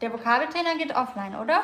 Der 0.00 0.10
Vokabeltrainer 0.10 0.76
geht 0.76 0.96
offline, 0.96 1.36
oder? 1.36 1.62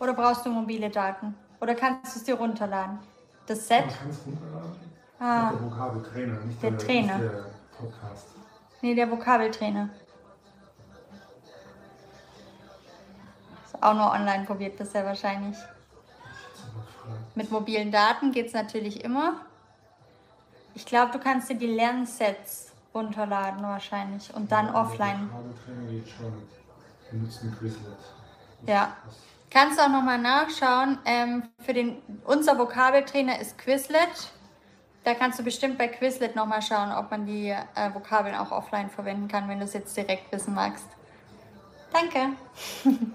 Oder 0.00 0.14
brauchst 0.14 0.44
du 0.44 0.50
mobile 0.50 0.90
Daten? 0.90 1.36
Oder 1.60 1.74
kannst 1.74 2.14
du 2.14 2.20
es 2.20 2.24
dir 2.24 2.34
runterladen? 2.34 2.98
Das 3.46 3.68
Set? 3.68 3.86
Man 3.86 3.94
kann 3.94 4.10
es 4.10 4.26
runterladen. 4.26 4.90
Ah. 5.18 5.50
Der 5.50 5.62
Vokabeltrainer, 5.62 6.40
nicht 6.40 6.62
der, 6.62 6.70
der, 6.70 6.78
Trainer. 6.78 7.18
Nicht 7.18 7.32
der 7.32 7.44
Podcast. 7.76 8.26
Nee, 8.80 8.94
der 8.94 9.10
Vokabeltrainer. 9.10 9.90
Ist 13.66 13.82
auch 13.82 13.94
nur 13.94 14.10
online 14.10 14.44
probiert 14.46 14.78
bisher 14.78 15.04
wahrscheinlich. 15.04 15.56
Mit 17.34 17.50
mobilen 17.50 17.92
Daten 17.92 18.32
geht 18.32 18.46
es 18.46 18.54
natürlich 18.54 19.04
immer. 19.04 19.34
Ich 20.74 20.86
glaube, 20.86 21.12
du 21.12 21.18
kannst 21.18 21.50
dir 21.50 21.56
die 21.56 21.66
Lernsets 21.66 22.72
runterladen 22.94 23.62
wahrscheinlich 23.62 24.32
und 24.34 24.50
dann 24.50 24.66
Ja, 24.66 24.82
offline. 24.82 25.28
Der 25.28 25.38
Vokabeltrainer 25.38 25.90
geht 25.90 26.08
schon. 26.08 26.32
Wir 27.10 27.20
nutzen 27.20 27.56
Quizlet. 27.58 27.98
Ja. 28.66 28.96
Kannst 29.50 29.78
du 29.78 29.82
auch 29.82 29.88
nochmal 29.88 30.18
nachschauen. 30.18 30.98
Ähm, 31.04 31.42
für 31.58 31.72
den, 31.72 32.00
unser 32.24 32.56
Vokabeltrainer 32.56 33.40
ist 33.40 33.58
Quizlet. 33.58 34.32
Da 35.02 35.14
kannst 35.14 35.40
du 35.40 35.42
bestimmt 35.42 35.76
bei 35.76 35.88
Quizlet 35.88 36.36
nochmal 36.36 36.62
schauen, 36.62 36.92
ob 36.92 37.10
man 37.10 37.26
die 37.26 37.48
äh, 37.48 37.94
Vokabeln 37.94 38.36
auch 38.36 38.52
offline 38.52 38.90
verwenden 38.90 39.26
kann, 39.26 39.48
wenn 39.48 39.58
du 39.58 39.64
es 39.64 39.72
jetzt 39.72 39.96
direkt 39.96 40.30
wissen 40.30 40.54
magst. 40.54 40.86
Danke. 41.92 42.36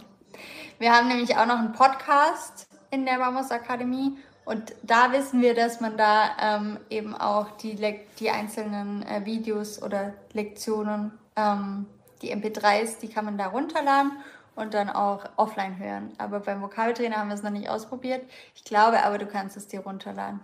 Wir 0.80 0.92
haben 0.92 1.08
nämlich 1.08 1.38
auch 1.38 1.46
noch 1.46 1.60
einen 1.60 1.72
Podcast 1.72 2.68
in 2.92 3.06
der 3.06 3.20
Vamos 3.20 3.50
Akademie 3.52 4.18
und 4.44 4.76
da 4.84 5.14
wissen 5.14 5.42
wir, 5.42 5.56
dass 5.56 5.80
man 5.80 5.98
da 5.98 6.32
ähm, 6.40 6.80
eben 6.90 7.16
auch 7.16 7.52
die, 7.58 7.72
Le 7.72 8.02
die 8.20 8.30
einzelnen 8.30 9.04
äh, 9.04 9.26
Videos 9.26 9.82
oder 9.82 10.14
Lektionen, 10.34 11.14
ähm, 11.38 11.86
die 12.22 12.36
MP3s, 12.36 13.00
die 13.00 13.08
kann 13.08 13.26
man 13.26 13.38
da 13.38 13.48
runterladen 13.48 14.12
und 14.56 14.74
dann 14.74 14.90
auch 14.90 15.26
offline 15.36 15.78
hören. 15.78 16.14
Aber 16.18 16.40
beim 16.40 16.62
Vokabeltrainer 16.62 17.18
haben 17.18 17.30
wir 17.30 17.36
es 17.36 17.44
noch 17.44 17.52
nicht 17.52 17.70
ausprobiert. 17.70 18.30
Ich 18.56 18.64
glaube 18.64 19.04
aber, 19.04 19.18
du 19.18 19.26
kannst 19.26 19.58
es 19.58 19.68
dir 19.68 19.82
runterladen. 19.82 20.40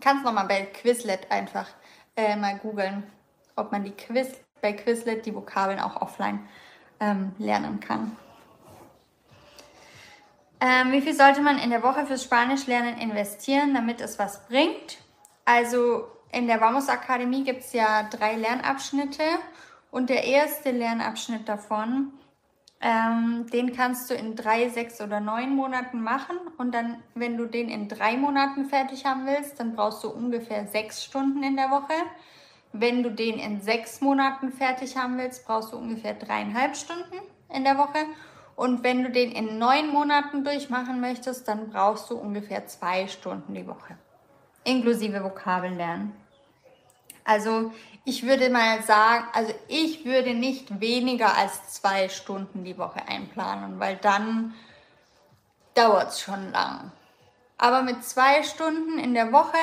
Kannst 0.00 0.24
nochmal 0.24 0.46
bei 0.46 0.62
Quizlet 0.62 1.30
einfach 1.30 1.66
äh, 2.16 2.36
mal 2.36 2.58
googeln, 2.58 3.04
ob 3.56 3.70
man 3.72 3.84
die 3.84 3.92
Quiz 3.92 4.28
bei 4.60 4.72
Quizlet 4.72 5.26
die 5.26 5.34
Vokabeln 5.34 5.80
auch 5.80 6.00
offline 6.00 6.40
ähm, 7.00 7.32
lernen 7.38 7.80
kann. 7.80 8.16
Ähm, 10.60 10.92
wie 10.92 11.00
viel 11.00 11.14
sollte 11.14 11.40
man 11.40 11.58
in 11.58 11.70
der 11.70 11.82
Woche 11.82 12.04
fürs 12.04 12.22
Spanischlernen 12.22 12.98
investieren, 12.98 13.72
damit 13.72 14.00
es 14.00 14.18
was 14.18 14.46
bringt? 14.46 14.98
Also 15.46 16.06
in 16.32 16.46
der 16.46 16.60
Vamos 16.60 16.88
Akademie 16.88 17.44
gibt 17.44 17.60
es 17.60 17.72
ja 17.72 18.02
drei 18.04 18.34
Lernabschnitte 18.34 19.22
und 19.90 20.10
der 20.10 20.24
erste 20.24 20.70
Lernabschnitt 20.70 21.48
davon, 21.48 22.12
ähm, 22.82 23.46
den 23.52 23.74
kannst 23.74 24.10
du 24.10 24.14
in 24.14 24.36
drei, 24.36 24.70
sechs 24.70 25.00
oder 25.02 25.20
neun 25.20 25.54
Monaten 25.54 26.02
machen 26.02 26.36
und 26.56 26.72
dann, 26.72 27.02
wenn 27.14 27.36
du 27.36 27.46
den 27.46 27.68
in 27.68 27.88
drei 27.88 28.16
Monaten 28.16 28.66
fertig 28.66 29.04
haben 29.04 29.26
willst, 29.26 29.60
dann 29.60 29.74
brauchst 29.74 30.02
du 30.02 30.08
ungefähr 30.08 30.66
sechs 30.66 31.04
Stunden 31.04 31.42
in 31.42 31.56
der 31.56 31.70
Woche. 31.70 31.92
Wenn 32.72 33.02
du 33.02 33.10
den 33.10 33.38
in 33.38 33.60
sechs 33.60 34.00
Monaten 34.00 34.50
fertig 34.52 34.96
haben 34.96 35.18
willst, 35.18 35.46
brauchst 35.46 35.72
du 35.72 35.76
ungefähr 35.76 36.14
dreieinhalb 36.14 36.76
Stunden 36.76 37.18
in 37.52 37.64
der 37.64 37.76
Woche. 37.76 37.98
Und 38.56 38.82
wenn 38.82 39.02
du 39.02 39.10
den 39.10 39.32
in 39.32 39.58
neun 39.58 39.88
Monaten 39.90 40.44
durchmachen 40.44 41.00
möchtest, 41.00 41.48
dann 41.48 41.70
brauchst 41.70 42.10
du 42.10 42.16
ungefähr 42.16 42.66
zwei 42.66 43.08
Stunden 43.08 43.54
die 43.54 43.66
Woche. 43.66 43.98
Inklusive 44.64 45.22
Vokabeln 45.22 45.76
lernen. 45.76 46.14
Also 47.24 47.72
ich 48.04 48.26
würde 48.26 48.50
mal 48.50 48.82
sagen, 48.82 49.26
also 49.32 49.52
ich 49.68 50.04
würde 50.04 50.34
nicht 50.34 50.80
weniger 50.80 51.36
als 51.36 51.74
zwei 51.74 52.08
Stunden 52.08 52.64
die 52.64 52.78
Woche 52.78 53.06
einplanen, 53.06 53.78
weil 53.78 53.96
dann 53.96 54.54
dauert 55.74 56.10
es 56.10 56.20
schon 56.20 56.50
lang. 56.52 56.92
Aber 57.58 57.82
mit 57.82 58.04
zwei 58.04 58.42
Stunden 58.42 58.98
in 58.98 59.14
der 59.14 59.32
Woche 59.32 59.58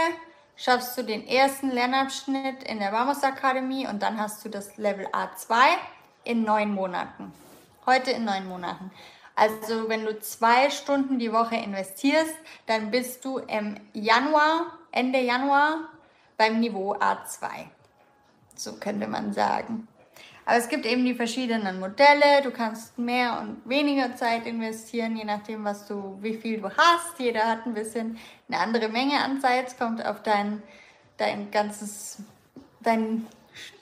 schaffst 0.56 0.98
du 0.98 1.04
den 1.04 1.28
ersten 1.28 1.72
Lernabschnitt 1.72 2.64
in 2.64 2.80
der 2.80 2.92
Vamos 2.92 3.24
Akademie 3.24 3.88
und 3.88 4.02
dann 4.04 4.20
hast 4.20 4.46
du 4.46 4.50
das 4.50 4.78
Level 4.78 5.08
A2 5.08 5.56
in 6.24 6.44
neun 6.44 6.74
Monaten. 6.74 7.34
Heute 7.86 8.12
in 8.12 8.26
neun 8.26 8.48
Monaten. 8.48 8.92
Also 9.36 9.88
wenn 9.88 10.06
du 10.06 10.20
zwei 10.20 10.70
Stunden 10.70 11.20
die 11.20 11.32
Woche 11.32 11.56
investierst, 11.56 12.36
dann 12.66 12.92
bist 12.92 13.24
du 13.24 13.38
im 13.38 13.80
Januar, 13.94 14.78
Ende 14.92 15.20
Januar 15.20 15.90
beim 16.38 16.60
Niveau 16.60 16.96
A2. 16.96 17.68
So 18.58 18.74
könnte 18.74 19.08
man 19.08 19.34
sagen. 19.34 19.88
Aber 20.46 20.58
es 20.58 20.70
gibt 20.70 20.86
eben 20.86 21.04
die 21.04 21.14
verschiedenen 21.14 21.80
Modelle. 21.80 22.42
Du 22.42 22.52
kannst 22.52 22.98
mehr 22.98 23.40
und 23.42 23.68
weniger 23.68 24.16
Zeit 24.16 24.46
investieren, 24.46 25.18
je 25.18 25.26
nachdem, 25.26 25.66
was 25.66 25.86
du, 25.88 26.18
wie 26.22 26.36
viel 26.36 26.62
du 26.62 26.70
hast. 26.70 27.20
Jeder 27.20 27.46
hat 27.46 27.66
ein 27.66 27.74
bisschen 27.74 28.18
eine 28.48 28.60
andere 28.60 28.88
Menge 28.88 29.22
an 29.22 29.42
Zeit. 29.42 29.68
Es 29.68 29.78
kommt 29.78 30.04
auf 30.06 30.24
dein, 30.24 30.64
dein 31.18 31.52
ganzes, 31.52 32.20
dein, 32.80 33.28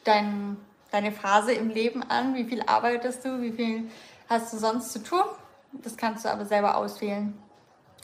dein, 0.03 0.57
deine 0.91 1.11
Phase 1.11 1.53
im 1.53 1.69
Leben 1.69 2.01
an. 2.01 2.33
Wie 2.33 2.45
viel 2.45 2.63
arbeitest 2.63 3.23
du? 3.23 3.41
Wie 3.43 3.51
viel 3.51 3.89
hast 4.27 4.51
du 4.51 4.57
sonst 4.57 4.91
zu 4.91 5.03
tun? 5.03 5.23
Das 5.71 5.95
kannst 5.95 6.25
du 6.25 6.29
aber 6.29 6.45
selber 6.45 6.77
auswählen 6.77 7.37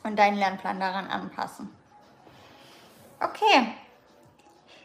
und 0.04 0.20
deinen 0.20 0.38
Lernplan 0.38 0.80
daran 0.80 1.08
anpassen. 1.08 1.70
Okay. 3.20 3.74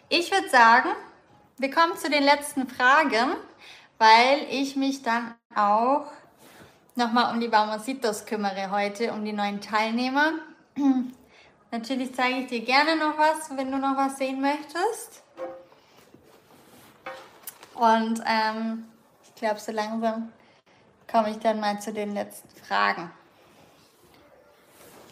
Ich 0.08 0.30
würde 0.30 0.48
sagen, 0.48 0.90
wir 1.58 1.70
kommen 1.70 1.96
zu 1.96 2.10
den 2.10 2.22
letzten 2.22 2.68
Fragen 2.68 3.36
weil 3.98 4.46
ich 4.50 4.76
mich 4.76 5.02
dann 5.02 5.34
auch 5.54 6.06
nochmal 6.94 7.32
um 7.32 7.40
die 7.40 7.48
Baumositos 7.48 8.26
kümmere 8.26 8.70
heute, 8.70 9.12
um 9.12 9.24
die 9.24 9.32
neuen 9.32 9.60
Teilnehmer. 9.60 10.32
Natürlich 11.70 12.14
zeige 12.14 12.40
ich 12.40 12.46
dir 12.46 12.60
gerne 12.60 12.96
noch 12.96 13.18
was, 13.18 13.50
wenn 13.56 13.70
du 13.70 13.78
noch 13.78 13.96
was 13.96 14.18
sehen 14.18 14.40
möchtest. 14.40 15.22
Und 17.74 18.22
ähm, 18.26 18.86
ich 19.24 19.34
glaube, 19.34 19.60
so 19.60 19.72
langsam 19.72 20.32
komme 21.10 21.30
ich 21.30 21.38
dann 21.38 21.60
mal 21.60 21.80
zu 21.80 21.92
den 21.92 22.14
letzten 22.14 22.48
Fragen. 22.64 23.10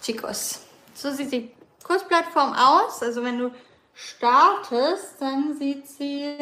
Chicos, 0.01 0.61
so 0.95 1.11
sieht 1.11 1.33
die 1.33 1.51
Kursplattform 1.83 2.55
aus. 2.55 3.03
Also 3.03 3.23
wenn 3.23 3.39
du 3.39 3.51
startest, 3.95 5.21
dann 5.21 5.57
sieht 5.57 5.87
sie 5.87 6.37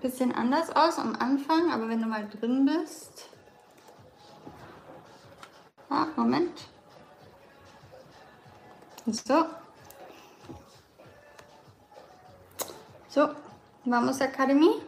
bisschen 0.00 0.34
anders 0.34 0.70
aus 0.76 0.98
am 0.98 1.16
Anfang, 1.16 1.72
aber 1.72 1.88
wenn 1.88 2.02
du 2.02 2.06
mal 2.06 2.28
drin 2.28 2.66
bist. 2.66 3.30
Ah, 5.88 6.06
Moment. 6.16 6.68
So. 9.06 9.46
So, 13.08 13.30
Vamos 13.86 14.20
Akademie. 14.22 14.80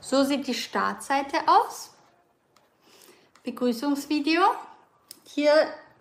So 0.00 0.22
sieht 0.24 0.46
die 0.46 0.54
Startseite 0.54 1.38
aus. 1.46 1.94
Begrüßungsvideo. 3.42 4.42
Hier, 5.24 5.52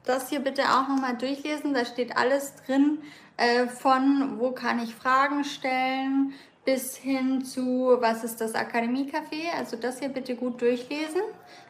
das 0.10 0.30
hier 0.30 0.40
bitte 0.40 0.64
auch 0.64 0.88
nochmal 0.88 1.16
durchlesen. 1.16 1.74
Da 1.74 1.86
steht 1.86 2.18
alles 2.18 2.56
drin, 2.66 3.00
äh, 3.38 3.68
von 3.68 4.40
wo 4.40 4.52
kann 4.52 4.84
ich 4.84 4.96
Fragen 4.96 5.44
stellen 5.44 6.34
bis 6.66 6.98
hin 6.98 7.44
zu 7.46 7.98
was 8.00 8.24
ist 8.24 8.42
das 8.42 8.54
Akademie-Café. 8.54 9.56
Also 9.58 9.78
das 9.78 10.00
hier 10.00 10.10
bitte 10.10 10.36
gut 10.36 10.62
durchlesen. 10.62 11.22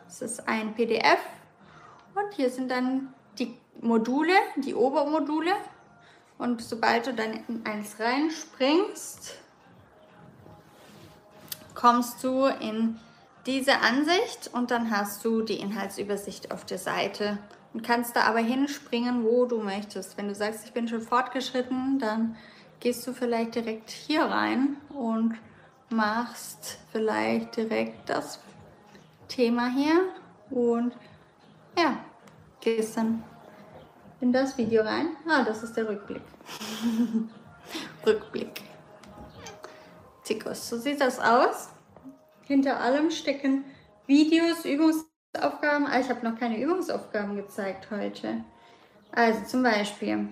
Das 0.05 0.21
ist 0.21 0.47
ein 0.47 0.73
PDF 0.73 1.19
und 2.15 2.33
hier 2.33 2.49
sind 2.49 2.71
dann 2.71 3.13
die 3.37 3.55
Module, 3.81 4.33
die 4.57 4.73
Obermodule. 4.73 5.53
Und 6.37 6.61
sobald 6.61 7.07
du 7.07 7.13
dann 7.13 7.39
in 7.47 7.65
eins 7.65 7.99
reinspringst, 7.99 9.37
kommst 11.75 12.23
du 12.23 12.45
in 12.45 12.99
diese 13.45 13.79
Ansicht 13.79 14.49
und 14.53 14.71
dann 14.71 14.91
hast 14.91 15.23
du 15.23 15.41
die 15.41 15.59
Inhaltsübersicht 15.59 16.51
auf 16.51 16.65
der 16.65 16.77
Seite 16.77 17.37
und 17.73 17.83
kannst 17.83 18.15
da 18.15 18.23
aber 18.23 18.39
hinspringen, 18.39 19.23
wo 19.23 19.45
du 19.45 19.59
möchtest. 19.59 20.17
Wenn 20.17 20.27
du 20.27 20.35
sagst, 20.35 20.65
ich 20.65 20.73
bin 20.73 20.87
schon 20.87 21.01
fortgeschritten, 21.01 21.99
dann 21.99 22.35
gehst 22.79 23.05
du 23.05 23.13
vielleicht 23.13 23.55
direkt 23.55 23.89
hier 23.89 24.23
rein 24.23 24.77
und 24.89 25.35
machst 25.89 26.79
vielleicht 26.91 27.55
direkt 27.57 28.09
das 28.09 28.39
Thema 29.27 29.69
hier 29.69 30.05
und 30.49 30.93
ja, 31.77 31.97
gehst 32.61 32.97
dann 32.97 33.23
in 34.21 34.33
das 34.33 34.57
Video 34.57 34.83
rein. 34.83 35.09
Ah, 35.27 35.43
das 35.43 35.63
ist 35.63 35.77
der 35.77 35.87
Rückblick. 35.87 36.21
Rückblick. 38.05 38.61
Tikos, 40.23 40.69
so 40.69 40.77
sieht 40.77 41.01
das 41.01 41.19
aus. 41.19 41.69
Hinter 42.45 42.79
allem 42.79 43.11
stecken 43.11 43.63
Videos, 44.07 44.65
Übungs 44.65 45.08
Aufgaben. 45.37 45.85
Ah, 45.85 45.99
ich 45.99 46.09
habe 46.09 46.27
noch 46.27 46.39
keine 46.39 46.59
Übungsaufgaben 46.59 47.35
gezeigt 47.35 47.91
heute. 47.91 48.43
Also 49.11 49.43
zum 49.45 49.61
Beispiel, 49.61 50.27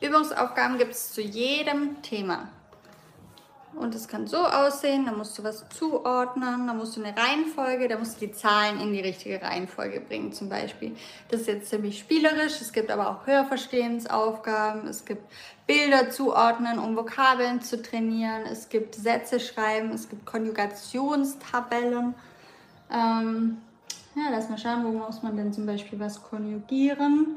Übungsaufgaben 0.00 0.78
gibt 0.78 0.92
es 0.92 1.12
zu 1.12 1.20
jedem 1.20 2.00
Thema. 2.00 2.48
Und 3.74 3.94
es 3.94 4.06
kann 4.06 4.26
so 4.26 4.38
aussehen, 4.38 5.06
da 5.06 5.12
musst 5.12 5.38
du 5.38 5.44
was 5.44 5.68
zuordnen, 5.70 6.66
da 6.66 6.74
musst 6.74 6.96
du 6.96 7.02
eine 7.02 7.16
Reihenfolge, 7.16 7.88
da 7.88 7.98
musst 7.98 8.20
du 8.20 8.26
die 8.26 8.32
Zahlen 8.32 8.80
in 8.80 8.92
die 8.92 9.00
richtige 9.00 9.42
Reihenfolge 9.42 10.00
bringen 10.00 10.32
zum 10.32 10.48
Beispiel. 10.48 10.96
Das 11.28 11.42
ist 11.42 11.46
jetzt 11.46 11.70
ziemlich 11.70 11.98
spielerisch, 11.98 12.60
es 12.60 12.72
gibt 12.72 12.90
aber 12.90 13.08
auch 13.08 13.26
Hörverstehensaufgaben, 13.26 14.88
es 14.88 15.04
gibt 15.04 15.22
Bilder 15.66 16.10
zuordnen, 16.10 16.78
um 16.80 16.96
Vokabeln 16.96 17.60
zu 17.60 17.80
trainieren, 17.80 18.42
es 18.42 18.68
gibt 18.68 18.96
Sätze 18.96 19.38
schreiben, 19.38 19.92
es 19.92 20.08
gibt 20.08 20.26
Konjugationstabellen. 20.26 22.14
Ähm, 22.92 23.58
ja, 24.14 24.30
lass 24.30 24.48
mal 24.48 24.58
schauen, 24.58 24.84
wo 24.84 24.90
muss 24.90 25.22
man 25.22 25.36
denn 25.36 25.52
zum 25.52 25.66
Beispiel 25.66 25.98
was 26.00 26.22
konjugieren. 26.22 27.36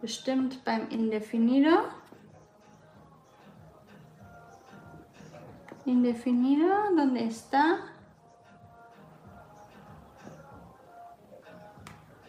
Bestimmt 0.00 0.64
beim 0.64 0.88
Indefinido. 0.88 1.70
Indefinido, 5.84 6.66
¿dónde 6.96 7.20
está? 7.24 7.78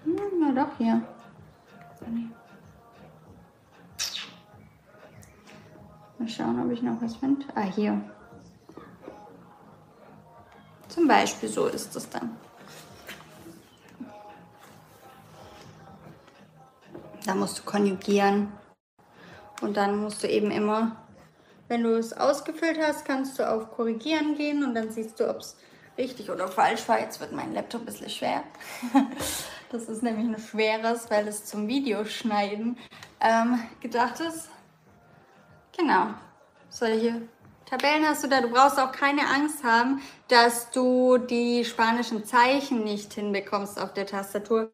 Hm, 0.06 0.40
na 0.40 0.52
doch, 0.52 0.78
hier. 0.78 1.02
Mal 6.18 6.28
schauen, 6.28 6.60
ob 6.62 6.72
ich 6.72 6.82
noch 6.82 7.02
was 7.02 7.16
finde. 7.16 7.46
Ah, 7.56 7.62
hier. 7.62 8.02
Zum 10.88 11.08
Beispiel 11.08 11.48
so 11.50 11.68
ist 11.68 11.96
es 11.96 12.10
dann. 12.10 12.36
Da 17.26 17.36
musst 17.36 17.60
du 17.60 17.64
konjugieren. 17.64 18.52
Und 19.62 19.78
dann 19.78 19.98
musst 19.98 20.24
du 20.24 20.28
eben 20.28 20.52
immer, 20.52 20.96
wenn 21.68 21.84
du 21.84 21.98
es 21.98 22.14
ausgefüllt 22.14 22.80
hast, 22.82 23.06
kannst 23.06 23.38
du 23.40 23.50
auf 23.50 23.72
Korrigieren 23.72 24.36
gehen 24.36 24.64
und 24.64 24.74
dann 24.74 24.90
siehst 24.90 25.20
du, 25.20 25.30
ob 25.30 25.38
es 25.38 25.58
richtig 25.98 26.32
oder 26.32 26.48
falsch 26.48 26.88
war. 26.88 27.00
Jetzt 27.00 27.20
wird 27.20 27.34
mein 27.34 27.54
Laptop 27.54 27.82
ein 27.82 27.86
bisschen 27.86 28.10
schwer. 28.10 28.44
Das 29.72 29.84
ist 29.84 30.02
nämlich 30.02 30.26
ein 30.26 30.42
schweres, 30.42 31.12
weil 31.12 31.28
es 31.28 31.46
zum 31.46 31.68
Videoschneiden 31.68 32.76
ähm, 33.20 33.60
gedacht 33.82 34.20
ist. 34.20 34.50
Genau. 35.78 36.08
Solche 36.70 37.22
Tabellen 37.66 38.04
hast 38.04 38.24
du 38.24 38.28
da. 38.28 38.42
Du 38.42 38.50
brauchst 38.50 38.80
auch 38.80 38.92
keine 38.92 39.28
Angst 39.28 39.64
haben, 39.64 40.02
dass 40.28 40.72
du 40.72 41.20
die 41.20 41.64
spanischen 41.66 42.26
Zeichen 42.26 42.84
nicht 42.84 43.14
hinbekommst 43.14 43.80
auf 43.80 43.94
der 43.94 44.08
Tastatur 44.08 44.72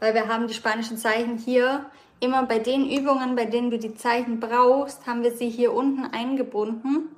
weil 0.00 0.14
wir 0.14 0.28
haben 0.28 0.48
die 0.48 0.54
spanischen 0.54 0.96
Zeichen 0.96 1.38
hier 1.38 1.86
immer 2.20 2.44
bei 2.44 2.58
den 2.58 2.90
Übungen, 2.90 3.36
bei 3.36 3.44
denen 3.44 3.70
du 3.70 3.78
die 3.78 3.94
Zeichen 3.94 4.40
brauchst, 4.40 5.06
haben 5.06 5.22
wir 5.22 5.32
sie 5.32 5.48
hier 5.50 5.72
unten 5.72 6.04
eingebunden. 6.04 7.08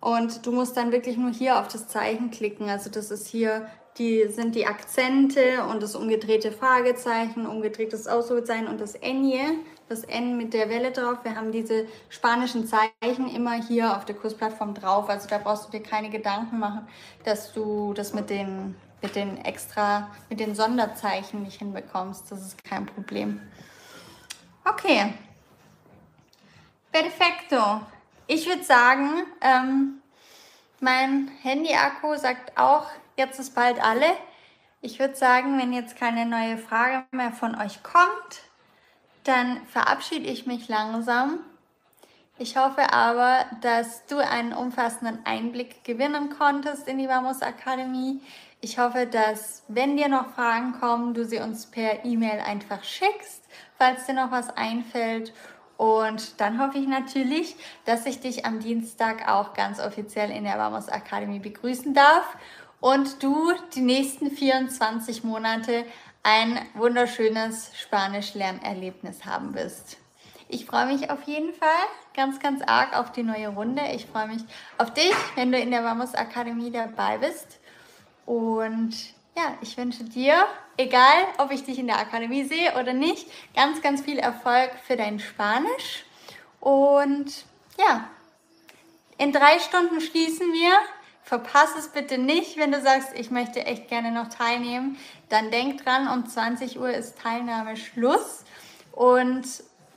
Und 0.00 0.46
du 0.46 0.52
musst 0.52 0.76
dann 0.76 0.92
wirklich 0.92 1.16
nur 1.16 1.32
hier 1.32 1.58
auf 1.58 1.68
das 1.68 1.88
Zeichen 1.88 2.30
klicken. 2.30 2.68
Also 2.68 2.88
das 2.90 3.10
ist 3.10 3.26
hier, 3.26 3.68
die 3.98 4.28
sind 4.28 4.54
die 4.54 4.66
Akzente 4.66 5.64
und 5.70 5.82
das 5.82 5.96
umgedrehte 5.96 6.52
Fragezeichen, 6.52 7.46
umgedrehtes 7.46 8.06
Ausrufezeichen 8.06 8.68
und 8.68 8.80
das 8.80 8.94
N 8.94 9.24
das 9.88 10.04
N 10.04 10.36
mit 10.36 10.52
der 10.52 10.68
Welle 10.68 10.92
drauf. 10.92 11.18
Wir 11.22 11.34
haben 11.34 11.50
diese 11.50 11.86
spanischen 12.10 12.66
Zeichen 12.66 13.34
immer 13.34 13.54
hier 13.54 13.96
auf 13.96 14.04
der 14.04 14.14
Kursplattform 14.14 14.74
drauf. 14.74 15.08
Also 15.08 15.28
da 15.28 15.38
brauchst 15.38 15.66
du 15.66 15.70
dir 15.70 15.82
keine 15.82 16.10
Gedanken 16.10 16.58
machen, 16.58 16.86
dass 17.24 17.52
du 17.52 17.94
das 17.94 18.12
mit 18.12 18.30
den 18.30 18.76
mit 19.02 19.16
den 19.16 19.44
extra, 19.44 20.10
mit 20.28 20.40
den 20.40 20.54
Sonderzeichen 20.54 21.42
nicht 21.42 21.58
hinbekommst. 21.58 22.30
Das 22.30 22.40
ist 22.40 22.64
kein 22.64 22.86
Problem. 22.86 23.40
Okay. 24.64 25.14
Perfekto. 26.92 27.80
Ich 28.26 28.46
würde 28.46 28.64
sagen, 28.64 29.24
ähm, 29.40 30.00
mein 30.80 31.28
Handy-Akku 31.42 32.16
sagt 32.16 32.58
auch, 32.58 32.86
jetzt 33.16 33.38
ist 33.40 33.54
bald 33.54 33.82
alle. 33.82 34.06
Ich 34.80 34.98
würde 34.98 35.16
sagen, 35.16 35.58
wenn 35.58 35.72
jetzt 35.72 35.96
keine 35.96 36.24
neue 36.26 36.56
Frage 36.56 37.04
mehr 37.10 37.32
von 37.32 37.54
euch 37.54 37.82
kommt, 37.82 38.42
dann 39.24 39.66
verabschiede 39.66 40.26
ich 40.26 40.46
mich 40.46 40.68
langsam. 40.68 41.40
Ich 42.38 42.56
hoffe 42.56 42.92
aber, 42.92 43.46
dass 43.60 44.06
du 44.06 44.18
einen 44.18 44.52
umfassenden 44.52 45.18
Einblick 45.26 45.82
gewinnen 45.82 46.30
konntest 46.38 46.86
in 46.86 46.98
die 46.98 47.08
Vamos 47.08 47.42
Akademie. 47.42 48.20
Ich 48.60 48.78
hoffe, 48.78 49.06
dass 49.06 49.62
wenn 49.68 49.96
dir 49.96 50.08
noch 50.08 50.30
Fragen 50.34 50.72
kommen, 50.80 51.14
du 51.14 51.24
sie 51.24 51.38
uns 51.38 51.66
per 51.66 52.04
E-Mail 52.04 52.40
einfach 52.40 52.82
schickst, 52.82 53.44
falls 53.76 54.06
dir 54.06 54.14
noch 54.14 54.32
was 54.32 54.50
einfällt. 54.50 55.32
Und 55.76 56.40
dann 56.40 56.60
hoffe 56.60 56.78
ich 56.78 56.88
natürlich, 56.88 57.54
dass 57.84 58.04
ich 58.04 58.18
dich 58.18 58.44
am 58.44 58.58
Dienstag 58.58 59.28
auch 59.28 59.54
ganz 59.54 59.78
offiziell 59.78 60.32
in 60.32 60.42
der 60.42 60.58
Vamos 60.58 60.88
Akademie 60.88 61.38
begrüßen 61.38 61.94
darf 61.94 62.36
und 62.80 63.22
du 63.22 63.52
die 63.76 63.80
nächsten 63.80 64.28
24 64.28 65.22
Monate 65.22 65.84
ein 66.24 66.58
wunderschönes 66.74 67.70
Spanisch-Lernerlebnis 67.76 69.24
haben 69.24 69.54
wirst. 69.54 69.98
Ich 70.48 70.66
freue 70.66 70.86
mich 70.86 71.10
auf 71.10 71.22
jeden 71.24 71.52
Fall 71.54 71.68
ganz, 72.16 72.40
ganz 72.40 72.60
arg 72.62 72.98
auf 72.98 73.12
die 73.12 73.22
neue 73.22 73.48
Runde. 73.48 73.82
Ich 73.94 74.06
freue 74.06 74.26
mich 74.26 74.42
auf 74.78 74.92
dich, 74.92 75.14
wenn 75.36 75.52
du 75.52 75.58
in 75.60 75.70
der 75.70 75.84
Vamos 75.84 76.16
Akademie 76.16 76.72
dabei 76.72 77.18
bist. 77.18 77.57
Und 78.28 78.94
ja, 79.38 79.56
ich 79.62 79.78
wünsche 79.78 80.04
dir, 80.04 80.44
egal 80.76 81.24
ob 81.38 81.50
ich 81.50 81.64
dich 81.64 81.78
in 81.78 81.86
der 81.86 81.98
Akademie 81.98 82.44
sehe 82.44 82.78
oder 82.78 82.92
nicht, 82.92 83.26
ganz, 83.56 83.80
ganz 83.80 84.02
viel 84.02 84.18
Erfolg 84.18 84.70
für 84.86 84.96
dein 84.96 85.18
Spanisch. 85.18 86.04
Und 86.60 87.46
ja, 87.78 88.06
in 89.16 89.32
drei 89.32 89.58
Stunden 89.60 90.02
schließen 90.02 90.52
wir. 90.52 90.72
Verpass 91.22 91.74
es 91.78 91.88
bitte 91.88 92.18
nicht, 92.18 92.58
wenn 92.58 92.70
du 92.70 92.82
sagst, 92.82 93.18
ich 93.18 93.30
möchte 93.30 93.64
echt 93.64 93.88
gerne 93.88 94.12
noch 94.12 94.28
teilnehmen. 94.28 94.98
Dann 95.30 95.50
denk 95.50 95.82
dran, 95.82 96.06
um 96.08 96.28
20 96.28 96.78
Uhr 96.78 96.90
ist 96.90 97.18
Teilnahmeschluss 97.18 98.44
und 98.92 99.46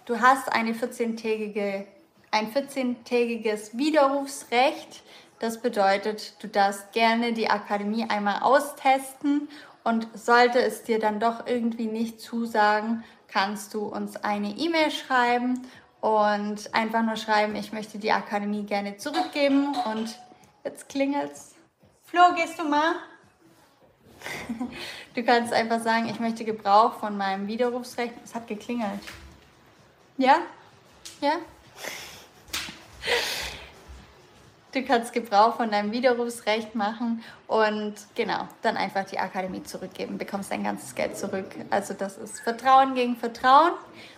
du 0.05 0.21
hast 0.21 0.53
eine 0.53 0.71
14-tägige, 0.71 1.85
ein 2.31 2.53
14-tägiges 2.53 3.77
Widerrufsrecht. 3.77 5.03
Das 5.41 5.59
bedeutet, 5.59 6.41
du 6.43 6.47
darfst 6.47 6.91
gerne 6.93 7.33
die 7.33 7.49
Akademie 7.49 8.05
einmal 8.07 8.43
austesten 8.43 9.49
und 9.83 10.07
sollte 10.13 10.61
es 10.61 10.83
dir 10.83 10.99
dann 10.99 11.19
doch 11.19 11.47
irgendwie 11.47 11.87
nicht 11.87 12.21
zusagen, 12.21 13.03
kannst 13.27 13.73
du 13.73 13.85
uns 13.85 14.15
eine 14.17 14.49
E-Mail 14.49 14.91
schreiben 14.91 15.67
und 15.99 16.73
einfach 16.73 17.01
nur 17.01 17.15
schreiben, 17.15 17.55
ich 17.55 17.73
möchte 17.73 17.97
die 17.97 18.11
Akademie 18.11 18.63
gerne 18.63 18.97
zurückgeben 18.97 19.75
und 19.85 20.15
Jetzt 20.63 20.89
klingelt's. 20.89 21.55
Flo, 22.03 22.21
gehst 22.35 22.59
du 22.59 22.63
mal? 22.63 22.95
Du 25.13 25.23
kannst 25.23 25.51
einfach 25.51 25.81
sagen, 25.81 26.07
ich 26.07 26.21
möchte 26.21 26.45
Gebrauch 26.45 26.93
von 26.93 27.17
meinem 27.17 27.45
Widerrufsrecht. 27.47 28.13
Es 28.23 28.33
hat 28.33 28.47
geklingelt. 28.47 29.01
Ja? 30.17 30.37
Ja? 31.19 31.33
Du 34.73 34.83
kannst 34.83 35.11
Gebrauch 35.11 35.57
von 35.57 35.69
deinem 35.69 35.91
Widerrufsrecht 35.91 36.75
machen 36.75 37.23
und 37.47 37.95
genau, 38.15 38.47
dann 38.61 38.77
einfach 38.77 39.03
die 39.03 39.19
Akademie 39.19 39.63
zurückgeben, 39.63 40.17
bekommst 40.17 40.49
dein 40.49 40.63
ganzes 40.63 40.95
Geld 40.95 41.17
zurück. 41.17 41.47
Also 41.69 41.93
das 41.93 42.17
ist 42.17 42.39
Vertrauen 42.39 42.95
gegen 42.95 43.17
Vertrauen 43.17 43.73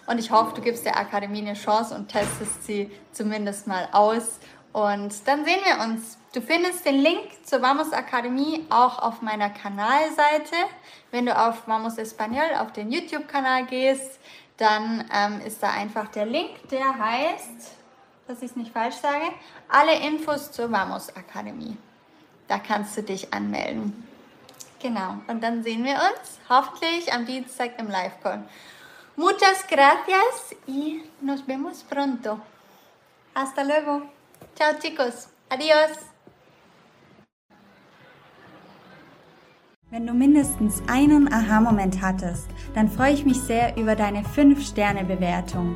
und 0.06 0.20
ich 0.20 0.30
hoffe, 0.30 0.54
du 0.56 0.62
gibst 0.62 0.86
der 0.86 0.96
Akademie 0.98 1.40
eine 1.40 1.56
Chance 1.56 1.96
und 1.96 2.10
testest 2.10 2.66
sie 2.66 2.92
zumindest 3.12 3.66
mal 3.66 3.88
aus 3.94 4.40
und 4.74 5.28
dann 5.28 5.46
sehen 5.46 5.60
wir 5.64 5.84
uns. 5.84 6.18
Du 6.34 6.42
findest 6.42 6.86
den 6.86 7.00
Link 7.00 7.46
zur 7.46 7.62
Vamos 7.62 7.92
Akademie 7.92 8.66
auch 8.70 9.00
auf 9.00 9.22
meiner 9.22 9.52
Kanalseite. 9.52 10.56
Wenn 11.12 11.28
du 11.28 11.38
auf 11.38 11.68
Vamos 11.68 11.98
Español 11.98 12.60
auf 12.60 12.74
den 12.74 12.92
YouTube-Kanal 12.92 13.66
gehst, 13.66 14.20
dann 14.58 15.06
ähm, 15.14 15.42
ist 15.46 15.62
da 15.62 15.70
einfach 15.72 16.10
der 16.10 16.26
Link, 16.26 16.68
der 16.70 16.98
heißt, 16.98 17.83
dass 18.28 18.41
ich 18.41 18.52
es 18.52 18.56
nicht 18.56 18.72
falsch 18.72 18.95
sage, 18.95 19.26
alle 19.70 19.95
Infos 20.08 20.52
zur 20.52 20.72
Vamos 20.72 21.16
Akademie. 21.16 21.78
Da 22.48 22.60
kannst 22.60 22.98
du 22.98 23.04
dich 23.04 23.34
anmelden. 23.34 24.08
Genau, 24.82 25.16
und 25.28 25.41
dann 25.41 25.64
sehen 25.64 25.84
wir 25.86 25.94
uns 25.94 26.40
hoffentlich 26.50 27.12
am 27.14 27.26
Dienstag 27.26 27.80
im 27.80 27.88
Live-Call. 27.88 28.44
Muchas 29.16 29.66
gracias 29.70 30.56
y 30.68 31.04
nos 31.22 31.45
vemos 31.48 31.84
pronto. 31.84 32.40
Hasta 33.34 33.64
luego. 33.64 34.04
Ciao 34.56 34.74
chicos. 34.80 35.30
Adios. 35.50 35.98
Wenn 39.90 40.08
du 40.08 40.14
mindestens 40.14 40.82
einen 40.88 41.32
Aha-Moment 41.32 42.02
hattest, 42.02 42.48
dann 42.74 42.90
freue 42.90 43.14
ich 43.14 43.26
mich 43.26 43.40
sehr 43.40 43.78
über 43.78 43.95
deine 43.95 44.24
5-Sterne-Bewertung. 44.24 45.76